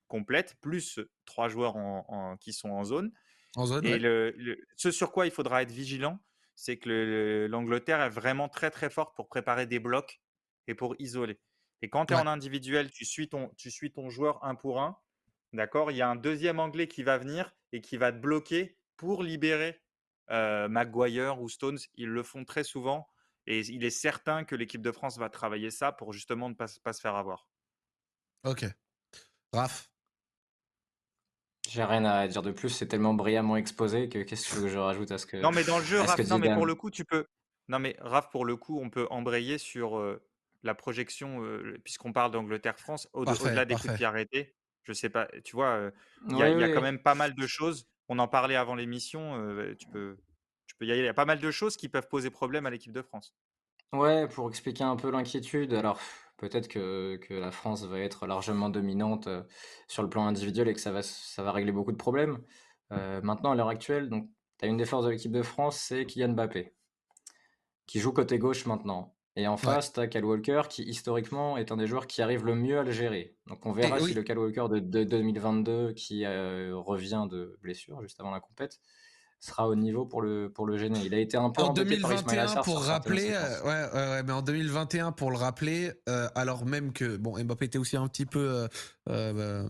complète, 0.09 0.57
plus 0.61 1.01
trois 1.25 1.49
joueurs 1.49 1.77
en, 1.77 2.37
qui 2.39 2.53
sont 2.53 2.71
en 2.71 2.85
zone. 2.85 3.13
En 3.57 3.67
zone 3.67 3.85
et 3.85 3.99
le, 3.99 4.35
ce 4.77 4.91
sur 4.91 5.13
quoi 5.13 5.27
il 5.27 5.33
faudra 5.33 5.63
être 5.63 5.73
vigilant, 5.73 6.21
c'est 6.55 6.77
que 6.77 7.47
l'Angleterre 7.51 8.01
est 8.01 8.11
vraiment 8.11 8.49
très 8.49 8.71
très 8.71 8.91
forte 8.91 9.17
pour 9.17 9.29
préparer 9.29 9.67
des 9.67 9.81
blocs 9.81 10.21
et 10.67 10.75
pour 10.75 10.95
isoler. 10.99 11.41
Et 11.83 11.89
quand 11.89 12.07
tu 12.07 12.15
es 12.15 12.17
en 12.17 12.27
individuel, 12.27 12.91
tu 12.91 13.05
suis, 13.05 13.29
ton, 13.29 13.51
tu 13.57 13.71
suis 13.71 13.93
ton 13.93 14.11
joueur 14.11 14.45
un 14.45 14.55
pour 14.55 14.81
un. 14.81 14.97
D'accord? 15.53 15.91
Il 15.91 15.97
y 15.97 16.03
a 16.03 16.09
un 16.09 16.17
deuxième 16.17 16.61
Anglais 16.61 16.89
qui 16.89 17.03
va 17.03 17.19
venir 17.19 17.53
et 17.73 17.81
qui 17.81 17.97
va 17.97 18.13
te 18.13 18.19
bloquer 18.19 18.79
pour 18.97 19.23
libérer 19.23 19.81
euh, 20.31 20.69
Maguire 20.69 21.41
ou 21.41 21.49
Stones. 21.49 21.79
Ils 21.97 22.09
le 22.09 22.23
font 22.23 22.45
très 22.45 22.65
souvent. 22.65 23.09
Et 23.47 23.61
il 23.61 23.85
est 23.85 23.91
certain 23.91 24.45
que 24.45 24.55
l'équipe 24.55 24.83
de 24.83 24.93
France 24.93 25.19
va 25.19 25.29
travailler 25.29 25.71
ça 25.71 25.93
pour 25.93 26.13
justement 26.13 26.49
ne 26.49 26.55
pas, 26.55 26.69
se 26.69 27.01
faire 27.01 27.17
avoir. 27.17 27.49
Ok. 28.45 28.65
Raph? 29.53 29.91
J'ai 31.69 31.85
rien 31.85 32.05
à 32.05 32.27
dire 32.29 32.43
de 32.43 32.53
plus, 32.53 32.69
c'est 32.69 32.87
tellement 32.87 33.15
brillamment 33.15 33.57
exposé 33.57 34.09
que 34.09 34.19
qu'est-ce 34.23 34.55
que 34.55 34.69
je 34.69 34.79
rajoute 34.79 35.11
à 35.11 35.19
ce 35.19 35.27
que. 35.27 35.37
Non, 35.37 35.51
mais 35.51 35.65
dans 35.65 35.79
le 35.79 35.85
jeu, 35.85 36.01
Raph, 36.01 36.19
non, 36.29 36.39
mais 36.39 36.55
pour 36.55 36.67
le 36.67 36.75
coup, 36.75 36.91
tu 36.91 37.05
peux. 37.05 37.27
Non, 37.69 37.79
mais 37.79 37.97
Raph, 38.01 38.31
pour 38.31 38.45
le 38.45 38.57
coup, 38.57 38.81
on 38.81 38.91
peut 38.91 39.07
embrayer 39.11 39.59
sur 39.59 39.99
euh, 39.99 40.23
la 40.63 40.75
projection, 40.75 41.43
euh, 41.45 41.79
puisqu'on 41.85 42.13
parle 42.13 42.33
d'Angleterre-France, 42.33 43.09
au-delà 43.13 43.65
des 43.65 43.75
coups 43.75 43.89
de 43.89 43.97
pied 43.97 44.07
arrêtés. 44.07 44.55
Je 44.91 44.99
sais 44.99 45.09
pas, 45.09 45.29
tu 45.45 45.55
vois, 45.55 45.91
il 46.29 46.37
y 46.37 46.43
a, 46.43 46.69
quand 46.75 46.83
même 46.83 46.99
pas 46.99 47.15
mal 47.15 47.35
de 47.35 47.47
choses. 47.47 47.87
On 48.09 48.19
en 48.19 48.27
parlait 48.27 48.57
avant 48.57 48.75
l'émission, 48.75 49.37
tu 49.79 49.87
peux 49.89 50.17
il 50.81 50.89
y 50.89 51.09
a 51.09 51.15
pas 51.15 51.27
mal 51.27 51.41
de 51.41 51.51
choses 51.51 51.77
qui 51.77 51.89
peuvent 51.89 52.09
poser 52.09 52.31
problème 52.31 52.67
à 52.67 52.71
l'équipe 52.71 52.93
de 52.93 53.03
France. 53.03 53.35
Ouais, 53.93 54.27
pour 54.29 54.49
expliquer 54.49 54.83
un 54.83 54.97
peu 54.97 55.11
l'inquiétude, 55.11 55.75
alors 55.75 56.01
peut-être 56.39 56.69
que, 56.69 57.17
que, 57.17 57.35
la 57.35 57.51
France 57.51 57.85
va 57.85 58.01
être 58.01 58.27
largement 58.27 58.71
dominante 58.71 59.29
sur 59.89 60.03
le 60.03 60.09
plan 60.09 60.27
individuel 60.27 60.69
et 60.69 60.75
que 60.75 60.81
ça 60.81 60.91
va, 60.91 61.03
ça 61.03 61.43
va 61.43 61.53
régler 61.53 61.73
beaucoup 61.73 61.93
de 61.93 61.99
problèmes. 61.99 62.39
Euh, 62.93 63.21
maintenant, 63.23 63.53
à 63.53 63.55
l'heure 63.55 63.69
actuelle, 63.69 64.09
donc, 64.09 64.29
tu 64.59 64.65
as 64.65 64.69
une 64.69 64.77
des 64.77 64.85
forces 64.85 65.05
de 65.05 65.11
l'équipe 65.11 65.33
de 65.33 65.43
France, 65.43 65.77
c'est 65.77 66.07
Kylian 66.07 66.31
Mbappé, 66.31 66.75
qui 67.87 68.01
joue 68.01 68.13
côté 68.13 68.39
gauche 68.39 68.67
maintenant. 68.67 69.15
Et 69.37 69.47
en 69.47 69.57
face, 69.57 69.93
tu 69.93 70.01
as 70.01 70.09
Kyle 70.09 70.25
Walker, 70.25 70.63
qui 70.69 70.83
historiquement 70.83 71.57
est 71.57 71.71
un 71.71 71.77
des 71.77 71.87
joueurs 71.87 72.07
qui 72.07 72.21
arrive 72.21 72.45
le 72.45 72.55
mieux 72.57 72.79
à 72.79 72.83
le 72.83 72.91
gérer. 72.91 73.37
Donc 73.47 73.65
on 73.65 73.73
verra 73.73 74.01
si 74.01 74.13
le 74.13 74.23
Kyle 74.23 74.39
Walker 74.39 74.67
de, 74.71 75.05
2022, 75.05 75.93
qui 75.93 76.25
euh, 76.25 76.73
revient 76.75 77.27
de 77.31 77.57
blessure 77.63 78.03
juste 78.03 78.19
avant 78.21 78.33
la 78.33 78.41
compète, 78.41 78.81
sera 79.41 79.69
au 79.69 79.75
niveau 79.75 80.05
pour 80.05 80.23
le, 80.23 80.53
pour 80.53 80.67
le 80.67 80.77
gêner. 80.77 81.01
Il 81.05 81.15
a 81.15 81.19
été 81.19 81.37
un 81.37 81.51
peu 81.51 81.63
en 81.63 81.73
2021 81.73 82.63
pour 82.63 82.83
rappeler, 82.85 83.31
euh, 83.33 83.63
ouais, 83.63 83.99
ouais, 83.99 84.23
mais 84.23 84.33
en 84.33 84.43
2021 84.43 85.13
pour 85.13 85.31
le 85.31 85.39
rappeler, 85.39 85.93
euh, 86.09 86.29
alors 86.35 86.67
même 86.67 86.93
que 86.93 87.17
bon 87.17 87.43
Mbappé 87.43 87.65
était 87.65 87.79
aussi 87.79 87.97
un 87.97 88.07
petit 88.07 88.27
peu 88.27 88.69
euh, 89.09 89.69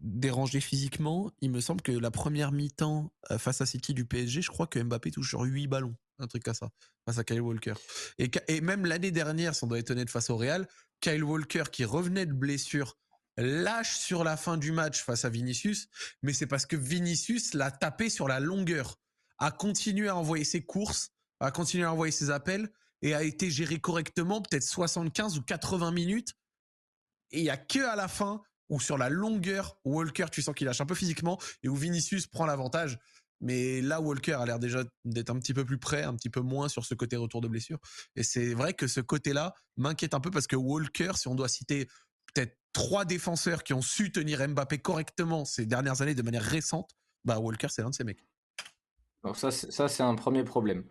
dérangé 0.00 0.60
physiquement, 0.60 1.30
il 1.40 1.52
me 1.52 1.60
semble 1.60 1.82
que 1.82 1.92
la 1.92 2.10
première 2.10 2.50
mi-temps 2.50 3.12
face 3.38 3.60
à 3.60 3.66
City 3.66 3.94
du 3.94 4.04
PSG, 4.04 4.42
je 4.42 4.50
crois 4.50 4.66
que 4.66 4.80
Mbappé 4.80 5.12
touche 5.12 5.28
sur 5.28 5.42
8 5.42 5.68
ballons, 5.68 5.94
un 6.18 6.26
truc 6.26 6.42
comme 6.42 6.54
ça, 6.54 6.68
face 7.06 7.18
à 7.18 7.24
Kyle 7.24 7.40
Walker. 7.40 7.74
Et, 8.18 8.60
même 8.60 8.86
l'année 8.86 9.10
dernière, 9.10 9.54
sans 9.54 9.66
doit 9.66 9.78
étonner 9.78 10.04
de 10.04 10.10
face 10.10 10.30
au 10.30 10.36
Real, 10.36 10.66
Kyle 11.00 11.24
Walker 11.24 11.64
qui 11.70 11.84
revenait 11.84 12.26
de 12.26 12.32
blessure 12.32 12.96
lâche 13.36 13.96
sur 13.96 14.24
la 14.24 14.36
fin 14.36 14.56
du 14.56 14.72
match 14.72 15.02
face 15.02 15.24
à 15.24 15.28
Vinicius, 15.28 15.88
mais 16.22 16.32
c'est 16.32 16.46
parce 16.46 16.66
que 16.66 16.76
Vinicius 16.76 17.54
l'a 17.54 17.70
tapé 17.70 18.10
sur 18.10 18.26
la 18.26 18.40
longueur, 18.40 18.96
a 19.38 19.52
continué 19.52 20.08
à 20.08 20.16
envoyer 20.16 20.44
ses 20.44 20.64
courses, 20.64 21.12
a 21.38 21.52
continué 21.52 21.84
à 21.84 21.92
envoyer 21.92 22.10
ses 22.10 22.30
appels 22.30 22.68
et 23.00 23.14
a 23.14 23.22
été 23.22 23.48
géré 23.48 23.78
correctement, 23.78 24.42
peut-être 24.42 24.64
75 24.64 25.38
ou 25.38 25.42
80 25.42 25.92
minutes. 25.92 26.34
Et 27.30 27.38
il 27.38 27.44
y 27.44 27.50
a 27.50 27.56
que 27.56 27.78
à 27.78 27.94
la 27.94 28.08
fin 28.08 28.42
où 28.68 28.80
sur 28.80 28.98
la 28.98 29.08
longueur, 29.08 29.78
Walker, 29.84 30.26
tu 30.30 30.42
sens 30.42 30.54
qu'il 30.54 30.66
lâche 30.66 30.80
un 30.80 30.86
peu 30.86 30.94
physiquement 30.94 31.38
et 31.62 31.68
où 31.68 31.76
Vinicius 31.76 32.26
prend 32.26 32.44
l'avantage. 32.44 32.98
Mais 33.40 33.80
là, 33.80 34.00
Walker 34.00 34.32
a 34.32 34.46
l'air 34.46 34.58
déjà 34.58 34.84
d'être 35.04 35.30
un 35.30 35.38
petit 35.38 35.54
peu 35.54 35.64
plus 35.64 35.78
près, 35.78 36.02
un 36.02 36.14
petit 36.14 36.30
peu 36.30 36.40
moins 36.40 36.68
sur 36.68 36.84
ce 36.84 36.94
côté 36.94 37.16
retour 37.16 37.40
de 37.40 37.48
blessure. 37.48 37.78
Et 38.16 38.22
c'est 38.22 38.54
vrai 38.54 38.74
que 38.74 38.86
ce 38.86 39.00
côté-là 39.00 39.54
m'inquiète 39.76 40.14
un 40.14 40.20
peu 40.20 40.30
parce 40.30 40.46
que 40.46 40.56
Walker, 40.56 41.12
si 41.14 41.28
on 41.28 41.34
doit 41.34 41.48
citer 41.48 41.86
peut-être 42.34 42.56
trois 42.72 43.04
défenseurs 43.04 43.62
qui 43.62 43.74
ont 43.74 43.82
su 43.82 44.12
tenir 44.12 44.46
Mbappé 44.46 44.78
correctement 44.78 45.44
ces 45.44 45.66
dernières 45.66 46.02
années 46.02 46.14
de 46.14 46.22
manière 46.22 46.42
récente, 46.42 46.90
bah 47.24 47.38
Walker, 47.38 47.68
c'est 47.70 47.82
l'un 47.82 47.90
de 47.90 47.94
ces 47.94 48.04
mecs. 48.04 48.24
Alors 49.24 49.36
ça, 49.36 49.50
ça 49.50 49.88
c'est 49.88 50.02
un 50.02 50.14
premier 50.14 50.44
problème. 50.44 50.84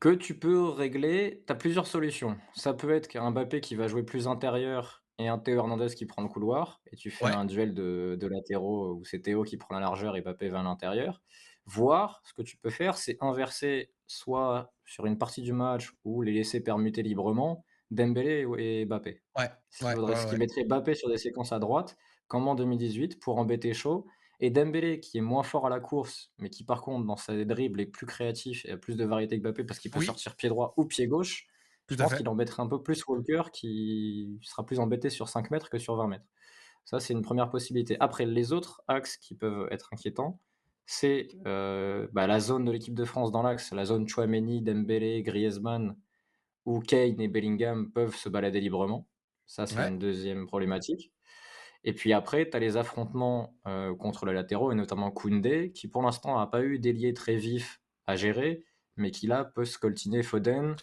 Que 0.00 0.10
tu 0.10 0.38
peux 0.38 0.68
régler, 0.68 1.44
tu 1.46 1.52
as 1.52 1.56
plusieurs 1.56 1.86
solutions. 1.86 2.36
Ça 2.54 2.74
peut 2.74 2.90
être 2.90 3.08
qu'un 3.08 3.30
Mbappé 3.30 3.60
qui 3.60 3.74
va 3.74 3.88
jouer 3.88 4.02
plus 4.02 4.28
intérieur 4.28 5.02
et 5.18 5.28
un 5.28 5.38
Théo 5.38 5.58
Hernandez 5.58 5.94
qui 5.94 6.04
prend 6.04 6.22
le 6.22 6.28
couloir, 6.28 6.82
et 6.92 6.96
tu 6.96 7.10
fais 7.10 7.24
un 7.24 7.46
duel 7.46 7.72
de, 7.72 8.18
de 8.20 8.26
latéraux 8.26 8.96
où 8.96 9.04
c'est 9.04 9.20
Théo 9.20 9.44
qui 9.44 9.56
prend 9.56 9.74
la 9.74 9.80
largeur 9.80 10.14
et 10.16 10.20
Mbappé 10.20 10.50
va 10.50 10.60
à 10.60 10.62
l'intérieur. 10.62 11.22
Voire, 11.66 12.22
ce 12.24 12.32
que 12.32 12.42
tu 12.42 12.56
peux 12.56 12.70
faire, 12.70 12.96
c'est 12.96 13.16
inverser 13.20 13.90
soit 14.06 14.72
sur 14.84 15.06
une 15.06 15.18
partie 15.18 15.42
du 15.42 15.52
match 15.52 15.92
où 16.04 16.22
les 16.22 16.32
laisser 16.32 16.62
permuter 16.62 17.02
librement, 17.02 17.64
Dembélé 17.90 18.46
et 18.58 18.84
Mbappé. 18.84 19.22
Ouais, 19.36 19.50
ce 19.70 20.30
qui 20.30 20.36
mettrait 20.36 20.64
Mbappé 20.64 20.94
sur 20.94 21.08
des 21.08 21.18
séquences 21.18 21.52
à 21.52 21.58
droite, 21.58 21.96
comme 22.28 22.46
en 22.46 22.54
2018, 22.54 23.20
pour 23.20 23.38
embêter 23.38 23.74
Chaud. 23.74 24.06
Et 24.38 24.50
Dembélé, 24.50 25.00
qui 25.00 25.18
est 25.18 25.22
moins 25.22 25.42
fort 25.42 25.66
à 25.66 25.70
la 25.70 25.80
course, 25.80 26.32
mais 26.38 26.50
qui 26.50 26.62
par 26.62 26.82
contre, 26.82 27.06
dans 27.06 27.16
sa 27.16 27.44
dribble, 27.44 27.80
est 27.80 27.86
plus 27.86 28.06
créatif 28.06 28.64
et 28.66 28.72
a 28.72 28.76
plus 28.76 28.96
de 28.96 29.04
variété 29.04 29.36
que 29.36 29.42
Mbappé 29.42 29.64
parce 29.64 29.80
qu'il 29.80 29.90
peut 29.90 30.02
sortir 30.02 30.36
pied 30.36 30.48
droit 30.48 30.74
ou 30.76 30.84
pied 30.84 31.08
gauche. 31.08 31.46
je 31.88 31.96
pense 31.96 32.14
qu'il 32.14 32.28
embêterait 32.28 32.62
un 32.62 32.68
peu 32.68 32.82
plus 32.82 33.04
Walker, 33.06 33.42
qui 33.52 34.38
sera 34.42 34.64
plus 34.64 34.78
embêté 34.78 35.10
sur 35.10 35.28
5 35.28 35.50
mètres 35.50 35.70
que 35.70 35.78
sur 35.78 35.96
20 35.96 36.06
mètres. 36.06 36.26
Ça, 36.84 37.00
c'est 37.00 37.12
une 37.12 37.22
première 37.22 37.50
possibilité. 37.50 37.96
Après, 37.98 38.26
les 38.26 38.52
autres 38.52 38.82
axes 38.86 39.16
qui 39.16 39.34
peuvent 39.34 39.66
être 39.72 39.88
inquiétants, 39.92 40.38
c'est 40.86 41.28
euh, 41.46 42.08
bah, 42.12 42.26
la 42.26 42.40
zone 42.40 42.64
de 42.64 42.72
l'équipe 42.72 42.94
de 42.94 43.04
France 43.04 43.32
dans 43.32 43.42
l'axe, 43.42 43.72
la 43.72 43.84
zone 43.84 44.08
Chouameni, 44.08 44.62
Dembélé, 44.62 45.22
Griezmann, 45.22 45.96
où 46.64 46.80
Kane 46.80 47.20
et 47.20 47.28
Bellingham 47.28 47.92
peuvent 47.92 48.16
se 48.16 48.28
balader 48.28 48.60
librement. 48.60 49.08
Ça, 49.46 49.66
c'est 49.66 49.76
Ouais. 49.78 49.88
une 49.88 49.98
deuxième 49.98 50.46
problématique. 50.46 51.12
Et 51.84 51.92
puis 51.92 52.12
après, 52.12 52.48
tu 52.50 52.56
as 52.56 52.60
les 52.60 52.76
affrontements 52.76 53.56
euh, 53.66 53.94
contre 53.94 54.26
les 54.26 54.32
latéraux, 54.32 54.72
et 54.72 54.74
notamment 54.74 55.10
Koundé, 55.12 55.72
qui 55.72 55.88
pour 55.88 56.02
l'instant 56.02 56.38
n'a 56.38 56.46
pas 56.46 56.62
eu 56.62 56.78
d'ailier 56.80 57.14
très 57.14 57.36
vif 57.36 57.80
à 58.06 58.16
gérer, 58.16 58.64
mais 58.96 59.10
qui 59.12 59.26
là 59.28 59.44
peut 59.44 59.64
scoltiner 59.64 60.22
Foden 60.22 60.74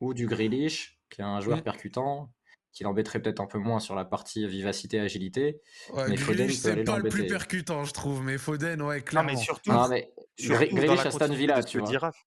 ou 0.00 0.14
du 0.14 0.26
Grealish, 0.26 1.00
qui 1.10 1.20
est 1.20 1.24
un 1.24 1.40
joueur 1.40 1.62
percutant, 1.62 2.32
qui 2.74 2.82
l'embêterait 2.84 3.22
peut-être 3.22 3.40
un 3.40 3.46
peu 3.46 3.58
moins 3.58 3.78
sur 3.80 3.94
la 3.94 4.04
partie 4.04 4.46
vivacité, 4.46 5.00
agilité. 5.00 5.60
Ouais, 5.92 6.08
Mais 6.08 6.16
Foden 6.16 6.36
peut 6.36 6.42
aller 6.42 6.54
c'est 6.54 6.84
pas 6.84 6.98
le 6.98 7.08
plus 7.08 7.26
percutant, 7.26 7.84
je 7.84 7.92
trouve, 7.92 8.22
mais 8.22 8.36
Foden, 8.36 8.82
ouais, 8.82 8.98
Non, 8.98 9.04
clairement. 9.04 9.30
mais 9.30 9.36
surtout, 9.36 9.70
Non, 9.70 9.88
mais 9.88 10.12
surtout 10.38 10.76
dans 10.76 10.94
la 10.94 11.02
Aston 11.02 11.32
Villa, 11.32 11.56
de 11.56 11.62
ce 11.62 11.66
tu 11.68 11.78
que 11.78 11.82
vois. 11.82 11.88
dit 11.88 11.96
Raph. 11.96 12.26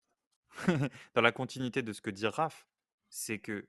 dans 1.14 1.22
la 1.22 1.32
continuité 1.34 1.82
de 1.84 1.91
ce 1.93 2.02
que 2.02 2.10
dit 2.10 2.26
Raph, 2.28 2.66
c'est 3.10 3.39
que 3.39 3.68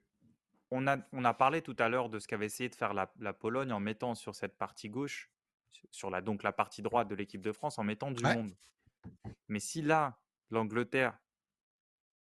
on 0.71 0.87
a, 0.87 0.97
on 1.11 1.25
a 1.25 1.33
parlé 1.33 1.61
tout 1.61 1.75
à 1.79 1.89
l'heure 1.89 2.09
de 2.09 2.17
ce 2.19 2.27
qu'avait 2.27 2.45
essayé 2.45 2.69
de 2.69 2.75
faire 2.75 2.93
la, 2.93 3.11
la 3.19 3.33
Pologne 3.33 3.73
en 3.73 3.79
mettant 3.79 4.15
sur 4.15 4.35
cette 4.35 4.57
partie 4.57 4.87
gauche, 4.89 5.31
sur 5.91 6.09
la, 6.09 6.21
donc 6.21 6.43
la 6.43 6.51
partie 6.53 6.81
droite 6.81 7.07
de 7.09 7.15
l'équipe 7.15 7.41
de 7.41 7.51
France, 7.51 7.77
en 7.77 7.83
mettant 7.83 8.11
du 8.11 8.23
Ouais. 8.23 8.35
monde. 8.35 8.53
Mais 9.49 9.59
si 9.59 9.81
là, 9.81 10.21
l'Angleterre 10.49 11.17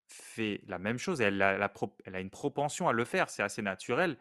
fait 0.08 0.62
la 0.68 0.78
même 0.78 0.98
chose, 0.98 1.20
elle 1.22 1.42
a, 1.42 1.58
la 1.58 1.74
elle 2.06 2.16
a 2.16 2.20
une 2.20 2.30
propension 2.30 2.88
à 2.88 2.94
le 2.94 3.04
faire, 3.06 3.30
c'est 3.30 3.44
assez 3.44 3.62
naturel, 3.62 4.18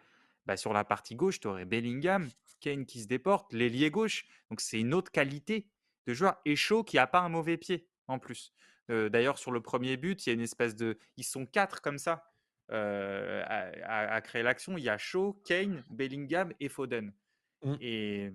bah, 0.46 0.56
sur 0.56 0.72
la 0.72 0.84
partie 0.84 1.14
gauche, 1.14 1.40
tu 1.40 1.48
aurais 1.48 1.64
Bellingham, 1.64 2.28
Kane 2.60 2.86
qui 2.86 3.00
se 3.02 3.06
déporte, 3.08 3.52
l'ailier 3.52 3.90
gauche. 3.90 4.24
Donc 4.50 4.60
c'est 4.60 4.80
une 4.80 4.94
autre 4.94 5.10
qualité 5.10 5.68
de 6.06 6.14
joueur. 6.14 6.36
Et 6.44 6.56
chaud 6.56 6.84
qui 6.84 6.96
n'a 6.96 7.06
pas 7.06 7.20
un 7.20 7.28
mauvais 7.28 7.56
pied 7.56 7.88
en 8.08 8.18
plus. 8.18 8.52
Euh, 8.90 9.08
D'ailleurs, 9.08 9.38
sur 9.38 9.50
le 9.50 9.60
premier 9.62 9.96
but, 9.96 10.26
il 10.26 10.30
y 10.30 10.32
a 10.32 10.34
une 10.34 10.40
espèce 10.42 10.76
de. 10.76 10.98
Ils 11.16 11.24
sont 11.24 11.46
quatre 11.46 11.80
comme 11.80 11.98
ça 11.98 12.30
euh, 12.70 13.42
à, 13.46 13.70
à- 13.84 14.14
à 14.14 14.20
créer 14.20 14.42
l'action. 14.42 14.76
Il 14.78 14.84
y 14.84 14.88
a 14.88 14.98
Shaw, 14.98 15.34
Kane, 15.46 15.82
Bellingham 15.90 16.52
et 16.60 16.68
Foden. 16.68 17.12
Mm. 17.62 17.74
Et, 17.80 18.32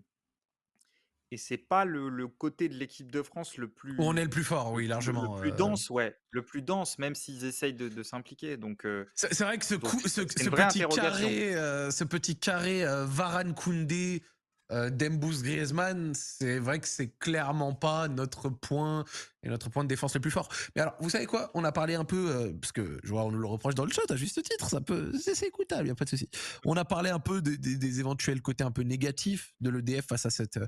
et 1.32 1.38
c'est 1.38 1.58
pas 1.58 1.86
le, 1.86 2.10
le 2.10 2.28
côté 2.28 2.70
de 2.70 2.76
l'équipe 2.76 3.12
de 3.12 3.22
France 3.22 3.58
le 3.58 3.68
plus. 3.68 3.96
On 4.00 4.18
est 4.18 4.24
le 4.24 4.30
plus 4.30 4.44
fort, 4.44 4.72
oui, 4.74 4.88
largement. 4.88 5.36
Le 5.36 5.42
plus 5.42 5.52
euh. 5.52 5.56
dense, 5.56 5.90
ouais. 5.90 6.18
Le 6.32 6.44
plus 6.44 6.62
dense, 6.62 6.98
même 6.98 7.16
s'ils 7.16 7.46
essayent 7.46 7.74
de, 7.74 7.88
de 7.88 8.04
s'impliquer. 8.04 8.58
Donc, 8.58 8.86
euh, 8.86 9.06
C'est 9.14 9.42
vrai 9.44 9.58
que 9.58 9.66
ce, 9.66 9.76
Donc, 9.76 9.92
coup, 9.92 10.00
ce, 10.02 10.22
ce 10.22 10.50
petit 10.50 10.86
carré, 10.88 11.56
euh, 11.56 11.92
ce 11.92 12.04
petit 12.04 12.36
carré 12.36 12.84
euh, 12.84 13.06
Varane 13.06 13.54
Koundé, 13.54 14.24
euh, 14.72 14.90
Dembous 14.90 15.42
Griezmann, 15.42 16.14
c'est 16.14 16.60
vrai 16.60 16.80
que 16.80 16.88
c'est 16.88 17.18
clairement 17.18 17.74
pas 17.74 18.08
notre 18.08 18.50
point 18.50 19.04
et 19.44 19.50
notre 19.50 19.70
point 19.70 19.84
de 19.84 19.90
défense 19.90 20.14
le 20.14 20.20
plus 20.20 20.32
fort. 20.32 20.50
Mais 20.76 20.82
alors, 20.82 20.96
vous 21.00 21.10
savez 21.10 21.26
quoi? 21.26 21.50
On 21.54 21.64
a 21.64 21.72
parlé 21.72 21.96
un 21.96 22.04
peu, 22.04 22.30
euh, 22.30 22.54
parce 22.60 22.72
que 22.72 23.00
je 23.04 23.10
vois, 23.10 23.24
on 23.24 23.32
nous 23.32 23.40
le 23.40 23.48
reproche 23.48 23.76
dans 23.76 23.86
le 23.86 23.92
chat 23.92 24.10
à 24.10 24.16
juste 24.16 24.42
titre, 24.44 24.70
ça 24.70 24.82
peut, 24.82 25.12
c'est 25.18 25.48
écoutable, 25.48 25.88
y 25.88 25.92
a 25.92 25.96
pas 25.96 26.06
de 26.06 26.10
souci. 26.10 26.30
On 26.66 26.76
a 26.78 26.86
parlé 26.86 27.10
un 27.10 27.20
peu 27.20 27.42
des- 27.42 28.00
éventuels 28.00 28.42
côtés 28.42 28.64
un 28.64 28.72
peu 28.72 28.84
négatifs 28.84 29.54
de 29.62 29.70
l'EDF 29.70 30.06
face 30.08 30.26
à 30.26 30.30
cette 30.30 30.58
euh, 30.58 30.68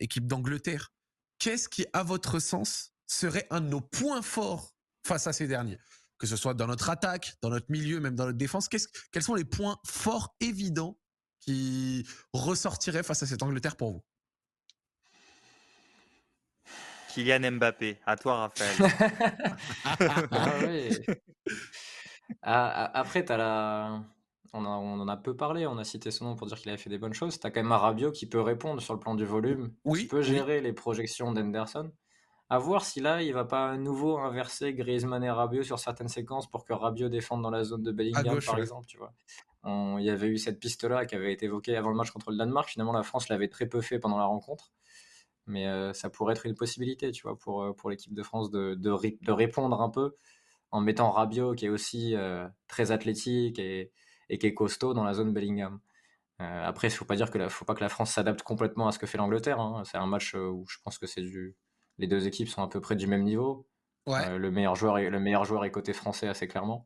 équipe 0.00 0.26
d'Angleterre. 0.26 0.92
Qu'est-ce 1.38 1.68
qui, 1.68 1.86
à 1.92 2.02
votre 2.02 2.38
sens, 2.38 2.92
serait 3.06 3.46
un 3.50 3.60
de 3.60 3.68
nos 3.68 3.80
points 3.80 4.22
forts 4.22 4.74
face 5.06 5.26
à 5.26 5.32
ces 5.32 5.46
derniers? 5.46 5.78
Que 6.18 6.26
ce 6.26 6.36
soit 6.36 6.54
dans 6.54 6.68
notre 6.68 6.88
attaque, 6.88 7.34
dans 7.42 7.50
notre 7.50 7.66
milieu, 7.68 7.98
même 7.98 8.14
dans 8.14 8.26
notre 8.26 8.38
défense, 8.38 8.68
quels 8.68 9.22
sont 9.22 9.34
les 9.34 9.44
points 9.44 9.76
forts 9.84 10.36
évidents 10.40 10.96
qui 11.42 12.06
ressortiraient 12.32 13.02
face 13.02 13.22
à 13.22 13.26
cette 13.26 13.42
Angleterre 13.42 13.76
pour 13.76 13.90
vous? 13.92 14.02
Kylian 17.10 17.52
Mbappé, 17.52 17.98
à 18.06 18.16
toi, 18.16 18.36
Raphaël. 18.38 18.76
Ah. 19.84 20.22
Ah, 22.42 22.90
après, 22.98 23.24
t'as 23.24 23.36
la... 23.36 24.02
on, 24.54 24.64
a- 24.64 24.68
on 24.68 24.98
en 25.00 25.08
a 25.08 25.16
peu 25.18 25.36
parlé, 25.36 25.66
on 25.66 25.76
a 25.76 25.84
cité 25.84 26.10
son 26.10 26.24
nom 26.24 26.36
pour 26.36 26.46
dire 26.46 26.58
qu'il 26.58 26.70
avait 26.70 26.78
fait 26.78 26.88
des 26.88 26.96
bonnes 26.98 27.12
choses. 27.12 27.38
Tu 27.38 27.46
as 27.46 27.50
quand 27.50 27.62
même 27.62 27.72
un 27.72 27.76
Rabiot 27.76 28.10
qui 28.12 28.26
peut 28.26 28.40
répondre 28.40 28.80
sur 28.80 28.94
le 28.94 29.00
plan 29.00 29.14
du 29.14 29.26
volume, 29.26 29.74
Oui, 29.84 30.02
qui 30.02 30.06
peut 30.06 30.18
oui. 30.20 30.24
gérer 30.24 30.62
les 30.62 30.72
projections 30.72 31.32
d'Henderson. 31.32 31.92
À 32.48 32.58
voir 32.58 32.84
si 32.84 33.00
là, 33.00 33.22
il 33.22 33.34
va 33.34 33.44
pas 33.44 33.70
à 33.72 33.76
nouveau 33.76 34.18
inverser 34.18 34.72
Griezmann 34.72 35.22
et 35.22 35.30
Rabiot 35.30 35.62
sur 35.62 35.78
certaines 35.78 36.08
séquences 36.08 36.50
pour 36.50 36.64
que 36.64 36.72
Rabiot 36.72 37.10
défende 37.10 37.42
dans 37.42 37.50
la 37.50 37.64
zone 37.64 37.82
de 37.82 37.92
Bellingham, 37.92 38.34
gauche, 38.34 38.46
par 38.46 38.54
ouais. 38.54 38.62
exemple. 38.62 38.86
Tu 38.86 38.96
vois. 38.96 39.12
On- 39.64 39.98
Il 39.98 40.04
y 40.04 40.10
avait 40.10 40.28
eu 40.28 40.38
cette 40.38 40.58
piste-là 40.58 41.06
qui 41.06 41.14
avait 41.14 41.32
été 41.32 41.46
évoquée 41.46 41.76
avant 41.76 41.90
le 41.90 41.96
match 41.96 42.10
contre 42.10 42.30
le 42.30 42.36
Danemark. 42.36 42.68
Finalement, 42.68 42.92
la 42.92 43.02
France 43.02 43.28
l'avait 43.28 43.48
très 43.48 43.66
peu 43.66 43.80
fait 43.80 43.98
pendant 43.98 44.18
la 44.18 44.24
rencontre. 44.24 44.72
Mais 45.46 45.66
euh, 45.66 45.92
ça 45.92 46.08
pourrait 46.10 46.32
être 46.34 46.46
une 46.46 46.54
possibilité, 46.54 47.10
tu 47.12 47.22
vois, 47.22 47.36
pour, 47.38 47.62
euh, 47.62 47.72
pour 47.72 47.90
l'équipe 47.90 48.14
de 48.14 48.22
France 48.22 48.50
de, 48.50 48.74
de, 48.74 48.90
ré- 48.90 49.18
de 49.20 49.32
répondre 49.32 49.80
un 49.80 49.90
peu 49.90 50.14
en 50.70 50.80
mettant 50.80 51.10
Rabiot, 51.10 51.54
qui 51.54 51.66
est 51.66 51.68
aussi 51.68 52.14
euh, 52.14 52.46
très 52.68 52.92
athlétique 52.92 53.58
et, 53.58 53.92
et 54.28 54.38
qui 54.38 54.46
est 54.46 54.54
costaud 54.54 54.94
dans 54.94 55.04
la 55.04 55.14
zone 55.14 55.32
Bellingham. 55.32 55.80
Euh, 56.40 56.64
après, 56.64 56.88
il 56.88 56.92
faut 56.92 57.04
pas 57.04 57.16
dire 57.16 57.30
que 57.30 57.38
la, 57.38 57.48
faut 57.48 57.64
pas 57.64 57.74
que 57.74 57.80
la 57.82 57.88
France 57.88 58.12
s'adapte 58.12 58.42
complètement 58.42 58.88
à 58.88 58.92
ce 58.92 58.98
que 58.98 59.06
fait 59.06 59.18
l'Angleterre. 59.18 59.60
hein. 59.60 59.82
C'est 59.84 59.98
un 59.98 60.06
match 60.06 60.34
où 60.34 60.64
je 60.68 60.78
pense 60.82 60.98
que 60.98 61.06
c'est 61.06 61.20
du, 61.22 61.56
les 61.98 62.06
deux 62.06 62.26
équipes 62.26 62.48
sont 62.48 62.62
à 62.62 62.68
peu 62.68 62.80
près 62.80 62.96
du 62.96 63.06
même 63.06 63.22
niveau. 63.22 63.66
Ouais. 64.06 64.38
Le 64.38 64.50
meilleur 64.50 64.74
joueur, 64.74 64.98
est, 64.98 65.10
le 65.10 65.20
meilleur 65.20 65.44
joueur 65.44 65.64
est 65.64 65.70
côté 65.70 65.92
français 65.92 66.26
assez 66.26 66.48
clairement. 66.48 66.84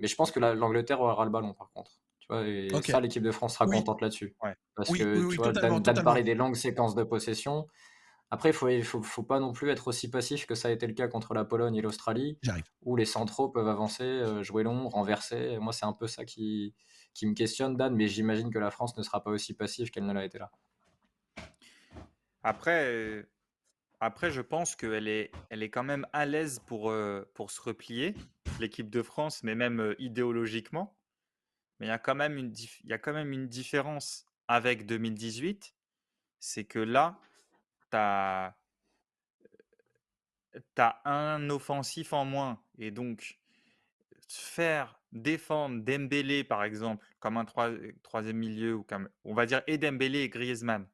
Mais 0.00 0.08
je 0.08 0.16
pense 0.16 0.30
que 0.30 0.40
la- 0.40 0.54
l'Angleterre 0.54 1.00
aura 1.00 1.24
le 1.24 1.30
ballon 1.30 1.54
par 1.54 1.70
contre. 1.72 2.00
Tu 2.20 2.26
vois, 2.28 2.46
et 2.46 2.68
ça, 2.82 3.00
l'équipe 3.00 3.22
de 3.22 3.30
France 3.30 3.54
sera 3.54 3.66
Oui. 3.66 3.76
contente 3.76 4.00
là-dessus. 4.00 4.34
Ouais. 4.42 4.54
Parce 4.74 4.90
Oui, 4.90 4.98
que 4.98 5.04
oui, 5.04 5.24
oui, 5.24 5.30
tu 5.30 5.36
vois, 5.36 5.52
Dan, 5.52 6.04
parlait 6.04 6.22
des 6.22 6.34
longues 6.34 6.54
séquences 6.56 6.94
de 6.94 7.02
possession. 7.04 7.66
Après, 8.32 8.50
il 8.50 8.52
faut, 8.52 8.68
faut, 8.82 9.02
faut 9.02 9.22
pas 9.24 9.40
non 9.40 9.52
plus 9.52 9.70
être 9.70 9.88
aussi 9.88 10.08
passif 10.08 10.46
que 10.46 10.54
ça 10.54 10.68
a 10.68 10.70
été 10.70 10.86
le 10.86 10.94
cas 10.94 11.08
contre 11.08 11.34
la 11.34 11.44
Pologne 11.44 11.74
et 11.74 11.82
l'Australie, 11.82 12.38
J'arrive. 12.42 12.64
où 12.82 12.94
les 12.94 13.04
centraux 13.04 13.48
peuvent 13.48 13.66
avancer, 13.66 14.04
euh, 14.04 14.42
jouer 14.44 14.62
long, 14.62 14.88
renverser. 14.88 15.36
Et 15.54 15.58
moi, 15.58 15.72
c'est 15.72 15.84
un 15.84 15.92
peu 15.92 16.06
ça 16.06 16.24
qui, 16.24 16.74
qui 17.12 17.26
me 17.26 17.34
questionne, 17.34 17.76
Dan, 17.76 17.94
mais 17.96 18.06
j'imagine 18.06 18.50
que 18.52 18.60
la 18.60 18.70
France 18.70 18.96
ne 18.96 19.02
sera 19.02 19.22
pas 19.24 19.30
aussi 19.32 19.54
passive 19.54 19.90
qu'elle 19.90 20.06
ne 20.06 20.12
l'a 20.12 20.24
été 20.24 20.38
là. 20.38 20.52
Après, 22.42 22.84
euh, 22.86 23.28
après, 24.00 24.30
je 24.30 24.40
pense 24.40 24.76
qu'elle 24.76 25.08
est, 25.08 25.30
elle 25.50 25.62
est 25.62 25.68
quand 25.68 25.82
même 25.82 26.06
à 26.14 26.24
l'aise 26.24 26.60
pour, 26.66 26.90
euh, 26.90 27.30
pour 27.34 27.50
se 27.50 27.60
replier, 27.60 28.14
l'équipe 28.58 28.88
de 28.88 29.02
France, 29.02 29.42
mais 29.42 29.54
même 29.54 29.80
euh, 29.80 29.94
idéologiquement. 29.98 30.96
Mais 31.78 31.86
il 31.86 31.88
y 31.90 31.92
a 31.92 31.98
quand 31.98 32.14
même 32.14 32.38
une, 32.38 32.52
y 32.84 32.92
a 32.94 32.98
quand 32.98 33.12
même 33.12 33.32
une 33.32 33.46
différence 33.46 34.26
avec 34.48 34.86
2018. 34.86 35.74
C'est 36.38 36.64
que 36.64 36.78
là, 36.78 37.20
tu 37.90 37.96
as, 37.98 38.56
un 41.04 41.50
offensif 41.50 42.14
en 42.14 42.24
moins. 42.24 42.62
Et 42.78 42.90
donc, 42.90 43.38
faire 44.28 44.98
défendre 45.12 45.82
Dembélé, 45.82 46.42
par 46.42 46.64
exemple, 46.64 47.06
comme 47.18 47.36
un 47.36 47.44
troi- 47.44 47.76
troisième 48.02 48.38
milieu, 48.38 48.76
ou 48.76 48.82
comme, 48.82 49.10
on 49.24 49.34
va 49.34 49.44
dire, 49.44 49.62
et 49.66 49.76
Dembélé 49.76 50.20
et 50.20 50.30
Griezmann, 50.30 50.88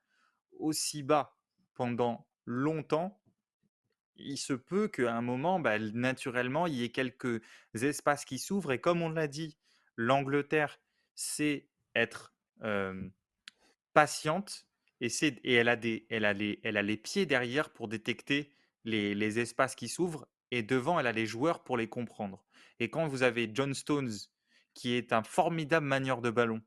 aussi 0.58 1.04
bas 1.04 1.36
pendant 1.74 2.25
longtemps, 2.46 3.20
il 4.16 4.38
se 4.38 4.54
peut 4.54 4.88
qu'à 4.88 5.14
un 5.14 5.20
moment, 5.20 5.60
bah, 5.60 5.78
naturellement, 5.78 6.66
il 6.66 6.74
y 6.74 6.84
ait 6.84 6.90
quelques 6.90 7.42
espaces 7.74 8.24
qui 8.24 8.38
s'ouvrent. 8.38 8.72
Et 8.72 8.80
comme 8.80 9.02
on 9.02 9.10
l'a 9.10 9.28
dit, 9.28 9.58
l'Angleterre, 9.96 10.80
c'est 11.14 11.68
être 11.94 12.34
patiente 13.92 14.66
et, 15.00 15.08
et 15.22 15.52
elle, 15.52 15.68
a 15.68 15.76
des, 15.76 16.06
elle, 16.08 16.24
a 16.24 16.32
les, 16.32 16.60
elle 16.62 16.78
a 16.78 16.82
les 16.82 16.96
pieds 16.96 17.26
derrière 17.26 17.70
pour 17.70 17.88
détecter 17.88 18.50
les, 18.84 19.14
les 19.14 19.38
espaces 19.38 19.74
qui 19.74 19.88
s'ouvrent. 19.88 20.26
Et 20.50 20.62
devant, 20.62 20.98
elle 20.98 21.06
a 21.06 21.12
les 21.12 21.26
joueurs 21.26 21.64
pour 21.64 21.76
les 21.76 21.88
comprendre. 21.88 22.44
Et 22.78 22.88
quand 22.88 23.08
vous 23.08 23.22
avez 23.22 23.50
John 23.52 23.74
Stones, 23.74 24.12
qui 24.74 24.94
est 24.94 25.12
un 25.12 25.22
formidable 25.22 25.86
manieur 25.86 26.22
de 26.22 26.30
ballon, 26.30 26.62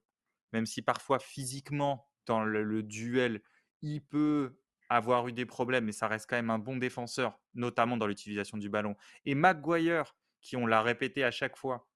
même 0.54 0.66
si 0.66 0.82
parfois 0.82 1.20
physiquement, 1.20 2.08
dans 2.26 2.44
le 2.44 2.84
duel, 2.84 3.42
il 3.82 4.02
peut 4.02 4.60
avoir 4.90 5.28
eu 5.28 5.32
des 5.34 5.46
problèmes, 5.46 5.86
mais 5.86 5.92
ça 5.92 6.08
reste 6.08 6.28
quand 6.30 6.36
même 6.36 6.50
un 6.50 6.60
bon 6.60 6.78
défenseur, 6.78 7.40
notamment 7.54 7.96
dans 7.98 8.08
l'utilisation 8.08 8.58
du 8.58 8.70
ballon. 8.70 8.96
Et 9.26 9.36
Maguire, 9.36 10.16
qui 10.42 10.58
on 10.58 10.66
l'a 10.66 10.82
répété 10.82 11.24
à 11.24 11.32
chaque 11.32 11.58
fois, 11.58 11.88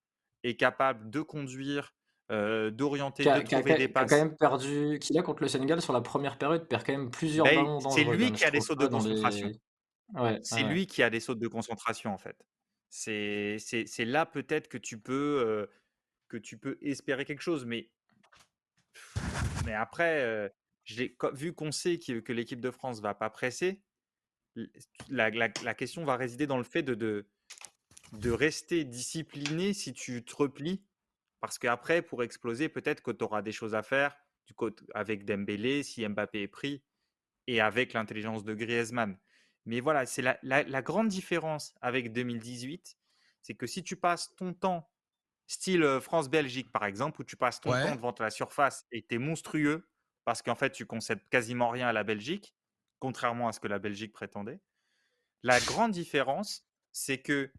est 0.44 0.56
capable 0.56 1.10
de 1.10 1.22
conduire, 1.22 1.94
euh, 2.32 2.70
d'orienter, 2.72 3.24
de 3.24 3.42
trouver 3.42 3.74
a- 3.74 3.78
des 3.78 3.88
qui 3.88 3.92
a 3.92 3.94
passes. 3.94 4.10
quand 4.12 4.18
même 4.18 4.36
perdu, 4.38 5.00
qui 5.02 5.14
là 5.14 5.22
contre 5.24 5.42
le 5.44 5.48
Sénégal 5.50 5.82
sur 5.82 5.94
la 5.94 6.02
première 6.02 6.38
période 6.38 6.68
perd 6.68 6.86
quand 6.86 6.94
même 6.94 7.10
plusieurs 7.10 7.46
Ben, 7.46 7.56
ballons 7.56 7.80
c'est 7.90 8.04
lui 8.04 8.32
qui 8.32 8.46
a 8.46 8.52
des 8.52 8.60
pas 8.60 8.76
de 8.76 8.86
les- 8.86 8.90
concentration. 8.92 9.52
Ouais, 10.16 10.40
C'est 10.44 10.62
ouais, 10.64 10.70
lui 10.70 10.86
qui 10.86 11.02
a 11.02 11.10
des 11.10 11.20
sautes 11.20 11.40
de 11.40 11.48
concentration 11.48 12.14
en 12.14 12.18
fait. 12.18 12.38
C'est 12.90 13.58
là 14.06 14.26
peut-être 14.26 14.68
que 14.68 14.78
tu 14.78 15.00
peux 15.00 15.44
euh, 15.48 15.66
que 16.28 16.38
tu 16.38 16.58
peux 16.58 16.78
espérer 16.82 17.26
quelque 17.26 17.42
chose, 17.42 17.66
mais 17.66 17.90
mais 19.66 19.74
après, 19.74 20.22
euh, 20.22 20.50
vu 20.86 21.54
qu'on 21.54 21.72
sait 21.72 22.00
que, 22.00 22.20
que 22.20 22.34
l'équipe 22.34 22.60
de 22.60 22.72
France 22.72 23.00
va 23.02 23.14
pas 23.14 23.30
presser, 23.30 23.82
la, 25.10 25.30
la- 25.30 25.50
la 25.64 25.74
question 25.74 26.06
va 26.06 26.16
résider 26.16 26.48
dans 26.48 26.58
le 26.58 26.64
fait 26.64 26.84
de, 26.84 26.94
de, 26.96 27.28
de 28.14 28.32
rester 28.32 28.84
discipliné 28.84 29.74
si 29.74 29.94
tu 29.94 30.24
te 30.24 30.36
replies, 30.36 30.84
parce 31.40 31.58
qu'après, 31.58 32.02
pour 32.02 32.24
exploser, 32.24 32.70
peut-être 32.70 33.02
que 33.02 33.12
tu 33.12 33.24
auras 33.24 33.42
des 33.42 33.52
choses 33.52 33.76
à 33.76 33.84
faire 33.84 34.16
du 34.46 34.54
côté, 34.54 34.84
avec 34.94 35.26
Dembélé, 35.26 35.84
si 35.84 36.08
Mbappé 36.08 36.44
est 36.44 36.48
pris, 36.48 36.84
et 37.48 37.60
avec 37.62 37.94
l'intelligence 37.94 38.44
de 38.44 38.54
Griezmann. 38.54 39.18
Mais 39.66 39.80
voilà, 39.80 40.06
c'est 40.06 40.22
la, 40.22 40.82
grande 40.82 41.08
différence 41.08 41.74
avec 41.82 42.12
2018, 42.12 42.98
c'est 43.42 43.56
que 43.56 43.68
si 43.68 43.84
tu 43.84 43.96
passes 43.96 44.36
ton 44.36 44.54
temps 44.54 44.90
style 45.48 46.00
France-Belgique 46.02 46.72
par 46.72 46.86
exemple, 46.86 47.22
où 47.22 47.24
tu 47.24 47.36
passes 47.36 47.62
ton 47.62 47.72
temps 47.72 47.96
devant 47.96 48.16
la 48.20 48.30
surface 48.30 48.86
et 48.92 49.06
tu 49.06 49.16
es 49.16 49.18
monstrueux 49.18 49.90
parce 50.26 50.42
qu'en 50.42 50.56
fait 50.56 50.72
tu 50.72 50.86
concèdes 50.86 51.28
quasiment 51.30 51.70
rien 51.70 51.88
à 51.88 51.94
la 51.94 52.04
Belgique, 52.04 52.56
contrairement 53.00 53.48
à 53.48 53.52
ce 53.52 53.60
que 53.60 53.68
la 53.68 53.80
Belgique 53.80 54.14
prétendait. 54.14 54.60
La 55.44 55.60
grande 55.60 55.92
différence, 55.92 56.66
c'est 56.92 57.18
que 57.18 57.52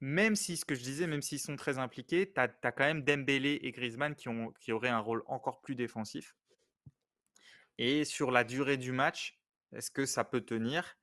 même 0.00 0.36
si, 0.36 0.58
ce 0.58 0.66
que 0.66 0.74
je 0.74 0.82
disais, 0.82 1.06
même 1.06 1.22
s'ils 1.22 1.38
sont 1.38 1.56
très 1.56 1.78
impliqués, 1.78 2.30
tu 2.30 2.38
as, 2.38 2.48
quand 2.48 2.84
même 2.84 3.02
Dembélé 3.02 3.58
et 3.62 3.72
Griezmann 3.72 4.14
qui, 4.14 4.28
ont, 4.28 4.52
qui 4.60 4.70
auraient 4.72 4.90
un 4.90 4.98
rôle 4.98 5.22
encore 5.26 5.62
plus 5.62 5.74
défensif. 5.74 6.36
Et 7.78 8.04
sur 8.04 8.30
la 8.30 8.44
durée 8.44 8.76
du 8.76 8.92
match, 8.92 9.40
est-ce 9.72 9.90
que 9.90 10.04
ça 10.04 10.22
peut 10.22 10.42
tenir? 10.42 10.98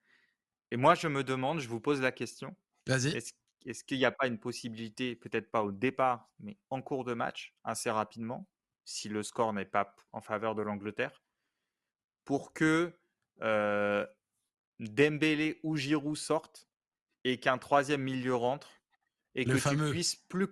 Et 0.70 0.78
moi, 0.78 0.94
je 0.94 1.08
me 1.08 1.24
demande, 1.24 1.60
je 1.60 1.68
vous 1.68 1.82
pose 1.82 2.00
la 2.00 2.12
question. 2.12 2.56
Vas-y. 2.86 3.18
Est-ce 3.66 3.84
qu'il 3.84 3.98
n'y 3.98 4.06
a 4.06 4.12
pas 4.12 4.28
une 4.28 4.40
possibilité, 4.40 5.16
peut-être 5.16 5.50
pas 5.52 5.64
au 5.64 5.72
départ, 5.72 6.30
mais 6.40 6.58
en 6.70 6.82
cours 6.82 7.04
de 7.04 7.14
match, 7.14 7.56
assez 7.64 7.90
rapidement, 7.90 8.48
si 8.84 9.10
le 9.10 9.24
score 9.24 9.54
n'est 9.54 9.66
pas 9.66 9.96
en 10.12 10.22
faveur 10.22 10.56
de 10.56 10.62
l'Angleterre, 10.62 11.24
pour 12.26 12.54
que 12.54 12.94
euh, 13.42 14.06
Dembélé 14.80 15.60
ou 15.64 15.76
Giroud 15.78 16.18
sortent 16.18 16.68
et 17.24 17.40
qu'un 17.40 17.58
troisième 17.58 18.02
milieu 18.02 18.36
rentre 18.36 18.72
et 19.36 19.46
que 19.46 19.70
tu 19.70 19.78
puisses 19.92 20.16
plus 20.16 20.48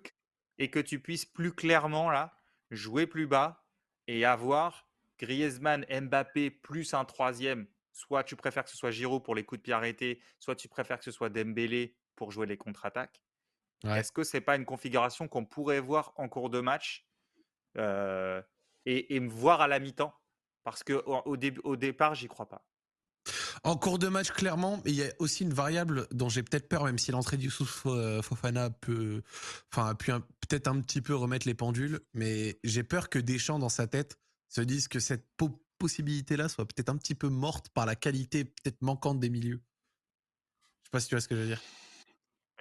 et 0.57 0.69
que 0.69 0.79
tu 0.79 0.99
puisses 0.99 1.25
plus 1.25 1.53
clairement 1.53 2.09
là 2.09 2.35
jouer 2.69 3.07
plus 3.07 3.27
bas 3.27 3.65
et 4.07 4.25
avoir 4.25 4.87
Griezmann, 5.17 5.85
Mbappé 5.89 6.49
plus 6.49 6.93
un 6.93 7.05
troisième. 7.05 7.67
Soit 7.91 8.23
tu 8.23 8.35
préfères 8.35 8.63
que 8.63 8.69
ce 8.69 8.77
soit 8.77 8.91
Giroud 8.91 9.23
pour 9.23 9.35
les 9.35 9.43
coups 9.43 9.59
de 9.59 9.63
pied 9.63 9.73
arrêtés, 9.73 10.21
soit 10.39 10.55
tu 10.55 10.67
préfères 10.67 10.99
que 10.99 11.03
ce 11.03 11.11
soit 11.11 11.29
Dembélé 11.29 11.95
pour 12.15 12.31
jouer 12.31 12.45
les 12.45 12.57
contre-attaques. 12.57 13.23
Est-ce 13.85 14.11
que 14.11 14.23
c'est 14.23 14.41
pas 14.41 14.55
une 14.55 14.65
configuration 14.65 15.27
qu'on 15.27 15.45
pourrait 15.45 15.79
voir 15.79 16.13
en 16.17 16.27
cours 16.27 16.49
de 16.49 16.59
match 16.59 17.08
euh, 17.79 18.41
et, 18.85 19.15
et, 19.15 19.19
voir 19.19 19.61
à 19.61 19.67
la 19.67 19.79
mi-temps 19.79 20.13
Parce 20.63 20.83
que 20.83 20.93
au, 21.05 21.37
au 21.63 21.75
départ, 21.75 22.15
j'y 22.15 22.27
crois 22.27 22.47
pas. 22.47 22.65
En 23.63 23.75
cours 23.75 23.99
de 23.99 24.07
match, 24.07 24.31
clairement, 24.31 24.81
il 24.85 24.95
y 24.95 25.03
a 25.03 25.11
aussi 25.19 25.43
une 25.43 25.53
variable 25.53 26.07
dont 26.11 26.29
j'ai 26.29 26.43
peut-être 26.43 26.69
peur, 26.69 26.85
même 26.85 26.97
si 26.97 27.11
l'entrée 27.11 27.37
du 27.37 27.51
euh, 27.85 28.21
Fofana 28.21 28.69
peut, 28.69 29.21
enfin, 29.71 29.95
peut-être 29.95 30.67
un 30.67 30.79
petit 30.81 31.01
peu 31.01 31.15
remettre 31.15 31.47
les 31.47 31.53
pendules, 31.53 31.99
mais 32.13 32.59
j'ai 32.63 32.83
peur 32.83 33.09
que 33.09 33.19
Deschamps, 33.19 33.59
dans 33.59 33.69
sa 33.69 33.87
tête, 33.87 34.17
se 34.47 34.61
dise 34.61 34.87
que 34.87 34.99
cette 34.99 35.25
possibilité-là 35.77 36.49
soit 36.49 36.65
peut-être 36.65 36.89
un 36.89 36.97
petit 36.97 37.15
peu 37.15 37.29
morte 37.29 37.69
par 37.69 37.85
la 37.85 37.95
qualité 37.95 38.45
peut-être 38.45 38.81
manquante 38.81 39.19
des 39.19 39.29
milieux. 39.29 39.61
Je 40.83 40.87
sais 40.87 40.91
pas 40.91 40.99
si 40.99 41.07
tu 41.09 41.15
vois 41.15 41.21
ce 41.21 41.27
que 41.27 41.35
je 41.35 41.41
veux 41.41 41.47
dire. 41.47 41.61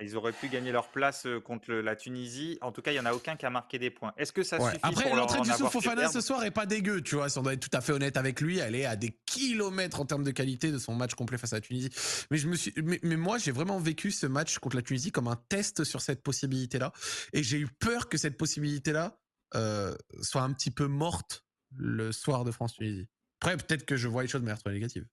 Ils 0.01 0.17
auraient 0.17 0.33
pu 0.33 0.49
gagner 0.49 0.73
leur 0.73 0.89
place 0.89 1.27
contre 1.45 1.73
la 1.73 1.97
Tunisie. 1.97 2.59
En 2.61 2.73
tout 2.73 2.83
cas, 2.83 2.93
il 2.93 2.95
n'y 2.95 3.01
en 3.01 3.07
a 3.07 3.13
aucun 3.13 3.37
qui 3.37 3.47
a 3.47 3.51
marqué 3.51 3.79
des 3.79 3.91
points. 3.91 4.13
Est-ce 4.17 4.33
que 4.33 4.43
ça 4.43 4.59
suffit 4.61 4.79
Après, 4.83 5.15
l'entrée 5.15 5.41
du 5.41 5.51
Fofana 5.51 6.09
ce 6.09 6.21
soir 6.21 6.45
est 6.45 6.51
pas 6.51 6.67
dégueu, 6.67 7.01
tu 7.03 7.17
vois. 7.17 7.29
Si 7.29 7.39
on 7.39 7.43
doit 7.43 7.55
être 7.55 7.69
tout 7.69 7.77
à 7.77 7.81
fait 7.81 7.93
honnête 7.93 8.17
avec 8.17 8.41
lui, 8.41 8.59
elle 8.59 8.75
est 8.75 8.85
à 8.85 8.97
des 8.97 9.19
kilomètres 9.27 10.01
en 10.01 10.05
termes 10.05 10.25
de 10.25 10.31
qualité 10.31 10.71
de 10.71 10.79
son 10.79 10.95
match 10.95 11.15
complet 11.15 11.39
face 11.39 11.53
à 11.53 11.57
la 11.57 11.61
Tunisie. 11.61 11.91
Mais, 12.31 12.39
je 12.39 12.49
me 12.49 12.57
suis, 12.57 12.73
mais, 12.83 13.17
moi, 13.17 13.39
j'ai 13.39 13.53
vraiment 13.53 13.79
vécu 13.79 14.11
ce 14.11 14.27
match 14.27 14.59
contre 14.59 14.77
la 14.77 14.83
Tunisie 14.83 15.11
comme 15.11 15.29
un 15.29 15.41
test 15.49 15.85
sur 15.85 16.01
cette 16.01 16.23
possibilité-là. 16.23 16.93
Et 17.33 17.43
j'ai 17.43 17.59
eu 17.59 17.67
peur 17.67 18.09
que 18.09 18.19
cette 18.19 18.37
possibilité-là 18.37 19.19
euh, 19.55 19.95
soit 20.23 20.43
un 20.43 20.53
petit 20.53 20.71
peu 20.71 20.87
morte 20.87 21.45
le 21.77 22.13
soir 22.13 22.45
de 22.45 22.51
France-Tunisie. 22.51 23.09
Après, 23.41 23.57
peut-être 23.57 23.85
que 23.85 23.97
je 23.97 24.09
vois 24.09 24.23
les 24.23 24.29
choses 24.29 24.41
de 24.41 24.47
manière 24.47 24.63
très 24.63 24.73
négative. 24.73 25.07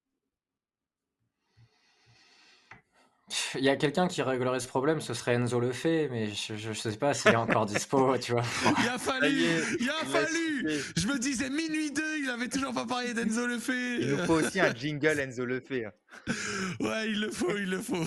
Il 3.55 3.63
y 3.63 3.69
a 3.69 3.76
quelqu'un 3.76 4.07
qui 4.07 4.21
réglerait 4.21 4.59
ce 4.59 4.67
problème, 4.67 5.01
ce 5.01 5.15
serait 5.15 5.34
Enzo 5.34 5.59
Lefebvre, 5.59 6.11
mais 6.11 6.30
je, 6.30 6.69
ne 6.69 6.73
sais 6.73 6.95
pas 6.95 7.15
s'il 7.15 7.32
est 7.32 7.36
encore 7.36 7.65
dispo, 7.65 8.15
tu 8.21 8.34
vois. 8.34 8.43
Il 8.84 8.88
a 8.88 8.99
fallu, 8.99 9.43
il 9.80 9.89
a 9.89 10.05
fallu. 10.05 10.80
Je 10.95 11.07
me 11.07 11.17
disais 11.17 11.49
minuit 11.49 11.91
2, 11.91 12.03
il 12.19 12.30
avait 12.30 12.49
toujours 12.49 12.73
pas 12.73 12.86
parlé 12.86 13.15
d'Enzo 13.15 13.47
Lefebvre. 13.47 14.01
Il 14.01 14.09
nous 14.11 14.26
faut 14.26 14.36
aussi 14.36 14.59
un 14.59 14.73
jingle 14.73 15.19
Enzo 15.19 15.45
Lefebvre. 15.45 15.91
Ouais, 16.80 17.09
il 17.09 17.19
le 17.21 17.32
faut, 17.32 17.57
il 17.57 17.69
le 17.69 17.82
faut. 17.82 17.95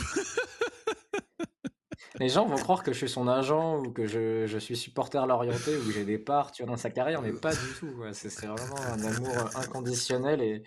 Les 2.20 2.28
gens 2.28 2.46
vont 2.46 2.56
croire 2.56 2.82
que 2.82 2.92
je 2.92 2.98
suis 2.98 3.08
son 3.08 3.28
agent 3.28 3.78
ou 3.78 3.92
que 3.92 4.06
je, 4.06 4.46
je 4.46 4.58
suis 4.58 4.76
supporter 4.76 5.24
l'orienté 5.26 5.76
ou 5.76 5.84
que 5.84 5.92
j'ai 5.92 6.04
des 6.04 6.18
parts 6.18 6.52
tu 6.52 6.62
vois, 6.62 6.72
dans 6.72 6.76
sa 6.76 6.90
carrière, 6.90 7.22
mais 7.22 7.32
pas 7.32 7.52
du 7.52 7.72
tout. 7.78 8.02
C'est 8.12 8.46
vraiment 8.46 8.80
un 8.80 9.02
amour 9.04 9.56
inconditionnel 9.56 10.42
et, 10.42 10.62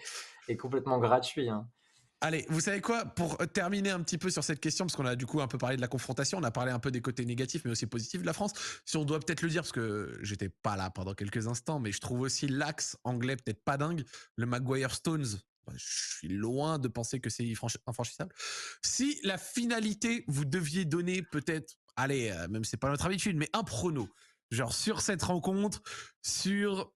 et 0.47 0.55
complètement 0.55 0.99
gratuit. 0.99 1.49
Hein. 1.49 1.67
Allez, 2.23 2.45
vous 2.49 2.61
savez 2.61 2.81
quoi? 2.81 3.03
Pour 3.03 3.35
terminer 3.51 3.89
un 3.89 3.99
petit 4.03 4.19
peu 4.19 4.29
sur 4.29 4.43
cette 4.43 4.59
question, 4.59 4.85
parce 4.85 4.95
qu'on 4.95 5.07
a 5.07 5.15
du 5.15 5.25
coup 5.25 5.41
un 5.41 5.47
peu 5.47 5.57
parlé 5.57 5.75
de 5.75 5.81
la 5.81 5.87
confrontation, 5.87 6.37
on 6.37 6.43
a 6.43 6.51
parlé 6.51 6.71
un 6.71 6.77
peu 6.77 6.91
des 6.91 7.01
côtés 7.01 7.25
négatifs, 7.25 7.63
mais 7.65 7.71
aussi 7.71 7.87
positifs 7.87 8.21
de 8.21 8.27
la 8.27 8.33
France. 8.33 8.53
Si 8.85 8.95
on 8.95 9.05
doit 9.05 9.19
peut-être 9.19 9.41
le 9.41 9.49
dire, 9.49 9.63
parce 9.63 9.71
que 9.71 10.19
j'étais 10.21 10.49
pas 10.49 10.77
là 10.77 10.91
pendant 10.91 11.15
quelques 11.15 11.47
instants, 11.47 11.79
mais 11.79 11.91
je 11.91 11.99
trouve 11.99 12.21
aussi 12.21 12.47
l'axe 12.47 12.95
anglais 13.03 13.37
peut-être 13.37 13.63
pas 13.63 13.75
dingue. 13.75 14.03
Le 14.35 14.45
Maguire 14.45 14.93
Stones, 14.93 15.25
bah, 15.65 15.73
je 15.75 16.17
suis 16.17 16.27
loin 16.27 16.77
de 16.77 16.87
penser 16.87 17.19
que 17.19 17.31
c'est 17.31 17.51
infranchissable. 17.87 18.35
Si 18.83 19.19
la 19.23 19.39
finalité, 19.39 20.23
vous 20.27 20.45
deviez 20.45 20.85
donner 20.85 21.23
peut-être, 21.23 21.73
allez, 21.95 22.29
euh, 22.29 22.47
même 22.49 22.63
c'est 22.63 22.77
pas 22.77 22.89
notre 22.89 23.07
habitude, 23.07 23.35
mais 23.35 23.49
un 23.53 23.63
prono, 23.63 24.07
genre 24.51 24.75
sur 24.75 25.01
cette 25.01 25.23
rencontre, 25.23 25.81
sur 26.21 26.93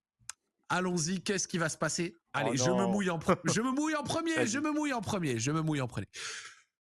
allons-y, 0.70 1.22
qu'est-ce 1.24 1.48
qui 1.48 1.58
va 1.58 1.70
se 1.70 1.78
passer? 1.78 2.16
Allez, 2.36 2.52
oh 2.54 2.66
je 2.66 2.70
me 2.70 2.86
mouille 2.86 3.10
en 3.10 3.20
je 3.46 3.62
me 3.62 3.72
mouille 3.72 3.96
en 3.96 4.04
premier, 4.04 4.46
je 4.46 4.60
me 4.60 4.72
mouille 4.72 4.94
en 4.94 5.02
premier, 5.02 5.40
je 5.40 5.52
me 5.52 5.62
mouille 5.62 5.82
en 5.82 5.88
premier. 5.88 6.08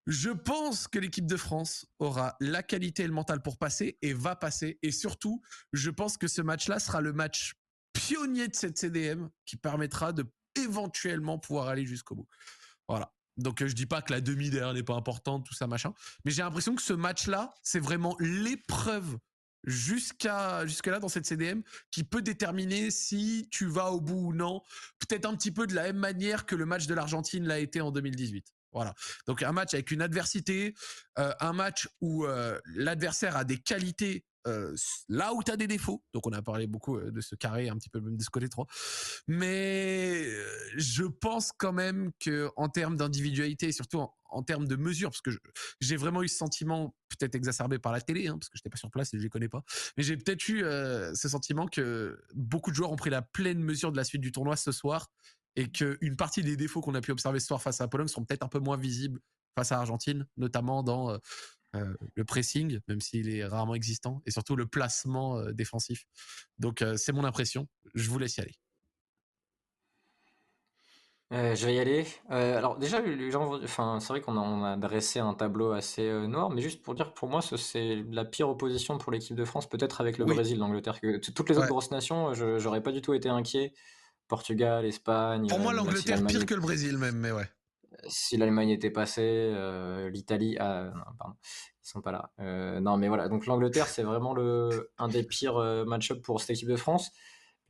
Je 0.05 0.29
pense 0.29 0.87
que 0.87 0.99
l'équipe 0.99 1.25
de 1.25 1.37
France 1.37 1.87
aura 1.97 2.35
la 2.39 2.61
qualité 2.61 3.03
et 3.03 3.07
le 3.07 3.13
mental 3.13 3.41
pour 3.41 3.57
passer 3.57 3.97
et 4.01 4.13
va 4.13 4.35
passer. 4.35 4.77
Et 4.83 4.91
surtout, 4.91 5.41
je 5.73 5.89
pense 5.89 6.17
que 6.17 6.27
ce 6.27 6.41
match-là 6.41 6.79
sera 6.79 7.01
le 7.01 7.13
match 7.13 7.55
pionnier 7.93 8.47
de 8.47 8.55
cette 8.55 8.77
CDM 8.77 9.29
qui 9.45 9.55
permettra 9.57 10.11
de 10.13 10.25
éventuellement 10.55 11.39
pouvoir 11.39 11.69
aller 11.69 11.85
jusqu'au 11.85 12.15
bout. 12.15 12.27
Voilà. 12.87 13.11
Donc 13.37 13.65
je 13.65 13.73
dis 13.73 13.85
pas 13.85 14.01
que 14.01 14.13
la 14.13 14.21
demi 14.21 14.49
d'air 14.49 14.73
n'est 14.73 14.83
pas 14.83 14.95
importante, 14.95 15.45
tout 15.45 15.53
ça 15.53 15.67
machin, 15.67 15.93
mais 16.23 16.31
j'ai 16.31 16.41
l'impression 16.41 16.75
que 16.75 16.81
ce 16.81 16.93
match-là, 16.93 17.53
c'est 17.63 17.79
vraiment 17.79 18.15
l'épreuve 18.19 19.17
jusqu'à 19.65 20.65
jusque 20.65 20.87
là 20.87 20.99
dans 20.99 21.09
cette 21.09 21.25
CDM 21.25 21.61
qui 21.91 22.03
peut 22.03 22.21
déterminer 22.21 22.91
si 22.91 23.47
tu 23.51 23.65
vas 23.65 23.91
au 23.91 23.99
bout 23.99 24.29
ou 24.29 24.33
non. 24.33 24.61
Peut-être 24.99 25.25
un 25.25 25.35
petit 25.35 25.51
peu 25.51 25.67
de 25.67 25.73
la 25.73 25.83
même 25.83 25.97
manière 25.97 26.45
que 26.45 26.55
le 26.55 26.65
match 26.65 26.87
de 26.87 26.93
l'Argentine 26.93 27.45
l'a 27.47 27.59
été 27.59 27.81
en 27.81 27.91
2018. 27.91 28.45
Voilà. 28.71 28.93
Donc 29.25 29.41
un 29.41 29.53
match 29.53 29.73
avec 29.73 29.91
une 29.91 30.01
adversité, 30.01 30.75
euh, 31.17 31.33
un 31.39 31.53
match 31.53 31.87
où 32.01 32.25
euh, 32.25 32.59
l'adversaire 32.65 33.37
a 33.37 33.45
des 33.45 33.57
qualités 33.57 34.25
euh, 34.47 34.75
là 35.09 35.33
où 35.33 35.43
tu 35.43 35.51
as 35.51 35.57
des 35.57 35.67
défauts. 35.67 36.03
Donc 36.13 36.27
on 36.27 36.31
a 36.31 36.41
parlé 36.41 36.67
beaucoup 36.67 36.99
de 36.99 37.21
ce 37.21 37.35
carré, 37.35 37.69
un 37.69 37.77
petit 37.77 37.89
peu 37.89 37.99
même 37.99 38.17
de 38.17 38.23
ce 38.23 38.29
côté 38.29 38.49
3. 38.49 38.65
Mais 39.27 40.29
je 40.75 41.03
pense 41.03 41.51
quand 41.51 41.73
même 41.73 42.11
que 42.19 42.49
en 42.55 42.69
termes 42.69 42.95
d'individualité 42.95 43.67
et 43.67 43.71
surtout 43.71 44.05
en, 44.29 44.43
termes 44.43 44.67
de 44.67 44.75
mesure, 44.75 45.11
parce 45.11 45.21
que 45.21 45.31
j'ai 45.79 45.95
vraiment 45.95 46.21
eu 46.21 46.27
ce 46.27 46.37
sentiment, 46.37 46.93
peut-être 47.07 47.35
exacerbé 47.35 47.79
par 47.79 47.93
la 47.93 48.01
télé, 48.01 48.27
hein, 48.27 48.37
parce 48.37 48.49
que 48.49 48.57
j'étais 48.57 48.69
pas 48.69 48.77
sur 48.77 48.91
place 48.91 49.13
et 49.13 49.17
je 49.17 49.23
les 49.23 49.29
connais 49.29 49.47
pas, 49.47 49.63
mais 49.95 50.03
j'ai 50.03 50.17
peut-être 50.17 50.49
eu 50.49 50.59
ce 50.59 51.29
sentiment 51.29 51.67
que 51.67 52.19
beaucoup 52.33 52.69
de 52.69 52.75
joueurs 52.75 52.91
ont 52.91 52.97
pris 52.97 53.09
la 53.09 53.21
pleine 53.21 53.59
mesure 53.59 53.93
de 53.93 53.97
la 53.97 54.03
suite 54.03 54.21
du 54.21 54.33
tournoi 54.33 54.57
ce 54.57 54.73
soir 54.73 55.07
et 55.55 55.71
qu'une 55.71 56.15
partie 56.17 56.43
des 56.43 56.57
défauts 56.57 56.81
qu'on 56.81 56.95
a 56.95 57.01
pu 57.01 57.11
observer 57.11 57.39
ce 57.39 57.47
soir 57.47 57.61
face 57.61 57.81
à 57.81 57.87
Pologne 57.87 58.07
seront 58.07 58.25
peut-être 58.25 58.43
un 58.43 58.49
peu 58.49 58.59
moins 58.59 58.77
visibles 58.77 59.19
face 59.55 59.71
à 59.71 59.79
Argentine, 59.79 60.27
notamment 60.37 60.83
dans 60.83 61.11
euh, 61.11 61.17
le 62.13 62.25
pressing, 62.25 62.79
même 62.87 63.01
s'il 63.01 63.29
est 63.29 63.45
rarement 63.45 63.75
existant, 63.75 64.21
et 64.25 64.31
surtout 64.31 64.55
le 64.55 64.65
placement 64.65 65.37
euh, 65.37 65.51
défensif. 65.51 66.05
Donc 66.59 66.81
euh, 66.81 66.97
c'est 66.97 67.11
mon 67.11 67.23
impression. 67.23 67.67
Je 67.93 68.09
vous 68.09 68.19
laisse 68.19 68.37
y 68.37 68.41
aller. 68.41 68.55
je 71.31 71.65
vais 71.65 71.75
y 71.75 71.79
aller. 71.79 72.05
alors 72.29 72.77
déjà, 72.77 73.01
les 73.01 73.31
gens, 73.31 73.61
enfin, 73.63 73.99
c'est 73.99 74.09
vrai 74.09 74.21
qu'on 74.21 74.63
a, 74.63 74.77
dressé 74.77 75.19
un 75.19 75.33
tableau 75.33 75.71
assez 75.71 76.09
noir, 76.27 76.49
mais 76.49 76.61
juste 76.61 76.81
pour 76.81 76.95
dire, 76.95 77.13
pour 77.13 77.29
moi, 77.29 77.41
c'est 77.41 78.03
la 78.09 78.25
pire 78.25 78.49
opposition 78.49 78.97
pour 78.97 79.11
l'équipe 79.11 79.35
de 79.35 79.45
France, 79.45 79.67
peut-être 79.67 80.01
avec 80.01 80.17
le 80.17 80.25
Brésil, 80.25 80.59
l'Angleterre. 80.59 80.99
Que 81.01 81.17
toutes 81.17 81.49
les 81.49 81.57
autres 81.57 81.67
grosses 81.67 81.91
nations, 81.91 82.33
je 82.33 82.57
j'aurais 82.59 82.81
pas 82.81 82.91
du 82.91 83.01
tout 83.01 83.13
été 83.13 83.29
inquiet. 83.29 83.73
Portugal, 84.27 84.85
Espagne. 84.85 85.47
Pour 85.47 85.59
moi, 85.59 85.71
l'Angleterre 85.73 86.25
pire 86.25 86.45
que 86.45 86.55
le 86.55 86.61
Brésil, 86.61 86.97
même, 86.97 87.17
mais 87.17 87.31
ouais 87.31 87.47
si 88.07 88.37
l'Allemagne 88.37 88.69
était 88.69 88.89
passée, 88.89 89.21
euh, 89.23 90.09
l'Italie, 90.09 90.57
ah, 90.59 90.91
non, 90.93 91.03
pardon, 91.17 91.35
ils 91.83 91.87
sont 91.87 92.01
pas 92.01 92.11
là. 92.11 92.31
Euh, 92.39 92.79
non, 92.79 92.97
mais 92.97 93.07
voilà, 93.07 93.29
donc 93.29 93.45
l'Angleterre, 93.45 93.87
c'est 93.87 94.03
vraiment 94.03 94.33
le, 94.33 94.91
un 94.97 95.07
des 95.07 95.23
pires 95.23 95.57
euh, 95.57 95.85
match-up 95.85 96.21
pour 96.21 96.41
cette 96.41 96.51
équipe 96.51 96.69
de 96.69 96.75
France. 96.75 97.11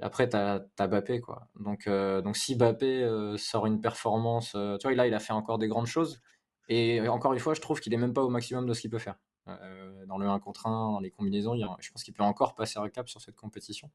après, 0.01 0.29
tu 0.29 0.35
as, 0.35 0.87
Bappé, 0.87 1.21
quoi. 1.21 1.47
Donc, 1.55 1.87
si 2.35 2.55
Bappé 2.55 3.07
sort 3.37 3.65
une 3.65 3.81
performance, 3.81 4.51
tu 4.51 4.87
vois, 4.87 4.95
là, 4.95 5.07
il 5.07 5.13
a 5.13 5.19
fait 5.19 5.33
encore 5.33 5.57
des 5.57 5.67
grandes 5.67 5.87
choses. 5.87 6.21
Et 6.67 7.07
encore 7.07 7.33
une 7.33 7.39
fois, 7.39 7.53
je 7.53 7.61
trouve 7.61 7.79
qu'il 7.79 7.93
est 7.93 7.97
même 7.97 8.13
pas 8.13 8.23
au 8.23 8.29
maximum 8.29 8.65
de 8.65 8.73
ce 8.73 8.81
qu'il 8.81 8.89
peut 8.89 8.99
faire. 8.99 9.15
dans 10.07 10.17
le 10.17 10.27
1 10.27 10.39
contre 10.39 10.67
1, 10.67 10.91
dans 10.93 10.99
les 10.99 11.11
combinaisons, 11.11 11.55
je 11.79 11.91
pense 11.91 12.03
qu'il 12.03 12.13
peut 12.13 12.23
encore 12.23 12.55
passer 12.55 12.79
un 12.79 12.89
cap 12.89 13.07
sur 13.09 13.21
cette 13.21 13.35
compétition 13.35 13.89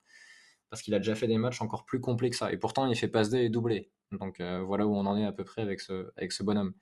parce 0.70 0.82
qu'il 0.82 0.94
a 0.94 0.98
déjà 0.98 1.14
fait 1.14 1.26
des 1.26 1.38
matchs 1.38 1.60
encore 1.60 1.84
plus 1.84 2.00
complets 2.00 2.30
que 2.30 2.36
ça. 2.36 2.52
Et 2.52 2.56
pourtant, 2.56 2.86
il 2.86 2.96
fait 2.96 3.08
passe 3.08 3.28
D 3.30 3.38
et 3.38 3.48
doublé. 3.48 3.90
Donc 4.12 4.40
euh, 4.40 4.62
voilà 4.62 4.86
où 4.86 4.94
on 4.94 5.06
en 5.06 5.16
est 5.16 5.24
à 5.24 5.32
peu 5.32 5.44
près 5.44 5.62
avec 5.62 5.80
ce, 5.80 6.10
avec 6.16 6.32
ce 6.32 6.42
bonhomme. 6.42 6.74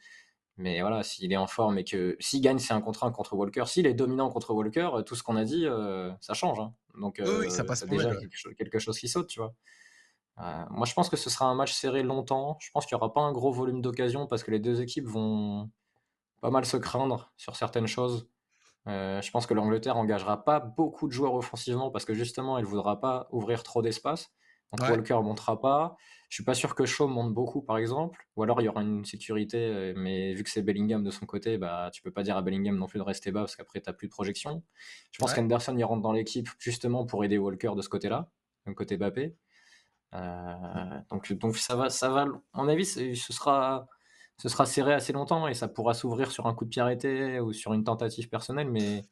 Mais 0.56 0.80
voilà, 0.80 1.02
s'il 1.02 1.32
est 1.32 1.36
en 1.36 1.46
forme 1.46 1.78
et 1.78 1.84
que 1.84 2.16
s'il 2.18 2.40
gagne, 2.40 2.58
c'est 2.58 2.74
un 2.74 2.80
contre 2.80 3.04
un 3.04 3.12
contre 3.12 3.34
Walker. 3.34 3.64
S'il 3.66 3.86
est 3.86 3.94
dominant 3.94 4.28
contre 4.28 4.52
Walker, 4.52 4.90
tout 5.06 5.14
ce 5.14 5.22
qu'on 5.22 5.36
a 5.36 5.44
dit, 5.44 5.66
ça 6.20 6.34
change. 6.34 6.58
Hein. 6.58 6.74
Donc, 7.00 7.22
oui, 7.24 7.48
ça 7.48 7.62
passe 7.62 7.84
déjà 7.86 8.10
quelque, 8.56 8.80
chose, 8.80 8.98
qui 8.98 9.06
saute, 9.06 9.28
tu 9.28 9.38
vois. 9.38 9.54
moi, 10.70 10.84
je 10.84 10.94
pense 10.94 11.08
que 11.08 11.16
ce 11.16 11.30
sera 11.30 11.46
un 11.46 11.54
match 11.54 11.72
serré 11.72 12.02
longtemps. 12.02 12.56
Je 12.60 12.72
pense 12.72 12.86
qu'il 12.86 12.96
n'y 12.96 13.00
aura 13.00 13.12
pas 13.12 13.20
un 13.20 13.30
gros 13.30 13.52
volume 13.52 13.80
d'occasion 13.80 14.26
parce 14.26 14.42
que 14.42 14.50
les 14.50 14.58
deux 14.58 14.80
équipes 14.82 15.06
vont 15.06 15.70
pas 16.40 16.50
mal 16.50 16.64
se 16.64 16.76
craindre 16.76 17.32
sur 17.36 17.54
certaines 17.54 17.86
choses. 17.86 18.28
Euh, 18.86 19.20
je 19.20 19.30
pense 19.30 19.46
que 19.46 19.54
l'Angleterre 19.54 19.96
engagera 19.96 20.44
pas 20.44 20.60
beaucoup 20.60 21.08
de 21.08 21.12
joueurs 21.12 21.34
offensivement 21.34 21.90
parce 21.90 22.04
que 22.04 22.14
justement, 22.14 22.58
elle 22.58 22.64
voudra 22.64 23.00
pas 23.00 23.28
ouvrir 23.32 23.62
trop 23.62 23.82
d'espace. 23.82 24.30
Donc 24.72 24.88
Walker 24.88 25.18
montera 25.22 25.60
pas. 25.60 25.96
Je 26.28 26.36
suis 26.36 26.44
pas 26.44 26.52
sûr 26.52 26.74
que 26.74 26.84
Shaw 26.84 27.08
monte 27.08 27.32
beaucoup, 27.32 27.62
par 27.62 27.78
exemple. 27.78 28.26
Ou 28.36 28.42
alors 28.42 28.60
il 28.60 28.64
y 28.64 28.68
aura 28.68 28.82
une 28.82 29.04
sécurité, 29.04 29.56
euh, 29.58 29.94
mais 29.96 30.34
vu 30.34 30.44
que 30.44 30.50
c'est 30.50 30.60
Bellingham 30.62 31.02
de 31.02 31.10
son 31.10 31.24
côté, 31.24 31.56
bah 31.56 31.90
tu 31.92 32.02
peux 32.02 32.10
pas 32.10 32.22
dire 32.22 32.36
à 32.36 32.42
Bellingham 32.42 32.76
non 32.76 32.86
plus 32.86 32.98
de 32.98 33.04
rester 33.04 33.32
bas 33.32 33.40
parce 33.40 33.56
qu'après 33.56 33.80
tu 33.80 33.88
n'as 33.88 33.94
plus 33.94 34.08
de 34.08 34.12
projection. 34.12 34.62
Je 35.10 35.18
pense 35.18 35.32
qu'Anderson 35.32 35.76
y 35.76 35.84
rentre 35.84 36.02
dans 36.02 36.12
l'équipe 36.12 36.48
justement 36.58 37.06
pour 37.06 37.24
aider 37.24 37.38
Walker 37.38 37.72
de 37.76 37.80
ce 37.80 37.88
côté-là, 37.88 38.30
côté 38.76 38.98
Bappé. 38.98 39.36
Euh, 40.14 41.00
donc, 41.10 41.32
donc 41.32 41.56
ça 41.56 41.76
va, 41.76 41.88
ça 41.88 42.10
va. 42.10 42.22
À 42.52 42.62
mon 42.62 42.68
avis, 42.68 42.84
ce 42.84 43.32
sera 43.32 43.88
ce 44.38 44.48
sera 44.48 44.66
serré 44.66 44.94
assez 44.94 45.12
longtemps 45.12 45.48
et 45.48 45.54
ça 45.54 45.68
pourra 45.68 45.94
s'ouvrir 45.94 46.30
sur 46.30 46.46
un 46.46 46.54
coup 46.54 46.64
de 46.64 46.70
pied 46.70 46.80
arrêté 46.80 47.40
ou 47.40 47.52
sur 47.52 47.74
une 47.74 47.84
tentative 47.84 48.28
personnelle, 48.28 48.70
mais 48.70 49.02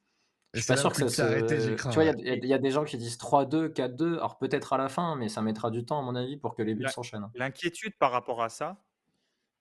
je 0.54 0.60
suis 0.60 0.68
pas 0.68 0.76
sûr 0.76 0.92
que 0.92 1.08
ça 1.08 1.28
se. 1.28 1.74
tu 1.74 1.94
vois, 1.94 2.04
il 2.04 2.46
y, 2.46 2.54
a 2.54 2.58
des 2.58 2.70
gens 2.70 2.84
qui 2.84 2.96
disent 2.96 3.18
3-2, 3.18 3.68
4-2, 3.72 4.14
alors 4.14 4.38
peut-être 4.38 4.72
à 4.72 4.78
la 4.78 4.88
fin, 4.88 5.14
mais 5.16 5.28
ça 5.28 5.42
mettra 5.42 5.70
du 5.70 5.84
temps, 5.84 5.98
à 5.98 6.02
mon 6.02 6.14
avis, 6.14 6.38
pour 6.38 6.54
que 6.54 6.62
les 6.62 6.74
buts 6.74 6.88
s'enchaînent. 6.88 7.28
L'inquiétude 7.34 7.94
par 7.98 8.10
rapport 8.10 8.42
à 8.42 8.48
ça, 8.48 8.82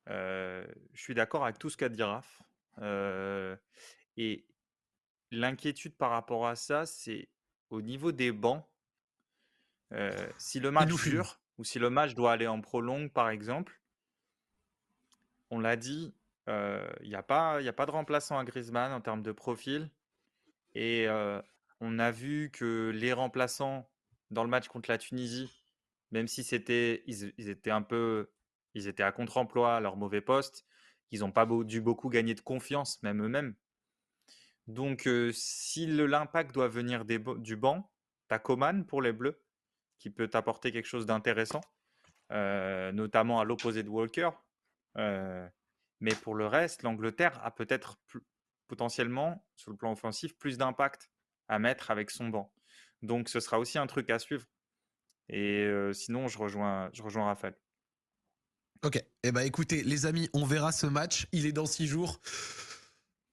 euh, 0.09 0.65
je 0.93 1.01
suis 1.01 1.13
d'accord 1.13 1.43
avec 1.43 1.59
tout 1.59 1.69
ce 1.69 1.75
qu'a 1.75 1.89
dit 1.89 2.01
Raph. 2.01 2.41
Euh, 2.81 3.55
et 4.15 4.45
l'inquiétude 5.31 5.95
par 5.97 6.11
rapport 6.11 6.47
à 6.47 6.55
ça, 6.55 6.85
c'est 6.85 7.27
au 7.69 7.81
niveau 7.81 8.11
des 8.11 8.31
bancs. 8.31 8.63
Euh, 9.91 10.11
si 10.37 10.59
le 10.59 10.71
match 10.71 10.93
dure, 11.03 11.39
ou 11.57 11.63
si 11.63 11.77
le 11.77 11.89
match 11.89 12.15
doit 12.15 12.31
aller 12.31 12.47
en 12.47 12.61
prolongue, 12.61 13.11
par 13.11 13.29
exemple, 13.29 13.81
on 15.49 15.59
l'a 15.59 15.75
dit, 15.75 16.13
il 16.47 17.07
n'y 17.07 17.15
a, 17.15 17.23
pas, 17.23 17.59
a 17.59 17.73
pas 17.73 17.85
de 17.85 17.91
remplaçant 17.91 18.37
à 18.37 18.43
Griezmann 18.43 18.91
en 18.91 19.01
termes 19.01 19.23
de 19.23 19.31
profil. 19.31 19.89
Et 20.73 21.07
on 21.79 21.99
a 21.99 22.11
vu 22.11 22.51
que 22.51 22.91
les 22.93 23.13
remplaçants 23.13 23.89
dans 24.31 24.43
le 24.43 24.49
match 24.49 24.67
contre 24.67 24.89
la 24.89 24.97
Tunisie, 24.97 25.63
même 26.11 26.27
si 26.27 26.43
c'était, 26.43 27.03
ils, 27.07 27.49
étaient 27.49 27.71
un 27.71 27.81
peu, 27.81 28.29
ils 28.73 28.87
étaient 28.87 29.03
à 29.03 29.11
contre-emploi 29.11 29.77
à 29.77 29.79
leur 29.79 29.97
mauvais 29.97 30.21
poste, 30.21 30.65
ils 31.11 31.19
n'ont 31.21 31.31
pas 31.31 31.47
dû 31.63 31.81
beaucoup 31.81 32.09
gagner 32.09 32.33
de 32.33 32.41
confiance, 32.41 33.01
même 33.03 33.23
eux-mêmes. 33.23 33.55
Donc, 34.67 35.07
si 35.31 35.85
l'impact 35.85 36.53
doit 36.53 36.67
venir 36.67 37.05
du 37.05 37.55
banc, 37.55 37.91
tu 38.29 38.35
as 38.35 38.39
Coman 38.39 38.85
pour 38.85 39.01
les 39.01 39.13
Bleus, 39.13 39.39
qui 39.99 40.09
peut 40.09 40.27
t'apporter 40.27 40.71
quelque 40.71 40.87
chose 40.87 41.05
d'intéressant, 41.05 41.61
notamment 42.29 43.39
à 43.39 43.43
l'opposé 43.43 43.83
de 43.83 43.89
Walker. 43.89 44.29
Euh, 44.97 45.47
mais 45.99 46.15
pour 46.15 46.35
le 46.35 46.47
reste, 46.47 46.83
l'Angleterre 46.83 47.43
a 47.43 47.51
peut-être 47.51 47.97
potentiellement, 48.67 49.45
sur 49.55 49.71
le 49.71 49.77
plan 49.77 49.91
offensif, 49.91 50.37
plus 50.37 50.57
d'impact 50.57 51.09
à 51.47 51.59
mettre 51.59 51.91
avec 51.91 52.11
son 52.11 52.29
banc. 52.29 52.51
Donc 53.01 53.29
ce 53.29 53.39
sera 53.39 53.59
aussi 53.59 53.77
un 53.77 53.87
truc 53.87 54.09
à 54.09 54.19
suivre. 54.19 54.45
Et 55.29 55.63
euh, 55.63 55.93
sinon, 55.93 56.27
je 56.27 56.37
rejoins, 56.37 56.89
je 56.93 57.01
rejoins 57.01 57.25
Raphaël. 57.25 57.55
Ok. 58.83 59.03
Eh 59.23 59.31
ben, 59.31 59.41
écoutez, 59.41 59.83
les 59.83 60.05
amis, 60.05 60.29
on 60.33 60.45
verra 60.45 60.71
ce 60.71 60.85
match. 60.85 61.27
Il 61.31 61.45
est 61.45 61.51
dans 61.51 61.65
six 61.65 61.87
jours. 61.87 62.19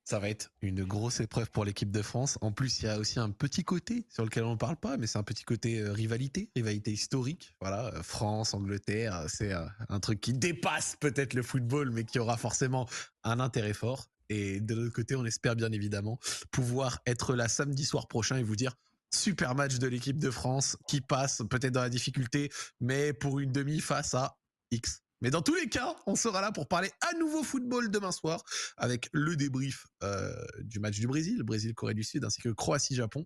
Ça 0.05 0.19
va 0.19 0.29
être 0.29 0.51
une 0.63 0.85
grosse 0.85 1.21
épreuve 1.21 1.51
pour 1.51 1.65
l'équipe 1.65 1.91
de 1.91 2.03
France. 2.03 2.37
En 2.41 2.51
plus, 2.51 2.81
il 2.81 2.87
y 2.87 2.89
a 2.89 2.99
aussi 2.99 3.21
un 3.21 3.31
petit 3.31 3.63
côté 3.63 4.05
sur 4.09 4.25
lequel 4.25 4.45
on 4.45 4.53
ne 4.53 4.57
parle 4.57 4.77
pas, 4.77 4.97
mais 4.97 5.07
c'est 5.07 5.19
un 5.19 5.23
petit 5.23 5.45
côté 5.45 5.79
euh, 5.79 5.93
rivalité, 5.93 6.51
rivalité 6.57 6.91
historique. 6.93 7.55
Voilà, 7.61 7.87
euh, 7.95 8.03
France, 8.03 8.53
Angleterre, 8.53 9.17
euh, 9.17 9.27
c'est 9.29 9.53
un 9.89 10.01
truc 10.01 10.21
qui 10.21 10.33
dépasse 10.33 10.97
peut-être 10.99 11.35
le 11.35 11.43
football, 11.43 11.91
mais 11.91 12.05
qui 12.05 12.19
aura 12.19 12.37
forcément 12.37 12.89
un 13.23 13.39
intérêt 13.39 13.75
fort. 13.75 14.09
Et 14.29 14.61
de 14.61 14.75
l'autre 14.75 14.95
côté, 14.95 15.15
on 15.15 15.25
espère 15.25 15.55
bien 15.55 15.71
évidemment 15.71 16.19
pouvoir 16.51 17.01
être 17.07 17.35
là 17.35 17.49
samedi 17.49 17.85
soir 17.85 18.09
prochain 18.09 18.39
et 18.39 18.43
vous 18.43 18.57
dire 18.57 18.75
super 19.15 19.55
match 19.55 19.79
de 19.79 19.87
l'équipe 19.87 20.19
de 20.19 20.31
France 20.31 20.77
qui 20.89 21.01
passe 21.01 21.43
peut-être 21.49 21.73
dans 21.73 21.83
la 21.83 21.91
difficulté, 21.91 22.51
mais 22.81 23.13
pour 23.13 23.41
une 23.41 23.53
demi 23.53 23.81
face 23.81 24.15
à 24.15 24.39
X 24.71 25.02
mais 25.23 25.31
dans 25.31 25.41
tous 25.41 25.55
les 25.55 25.69
cas, 25.69 25.95
on 26.07 26.17
sera 26.17 26.41
là 26.41 26.51
pour 26.51 26.67
parler 26.67 26.91
à 27.01 27.17
nouveau 27.17 27.45
football 27.45 27.91
demain 27.91 28.11
soir 28.11 28.43
avec 28.77 29.09
le 29.13 29.37
débrief 29.37 29.87
euh, 30.03 30.35
du 30.59 30.81
match 30.81 30.99
du 30.99 31.07
Brésil, 31.07 31.45
Brésil-Corée 31.45 31.95
du 31.95 32.03
Sud, 32.03 32.25
ainsi 32.25 32.43
que 32.43 32.49
Croatie-Japon. 32.49 33.23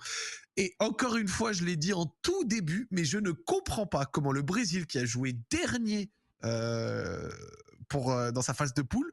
Et 0.58 0.76
encore 0.78 1.16
une 1.16 1.26
fois, 1.26 1.52
je 1.52 1.64
l'ai 1.64 1.76
dit 1.76 1.94
en 1.94 2.04
tout 2.20 2.44
début, 2.44 2.86
mais 2.90 3.04
je 3.04 3.16
ne 3.16 3.32
comprends 3.32 3.86
pas 3.86 4.04
comment 4.04 4.30
le 4.30 4.42
Brésil, 4.42 4.86
qui 4.86 4.98
a 4.98 5.06
joué 5.06 5.36
dernier 5.50 6.10
euh, 6.44 7.30
pour, 7.88 8.12
euh, 8.12 8.30
dans 8.30 8.42
sa 8.42 8.52
phase 8.52 8.74
de 8.74 8.82
poule, 8.82 9.10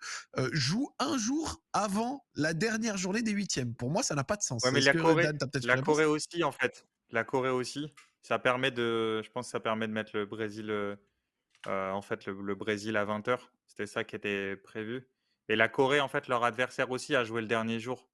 joue 0.52 0.90
un 1.00 1.18
jour 1.18 1.64
avant 1.72 2.26
la 2.36 2.54
dernière 2.54 2.98
journée 2.98 3.22
des 3.22 3.32
huitièmes. 3.32 3.74
Pour 3.76 3.92
moi, 3.92 4.04
ça 4.04 4.14
n'a 4.14 4.26
pas 4.26 4.36
de 4.36 4.44
sens. 4.44 4.62
mais 4.74 4.82
la, 4.82 4.94
Corée, 4.94 5.32
la 5.64 5.82
Corée 5.82 6.06
aussi, 6.06 6.44
en 6.44 6.52
fait. 6.52 6.86
La 7.12 7.24
Corée 7.24 7.50
aussi. 7.50 7.94
Ça 8.24 8.40
permet 8.40 8.72
de, 8.72 9.22
je 9.22 9.30
pense 9.30 9.48
que 9.48 9.52
ça 9.52 9.62
permet 9.62 9.88
de 9.88 9.94
mettre 9.94 10.12
le 10.14 10.26
Brésil 10.26 10.98
en 11.68 12.02
fait, 12.02 12.26
le, 12.26 12.56
Brésil 12.56 12.98
à 12.98 13.06
20h. 13.06 13.38
C'était 13.68 13.88
ça 13.88 14.04
qui 14.04 14.16
était 14.16 14.56
prévu. 14.56 15.08
Et 15.50 15.56
la 15.56 15.68
Corée, 15.68 16.00
en 16.00 16.08
fait, 16.08 16.28
leur 16.28 16.44
adversaire 16.44 16.92
aussi 16.92 17.16
a 17.16 17.24
joué 17.24 17.42
le 17.42 17.48
dernier 17.48 17.80
jour. 17.80 18.08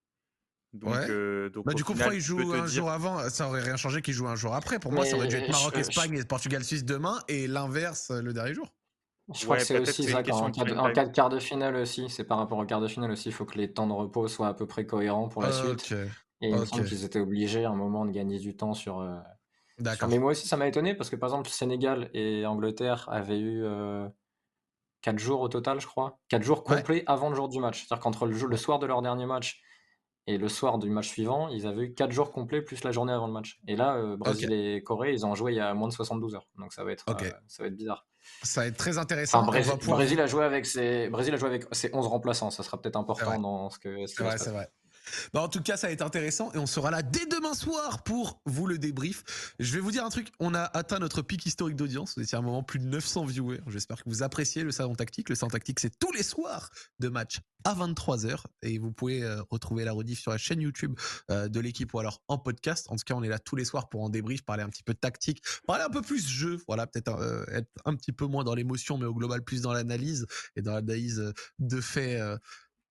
Donc, 0.73 0.95
euh, 0.95 1.49
bah, 1.65 1.73
du 1.73 1.83
coup, 1.83 1.93
pourquoi 1.93 2.13
ils 2.13 2.21
jouent 2.21 2.53
un 2.53 2.67
jour 2.67 2.91
avant? 2.91 3.27
Ça 3.29 3.47
aurait 3.47 3.61
rien 3.61 3.75
changé 3.75 4.01
qu'ils 4.01 4.13
jouent 4.13 4.27
un 4.27 4.35
jour 4.35 4.53
après. 4.53 4.79
Pour 4.79 4.91
moi, 4.91 5.05
ça 5.05 5.15
aurait 5.15 5.27
dû 5.27 5.35
être 5.35 5.49
Maroc-Espagne 5.49 6.17
et 6.17 6.23
Portugal-Suisse 6.23 6.85
demain 6.85 7.19
et 7.27 7.47
l'inverse 7.47 8.11
euh, 8.11 8.21
le 8.21 8.33
dernier 8.33 8.53
jour. 8.53 8.71
Je 9.33 9.43
crois 9.43 9.57
que 9.57 9.63
c'est 9.63 9.79
aussi 9.79 10.03
ça, 10.05 10.19
en, 10.19 10.51
cas 10.51 11.05
de, 11.05 11.11
quart 11.11 11.29
de 11.29 11.37
finale 11.37 11.75
aussi, 11.75 12.09
c'est 12.09 12.23
par 12.23 12.39
rapport 12.39 12.57
au 12.57 12.65
quart 12.65 12.81
de 12.81 12.87
finale 12.87 13.11
aussi, 13.11 13.29
il 13.29 13.31
faut 13.31 13.45
que 13.45 13.59
les 13.59 13.71
temps 13.71 13.85
de 13.85 13.93
repos 13.93 14.27
soient 14.27 14.47
à 14.47 14.55
peu 14.55 14.65
près 14.65 14.87
cohérents 14.87 15.29
pour 15.29 15.43
la 15.43 15.51
suite. 15.51 15.93
Et 16.41 16.49
il 16.49 16.55
me 16.55 16.65
semble 16.65 16.85
qu'ils 16.85 17.03
étaient 17.03 17.19
obligés 17.19 17.65
à 17.65 17.69
un 17.69 17.75
moment 17.75 18.05
de 18.05 18.11
gagner 18.11 18.39
du 18.39 18.55
temps 18.55 18.73
sur, 18.73 19.01
mais 20.07 20.19
moi 20.19 20.31
aussi, 20.31 20.47
ça 20.47 20.57
m'a 20.57 20.67
étonné 20.67 20.93
parce 20.95 21.09
que 21.09 21.15
par 21.15 21.29
exemple, 21.29 21.49
Sénégal 21.49 22.09
et 22.13 22.45
Angleterre 22.45 23.07
avaient 23.11 23.39
eu 23.39 23.63
4 25.01 25.17
jours 25.17 25.41
au 25.41 25.49
total, 25.49 25.79
je 25.79 25.87
crois. 25.87 26.19
4 26.29 26.43
jours 26.43 26.63
complets 26.63 27.03
avant 27.07 27.29
le 27.29 27.35
jour 27.35 27.49
du 27.49 27.59
match. 27.59 27.85
C'est-à-dire 27.85 28.03
qu'entre 28.03 28.25
le, 28.25 28.37
le 28.37 28.57
soir 28.57 28.79
de 28.79 28.85
leur 28.85 29.01
dernier 29.01 29.25
match 29.25 29.61
et 30.27 30.37
le 30.37 30.49
soir 30.49 30.77
du 30.77 30.89
match 30.89 31.07
suivant, 31.07 31.47
ils 31.49 31.65
avaient 31.65 31.85
eu 31.85 31.93
4 31.93 32.11
jours 32.11 32.31
complets 32.31 32.61
plus 32.61 32.83
la 32.83 32.91
journée 32.91 33.13
avant 33.13 33.27
le 33.27 33.33
match. 33.33 33.59
Et 33.67 33.75
là, 33.75 34.15
Brésil 34.17 34.51
et 34.51 34.83
Corée, 34.83 35.13
ils 35.13 35.25
ont 35.25 35.35
joué 35.35 35.53
il 35.53 35.55
y 35.57 35.61
a 35.61 35.73
moins 35.73 35.87
de 35.87 35.93
72 35.93 36.35
heures. 36.35 36.47
Donc 36.57 36.73
ça 36.73 36.83
va 36.83 36.91
être, 36.91 37.05
ça 37.47 37.63
va 37.63 37.67
être 37.67 37.75
bizarre. 37.75 38.05
Ça 38.43 38.61
va 38.61 38.67
être 38.67 38.77
très 38.77 38.97
intéressant. 38.97 39.43
Brésil, 39.43 40.19
a 40.19 40.27
joué 40.27 40.43
avec 40.43 40.65
ses, 40.65 41.09
Brésil 41.09 41.33
a 41.33 41.37
joué 41.37 41.49
avec 41.49 41.65
ses 41.71 41.89
11 41.93 42.07
remplaçants. 42.07 42.51
Ça 42.51 42.63
sera 42.63 42.79
peut-être 42.79 42.97
important 42.97 43.39
dans 43.39 43.69
ce 43.69 43.79
que. 43.79 44.05
C'est 44.05 44.23
vrai, 44.23 44.37
c'est 44.37 44.51
vrai. 44.51 44.69
Bah, 45.33 45.41
en 45.41 45.49
tout 45.49 45.61
cas, 45.61 45.77
ça 45.77 45.87
va 45.87 45.93
être 45.93 46.01
intéressant 46.01 46.51
et 46.53 46.57
on 46.57 46.65
sera 46.65 46.91
là 46.91 47.01
dès 47.01 47.25
demain 47.25 47.53
soir 47.53 48.03
pour 48.03 48.41
vous 48.45 48.67
le 48.67 48.77
débrief. 48.77 49.53
Je 49.59 49.73
vais 49.73 49.79
vous 49.79 49.91
dire 49.91 50.05
un 50.05 50.09
truc, 50.09 50.31
on 50.39 50.53
a 50.53 50.61
atteint 50.61 50.99
notre 50.99 51.21
pic 51.21 51.45
historique 51.45 51.75
d'audience. 51.75 52.15
Vous 52.15 52.23
étiez 52.23 52.35
à 52.35 52.39
un 52.39 52.43
moment 52.43 52.63
plus 52.63 52.79
de 52.79 52.85
900 52.85 53.25
viewers. 53.25 53.61
J'espère 53.67 54.03
que 54.03 54.09
vous 54.09 54.23
appréciez 54.23 54.63
le 54.63 54.71
salon 54.71 54.95
tactique. 54.95 55.29
Le 55.29 55.35
salon 55.35 55.49
tactique, 55.49 55.79
c'est 55.79 55.97
tous 55.97 56.11
les 56.11 56.23
soirs 56.23 56.69
de 56.99 57.09
match 57.09 57.39
à 57.65 57.75
23h 57.75 58.43
et 58.61 58.77
vous 58.77 58.91
pouvez 58.91 59.23
euh, 59.23 59.41
retrouver 59.49 59.83
la 59.83 59.91
rediff 59.91 60.19
sur 60.19 60.31
la 60.31 60.37
chaîne 60.37 60.61
YouTube 60.61 60.97
euh, 61.29 61.49
de 61.49 61.59
l'équipe 61.59 61.93
ou 61.93 61.99
alors 61.99 62.21
en 62.27 62.37
podcast. 62.37 62.87
En 62.89 62.95
tout 62.95 63.03
cas, 63.05 63.15
on 63.15 63.23
est 63.23 63.29
là 63.29 63.39
tous 63.39 63.55
les 63.55 63.65
soirs 63.65 63.89
pour 63.89 64.01
en 64.01 64.09
débrief, 64.09 64.43
parler 64.43 64.63
un 64.63 64.69
petit 64.69 64.83
peu 64.83 64.93
de 64.93 64.99
tactique, 64.99 65.43
parler 65.67 65.83
un 65.83 65.89
peu 65.89 66.01
plus 66.01 66.27
jeu, 66.27 66.57
voilà, 66.67 66.87
peut-être 66.87 67.19
euh, 67.19 67.45
être 67.51 67.69
un 67.85 67.95
petit 67.95 68.11
peu 68.11 68.25
moins 68.25 68.43
dans 68.43 68.55
l'émotion, 68.55 68.97
mais 68.97 69.05
au 69.05 69.13
global 69.13 69.43
plus 69.43 69.61
dans 69.61 69.73
l'analyse 69.73 70.25
et 70.55 70.61
dans 70.61 70.73
l'analyse 70.73 71.33
de 71.59 71.81
faits 71.81 72.21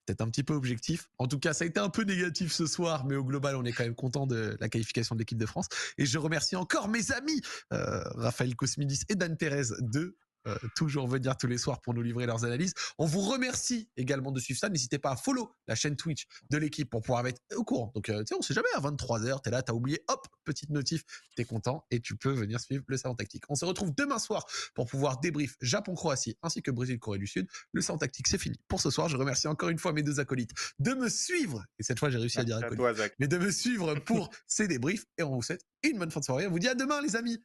peut-être 0.08 0.20
un 0.22 0.30
petit 0.30 0.42
peu 0.42 0.54
objectif. 0.54 1.08
En 1.18 1.26
tout 1.26 1.38
cas, 1.38 1.52
ça 1.52 1.64
a 1.64 1.66
été 1.66 1.80
un 1.80 1.90
peu 1.90 2.02
négatif 2.02 2.52
ce 2.52 2.66
soir, 2.66 3.04
mais 3.04 3.16
au 3.16 3.24
global, 3.24 3.56
on 3.56 3.64
est 3.64 3.72
quand 3.72 3.84
même 3.84 3.94
content 3.94 4.26
de 4.26 4.56
la 4.60 4.68
qualification 4.68 5.14
de 5.14 5.20
l'équipe 5.20 5.38
de 5.38 5.46
France. 5.46 5.66
Et 5.98 6.06
je 6.06 6.18
remercie 6.18 6.56
encore 6.56 6.88
mes 6.88 7.12
amis 7.12 7.40
euh, 7.72 8.02
Raphaël 8.14 8.56
Cosmidis 8.56 9.02
et 9.08 9.14
Dan 9.14 9.36
Thérèse 9.36 9.76
de 9.80 10.16
euh, 10.46 10.56
toujours 10.76 11.06
venir 11.08 11.36
tous 11.36 11.46
les 11.46 11.58
soirs 11.58 11.80
pour 11.80 11.94
nous 11.94 12.02
livrer 12.02 12.26
leurs 12.26 12.44
analyses. 12.44 12.74
On 12.98 13.06
vous 13.06 13.20
remercie 13.20 13.88
également 13.96 14.32
de 14.32 14.40
suivre 14.40 14.58
ça. 14.58 14.68
N'hésitez 14.68 14.98
pas 14.98 15.10
à 15.12 15.16
follow 15.16 15.50
la 15.66 15.74
chaîne 15.74 15.96
Twitch 15.96 16.26
de 16.50 16.58
l'équipe 16.58 16.88
pour 16.88 17.02
pouvoir 17.02 17.26
être 17.26 17.40
au 17.54 17.64
courant. 17.64 17.92
Donc, 17.94 18.08
euh, 18.08 18.20
tu 18.20 18.28
sais, 18.28 18.34
on 18.34 18.42
sait 18.42 18.54
jamais, 18.54 18.68
à 18.74 18.80
23h, 18.80 19.42
t'es 19.42 19.50
là, 19.50 19.62
t'as 19.62 19.72
oublié, 19.72 20.02
hop, 20.08 20.26
petite 20.44 20.70
notif, 20.70 21.02
t'es 21.36 21.44
content 21.44 21.84
et 21.90 22.00
tu 22.00 22.16
peux 22.16 22.32
venir 22.32 22.60
suivre 22.60 22.84
le 22.86 22.96
salon 22.96 23.14
tactique. 23.14 23.44
On 23.48 23.54
se 23.54 23.64
retrouve 23.64 23.94
demain 23.94 24.18
soir 24.18 24.46
pour 24.74 24.86
pouvoir 24.86 25.20
débrief 25.20 25.56
Japon-Croatie 25.60 26.36
ainsi 26.42 26.62
que 26.62 26.70
Brésil-Corée 26.70 27.18
du 27.18 27.26
Sud. 27.26 27.46
Le 27.72 27.80
salon 27.80 27.98
tactique, 27.98 28.28
c'est 28.28 28.38
fini 28.38 28.58
pour 28.68 28.80
ce 28.80 28.90
soir. 28.90 29.08
Je 29.08 29.16
remercie 29.16 29.48
encore 29.48 29.68
une 29.68 29.78
fois 29.78 29.92
mes 29.92 30.02
deux 30.02 30.20
acolytes 30.20 30.52
de 30.78 30.94
me 30.94 31.08
suivre. 31.08 31.64
Et 31.78 31.82
cette 31.82 31.98
fois, 31.98 32.10
j'ai 32.10 32.18
réussi 32.18 32.38
à 32.40 32.44
dire 32.44 32.58
acolyte. 32.58 33.12
Mais 33.18 33.28
de 33.28 33.38
me 33.38 33.50
suivre 33.50 33.94
pour 33.96 34.30
ces 34.46 34.68
débriefs. 34.68 35.04
Et 35.18 35.22
on 35.22 35.34
vous 35.34 35.42
souhaite 35.42 35.64
une 35.82 35.98
bonne 35.98 36.10
fin 36.10 36.20
de 36.20 36.24
soirée. 36.24 36.46
On 36.46 36.50
vous 36.50 36.58
dit 36.58 36.68
à 36.68 36.74
demain, 36.74 37.00
les 37.02 37.16
amis. 37.16 37.42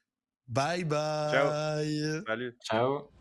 Bye 0.47 0.83
bye. 0.83 1.29
Ciao. 1.31 2.23
Salut. 2.25 2.55
Ciao. 2.61 3.13